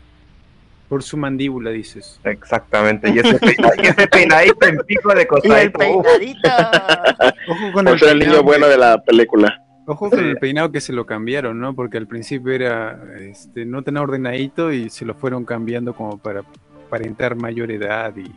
Por 0.88 1.02
su 1.02 1.16
mandíbula, 1.16 1.70
dices. 1.70 2.20
Exactamente. 2.24 3.10
Y 3.10 3.18
ese, 3.18 3.38
peina- 3.38 3.72
y 3.76 3.86
ese 3.86 4.06
peinadito 4.06 4.66
en 4.66 4.78
pico 4.86 5.10
de 5.14 5.18
Y 5.18 5.22
el 5.22 5.26
costadito. 5.28 5.78
peinadito. 5.78 6.48
Ojo 7.48 7.72
con 7.72 7.84
Por 7.86 7.98
ser 7.98 8.08
el 8.10 8.18
niño 8.20 8.42
bueno 8.42 8.66
de 8.68 8.76
la 8.78 8.98
película. 9.02 9.62
Ojo 9.86 10.10
con 10.10 10.18
el 10.24 10.36
peinado 10.38 10.72
que 10.72 10.80
se 10.80 10.92
lo 10.92 11.06
cambiaron, 11.06 11.60
¿no? 11.60 11.74
Porque 11.74 11.96
al 11.96 12.06
principio 12.06 12.52
era 12.52 13.00
este, 13.20 13.64
no 13.64 13.82
tan 13.82 13.96
ordenadito 13.96 14.72
y 14.72 14.90
se 14.90 15.04
lo 15.04 15.14
fueron 15.14 15.44
cambiando 15.44 15.94
como 15.94 16.18
para 16.18 16.42
aparentar 16.86 17.36
mayor 17.36 17.70
edad 17.70 18.14
y 18.16 18.30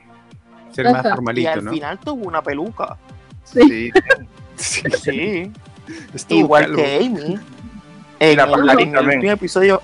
ser 0.73 0.85
más 0.85 0.97
Ajá. 0.97 1.09
y 1.09 1.11
formalito, 1.11 1.49
al 1.51 1.65
¿no? 1.65 1.71
final 1.71 1.99
tuvo 1.99 2.27
una 2.27 2.41
peluca. 2.41 2.97
Sí. 3.43 3.61
Sí. 3.61 3.91
Sí, 4.55 4.81
Sí. 5.01 5.51
estuvo 6.13 6.39
Igual 6.39 6.63
calvo. 6.65 6.77
que 6.77 6.97
Amy. 6.97 7.39
En, 8.19 8.37
la 8.37 8.43
el, 8.43 8.79
en 8.81 8.97
último 8.97 9.31
episodio, 9.31 9.81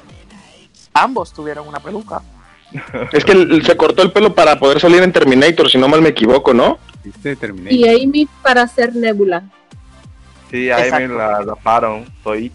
ambos 0.93 1.31
tuvieron 1.33 1.65
una 1.67 1.79
peluca. 1.79 2.21
Es 3.13 3.23
que 3.23 3.61
se 3.63 3.77
cortó 3.77 4.01
el 4.03 4.11
pelo 4.11 4.35
para 4.35 4.59
poder 4.59 4.81
salir 4.81 5.01
en 5.01 5.13
Terminator, 5.13 5.69
si 5.69 5.77
no 5.77 5.87
mal 5.87 6.01
me 6.01 6.09
equivoco, 6.09 6.53
¿no? 6.53 6.77
¿Viste? 7.03 7.35
Terminé. 7.37 7.71
Y 7.73 7.87
Amy 7.87 8.27
para 8.43 8.67
ser 8.67 8.93
Nebula. 8.95 9.43
Sí, 10.55 10.71
ahí 10.71 10.89
me 10.89 11.03
Exacto. 11.03 11.17
la 11.17 12.05
soy. 12.23 12.49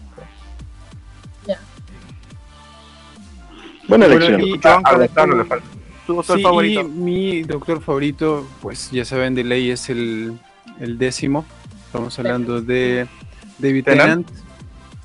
Buena 3.87 4.07
Bueno, 4.07 4.25
elección. 4.25 4.41
A 4.63 4.81
¿cuál 4.81 5.01
es 5.03 5.13
Gonzalo 5.13 5.31
tu- 5.33 5.37
le 5.37 5.45
falta. 5.45 5.65
tu 6.07 6.13
doctor 6.15 6.37
Sí, 6.37 6.43
favorito? 6.43 6.81
y 6.81 6.83
mi 6.85 7.41
doctor 7.43 7.81
favorito, 7.81 8.47
pues 8.61 8.89
ya 8.89 9.05
saben, 9.05 9.35
de 9.35 9.43
ley 9.43 9.69
es 9.69 9.87
el, 9.91 10.33
el 10.79 10.97
décimo. 10.97 11.45
Estamos 11.85 12.17
hablando 12.17 12.59
de 12.61 13.05
David 13.59 13.83
Tennant. 13.83 14.27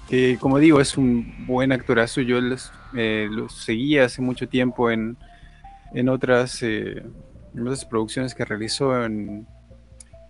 Que 0.09 0.39
como 0.41 0.59
digo, 0.59 0.81
es 0.81 0.97
un 0.97 1.47
buen 1.47 1.73
actorazo. 1.73 2.23
Yo 2.23 2.41
los, 2.41 2.73
eh, 2.95 3.29
lo 3.31 3.51
seguía 3.51 4.05
hace 4.07 4.23
mucho 4.23 4.49
tiempo 4.49 4.91
en, 4.91 5.19
en 5.93 6.09
otras, 6.09 6.63
eh, 6.63 7.03
en 7.55 7.61
otras 7.61 7.85
producciones 7.85 8.35
que 8.35 8.45
realizó 8.47 9.05
en, 9.05 9.47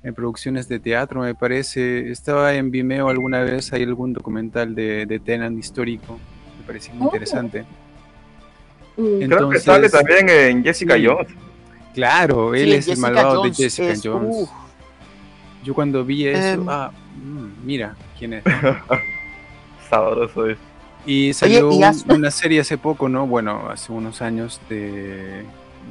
en 0.03 0.15
producciones 0.15 0.69
de 0.69 0.79
teatro, 0.79 1.21
me 1.23 1.35
parece. 1.35 2.11
Estaba 2.11 2.55
en 2.55 2.71
Vimeo 2.71 3.09
alguna 3.09 3.41
vez, 3.43 3.73
hay 3.73 3.83
algún 3.83 4.13
documental 4.13 4.75
de, 4.75 5.07
de 5.07 5.19
Tennant 5.19 5.59
histórico. 5.59 6.19
Me 6.61 6.67
parece 6.67 6.93
muy 6.93 7.03
Oh. 7.03 7.07
interesante. 7.07 7.65
Mm. 8.97 9.19
Creo 9.29 9.51
que 9.51 9.59
sale 9.61 9.87
Entonces- 9.87 9.93
también 9.93 10.29
en 10.29 10.65
Jessica 10.65 10.97
Sí. 10.97 11.07
Jones. 11.07 11.29
Claro, 11.95 12.55
él 12.55 12.69
Sí, 12.71 12.75
es 12.75 12.89
el 12.89 12.99
malvado 12.99 13.41
Jones 13.41 13.57
de 13.57 13.65
Jessica 13.65 13.89
es- 13.91 14.03
Jones. 14.05 14.29
uf, 14.31 14.51
Yo 15.65 15.75
cuando 15.75 16.05
vi 16.05 16.29
eso, 16.29 16.61
Em. 16.63 16.69
ah, 16.69 16.93
mm, 17.17 17.67
mira 17.67 17.97
quién 18.17 18.35
es. 18.35 18.45
Sabroso 19.91 20.47
es. 20.47 20.59
Y 21.05 21.33
salió 21.33 21.73
y 21.73 21.77
un- 21.77 21.85
has- 21.85 22.05
una 22.09 22.31
serie 22.31 22.61
hace 22.61 22.79
poco, 22.79 23.09
¿no? 23.09 23.27
Bueno, 23.27 23.69
hace 23.71 23.93
unos 23.93 24.23
años 24.23 24.61
de 24.69 25.43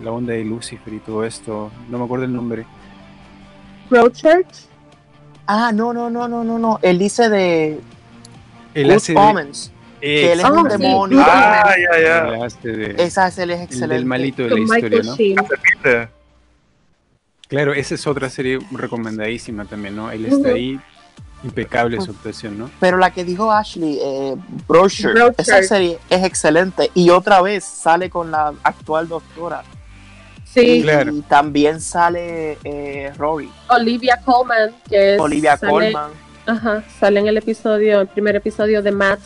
la 0.03 0.11
onda 0.11 0.33
de 0.33 0.43
Lucifer 0.43 0.93
y 0.93 0.99
todo 0.99 1.23
esto. 1.25 1.71
No 1.89 1.97
me 1.99 2.05
acuerdo 2.05 2.25
el 2.25 2.33
nombre. 2.33 2.65
Broadchurch. 3.89 4.65
Ah, 5.47 5.71
no, 5.73 5.93
no, 5.93 6.09
no, 6.09 6.27
no, 6.27 6.43
no, 6.43 6.57
no. 6.59 6.79
Él 6.81 6.97
dice 6.99 7.29
de 7.29 7.79
Él 8.73 8.87
Good 8.87 8.95
hace 8.95 9.13
de, 9.13 9.19
Omens. 9.19 9.71
Que 10.01 10.33
él 10.33 10.39
es 10.39 10.45
un 10.45 10.67
Ah, 10.67 10.69
sí, 10.69 10.77
demonio. 10.83 11.19
Ah, 11.25 11.73
ya, 11.93 12.01
ya. 12.01 12.47
de- 12.71 12.95
Esa 13.03 13.27
es 13.27 13.37
él 13.39 13.51
es 13.51 13.57
el 13.57 13.63
excelente. 13.63 13.95
del 13.95 14.05
malito 14.05 14.43
de 14.43 14.49
la 14.49 14.59
historia, 14.59 15.01
¿no? 15.03 16.09
Claro, 17.47 17.73
esa 17.73 17.95
es 17.95 18.05
otra 18.07 18.29
serie 18.29 18.59
recomendadísima 18.71 19.65
también, 19.65 19.95
¿no? 19.95 20.11
Él 20.11 20.25
está 20.25 20.49
ahí, 20.49 20.79
impecable 21.43 22.01
su 22.01 22.11
actuación, 22.11 22.57
¿no? 22.57 22.69
Pero 22.79 22.97
la 22.97 23.11
que 23.11 23.23
dijo 23.23 23.51
Ashley, 23.51 23.99
eh, 24.01 24.35
esa 25.37 25.61
serie 25.63 25.99
es 26.09 26.23
excelente. 26.23 26.89
Y 26.95 27.11
otra 27.11 27.41
vez 27.41 27.63
sale 27.63 28.09
con 28.09 28.31
la 28.31 28.53
actual 28.63 29.07
doctora. 29.07 29.63
Sí, 30.55 30.81
Claro. 30.83 31.11
Y 31.13 31.21
también 31.23 31.81
sale 31.81 32.57
eh, 32.63 33.11
Rory, 33.17 33.51
Olivia 33.69 34.19
Colman, 34.23 34.73
que 34.89 35.15
es, 35.15 35.19
Olivia 35.21 35.57
sale, 35.57 35.71
Colman. 35.91 36.11
Ajá, 36.47 36.83
sale 36.99 37.19
en 37.19 37.27
el 37.27 37.37
episodio, 37.37 38.01
el 38.01 38.07
primer 38.07 38.35
episodio 38.37 38.81
de 38.81 38.91
Matt. 38.91 39.19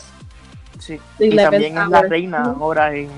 Sí. 0.78 0.98
Y 1.18 1.30
11th 1.30 1.36
también 1.50 1.78
es 1.78 1.88
la 1.88 2.02
reina 2.02 2.42
ahora 2.58 2.94
en, 2.94 3.08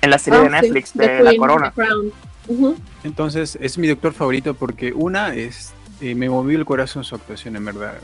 en 0.00 0.10
la 0.10 0.18
serie 0.18 0.38
Ah, 0.38 0.42
de 0.42 0.48
sí, 0.48 0.54
Netflix 0.54 0.92
The 0.92 1.08
de 1.08 1.22
La 1.22 1.30
Queen, 1.30 1.40
Corona. 1.40 1.72
The 1.74 1.82
Crown. 1.82 2.12
Ujú. 2.48 2.76
Entonces, 3.04 3.58
es 3.60 3.78
mi 3.78 3.88
doctor 3.88 4.12
favorito 4.12 4.54
porque 4.54 4.92
una 4.92 5.34
es... 5.34 5.72
eh, 6.00 6.14
me 6.14 6.28
movió 6.28 6.58
el 6.58 6.64
corazón 6.64 7.02
su 7.04 7.14
actuación, 7.14 7.56
en 7.56 7.64
verdad. 7.64 7.94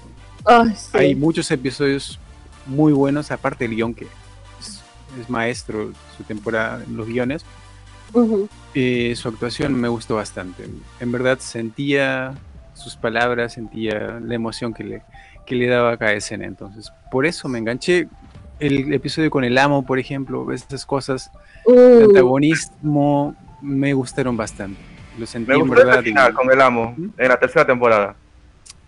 Sí. 0.76 0.88
Hay 0.96 1.14
muchos 1.14 1.50
episodios 1.50 2.18
muy 2.66 2.92
buenos, 2.92 3.30
aparte 3.30 3.64
del 3.68 3.76
guion 3.76 3.94
que 3.94 4.04
es, 4.60 4.80
es 5.20 5.28
maestro 5.28 5.92
su 6.16 6.22
temporada 6.24 6.82
en 6.86 6.96
los 6.96 7.06
guiones. 7.06 7.44
Eh, 8.74 9.14
su 9.16 9.28
actuación 9.28 9.74
me 9.74 9.88
gustó 9.88 10.16
bastante. 10.16 10.64
En 11.00 11.12
verdad 11.12 11.38
sentía 11.40 12.34
sus 12.74 12.96
palabras, 12.96 13.52
sentía 13.54 14.18
la 14.22 14.34
emoción 14.34 14.72
que 14.72 14.84
le, 14.84 15.02
que 15.46 15.54
le 15.54 15.66
daba 15.66 15.92
a 15.92 15.96
cada 15.96 16.12
escena. 16.12 16.46
Entonces, 16.46 16.92
por 17.10 17.26
eso 17.26 17.48
me 17.48 17.58
enganché. 17.58 18.08
El 18.60 18.92
episodio 18.92 19.30
con 19.30 19.44
el 19.44 19.56
amo, 19.56 19.86
por 19.86 19.98
ejemplo, 20.00 20.50
esas 20.52 20.84
cosas, 20.84 21.30
el 21.66 21.74
Uh, 21.74 22.04
antagonismo, 22.06 23.36
me 23.60 23.92
gustaron 23.92 24.36
bastante. 24.36 24.80
Lo 25.18 25.26
sentí 25.26 25.48
Me 25.50 25.54
en 25.54 25.60
gustó 25.60 25.74
verdad. 25.76 25.98
el 25.98 26.04
final 26.04 26.34
con 26.34 26.50
el 26.50 26.60
amo 26.60 26.94
¿Mm? 26.96 27.08
en 27.18 27.28
la 27.28 27.38
tercera 27.38 27.66
temporada. 27.66 28.16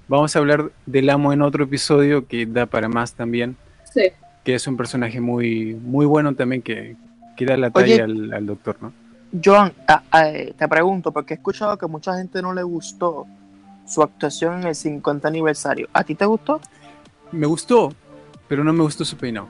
Vamos 0.08 0.34
a 0.34 0.38
hablar 0.40 0.70
del 0.86 1.08
amo 1.10 1.32
en 1.32 1.42
otro 1.42 1.64
episodio 1.64 2.26
que 2.26 2.46
da 2.46 2.66
para 2.66 2.88
más 2.88 3.12
también. 3.14 3.56
sí. 3.92 4.10
que 4.44 4.54
es 4.54 4.66
un 4.66 4.76
personaje 4.76 5.20
muy, 5.20 5.74
muy 5.74 6.06
bueno 6.06 6.34
también 6.34 6.62
que, 6.62 6.96
que 7.36 7.44
da 7.44 7.56
la 7.58 7.70
Oye. 7.74 7.92
talla 7.98 8.04
al, 8.04 8.32
al 8.32 8.46
doctor, 8.46 8.76
¿no? 8.80 8.92
Joan, 9.32 9.72
ah, 9.86 10.02
ah, 10.10 10.28
eh, 10.28 10.54
te 10.58 10.68
pregunto, 10.68 11.12
porque 11.12 11.34
he 11.34 11.36
escuchado 11.36 11.78
que 11.78 11.86
mucha 11.86 12.16
gente 12.16 12.42
no 12.42 12.52
le 12.52 12.62
gustó 12.62 13.26
su 13.86 14.02
actuación 14.02 14.60
en 14.62 14.68
el 14.68 14.74
50 14.74 15.28
aniversario. 15.28 15.88
¿A 15.92 16.02
ti 16.04 16.14
te 16.14 16.24
gustó? 16.24 16.60
Me 17.32 17.46
gustó, 17.46 17.92
pero 18.48 18.64
no 18.64 18.72
me 18.72 18.82
gustó 18.82 19.04
su 19.04 19.16
peinado. 19.16 19.48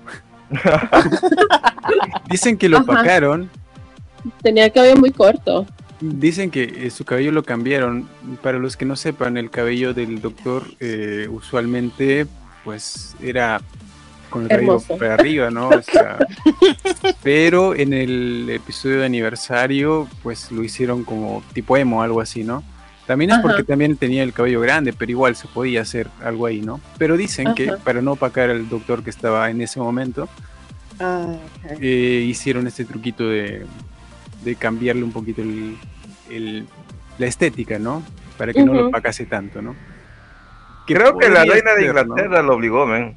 Dicen 2.28 2.56
que 2.58 2.68
lo 2.68 2.78
Ajá. 2.78 2.92
opacaron, 2.92 3.50
Tenía 4.42 4.66
el 4.66 4.72
cabello 4.72 4.96
muy 4.96 5.12
corto. 5.12 5.64
dicen 6.00 6.50
que 6.50 6.86
eh, 6.86 6.90
su 6.90 7.04
cabello 7.06 7.32
lo 7.32 7.42
cambiaron. 7.42 8.06
Para 8.42 8.58
los 8.58 8.76
que 8.76 8.84
no 8.84 8.96
sepan, 8.96 9.38
el 9.38 9.50
cabello 9.50 9.94
del 9.94 10.20
doctor 10.20 10.64
eh, 10.78 11.26
usualmente 11.30 12.26
pues 12.64 13.16
era 13.22 13.62
con 14.30 14.42
el 14.42 14.48
cabello 14.48 14.68
Hermoso. 14.72 14.96
para 14.96 15.14
arriba, 15.14 15.50
¿no? 15.50 15.68
O 15.68 15.82
sea, 15.82 16.18
pero 17.22 17.74
en 17.74 17.92
el 17.92 18.48
episodio 18.50 19.00
de 19.00 19.06
aniversario 19.06 20.08
pues 20.22 20.50
lo 20.52 20.62
hicieron 20.64 21.04
como 21.04 21.42
tipo 21.52 21.76
emo, 21.76 22.02
algo 22.02 22.20
así, 22.20 22.44
¿no? 22.44 22.62
También 23.06 23.30
es 23.32 23.38
Ajá. 23.38 23.42
porque 23.42 23.64
también 23.64 23.96
tenía 23.96 24.22
el 24.22 24.32
cabello 24.32 24.60
grande, 24.60 24.92
pero 24.92 25.10
igual 25.10 25.34
se 25.34 25.48
podía 25.48 25.82
hacer 25.82 26.08
algo 26.22 26.46
ahí, 26.46 26.60
¿no? 26.60 26.80
Pero 26.96 27.16
dicen 27.16 27.54
que 27.54 27.70
Ajá. 27.70 27.78
para 27.84 28.00
no 28.02 28.12
opacar 28.12 28.50
al 28.50 28.68
doctor 28.68 29.02
que 29.02 29.10
estaba 29.10 29.50
en 29.50 29.60
ese 29.60 29.80
momento, 29.80 30.28
eh, 31.80 32.24
hicieron 32.26 32.66
este 32.66 32.84
truquito 32.84 33.28
de, 33.28 33.66
de 34.44 34.54
cambiarle 34.56 35.02
un 35.02 35.12
poquito 35.12 35.42
el, 35.42 35.76
el- 36.30 36.66
la 37.18 37.26
estética, 37.26 37.78
¿no? 37.78 38.02
Para 38.38 38.52
que 38.52 38.62
no 38.64 38.72
lo 38.72 38.86
opacase 38.88 39.26
tanto, 39.26 39.60
¿no? 39.60 39.74
Creo 40.86 41.18
que 41.18 41.28
la 41.28 41.44
reina 41.44 41.72
de 41.74 41.82
ser, 41.82 41.94
¿no? 41.94 42.00
Inglaterra 42.02 42.42
lo 42.42 42.54
obligó, 42.54 42.86
men. 42.86 43.16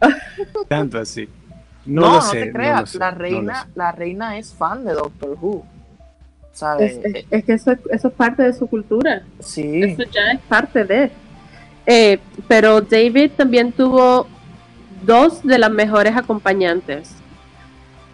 Tanto 0.68 0.98
así. 0.98 1.28
No, 1.84 2.00
No, 2.02 2.06
lo 2.08 2.12
no, 2.14 2.20
sé. 2.22 2.40
te 2.46 2.52
creas, 2.52 2.90
sé, 2.90 2.98
la 2.98 3.10
reina, 3.12 3.62
sé. 3.62 3.68
la 3.76 3.92
reina 3.92 4.38
es 4.38 4.52
fan 4.54 4.84
de 4.84 4.92
Doctor 4.92 5.36
Who. 5.40 5.64
¿Sabes? 6.52 6.98
Es, 7.04 7.14
es- 7.14 7.24
es 7.30 7.44
que 7.44 7.52
eso, 7.52 7.70
es- 7.72 7.78
eso 7.90 8.08
es 8.08 8.14
parte 8.14 8.42
de 8.42 8.52
su 8.52 8.66
cultura. 8.66 9.22
sí. 9.40 9.82
Eso 9.82 10.02
ya 10.10 10.32
es 10.32 10.40
parte 10.48 10.84
de. 10.84 11.10
Eh, 11.86 12.18
pero 12.48 12.80
David 12.80 13.30
también 13.36 13.70
tuvo 13.72 14.26
dos 15.04 15.42
de 15.44 15.58
las 15.58 15.70
mejores 15.70 16.16
acompañantes. 16.16 17.12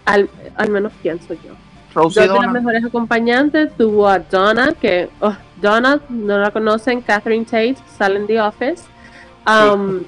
Al, 0.05 0.29
al 0.57 0.69
menos 0.69 0.93
pienso 1.03 1.33
yo. 1.35 1.53
Rosie 1.95 2.27
Dos 2.27 2.39
de 2.41 2.45
las 2.47 2.53
mejores 2.53 2.85
acompañantes 2.85 3.71
tuvo 3.77 4.09
a 4.09 4.19
Donna, 4.19 4.75
que 4.79 5.09
oh, 5.21 5.35
Donna, 5.61 6.01
no 6.09 6.39
la 6.39 6.51
conocen, 6.51 7.01
Catherine 7.03 7.45
Tate, 7.45 7.77
sale 7.97 8.19
en 8.19 8.27
The 8.27 8.41
Office. 8.41 8.83
Um, 9.47 10.01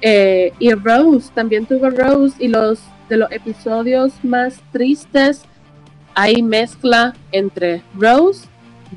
eh, 0.00 0.52
y 0.58 0.72
Rose, 0.72 1.30
también 1.34 1.66
tuvo 1.66 1.90
Rose, 1.90 2.36
y 2.38 2.48
los 2.48 2.80
de 3.08 3.18
los 3.18 3.30
episodios 3.32 4.12
más 4.22 4.60
tristes, 4.72 5.42
hay 6.14 6.42
mezcla 6.42 7.14
entre 7.32 7.82
Rose, 7.98 8.46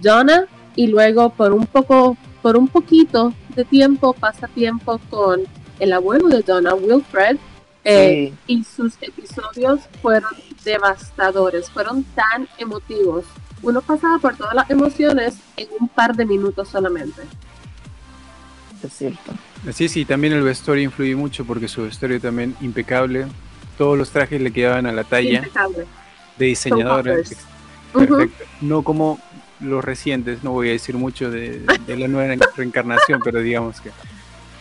Donna, 0.02 0.46
y 0.76 0.88
luego 0.88 1.30
por 1.32 1.54
un 1.54 1.66
poco, 1.66 2.16
por 2.42 2.56
un 2.58 2.68
poquito 2.68 3.34
de 3.56 3.66
tiempo, 3.66 4.14
pasa 4.14 4.48
tiempo 4.48 5.00
con 5.10 5.42
el 5.80 5.94
abuelo 5.94 6.28
de 6.28 6.42
Donna, 6.42 6.74
Wilfred, 6.76 7.38
eh, 7.84 8.34
Sí. 8.48 8.54
y 8.54 8.64
sus 8.64 8.94
episodios 9.02 9.80
fueron 10.02 10.32
devastadores, 10.64 11.70
fueron 11.70 12.04
tan 12.04 12.48
emotivos. 12.58 13.26
Uno 13.64 13.82
pasaba 13.82 14.20
por 14.20 14.36
todas 14.36 14.54
las 14.54 14.70
emociones 14.70 15.38
en 15.56 15.68
un 15.80 15.88
par 15.88 16.16
de 16.16 16.26
minutos 16.26 16.68
solamente. 16.70 17.22
Es 18.88 18.94
cierto. 18.94 19.34
Sí, 19.74 19.88
sí, 19.90 20.06
también 20.06 20.34
el 20.34 20.42
vestuario 20.44 20.84
influye 20.84 21.16
mucho 21.16 21.46
porque 21.46 21.68
su 21.68 21.84
vestuario 21.84 22.20
también 22.20 22.56
impecable. 22.62 23.28
Todos 23.78 23.98
los 23.98 24.10
trajes 24.10 24.42
le 24.42 24.52
quedaban 24.52 24.86
a 24.88 24.92
la 24.92 25.04
talla 25.04 25.38
Impecable. 25.40 25.86
de 26.38 26.46
diseñadora. 26.46 27.16
No 28.62 28.82
como 28.84 29.20
los 29.60 29.84
recientes, 29.84 30.44
no 30.44 30.52
voy 30.52 30.70
a 30.70 30.72
decir 30.72 30.96
mucho 30.96 31.32
de, 31.32 31.60
de 31.88 31.98
la 31.98 32.08
nueva 32.08 32.36
reencarnación, 32.56 33.22
pero 33.24 33.40
digamos 33.42 33.82
que 33.82 33.90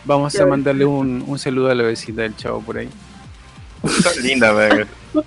vamos 0.05 0.35
a 0.39 0.45
mandarle 0.45 0.85
un, 0.85 1.23
un 1.27 1.37
saludo 1.39 1.69
a 1.69 1.75
la 1.75 1.83
vecina 1.83 2.23
del 2.23 2.35
chavo 2.35 2.61
por 2.61 2.77
ahí. 2.77 2.89
Está 3.83 4.11
linda. 4.21 4.53
Sí, 5.13 5.23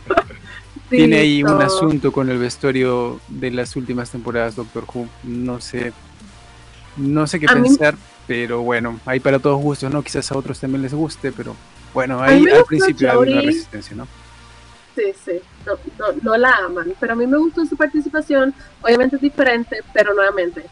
Tiene 0.97 1.19
ahí 1.19 1.45
un 1.45 1.63
asunto 1.63 2.11
con 2.11 2.31
el 2.31 2.39
vestuario 2.39 3.21
de 3.29 3.53
las 3.53 3.77
últimas 3.77 4.11
temporadas 4.11 4.57
Doctor 4.57 4.85
Who. 4.93 5.09
No 5.23 5.61
sé, 5.61 5.93
no 6.97 7.27
sé 7.29 7.39
qué 7.39 7.47
A 7.49 7.55
mí- 7.55 7.69
pensar, 7.69 7.95
pero 8.31 8.63
bueno, 8.63 9.01
hay 9.07 9.19
para 9.19 9.41
todos 9.41 9.61
gustos, 9.61 9.93
¿no? 9.93 10.05
Quizás 10.05 10.31
a 10.31 10.39
otros 10.39 10.61
también 10.61 10.83
les 10.83 10.95
guste, 10.95 11.33
pero 11.33 11.57
bueno, 11.93 12.23
ahí 12.23 12.45
al 12.49 12.65
principio 12.65 13.11
había 13.11 13.33
una 13.33 13.41
resistencia, 13.43 13.97
¿no? 13.97 14.07
Sí, 14.95 15.03
sí, 15.25 15.33
no, 15.67 15.73
no, 15.99 16.13
no 16.23 16.37
la 16.37 16.53
aman, 16.65 16.95
pero 17.01 17.15
a 17.15 17.17
mí 17.17 17.27
me 17.27 17.37
gustó 17.39 17.67
su 17.67 17.77
participación, 17.77 18.55
obviamente 18.83 19.17
es 19.17 19.23
diferente, 19.23 19.81
pero 19.93 20.15
nuevamente, 20.15 20.65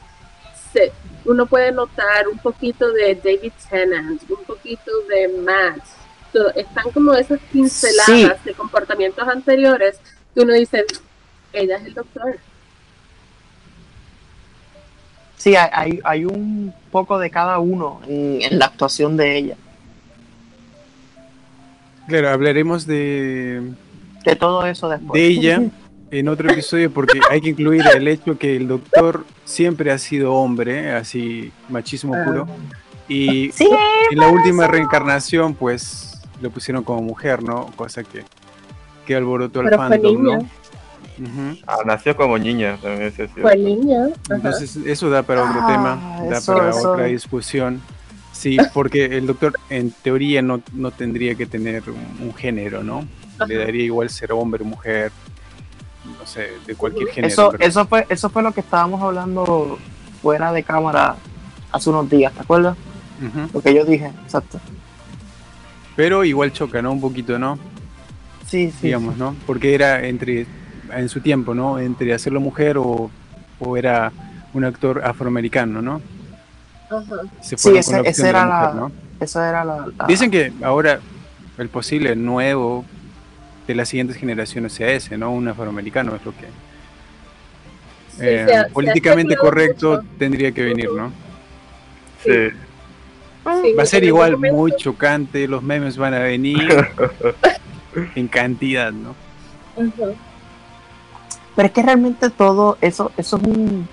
se- 0.72 0.92
uno 1.24 1.46
puede 1.46 1.72
notar 1.72 2.28
un 2.28 2.38
poquito 2.38 2.92
de 2.92 3.16
David 3.16 3.52
Tennant, 3.68 4.22
un 4.30 4.44
poquito 4.44 4.92
de 5.08 5.42
Matt, 5.42 5.82
están 6.54 6.92
como 6.92 7.12
esas 7.14 7.40
pinceladas 7.52 8.44
de 8.44 8.54
comportamientos 8.54 9.26
anteriores 9.26 9.98
que 10.32 10.42
uno 10.42 10.52
dice, 10.52 10.84
ella 11.52 11.76
es 11.78 11.86
el 11.86 11.94
doctor. 11.94 12.38
Sí, 15.36 15.56
hay, 15.56 15.68
hay, 15.72 16.00
hay 16.04 16.24
un 16.24 16.72
poco 16.90 17.18
de 17.18 17.30
cada 17.30 17.58
uno 17.58 18.00
en, 18.08 18.42
en 18.42 18.58
la 18.58 18.66
actuación 18.66 19.16
de 19.16 19.36
ella. 19.36 19.56
Claro, 22.06 22.30
hablaremos 22.30 22.86
de, 22.86 23.72
De 24.24 24.36
todo 24.36 24.64
eso 24.66 24.88
después. 24.88 25.20
de 25.20 25.26
ella 25.26 25.62
en 26.10 26.28
otro 26.28 26.50
episodio 26.50 26.90
porque 26.90 27.20
hay 27.30 27.40
que 27.42 27.50
incluir 27.50 27.82
el 27.94 28.08
hecho 28.08 28.38
que 28.38 28.56
el 28.56 28.66
doctor 28.66 29.26
siempre 29.44 29.90
ha 29.90 29.98
sido 29.98 30.32
hombre, 30.32 30.92
así 30.92 31.52
machismo 31.68 32.14
puro, 32.24 32.46
y 33.08 33.50
Sí, 33.52 33.68
en 34.10 34.18
la 34.18 34.28
última 34.28 34.66
reencarnación 34.66 35.54
pues 35.54 36.18
lo 36.40 36.50
pusieron 36.50 36.82
como 36.82 37.02
mujer, 37.02 37.42
¿no? 37.42 37.66
Cosa 37.76 38.04
que, 38.04 38.24
que 39.06 39.14
alborotó 39.14 39.60
al 39.60 39.68
fandom, 39.70 40.22
¿no? 40.22 40.48
Ah, 41.66 41.78
nació 41.84 42.16
como 42.16 42.38
niña 42.38 42.78
también. 42.80 43.12
Fue 43.40 43.56
niña. 43.56 44.06
ajá. 44.06 44.34
Entonces 44.36 44.76
eso 44.76 45.10
da 45.10 45.22
para 45.22 45.42
otro 45.42 45.60
Ah, 45.62 45.66
tema, 45.66 46.28
da 46.30 46.38
eso- 46.38 46.54
para 46.54 46.70
eso. 46.70 46.92
otra 46.92 47.04
discusión. 47.06 47.80
Sí, 48.32 48.56
porque 48.74 49.04
el 49.06 49.26
doctor 49.26 49.54
en 49.68 49.90
teoría 49.90 50.42
no, 50.42 50.60
no 50.72 50.90
tendría 50.92 51.34
que 51.34 51.46
tener 51.46 51.82
un, 51.90 52.28
un 52.28 52.34
género, 52.34 52.82
¿no? 52.84 53.06
Le 53.46 53.56
daría 53.56 53.84
igual 53.84 54.10
ser 54.10 54.32
hombre, 54.32 54.62
mujer, 54.64 55.10
no 56.18 56.26
sé, 56.26 56.48
de 56.66 56.74
cualquier 56.74 57.08
género. 57.08 57.32
eso, 57.32 57.50
pero- 57.52 57.64
eso, 57.64 57.86
fue, 57.86 58.06
eso 58.08 58.30
fue 58.30 58.42
lo 58.42 58.52
que 58.52 58.60
estábamos 58.60 59.02
hablando 59.02 59.78
fuera 60.22 60.52
de 60.52 60.62
cámara 60.62 61.16
hace 61.72 61.90
unos 61.90 62.08
días, 62.10 62.32
¿te 62.32 62.40
acuerdas? 62.40 62.76
Lo 63.52 63.60
que 63.60 63.74
yo 63.74 63.84
dije, 63.84 64.12
exacto. 64.24 64.60
Pero 65.96 66.24
igual 66.24 66.52
choca, 66.52 66.80
¿no? 66.80 66.92
Un 66.92 67.00
poquito, 67.00 67.38
¿no? 67.38 67.58
Sí, 68.46 68.70
sí. 68.70 68.86
Digamos, 68.86 69.16
¿no? 69.16 69.34
Porque 69.46 69.74
era 69.74 70.06
entre, 70.06 70.46
en 70.94 71.08
su 71.08 71.20
tiempo, 71.20 71.54
¿no? 71.54 71.78
Entre 71.78 72.12
hacerlo 72.14 72.40
mujer 72.40 72.78
o, 72.78 73.10
o 73.60 73.76
era 73.76 74.12
un 74.54 74.64
actor 74.64 75.02
afroamericano, 75.04 75.82
¿no? 75.82 76.00
Ajá. 76.90 77.16
Se 77.40 77.56
Sí, 77.56 77.62
fueron 77.62 77.80
ese- 77.80 77.90
con 77.92 77.94
la 77.96 78.00
opción 78.08 78.12
esa 78.12 78.22
de 78.22 78.28
era 78.30 78.44
mujer, 78.46 78.60
la- 78.68 78.74
¿no? 78.74 78.92
Esa 79.20 79.48
era 79.48 79.64
la. 79.64 79.86
la- 79.98 80.06
Dicen 80.06 80.30
que 80.30 80.52
ahora 80.62 81.00
el 81.58 81.68
posible 81.68 82.14
nuevo 82.16 82.84
de 83.66 83.74
las 83.74 83.88
siguientes 83.88 84.16
generaciones 84.16 84.72
sea 84.72 84.90
ese, 84.90 85.18
¿no? 85.18 85.30
Un 85.32 85.48
afroamericano 85.48 86.14
es 86.16 86.24
lo 86.24 86.32
que 86.32 86.46
Sí, 88.16 88.24
eh, 88.24 88.64
políticamente 88.72 89.36
correcto 89.36 89.96
mucho. 89.96 90.08
tendría 90.18 90.50
que 90.52 90.62
venir, 90.64 90.88
¿no? 90.96 91.12
Sí. 92.24 92.30
Sí, 93.62 93.72
Va 93.78 93.82
a 93.82 93.86
ser 93.86 94.04
igual 94.04 94.32
momento- 94.32 94.56
muy 94.56 94.72
chocante, 94.76 95.46
los 95.48 95.62
memes 95.62 95.96
van 95.96 96.14
a 96.14 96.18
venir 96.18 96.68
en 98.14 98.28
cantidad, 98.28 98.92
¿no? 98.92 99.14
Ajá. 99.76 100.12
Pero 101.58 101.66
es 101.66 101.72
que 101.72 101.82
realmente 101.82 102.30
todo 102.30 102.78
eso, 102.80 103.10
eso 103.16 103.36
es 103.36 103.42
un 103.42 103.88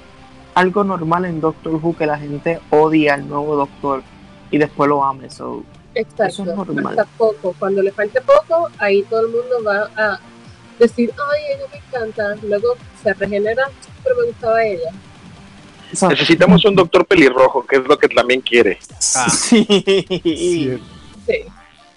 algo 0.54 0.84
normal 0.84 1.26
en 1.26 1.42
Doctor 1.42 1.74
Who 1.82 1.98
que 1.98 2.06
la 2.06 2.16
gente 2.20 2.60
odia 2.70 3.16
al 3.16 3.28
nuevo 3.28 3.56
Doctor 3.56 4.04
y 4.52 4.60
después 4.60 4.88
lo 4.88 5.04
ame. 5.04 5.32
So, 5.32 5.64
Exacto. 5.96 6.26
Eso 6.26 6.44
es 6.44 6.56
normal. 6.56 7.00
Hasta 7.00 7.06
poco. 7.18 7.56
Cuando 7.58 7.82
le 7.82 7.92
falte 7.92 8.22
poco, 8.22 8.70
ahí 8.78 9.02
todo 9.10 9.22
el 9.22 9.30
mundo 9.30 9.64
va 9.66 9.90
a 9.98 10.20
decir, 10.78 11.12
ay, 11.34 11.56
ella 11.56 11.66
me 11.72 11.78
encanta. 11.80 12.36
Luego 12.48 12.76
se 13.02 13.12
regenera, 13.16 13.64
pero 14.04 14.16
me 14.18 14.28
gustaba 14.28 14.64
ella. 14.64 14.92
so- 15.92 16.10
Necesitamos 16.10 16.64
un 16.66 16.76
doctor 16.76 17.04
pelirrojo, 17.08 17.66
que 17.66 17.78
es 17.78 17.88
lo 17.88 17.98
que 17.98 18.10
también 18.10 18.42
quiere. 18.42 18.78
Ah. 19.16 19.28
sí. 19.32 19.66
Sí, 21.26 21.42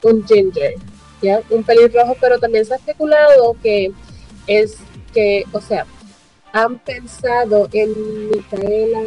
un 0.02 0.26
ginger, 0.26 0.76
¿ya? 1.20 1.42
Un 1.50 1.62
pelirrojo, 1.62 2.16
pero 2.18 2.38
también 2.38 2.64
se 2.64 2.72
ha 2.72 2.76
especulado 2.78 3.54
que 3.62 3.92
es 4.46 4.78
que, 5.18 5.44
o 5.52 5.60
sea, 5.60 5.84
han 6.52 6.78
pensado 6.78 7.68
en 7.72 7.90
Micaela, 8.30 9.00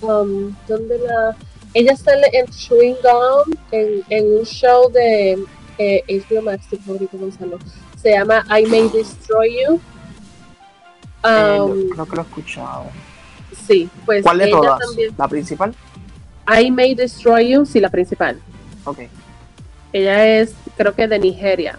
um, 0.00 0.54
¿dónde 0.68 0.98
la...? 0.98 1.36
Ella 1.74 1.96
sale 1.96 2.28
en 2.32 2.46
Chewing 2.46 2.96
Gum, 3.02 3.52
en, 3.72 4.02
en 4.08 4.38
un 4.38 4.44
show 4.44 4.90
de 4.92 5.36
eh, 5.78 6.02
HBO 6.08 6.42
Max, 6.42 6.70
de 6.70 6.78
favorito 6.78 7.18
Gonzalo. 7.18 7.58
Se 8.00 8.10
llama 8.12 8.44
I 8.58 8.64
May 8.66 8.88
Destroy 8.90 9.56
You. 9.66 9.80
Eh, 11.24 11.58
Um, 11.60 11.88
creo 11.88 12.06
que 12.06 12.16
lo 12.16 12.22
he 12.22 12.24
escuchado. 12.24 12.84
sí, 13.66 13.88
pues 14.04 14.22
¿Cuál 14.22 14.38
de 14.38 14.44
ella 14.44 14.56
todas? 14.56 14.78
también. 14.78 15.14
¿La 15.18 15.26
principal? 15.28 15.74
I 16.62 16.70
May 16.70 16.94
Destroy 16.94 17.48
You, 17.50 17.66
sí, 17.66 17.80
la 17.80 17.90
principal. 17.90 18.38
Ok. 18.84 19.00
Ella 19.92 20.38
es, 20.38 20.54
creo 20.76 20.94
que 20.94 21.08
de 21.08 21.18
Nigeria, 21.18 21.78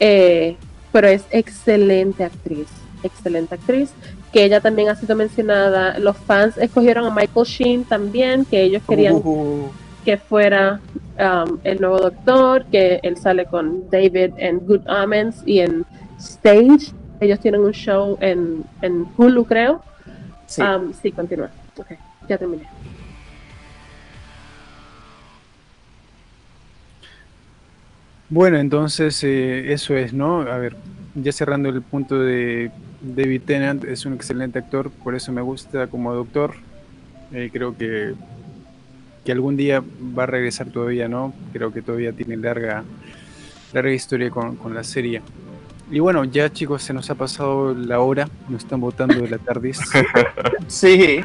Eh, 0.00 0.56
pero 0.90 1.08
es 1.08 1.22
excelente 1.30 2.24
actriz, 2.24 2.66
excelente 3.02 3.54
actriz, 3.54 3.90
que 4.32 4.44
ella 4.44 4.60
también 4.60 4.88
ha 4.88 4.94
sido 4.94 5.16
mencionada. 5.16 5.98
Los 5.98 6.16
fans 6.16 6.56
escogieron 6.58 7.06
a 7.06 7.10
Michael 7.10 7.46
Sheen 7.46 7.84
también, 7.84 8.44
que 8.44 8.62
ellos 8.62 8.82
querían 8.88 9.14
Uh, 9.14 9.70
que 10.04 10.16
fuera 10.16 10.80
um, 11.18 11.58
el 11.64 11.80
nuevo 11.80 11.98
doctor, 11.98 12.64
que 12.66 13.00
él 13.02 13.16
sale 13.16 13.46
con 13.46 13.90
David 13.90 14.32
en 14.38 14.60
Good 14.60 14.88
Omens 14.88 15.42
y 15.44 15.60
en 15.60 15.84
Stage. 16.18 16.92
Ellos 17.20 17.40
tienen 17.40 17.62
un 17.62 17.72
show 17.72 18.16
en, 18.20 18.64
en 18.80 19.06
Hulu, 19.16 19.44
creo. 19.44 19.82
sí. 20.46 20.62
Um, 20.62 20.92
sí, 20.94 21.12
continúa. 21.12 21.50
Ok, 21.76 21.92
ya 22.28 22.38
terminé. 22.38 22.64
Bueno, 28.30 28.58
entonces 28.58 29.24
eh, 29.24 29.72
eso 29.72 29.96
es, 29.96 30.12
¿no? 30.12 30.42
A 30.42 30.58
ver, 30.58 30.76
ya 31.14 31.32
cerrando 31.32 31.70
el 31.70 31.80
punto 31.80 32.18
de 32.18 32.70
David 33.00 33.42
Tennant, 33.42 33.84
es 33.84 34.06
un 34.06 34.14
excelente 34.14 34.58
actor, 34.58 34.90
por 34.90 35.14
eso 35.14 35.32
me 35.32 35.42
gusta 35.42 35.86
como 35.86 36.14
doctor. 36.14 36.54
Eh, 37.32 37.50
creo 37.52 37.76
que, 37.76 38.14
que 39.24 39.32
algún 39.32 39.56
día 39.56 39.82
va 40.16 40.24
a 40.24 40.26
regresar 40.26 40.68
todavía, 40.68 41.08
¿no? 41.08 41.32
Creo 41.52 41.72
que 41.72 41.82
todavía 41.82 42.12
tiene 42.12 42.36
larga 42.36 42.84
larga 43.72 43.92
historia 43.92 44.30
con, 44.30 44.56
con 44.56 44.74
la 44.74 44.84
serie. 44.84 45.22
Y 45.90 46.00
bueno, 46.00 46.24
ya 46.24 46.52
chicos, 46.52 46.82
se 46.82 46.92
nos 46.92 47.08
ha 47.10 47.14
pasado 47.14 47.74
la 47.74 48.00
hora, 48.00 48.28
nos 48.48 48.62
están 48.64 48.80
votando 48.80 49.20
de 49.20 49.28
la 49.28 49.38
tarde. 49.38 49.72
Sí. 50.66 51.20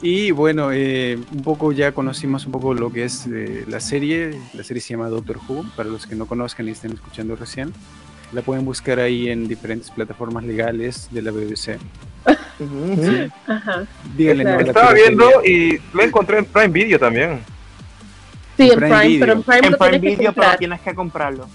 Y 0.00 0.30
bueno, 0.30 0.72
eh, 0.72 1.18
un 1.32 1.42
poco 1.42 1.72
ya 1.72 1.92
conocimos 1.92 2.46
un 2.46 2.52
poco 2.52 2.74
lo 2.74 2.92
que 2.92 3.04
es 3.04 3.26
eh, 3.26 3.64
la 3.68 3.80
serie. 3.80 4.38
La 4.54 4.62
serie 4.62 4.80
se 4.80 4.90
llama 4.90 5.08
Doctor 5.08 5.38
Who, 5.46 5.66
para 5.76 5.88
los 5.88 6.06
que 6.06 6.14
no 6.14 6.26
conozcan 6.26 6.68
y 6.68 6.70
estén 6.70 6.92
escuchando 6.92 7.36
recién. 7.36 7.72
La 8.32 8.42
pueden 8.42 8.64
buscar 8.64 8.98
ahí 8.98 9.30
en 9.30 9.46
diferentes 9.46 9.90
plataformas 9.90 10.44
legales 10.44 11.08
de 11.10 11.22
la 11.22 11.30
BBC. 11.30 11.78
Ujú. 12.58 13.30
Ajá. 13.46 13.84
Díganle 14.16 14.44
no 14.44 14.50
la 14.50 14.62
Estaba 14.62 14.92
viendo 14.92 15.44
y 15.44 15.78
lo 15.92 16.02
encontré 16.02 16.38
en 16.38 16.44
Prime 16.46 16.68
Video 16.68 16.98
también. 16.98 17.40
Sí, 18.56 18.70
En 18.70 18.78
Prime 18.78 18.98
Prime, 18.98 19.18
pero 19.20 19.32
en 19.32 19.40
Video. 19.40 19.44
Prime 19.44 19.66
En 19.66 19.72
lo 19.72 19.78
Prime 19.78 19.90
tienes 19.98 20.00
que 20.00 20.16
Video, 20.16 20.32
pero 20.32 20.58
tienes 20.58 20.80
que 20.80 20.94
comprarlo. 20.94 21.48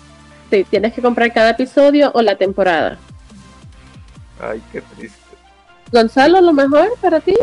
Sí, 0.49 0.65
tienes 0.69 0.93
que 0.93 1.01
comprar 1.01 1.33
cada 1.33 1.51
episodio 1.51 2.11
o 2.13 2.21
la 2.21 2.35
temporada. 2.35 2.97
Ay, 4.39 4.61
qué 4.71 4.81
triste. 4.81 5.17
Gonzalo, 5.91 6.41
lo 6.41 6.53
mejor 6.53 6.93
para 7.01 7.19
ti. 7.19 7.35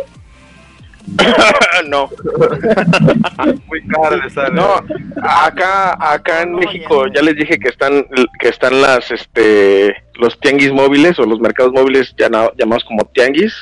no, 1.89 2.09
Muy 3.67 3.87
caro 3.89 4.17
le 4.17 4.31
sale. 4.31 4.55
no, 4.55 4.83
acá, 5.23 5.97
acá 6.01 6.43
en 6.43 6.55
México 6.55 7.07
ya 7.15 7.23
les 7.23 7.37
dije 7.37 7.59
que 7.59 7.69
están, 7.69 8.05
que 8.41 8.49
están 8.49 8.81
las, 8.81 9.11
este, 9.11 9.95
los 10.15 10.39
tianguis 10.41 10.73
móviles 10.73 11.19
o 11.19 11.25
los 11.25 11.41
mercados 11.41 11.73
móviles 11.73 12.15
llamados 12.17 12.85
como 12.85 13.05
tianguis. 13.07 13.55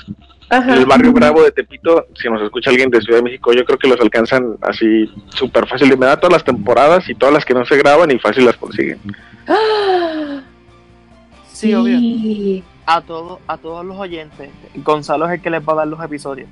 Ajá. 0.49 0.77
el 0.77 0.87
barrio 0.87 1.13
Bravo 1.13 1.43
de 1.43 1.51
Tepito, 1.51 2.07
si 2.15 2.29
nos 2.31 2.41
escucha 2.41 2.71
alguien 2.71 2.89
de 2.89 3.01
Ciudad 3.01 3.19
de 3.19 3.25
México, 3.25 3.53
yo 3.53 3.65
creo 3.65 3.79
que 3.79 3.89
los 3.89 4.01
alcanzan 4.01 4.57
así 4.63 5.11
súper 5.31 5.67
fácil. 5.67 5.89
De 5.89 5.97
me 5.97 6.07
da 6.07 6.21
todas 6.21 6.35
las 6.35 6.45
temporadas 6.45 7.09
y 7.09 7.17
todas 7.17 7.35
las 7.35 7.45
que 7.45 7.53
no 7.53 7.67
se 7.67 7.77
graban 7.77 8.13
y 8.13 8.19
fácil 8.21 8.45
las 8.45 8.57
consiguen. 8.57 9.01
¡Ah! 9.49 10.43
Sí, 11.57 11.75
obvio. 11.75 11.99
Sí. 11.99 12.63
A 12.85 13.01
todos, 13.01 13.39
a 13.47 13.57
todos 13.57 13.83
los 13.83 13.97
oyentes, 13.97 14.51
Gonzalo 14.75 15.25
es 15.25 15.33
el 15.33 15.41
que 15.41 15.49
les 15.49 15.67
va 15.67 15.73
a 15.73 15.77
dar 15.77 15.89
los 15.89 16.05
episodios. 16.05 16.51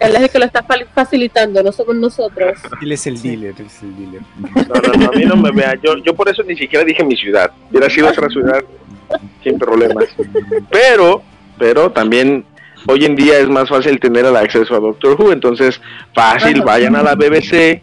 Él 0.00 0.16
es 0.16 0.22
el 0.22 0.30
que 0.30 0.38
lo 0.38 0.44
está 0.46 0.62
fa- 0.64 0.74
facilitando, 0.94 1.62
no 1.62 1.70
somos 1.70 1.94
nosotros. 1.94 2.58
Él 2.80 2.92
es 2.92 3.06
el 3.06 3.20
dealer, 3.22 3.54
él 3.58 3.66
es 3.66 3.82
el 3.82 3.96
dealer. 3.96 4.20
No, 4.36 4.74
no, 4.74 5.04
no, 5.04 5.10
a 5.10 5.12
mí 5.12 5.24
no 5.24 5.36
me 5.36 5.50
vea. 5.52 5.74
Yo, 5.82 5.96
yo 5.98 6.14
por 6.14 6.28
eso 6.28 6.42
ni 6.42 6.56
siquiera 6.56 6.84
dije 6.84 7.04
mi 7.04 7.16
ciudad. 7.16 7.52
Hubiera 7.70 7.88
sido 7.88 8.08
otra 8.08 8.28
ciudad 8.28 8.64
sin 9.44 9.58
problemas. 9.58 10.06
Pero, 10.70 11.22
pero 11.58 11.92
también 11.92 12.44
hoy 12.88 13.04
en 13.04 13.14
día 13.14 13.38
es 13.38 13.48
más 13.48 13.68
fácil 13.68 14.00
tener 14.00 14.24
el 14.24 14.34
acceso 14.36 14.74
a 14.74 14.80
Doctor 14.80 15.20
Who. 15.20 15.32
Entonces, 15.32 15.80
fácil, 16.14 16.56
Ajá. 16.56 16.64
vayan 16.64 16.96
a 16.96 17.02
la 17.02 17.14
BBC, 17.14 17.80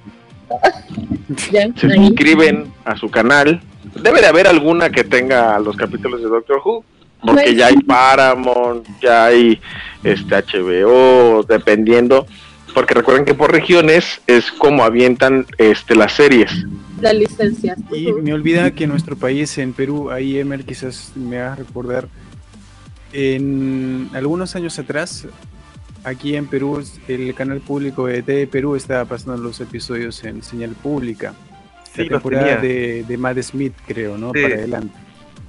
Ya, 1.51 1.67
se 1.75 1.89
suscriben 1.95 2.73
a 2.83 2.97
su 2.97 3.09
canal. 3.09 3.61
Debe 4.01 4.19
de 4.21 4.27
haber 4.27 4.47
alguna 4.47 4.89
que 4.89 5.03
tenga 5.03 5.57
los 5.59 5.75
capítulos 5.77 6.21
de 6.21 6.27
Doctor 6.27 6.61
Who. 6.65 6.83
Porque 7.21 7.43
Pues 7.43 7.55
ya 7.57 7.67
hay. 7.67 7.77
Paramount, 7.77 8.87
ya 9.01 9.25
hay 9.25 9.59
este 10.03 10.35
HBO, 10.35 11.43
dependiendo. 11.43 12.25
Porque 12.73 12.93
recuerden 12.93 13.25
que 13.25 13.33
por 13.33 13.51
regiones 13.51 14.21
es 14.27 14.51
como 14.51 14.83
avientan 14.83 15.45
este 15.57 15.95
las 15.95 16.13
series. 16.13 16.65
Las 17.01 17.15
licencias. 17.15 17.77
Y 17.91 18.11
me 18.13 18.33
olvida 18.33 18.71
que 18.71 18.83
en 18.83 18.91
nuestro 18.91 19.15
país, 19.15 19.57
en 19.57 19.73
Perú, 19.73 20.11
ahí 20.11 20.37
Emer 20.37 20.63
quizás 20.63 21.11
me 21.15 21.39
haga 21.39 21.55
recordar, 21.55 22.07
en 23.11 24.09
algunos 24.13 24.55
años 24.55 24.77
atrás, 24.77 25.27
aquí 26.03 26.35
en 26.35 26.47
Perú, 26.47 26.83
el 27.07 27.33
canal 27.33 27.59
público 27.59 28.05
de 28.05 28.21
TV 28.21 28.47
Perú 28.47 28.75
estaba 28.75 29.05
pasando 29.05 29.41
los 29.41 29.59
episodios 29.61 30.23
en 30.23 30.43
señal 30.43 30.71
pública. 30.71 31.33
Sí, 31.93 32.03
la 32.03 32.09
temporada 32.09 32.57
de, 32.57 33.03
de 33.07 33.17
Matt 33.17 33.39
Smith, 33.41 33.73
creo, 33.87 34.17
¿no? 34.17 34.31
Sí. 34.33 34.41
Para 34.43 34.55
adelante. 34.55 34.95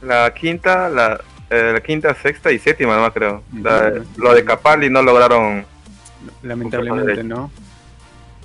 La 0.02 0.32
quinta, 0.32 0.88
la, 0.88 1.20
eh, 1.50 1.70
la 1.74 1.80
quinta, 1.80 2.14
sexta 2.14 2.50
y 2.52 2.58
séptima, 2.58 2.96
no 3.00 3.12
creo. 3.12 3.42
La- 3.62 3.92
lo 4.16 4.34
de 4.34 4.44
Capaldi 4.44 4.88
no 4.88 5.02
lograron. 5.02 5.64
Lamentablemente, 6.42 7.22
¿no? 7.24 7.50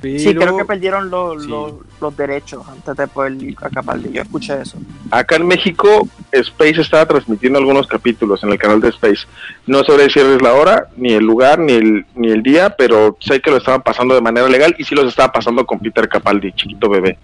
Sí, 0.01 0.35
creo 0.35 0.57
que 0.57 0.65
perdieron 0.65 1.09
los, 1.09 1.43
sí. 1.43 1.49
los, 1.49 1.73
los 1.99 2.15
derechos 2.17 2.67
antes 2.67 2.95
de 2.95 3.07
poder 3.07 3.33
acabar. 3.61 3.97
Yo 3.99 4.21
escuché 4.21 4.61
eso. 4.61 4.77
Acá 5.09 5.37
en 5.37 5.47
México, 5.47 6.07
Space 6.31 6.81
estaba 6.81 7.05
transmitiendo 7.07 7.57
algunos 7.57 7.87
capítulos 7.87 8.43
en 8.43 8.51
el 8.51 8.59
canal 8.59 8.81
de 8.81 8.89
Space. 8.89 9.25
No 9.65 9.83
sabré 9.83 10.03
decirles 10.03 10.41
la 10.43 10.53
hora, 10.53 10.89
ni 10.97 11.13
el 11.13 11.23
lugar, 11.23 11.57
ni 11.59 11.73
el, 11.73 12.05
ni 12.13 12.29
el 12.29 12.43
día, 12.43 12.75
pero 12.75 13.17
sé 13.19 13.39
que 13.41 13.49
lo 13.49 13.57
estaban 13.57 13.81
pasando 13.81 14.13
de 14.13 14.21
manera 14.21 14.47
legal 14.47 14.75
y 14.77 14.83
sí 14.83 14.93
los 14.93 15.05
estaba 15.07 15.31
pasando 15.31 15.65
con 15.65 15.79
Peter 15.79 16.07
Capaldi, 16.07 16.51
chiquito 16.51 16.89
bebé. 16.89 17.17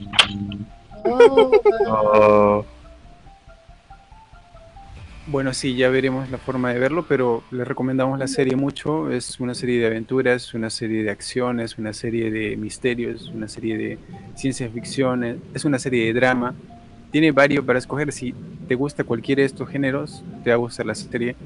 Oh, 1.04 1.52
Oh, 1.88 2.66
Bueno, 5.32 5.54
sí, 5.54 5.76
ya 5.76 5.88
veremos 5.88 6.30
la 6.30 6.38
forma 6.38 6.74
de 6.74 6.80
verlo, 6.80 7.06
pero 7.08 7.42
le 7.52 7.64
recomendamos 7.64 8.20
la 8.20 8.28
serie 8.28 8.58
mucho. 8.58 9.10
Es 9.10 9.40
una 9.40 9.56
serie 9.56 9.80
de 9.80 9.88
aventuras, 9.88 10.54
una 10.54 10.70
serie 10.70 11.04
de 11.04 11.10
acciones, 11.10 11.78
una 11.78 11.94
serie 11.94 12.30
de 12.30 12.58
misterios, 12.58 13.32
una 13.34 13.48
serie 13.48 13.78
de 13.78 13.98
ciencia 14.36 14.70
ficción, 14.70 15.24
eh, 15.24 15.38
es 15.54 15.64
una 15.64 15.80
serie 15.80 16.08
de 16.08 16.20
drama. 16.20 16.54
Tiene 17.12 17.32
varios 17.32 17.64
para 17.64 17.80
escoger. 17.80 18.12
Si 18.12 18.36
te 18.68 18.76
gusta 18.76 19.06
cualquiera 19.06 19.40
de 19.40 19.46
estos 19.46 19.70
géneros, 19.70 20.22
te 20.44 20.50
va 20.50 20.56
a 20.56 20.58
gustar 20.58 20.86
la 20.86 20.96
serie. 20.96 21.38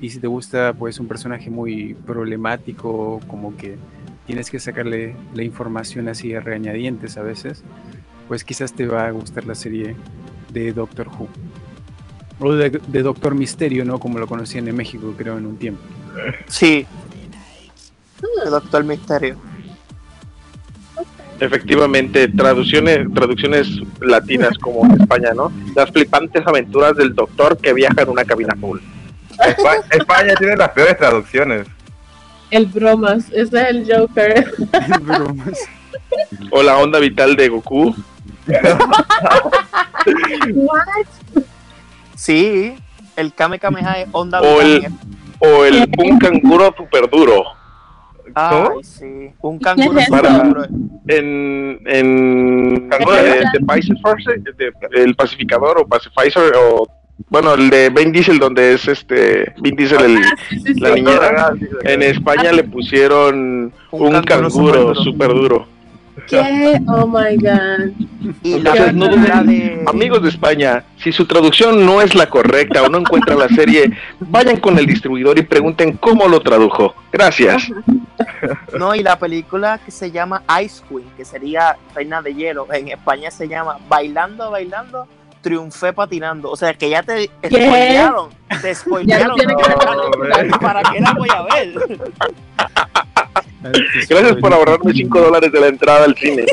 Y 0.00 0.08
si 0.08 0.20
te 0.20 0.26
gusta, 0.26 0.72
pues, 0.72 0.98
un 0.98 1.06
personaje 1.06 1.50
muy 1.50 1.92
problemático, 2.06 3.20
como 3.26 3.54
que 3.58 3.76
tienes 4.26 4.50
que 4.50 4.58
sacarle 4.58 5.16
la 5.34 5.42
información 5.42 6.08
así 6.08 6.32
a 6.32 6.40
regañadientes 6.40 7.18
a 7.18 7.22
veces, 7.22 7.62
pues 8.26 8.42
quizás 8.42 8.72
te 8.72 8.86
va 8.86 9.06
a 9.06 9.10
gustar 9.10 9.44
la 9.44 9.54
serie 9.54 9.96
de 10.50 10.72
Doctor 10.72 11.08
Who. 11.08 11.28
O 12.40 12.52
de, 12.54 12.70
de 12.70 13.02
Doctor 13.02 13.34
Misterio, 13.34 13.84
¿no? 13.84 13.98
Como 13.98 14.18
lo 14.18 14.26
conocían 14.26 14.68
en 14.68 14.76
México, 14.76 15.12
creo, 15.16 15.38
en 15.38 15.46
un 15.46 15.56
tiempo. 15.56 15.82
Sí. 16.46 16.86
El 18.44 18.50
Doctor 18.50 18.84
Misterio. 18.84 19.36
Efectivamente, 21.40 22.26
traducciones, 22.28 23.06
traducciones 23.14 23.68
latinas 24.00 24.58
como 24.58 24.84
en 24.86 25.00
España, 25.00 25.30
¿no? 25.34 25.52
Las 25.76 25.90
flipantes 25.90 26.44
aventuras 26.46 26.96
del 26.96 27.14
doctor 27.14 27.56
que 27.58 27.72
viaja 27.72 28.02
en 28.02 28.08
una 28.08 28.24
cabina 28.24 28.54
full. 28.60 28.80
Espa- 29.38 29.84
España 29.90 30.34
tiene 30.36 30.56
las 30.56 30.70
peores 30.70 30.98
traducciones. 30.98 31.66
el 32.50 32.66
bromas, 32.66 33.26
ese 33.30 33.42
es 33.42 33.68
el 33.68 33.86
Joker. 33.88 34.52
Bromas. 35.02 35.58
O 36.50 36.62
la 36.62 36.78
onda 36.78 36.98
vital 36.98 37.36
de 37.36 37.48
Goku. 37.48 37.94
What? 40.54 41.06
Sí. 42.18 42.74
El 43.16 43.32
Kame 43.32 43.58
Kameha 43.60 44.00
es 44.00 44.08
onda 44.12 44.40
O 44.40 44.60
el, 44.60 44.86
o 45.38 45.64
el 45.64 45.88
un 45.98 46.18
canguro 46.18 46.74
super 46.76 47.08
duro. 47.08 47.44
Ay, 48.34 48.64
¿Cómo? 48.68 48.82
sí. 48.82 49.30
Un 49.40 49.58
canguro 49.60 49.98
es 50.00 50.08
duro. 50.08 50.64
En, 51.06 51.80
en 51.86 52.88
Canguro 52.90 53.14
de, 53.16 53.22
de- 53.22 53.44
de 53.52 53.60
Pacifier, 53.66 54.42
de- 54.56 55.02
el 55.02 55.14
pacificador 55.14 55.78
o 55.80 55.86
pacifizer 55.86 56.52
o 56.56 56.86
bueno 57.30 57.54
el 57.54 57.70
de 57.70 57.88
Vin 57.90 58.12
Diesel 58.12 58.38
donde 58.38 58.74
es 58.74 58.86
este 58.88 59.52
Vin 59.62 59.74
Diesel 59.76 60.02
el, 60.02 60.18
Ah, 60.18 60.34
sí, 60.50 60.60
sí, 60.60 60.80
la 60.80 60.88
sí. 60.90 60.94
niñera 61.02 61.52
en 61.84 62.02
España 62.02 62.52
le 62.52 62.64
pusieron 62.64 63.72
Un 63.90 64.16
un, 64.16 64.22
canguro 64.22 64.50
canguro 64.50 64.94
super 64.96 65.28
duro 65.28 65.66
¿Qué? 66.26 66.80
Oh 66.88 67.06
my 67.06 67.36
god. 67.36 67.92
Y 68.42 68.58
la 68.60 68.70
Entonces, 68.70 68.94
no 68.94 69.06
película 69.10 69.42
duden- 69.42 69.46
de... 69.46 69.84
Amigos 69.86 70.22
de 70.22 70.28
España, 70.30 70.84
si 70.98 71.12
su 71.12 71.26
traducción 71.26 71.84
no 71.86 72.00
es 72.02 72.14
la 72.14 72.26
correcta 72.28 72.82
o 72.82 72.88
no 72.88 72.98
encuentran 72.98 73.38
la 73.38 73.48
serie, 73.48 73.92
vayan 74.20 74.56
con 74.58 74.78
el 74.78 74.86
distribuidor 74.86 75.38
y 75.38 75.42
pregunten 75.42 75.96
cómo 75.96 76.26
lo 76.28 76.40
tradujo. 76.40 76.94
Gracias. 77.12 77.70
No, 78.78 78.94
y 78.94 79.02
la 79.02 79.18
película 79.18 79.78
que 79.84 79.90
se 79.90 80.10
llama 80.10 80.42
Ice 80.62 80.82
Queen, 80.88 81.04
que 81.16 81.24
sería 81.24 81.76
Reina 81.94 82.20
de 82.20 82.34
Hielo, 82.34 82.66
en 82.72 82.88
España 82.88 83.30
se 83.30 83.48
llama 83.48 83.78
Bailando, 83.88 84.50
Bailando, 84.50 85.06
Triunfé 85.40 85.92
Patinando. 85.92 86.50
O 86.50 86.56
sea, 86.56 86.74
que 86.74 86.90
ya 86.90 87.02
te 87.02 87.28
¿Qué? 87.42 87.48
spoilearon. 87.48 88.30
Te 88.62 88.74
spoilearon. 88.74 89.36
tiene 89.36 89.54
que 89.56 89.62
¿Para, 89.72 90.58
¿Para 90.58 90.82
qué 90.92 91.00
la 91.00 91.12
voy 91.12 91.28
a 91.30 91.42
ver? 91.42 91.74
Gracias 94.08 94.36
por 94.36 94.52
ahorrarme 94.52 94.92
5 94.92 95.20
dólares 95.20 95.50
de 95.52 95.60
la 95.60 95.66
entrada 95.68 96.04
al 96.04 96.14
cine. 96.16 96.44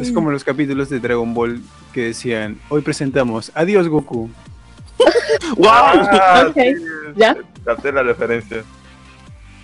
Es 0.00 0.12
como 0.12 0.30
los 0.30 0.44
capítulos 0.44 0.90
de 0.90 1.00
Dragon 1.00 1.32
Ball 1.32 1.60
que 1.92 2.04
decían, 2.06 2.58
hoy 2.68 2.82
presentamos 2.82 3.50
Adiós 3.54 3.88
Goku. 3.88 4.30
¡Wow! 5.56 5.66
Ah, 5.70 6.44
Ok, 6.48 6.54
sí, 6.54 6.74
¿ya? 7.16 7.36
capté 7.64 7.90
la 7.92 8.02
referencia. 8.02 8.62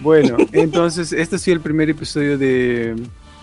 Bueno, 0.01 0.37
entonces 0.53 1.13
este 1.13 1.37
ha 1.37 1.39
sido 1.39 1.57
el 1.57 1.63
primer 1.63 1.89
episodio 1.91 2.37
de, 2.39 2.95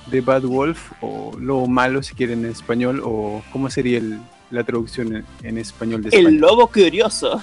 de 0.07 0.21
Bad 0.21 0.43
Wolf, 0.43 0.91
o 1.01 1.31
Lobo 1.39 1.67
Malo 1.67 2.03
si 2.03 2.13
quieren 2.15 2.45
en 2.45 2.51
español, 2.51 3.01
o 3.03 3.41
¿cómo 3.51 3.69
sería 3.69 3.97
el- 3.99 4.19
la 4.51 4.63
traducción 4.63 5.15
en, 5.15 5.25
en 5.41 5.57
español 5.57 6.03
de 6.03 6.09
El 6.15 6.35
lobo 6.37 6.67
curioso. 6.71 7.41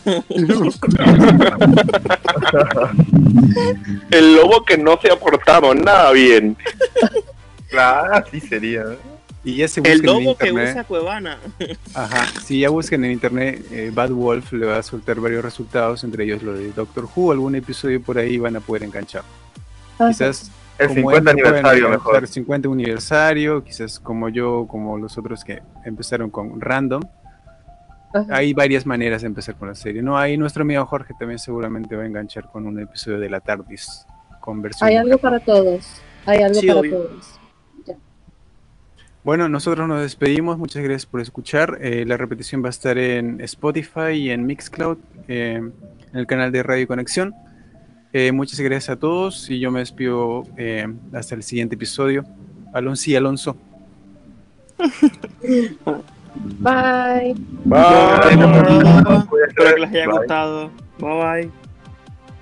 El 4.10 4.34
lobo 4.36 4.64
que 4.64 4.76
no 4.78 4.98
se 5.00 5.10
ha 5.10 5.16
portado 5.18 5.74
nada 5.74 6.12
bien. 6.12 6.56
Claro, 7.68 8.14
así 8.14 8.40
sería. 8.40 8.84
Y 9.42 9.56
ya 9.56 9.68
se 9.68 9.80
El 9.80 10.02
buscan 10.02 10.16
en 10.18 10.24
lobo 10.24 10.36
que 10.36 10.48
internet. 10.48 10.70
usa 10.74 10.84
Cuevana. 10.84 11.38
Ajá, 11.94 12.26
si 12.44 12.60
ya 12.60 12.68
buscan 12.68 13.04
en 13.04 13.12
internet, 13.12 13.64
eh, 13.70 13.90
Bad 13.92 14.10
Wolf 14.10 14.52
le 14.52 14.66
va 14.66 14.78
a 14.78 14.82
soltar 14.82 15.18
varios 15.18 15.42
resultados, 15.42 16.04
entre 16.04 16.24
ellos 16.24 16.42
lo 16.42 16.52
de 16.52 16.72
Doctor 16.72 17.08
Who, 17.14 17.32
algún 17.32 17.54
episodio 17.54 18.02
por 18.02 18.18
ahí 18.18 18.36
van 18.38 18.56
a 18.56 18.60
poder 18.60 18.82
enganchar. 18.82 19.22
Ajá. 19.98 20.08
Quizás 20.10 20.50
El 20.80 20.88
como 20.88 21.00
50 21.00 21.30
él, 21.30 21.36
pueden 21.36 21.46
aniversario 21.46 21.88
mejor. 21.90 22.26
50 22.26 22.68
aniversario, 22.68 23.64
quizás 23.64 24.00
como 24.00 24.28
yo, 24.28 24.66
como 24.68 24.98
los 24.98 25.16
otros 25.18 25.44
que 25.44 25.62
empezaron 25.84 26.30
con 26.30 26.60
Random. 26.60 27.02
Ajá. 28.12 28.26
Hay 28.34 28.52
varias 28.54 28.86
maneras 28.86 29.22
de 29.22 29.28
empezar 29.28 29.54
con 29.54 29.68
la 29.68 29.74
serie. 29.74 30.02
No, 30.02 30.18
ahí 30.18 30.36
nuestro 30.36 30.62
amigo 30.62 30.84
Jorge 30.86 31.14
también 31.18 31.38
seguramente 31.38 31.94
va 31.94 32.02
a 32.02 32.06
enganchar 32.06 32.50
con 32.50 32.66
un 32.66 32.80
episodio 32.80 33.20
de 33.20 33.30
la 33.30 33.40
TARDIS 33.40 34.06
con 34.40 34.60
versión. 34.62 34.88
Hay 34.88 34.96
algo 34.96 35.18
para 35.18 35.38
todos. 35.38 36.02
Hay 36.26 36.42
algo 36.42 36.60
Sí, 36.60 36.66
para 36.66 36.80
obvio. 36.80 36.90
todos. 37.02 37.36
Bueno, 39.22 39.50
nosotros 39.50 39.86
nos 39.86 40.00
despedimos. 40.00 40.56
Muchas 40.56 40.82
gracias 40.82 41.04
por 41.04 41.20
escuchar. 41.20 41.78
Eh, 41.82 42.04
la 42.06 42.16
repetición 42.16 42.62
va 42.64 42.68
a 42.68 42.70
estar 42.70 42.96
en 42.96 43.40
Spotify 43.42 44.12
y 44.14 44.30
en 44.30 44.46
Mixcloud, 44.46 44.96
eh, 45.28 45.56
en 46.12 46.18
el 46.18 46.26
canal 46.26 46.50
de 46.52 46.62
Radio 46.62 46.86
Conexión. 46.88 47.34
Eh, 48.12 48.32
muchas 48.32 48.58
gracias 48.58 48.90
a 48.90 48.98
todos 48.98 49.48
y 49.48 49.60
yo 49.60 49.70
me 49.70 49.78
despido 49.80 50.42
eh, 50.56 50.86
hasta 51.12 51.34
el 51.34 51.42
siguiente 51.42 51.76
episodio. 51.76 52.24
Alonso 52.72 53.10
y 53.10 53.16
Alonso. 53.16 53.56
Bye. 56.58 57.34
Espero 59.48 59.74
que 59.74 59.80
les 59.80 59.90
haya 59.90 60.06
gustado. 60.06 60.70
Bye 60.98 61.50